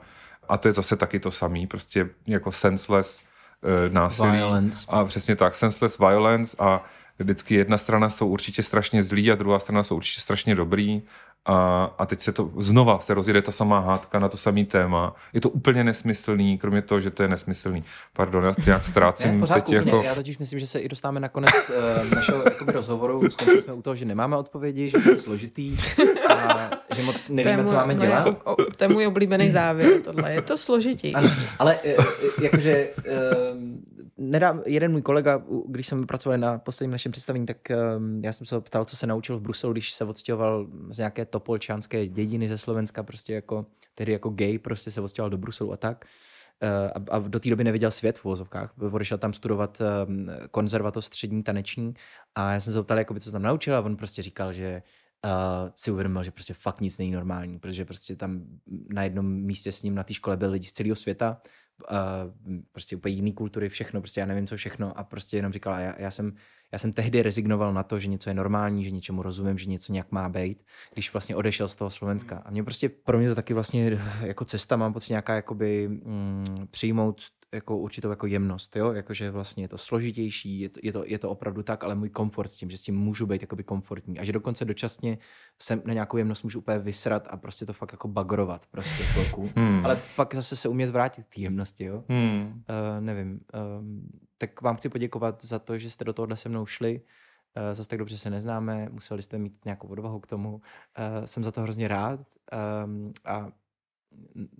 a 0.48 0.58
to 0.58 0.68
je 0.68 0.72
zase 0.72 0.96
taky 0.96 1.20
to 1.20 1.30
samý, 1.30 1.66
prostě 1.66 2.08
jako 2.26 2.52
senseless 2.52 3.18
uh, 3.18 3.92
násilí. 3.92 4.32
Violence. 4.32 4.86
A 4.88 5.04
přesně 5.04 5.36
tak, 5.36 5.54
senseless 5.54 5.98
violence 5.98 6.56
a 6.58 6.82
vždycky 7.18 7.54
jedna 7.54 7.78
strana 7.78 8.08
jsou 8.08 8.28
určitě 8.28 8.62
strašně 8.62 9.02
zlí 9.02 9.32
a 9.32 9.34
druhá 9.34 9.58
strana 9.58 9.82
jsou 9.82 9.96
určitě 9.96 10.20
strašně 10.20 10.54
dobrý 10.54 11.02
a, 11.46 11.90
a 11.98 12.06
teď 12.06 12.20
se 12.20 12.32
to 12.32 12.50
znova 12.58 12.98
se 13.00 13.14
rozjede 13.14 13.42
ta 13.42 13.52
samá 13.52 13.78
hádka 13.80 14.18
na 14.18 14.28
to 14.28 14.36
samý 14.36 14.64
téma. 14.64 15.14
Je 15.32 15.40
to 15.40 15.50
úplně 15.50 15.84
nesmyslný, 15.84 16.58
kromě 16.58 16.82
toho, 16.82 17.00
že 17.00 17.10
to 17.10 17.22
je 17.22 17.28
nesmyslný. 17.28 17.84
Pardon, 18.12 18.44
já 18.44 18.52
nějak 18.66 18.84
ztrácím 18.84 19.34
Ne, 19.34 19.40
pořádku, 19.40 19.70
teď 19.70 19.80
úplně. 19.80 19.96
jako... 19.96 20.06
Já 20.06 20.14
totiž 20.14 20.38
myslím, 20.38 20.58
že 20.60 20.66
se 20.66 20.78
i 20.78 20.88
dostáváme 20.88 21.20
na 21.20 21.28
konec 21.28 21.70
uh, 21.70 22.14
našeho 22.14 22.42
jakoby, 22.44 22.72
rozhovoru. 22.72 23.30
Skončili 23.30 23.60
jsme 23.60 23.72
u 23.72 23.82
toho, 23.82 23.96
že 23.96 24.04
nemáme 24.04 24.36
odpovědi, 24.36 24.90
že 24.90 24.98
to 24.98 25.10
je 25.10 25.16
složitý 25.16 25.76
a 26.28 26.70
že 26.94 27.02
moc 27.02 27.28
nevíme, 27.28 27.56
to 27.62 27.68
co 27.68 27.74
máme 27.74 27.94
moje- 27.94 28.06
dělat. 28.06 28.28
O, 28.44 28.52
o, 28.52 28.56
to 28.76 28.84
je 28.84 28.88
můj 28.88 29.06
oblíbený 29.06 29.50
závěr, 29.50 30.00
tohle. 30.00 30.32
Je 30.34 30.42
to 30.42 30.56
složitý. 30.58 31.14
Ano, 31.14 31.28
ale 31.58 31.78
eh, 31.84 31.94
eh, 31.98 32.44
jakože 32.44 32.88
um, 33.52 33.84
nedám, 34.16 34.62
jeden 34.66 34.92
můj 34.92 35.02
kolega, 35.02 35.42
když 35.66 35.86
jsme 35.86 36.06
pracovali 36.06 36.40
na 36.40 36.58
posledním 36.58 36.92
našem 36.92 37.12
představení, 37.12 37.46
tak 37.46 37.56
um, 37.96 38.24
já 38.24 38.32
jsem 38.32 38.46
se 38.46 38.54
ho 38.54 38.60
ptal, 38.60 38.84
co 38.84 38.96
se 38.96 39.06
naučil 39.06 39.38
v 39.38 39.42
Bruselu, 39.42 39.72
když 39.72 39.92
se 39.92 40.04
odstěhoval 40.04 40.66
z 40.88 40.98
nějaké 40.98 41.24
topolčánské 41.24 42.08
dědiny 42.08 42.48
ze 42.48 42.58
Slovenska, 42.58 43.02
prostě 43.02 43.34
jako, 43.34 43.66
tehdy 43.94 44.12
jako 44.12 44.30
gay, 44.30 44.58
prostě 44.58 44.90
se 44.90 45.00
odstěhoval 45.00 45.30
do 45.30 45.38
Bruselu 45.38 45.72
a 45.72 45.76
tak. 45.76 46.04
Eh, 46.60 46.90
a, 46.90 47.16
a 47.16 47.18
do 47.18 47.40
té 47.40 47.50
doby 47.50 47.64
neviděl 47.64 47.90
svět 47.90 48.18
v 48.18 48.24
uvozovkách. 48.24 48.74
Odešel 48.92 49.18
tam 49.18 49.32
studovat 49.32 49.82
um, 50.08 50.30
konzervatoř 50.50 51.04
střední 51.04 51.42
taneční 51.42 51.94
a 52.34 52.52
já 52.52 52.60
jsem 52.60 52.72
se 52.72 52.78
ho 52.78 52.84
ptal, 52.84 52.98
jakoby, 52.98 53.20
co 53.20 53.28
se 53.28 53.32
tam 53.32 53.42
naučil 53.42 53.76
a 53.76 53.80
on 53.80 53.96
prostě 53.96 54.22
říkal, 54.22 54.52
že 54.52 54.82
uh, 55.24 55.70
si 55.76 55.90
uvědomil, 55.90 56.22
že 56.22 56.30
prostě 56.30 56.54
fakt 56.54 56.80
nic 56.80 56.98
není 56.98 57.10
normální, 57.10 57.58
protože 57.58 57.84
prostě 57.84 58.16
tam 58.16 58.44
na 58.88 59.02
jednom 59.02 59.26
místě 59.26 59.72
s 59.72 59.82
ním 59.82 59.94
na 59.94 60.02
té 60.02 60.14
škole 60.14 60.36
byli 60.36 60.52
lidi 60.52 60.66
z 60.66 60.72
celého 60.72 60.96
světa, 60.96 61.40
uh, 61.90 61.96
prostě 62.72 62.96
úplně 62.96 63.14
jiný 63.14 63.32
kultury, 63.32 63.68
všechno, 63.68 64.00
prostě 64.00 64.20
já 64.20 64.26
nevím, 64.26 64.46
co 64.46 64.56
všechno 64.56 64.98
a 64.98 65.04
prostě 65.04 65.36
jenom 65.36 65.52
říkala, 65.52 65.80
já, 65.80 65.94
já, 65.98 66.10
jsem, 66.10 66.32
já 66.72 66.78
jsem 66.78 66.92
tehdy 66.92 67.22
rezignoval 67.22 67.74
na 67.74 67.82
to, 67.82 67.98
že 67.98 68.08
něco 68.08 68.30
je 68.30 68.34
normální, 68.34 68.84
že 68.84 68.90
něčemu 68.90 69.22
rozumím, 69.22 69.58
že 69.58 69.70
něco 69.70 69.92
nějak 69.92 70.12
má 70.12 70.28
být, 70.28 70.64
když 70.92 71.12
vlastně 71.12 71.36
odešel 71.36 71.68
z 71.68 71.74
toho 71.74 71.90
Slovenska. 71.90 72.42
A 72.44 72.50
mě 72.50 72.64
prostě, 72.64 72.88
pro 72.88 73.18
mě 73.18 73.28
to 73.28 73.34
taky 73.34 73.54
vlastně 73.54 74.00
jako 74.20 74.44
cesta, 74.44 74.76
mám 74.76 74.92
pocit 74.92 75.10
nějaká 75.10 75.34
jakoby 75.34 75.88
mm, 75.88 76.66
přijmout 76.70 77.22
jako 77.54 77.78
určitou 77.78 78.10
jako 78.10 78.26
jemnost, 78.26 78.76
jo? 78.76 78.92
Jakože 78.92 79.30
vlastně 79.30 79.64
je 79.64 79.68
to 79.68 79.78
složitější, 79.78 80.60
je 80.60 80.68
to, 80.68 80.80
je, 80.82 80.92
to, 80.92 81.04
je 81.06 81.18
to 81.18 81.30
opravdu 81.30 81.62
tak, 81.62 81.84
ale 81.84 81.94
můj 81.94 82.08
komfort 82.08 82.50
s 82.50 82.56
tím, 82.56 82.70
že 82.70 82.76
s 82.76 82.82
tím 82.82 82.96
můžu 82.96 83.26
být 83.26 83.42
jakoby 83.42 83.64
komfortní 83.64 84.18
a 84.18 84.24
že 84.24 84.32
dokonce 84.32 84.64
dočasně 84.64 85.18
jsem 85.62 85.82
na 85.84 85.92
nějakou 85.92 86.16
jemnost 86.16 86.42
můžu 86.42 86.58
úplně 86.58 86.78
vysrat 86.78 87.26
a 87.30 87.36
prostě 87.36 87.66
to 87.66 87.72
fakt 87.72 87.92
jako 87.92 88.08
bagrovat 88.08 88.66
prostě 88.66 89.04
chvilku. 89.04 89.50
Hmm. 89.64 89.86
Ale 89.86 90.02
pak 90.16 90.34
zase 90.34 90.56
se 90.56 90.68
umět 90.68 90.90
vrátit 90.90 91.24
k 91.24 91.34
té 91.34 91.40
jemnosti, 91.40 91.84
jo? 91.84 92.04
Hmm. 92.08 92.46
Uh, 92.46 93.00
nevím. 93.00 93.40
Um, 93.78 94.08
tak 94.38 94.62
vám 94.62 94.76
chci 94.76 94.88
poděkovat 94.88 95.44
za 95.44 95.58
to, 95.58 95.78
že 95.78 95.90
jste 95.90 96.04
do 96.04 96.12
tohohle 96.12 96.36
se 96.36 96.48
mnou 96.48 96.66
šli. 96.66 97.00
Uh, 97.00 97.74
zase 97.74 97.88
tak 97.88 97.98
dobře 97.98 98.18
se 98.18 98.30
neznáme, 98.30 98.88
museli 98.90 99.22
jste 99.22 99.38
mít 99.38 99.64
nějakou 99.64 99.88
odvahu 99.88 100.20
k 100.20 100.26
tomu. 100.26 100.54
Uh, 100.54 100.60
jsem 101.24 101.44
za 101.44 101.52
to 101.52 101.62
hrozně 101.62 101.88
rád 101.88 102.20
um, 102.84 103.12
a 103.24 103.48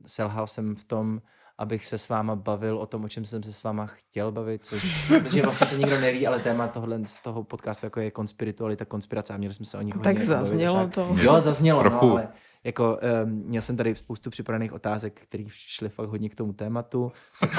selhal 0.06 0.46
jsem 0.46 0.76
v 0.76 0.84
tom, 0.84 1.20
abych 1.58 1.86
se 1.86 1.98
s 1.98 2.08
váma 2.08 2.36
bavil 2.36 2.78
o 2.78 2.86
tom, 2.86 3.04
o 3.04 3.08
čem 3.08 3.24
jsem 3.24 3.42
se 3.42 3.52
s 3.52 3.62
váma 3.62 3.86
chtěl 3.86 4.32
bavit, 4.32 4.64
což, 4.66 5.12
protože 5.22 5.42
vlastně 5.42 5.66
to 5.66 5.76
nikdo 5.76 6.00
neví, 6.00 6.26
ale 6.26 6.38
téma 6.40 6.68
tohle 6.68 7.06
z 7.06 7.16
toho 7.16 7.44
podcastu 7.44 7.86
jako 7.86 8.00
je 8.00 8.10
konspiritualita, 8.10 8.84
konspirace 8.84 9.34
a 9.34 9.36
měli 9.36 9.54
jsme 9.54 9.64
se 9.66 9.78
o 9.78 9.82
nich 9.82 9.94
Tak 9.94 10.06
hodně 10.06 10.12
bavit, 10.12 10.26
zaznělo 10.26 10.76
tak. 10.76 10.94
to. 10.94 11.16
Jo, 11.22 11.40
zaznělo, 11.40 11.80
Trochu. 11.80 12.06
no, 12.06 12.12
ale 12.12 12.28
jako 12.64 12.98
um, 13.24 13.30
měl 13.30 13.62
jsem 13.62 13.76
tady 13.76 13.94
spoustu 13.94 14.30
připravených 14.30 14.72
otázek, 14.72 15.20
které 15.20 15.44
šly 15.48 15.88
fakt 15.88 16.08
hodně 16.08 16.28
k 16.28 16.34
tomu 16.34 16.52
tématu. 16.52 17.12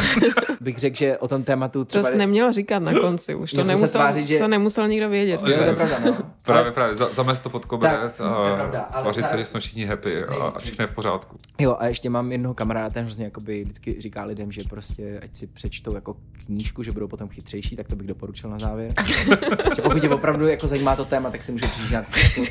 bych 0.62 0.78
řekl, 0.80 0.96
že 0.98 1.18
o 1.18 1.28
tom 1.28 1.44
tématu 1.44 1.80
To 1.80 1.86
třeba... 1.86 2.04
jsi 2.04 2.18
neměl 2.18 2.52
říkat 2.52 2.80
na 2.80 2.94
konci, 3.00 3.36
už 3.36 3.52
to 3.52 3.62
se 3.66 3.68
nemusel, 3.68 4.02
tvářit, 4.02 4.28
že- 4.28 4.40
to 4.40 4.48
nemusel 4.48 4.88
nikdo 4.88 5.10
vědět. 5.10 5.42
Jo, 5.46 5.58
to 5.70 5.74
pravda, 5.76 6.00
no. 6.06 6.14
Právě, 6.46 6.72
právě, 6.72 6.96
za, 6.96 7.06
zamést 7.14 7.44
to 7.44 7.50
pod 7.50 7.66
koberec 7.66 8.18
Tak, 8.18 8.18
to 8.18 8.24
a 8.26 8.56
pravda, 8.56 8.82
ale 8.82 9.02
tvářit 9.04 9.16
se, 9.16 9.22
zároveň- 9.22 9.40
že 9.40 9.46
jsme 9.46 9.60
všichni 9.60 9.86
happy 9.86 10.24
a, 10.24 10.34
a 10.44 10.60
všechno 10.60 10.84
je 10.84 10.88
v 10.88 10.96
pořádku. 10.96 11.38
Jo, 11.60 11.76
a 11.80 11.88
ještě 11.88 12.10
mám 12.10 12.32
jednoho 12.32 12.54
kamaráda, 12.54 12.90
ten 12.90 13.04
hrozně 13.04 13.26
jakoby 13.26 13.64
vždycky 13.64 14.02
říká 14.02 14.24
lidem, 14.24 14.52
že 14.52 14.62
prostě 14.70 15.20
ať 15.24 15.36
si 15.36 15.48
přečtou 15.48 15.96
jako 15.96 16.16
knížku, 16.46 16.84
že 16.84 16.92
budou 16.92 17.08
potom 17.08 17.30
chytřejší, 17.30 17.76
tak 17.76 17.88
to 17.88 17.96
bych 17.96 18.08
doporučil 18.08 18.50
na 18.50 18.60
závěr. 18.60 18.92
že 19.76 19.82
pokud 19.82 20.00
tě 20.02 20.10
opravdu 20.10 20.48
jako 20.48 20.68
zajímá 20.68 20.96
to 20.96 21.06
téma, 21.06 21.30
tak 21.32 21.44
si 21.44 21.52
můžu 21.52 21.68
přijít 21.68 21.90
nějak. 21.92 22.08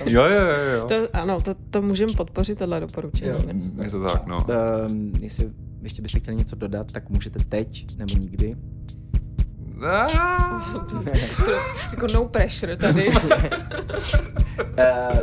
Jo, 0.07 0.23
jo, 0.25 0.41
jo, 0.41 0.71
jo. 0.77 0.85
To, 0.89 0.95
ano, 1.13 1.41
to, 1.41 1.55
to 1.71 1.83
můžeme 1.83 2.13
podpořit, 2.13 2.44
tohle 2.57 2.81
doporučení. 2.81 3.31
Jo. 3.31 3.37
Je 3.83 3.91
to 3.91 4.05
tak, 4.05 4.27
no. 4.27 4.37
Um, 4.91 5.13
jestli 5.21 5.51
ještě 5.83 6.03
byste 6.03 6.21
chtěli 6.21 6.37
něco 6.37 6.57
dodat, 6.57 6.93
tak 6.93 7.11
můžete 7.11 7.45
teď 7.45 7.99
nebo 7.99 8.15
nikdy. 8.17 8.57
Jako 11.91 12.07
no 12.13 12.25
pressure 12.25 12.77
tady. 12.77 13.09
Uh, 13.09 13.15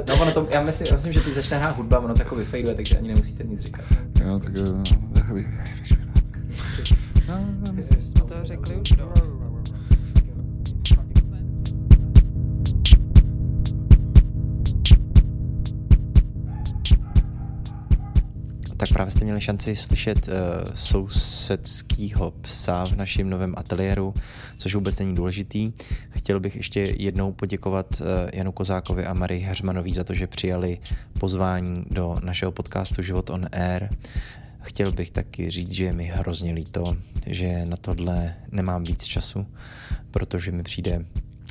no 0.07 0.21
ono 0.21 0.31
to, 0.31 0.47
já 0.51 0.61
myslím, 0.61 0.87
já 0.87 0.93
myslím, 0.93 1.13
že 1.13 1.21
teď 1.21 1.33
začne 1.33 1.57
hrát 1.57 1.77
hudba, 1.77 1.99
ono 1.99 2.13
to 2.13 2.21
jako 2.21 2.35
vyfejduje, 2.35 2.75
takže 2.75 2.97
ani 2.97 3.07
nemusíte 3.07 3.43
nic 3.43 3.61
říkat. 3.61 3.85
Jo, 4.25 4.39
tak 4.39 4.53
jo. 4.55 4.65
Jsme 7.99 8.23
to 8.27 8.35
řekli 8.43 8.75
už 8.75 8.89
dost. 8.89 9.30
Tak 18.81 18.89
právě 18.89 19.11
jste 19.11 19.25
měli 19.25 19.41
šanci 19.41 19.75
slyšet 19.75 20.27
uh, 20.27 20.33
sousedskýho 20.75 22.31
psa 22.31 22.85
v 22.85 22.95
našem 22.95 23.29
novém 23.29 23.53
ateliéru, 23.57 24.13
což 24.57 24.75
vůbec 24.75 24.99
není 24.99 25.15
důležitý. 25.15 25.73
Chtěl 26.09 26.39
bych 26.39 26.55
ještě 26.55 26.95
jednou 26.97 27.31
poděkovat 27.31 28.01
uh, 28.01 28.07
Janu 28.33 28.51
Kozákovi 28.51 29.05
a 29.05 29.13
Marii 29.13 29.41
Heřmanový 29.41 29.93
za 29.93 30.03
to, 30.03 30.13
že 30.13 30.27
přijali 30.27 30.77
pozvání 31.19 31.85
do 31.91 32.15
našeho 32.23 32.51
podcastu 32.51 33.01
Život 33.01 33.29
on 33.29 33.47
Air. 33.51 33.89
Chtěl 34.61 34.91
bych 34.91 35.11
taky 35.11 35.51
říct, 35.51 35.71
že 35.71 35.83
je 35.83 35.93
mi 35.93 36.03
hrozně 36.03 36.53
líto, 36.53 36.97
že 37.25 37.63
na 37.69 37.77
tohle 37.77 38.35
nemám 38.51 38.83
víc 38.83 39.03
času, 39.03 39.45
protože 40.11 40.51
mi 40.51 40.63
přijde 40.63 41.05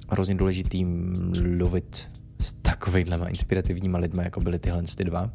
hrozně 0.08 0.34
důležitý 0.34 0.84
mluvit 0.84 2.08
s 2.40 2.52
takovýhlema 2.52 3.28
inspirativníma 3.28 3.98
lidma, 3.98 4.22
jako 4.22 4.40
byly 4.40 4.58
tyhle 4.58 4.82
ty 4.96 5.04
dva. 5.04 5.30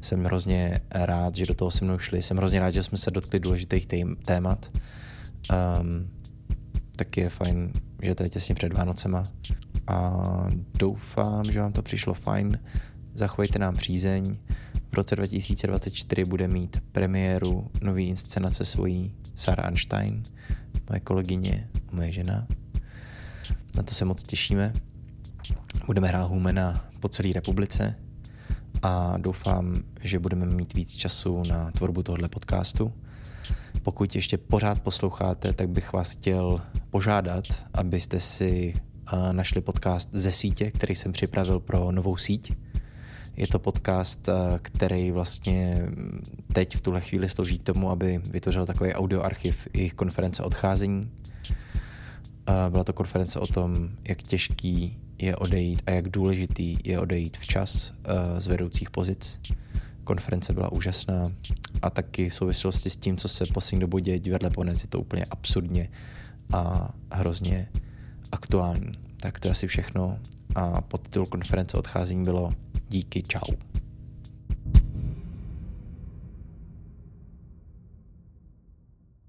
Jsem 0.00 0.24
hrozně 0.24 0.74
rád, 0.90 1.34
že 1.34 1.46
do 1.46 1.54
toho 1.54 1.70
se 1.70 1.84
mnou 1.84 1.98
šli. 1.98 2.22
Jsem 2.22 2.36
hrozně 2.36 2.60
rád, 2.60 2.70
že 2.70 2.82
jsme 2.82 2.98
se 2.98 3.10
dotkli 3.10 3.40
důležitých 3.40 3.86
tém- 3.86 4.16
témat. 4.26 4.70
Um, 5.80 6.10
taky 6.96 7.20
je 7.20 7.30
fajn, 7.30 7.72
že 8.02 8.14
to 8.14 8.22
je 8.22 8.28
těsně 8.28 8.54
před 8.54 8.76
Vánocema. 8.76 9.22
A 9.86 10.22
doufám, 10.78 11.44
že 11.44 11.60
vám 11.60 11.72
to 11.72 11.82
přišlo 11.82 12.14
fajn. 12.14 12.58
Zachovejte 13.14 13.58
nám 13.58 13.74
přízeň. 13.74 14.36
V 14.92 14.94
roce 14.94 15.16
2024 15.16 16.24
bude 16.24 16.48
mít 16.48 16.82
premiéru 16.92 17.70
nový 17.82 18.08
inscenace 18.08 18.64
svojí 18.64 19.14
Sarah 19.34 19.66
Einstein, 19.66 20.22
moje 20.88 21.00
kolegyně 21.00 21.68
moje 21.92 22.12
žena. 22.12 22.46
Na 23.76 23.82
to 23.82 23.94
se 23.94 24.04
moc 24.04 24.22
těšíme. 24.22 24.72
Budeme 25.90 26.08
hrát 26.08 26.28
Humena 26.28 26.72
po 27.00 27.08
celé 27.08 27.32
republice 27.32 27.94
a 28.82 29.14
doufám, 29.18 29.74
že 30.00 30.18
budeme 30.18 30.46
mít 30.46 30.74
víc 30.74 30.94
času 30.94 31.42
na 31.48 31.70
tvorbu 31.70 32.02
tohoto 32.02 32.28
podcastu. 32.28 32.92
Pokud 33.82 34.14
ještě 34.14 34.38
pořád 34.38 34.80
posloucháte, 34.80 35.52
tak 35.52 35.68
bych 35.68 35.92
vás 35.92 36.12
chtěl 36.12 36.60
požádat, 36.90 37.44
abyste 37.74 38.20
si 38.20 38.72
uh, 39.12 39.32
našli 39.32 39.60
podcast 39.60 40.08
ze 40.12 40.32
sítě, 40.32 40.70
který 40.70 40.94
jsem 40.94 41.12
připravil 41.12 41.60
pro 41.60 41.92
novou 41.92 42.16
síť. 42.16 42.52
Je 43.36 43.46
to 43.46 43.58
podcast, 43.58 44.28
uh, 44.28 44.34
který 44.62 45.10
vlastně 45.10 45.74
mm, 45.78 46.20
teď 46.52 46.76
v 46.76 46.80
tuhle 46.80 47.00
chvíli 47.00 47.28
slouží 47.28 47.58
k 47.58 47.62
tomu, 47.62 47.90
aby 47.90 48.20
vytvořil 48.30 48.66
takový 48.66 48.92
audioarchiv 48.92 49.68
jejich 49.76 49.94
konference 49.94 50.42
odcházení. 50.42 51.10
Uh, 52.48 52.70
Byla 52.70 52.84
to 52.84 52.92
konference 52.92 53.40
o 53.40 53.46
tom, 53.46 53.74
jak 54.08 54.22
těžký 54.22 54.98
je 55.22 55.36
odejít 55.36 55.82
a 55.86 55.90
jak 55.90 56.08
důležitý 56.08 56.74
je 56.84 57.00
odejít 57.00 57.36
včas 57.36 57.90
uh, 57.90 58.38
z 58.38 58.46
vedoucích 58.46 58.90
pozic. 58.90 59.40
Konference 60.04 60.52
byla 60.52 60.72
úžasná 60.72 61.22
a 61.82 61.90
taky 61.90 62.30
v 62.30 62.34
souvislosti 62.34 62.90
s 62.90 62.96
tím, 62.96 63.16
co 63.16 63.28
se 63.28 63.44
poslední 63.54 63.80
dobou 63.80 63.98
děje 63.98 64.18
divadle 64.18 64.50
Ponec, 64.50 64.82
je 64.82 64.88
to 64.88 65.00
úplně 65.00 65.24
absurdně 65.30 65.88
a 66.52 66.90
hrozně 67.12 67.68
aktuální. 68.32 68.92
Tak 69.20 69.40
to 69.40 69.48
je 69.48 69.52
asi 69.52 69.66
všechno 69.66 70.18
a 70.54 70.80
podtitul 70.80 71.26
konference 71.26 71.76
odcházení 71.76 72.24
bylo 72.24 72.52
Díky, 72.88 73.22
čau. 73.22 73.54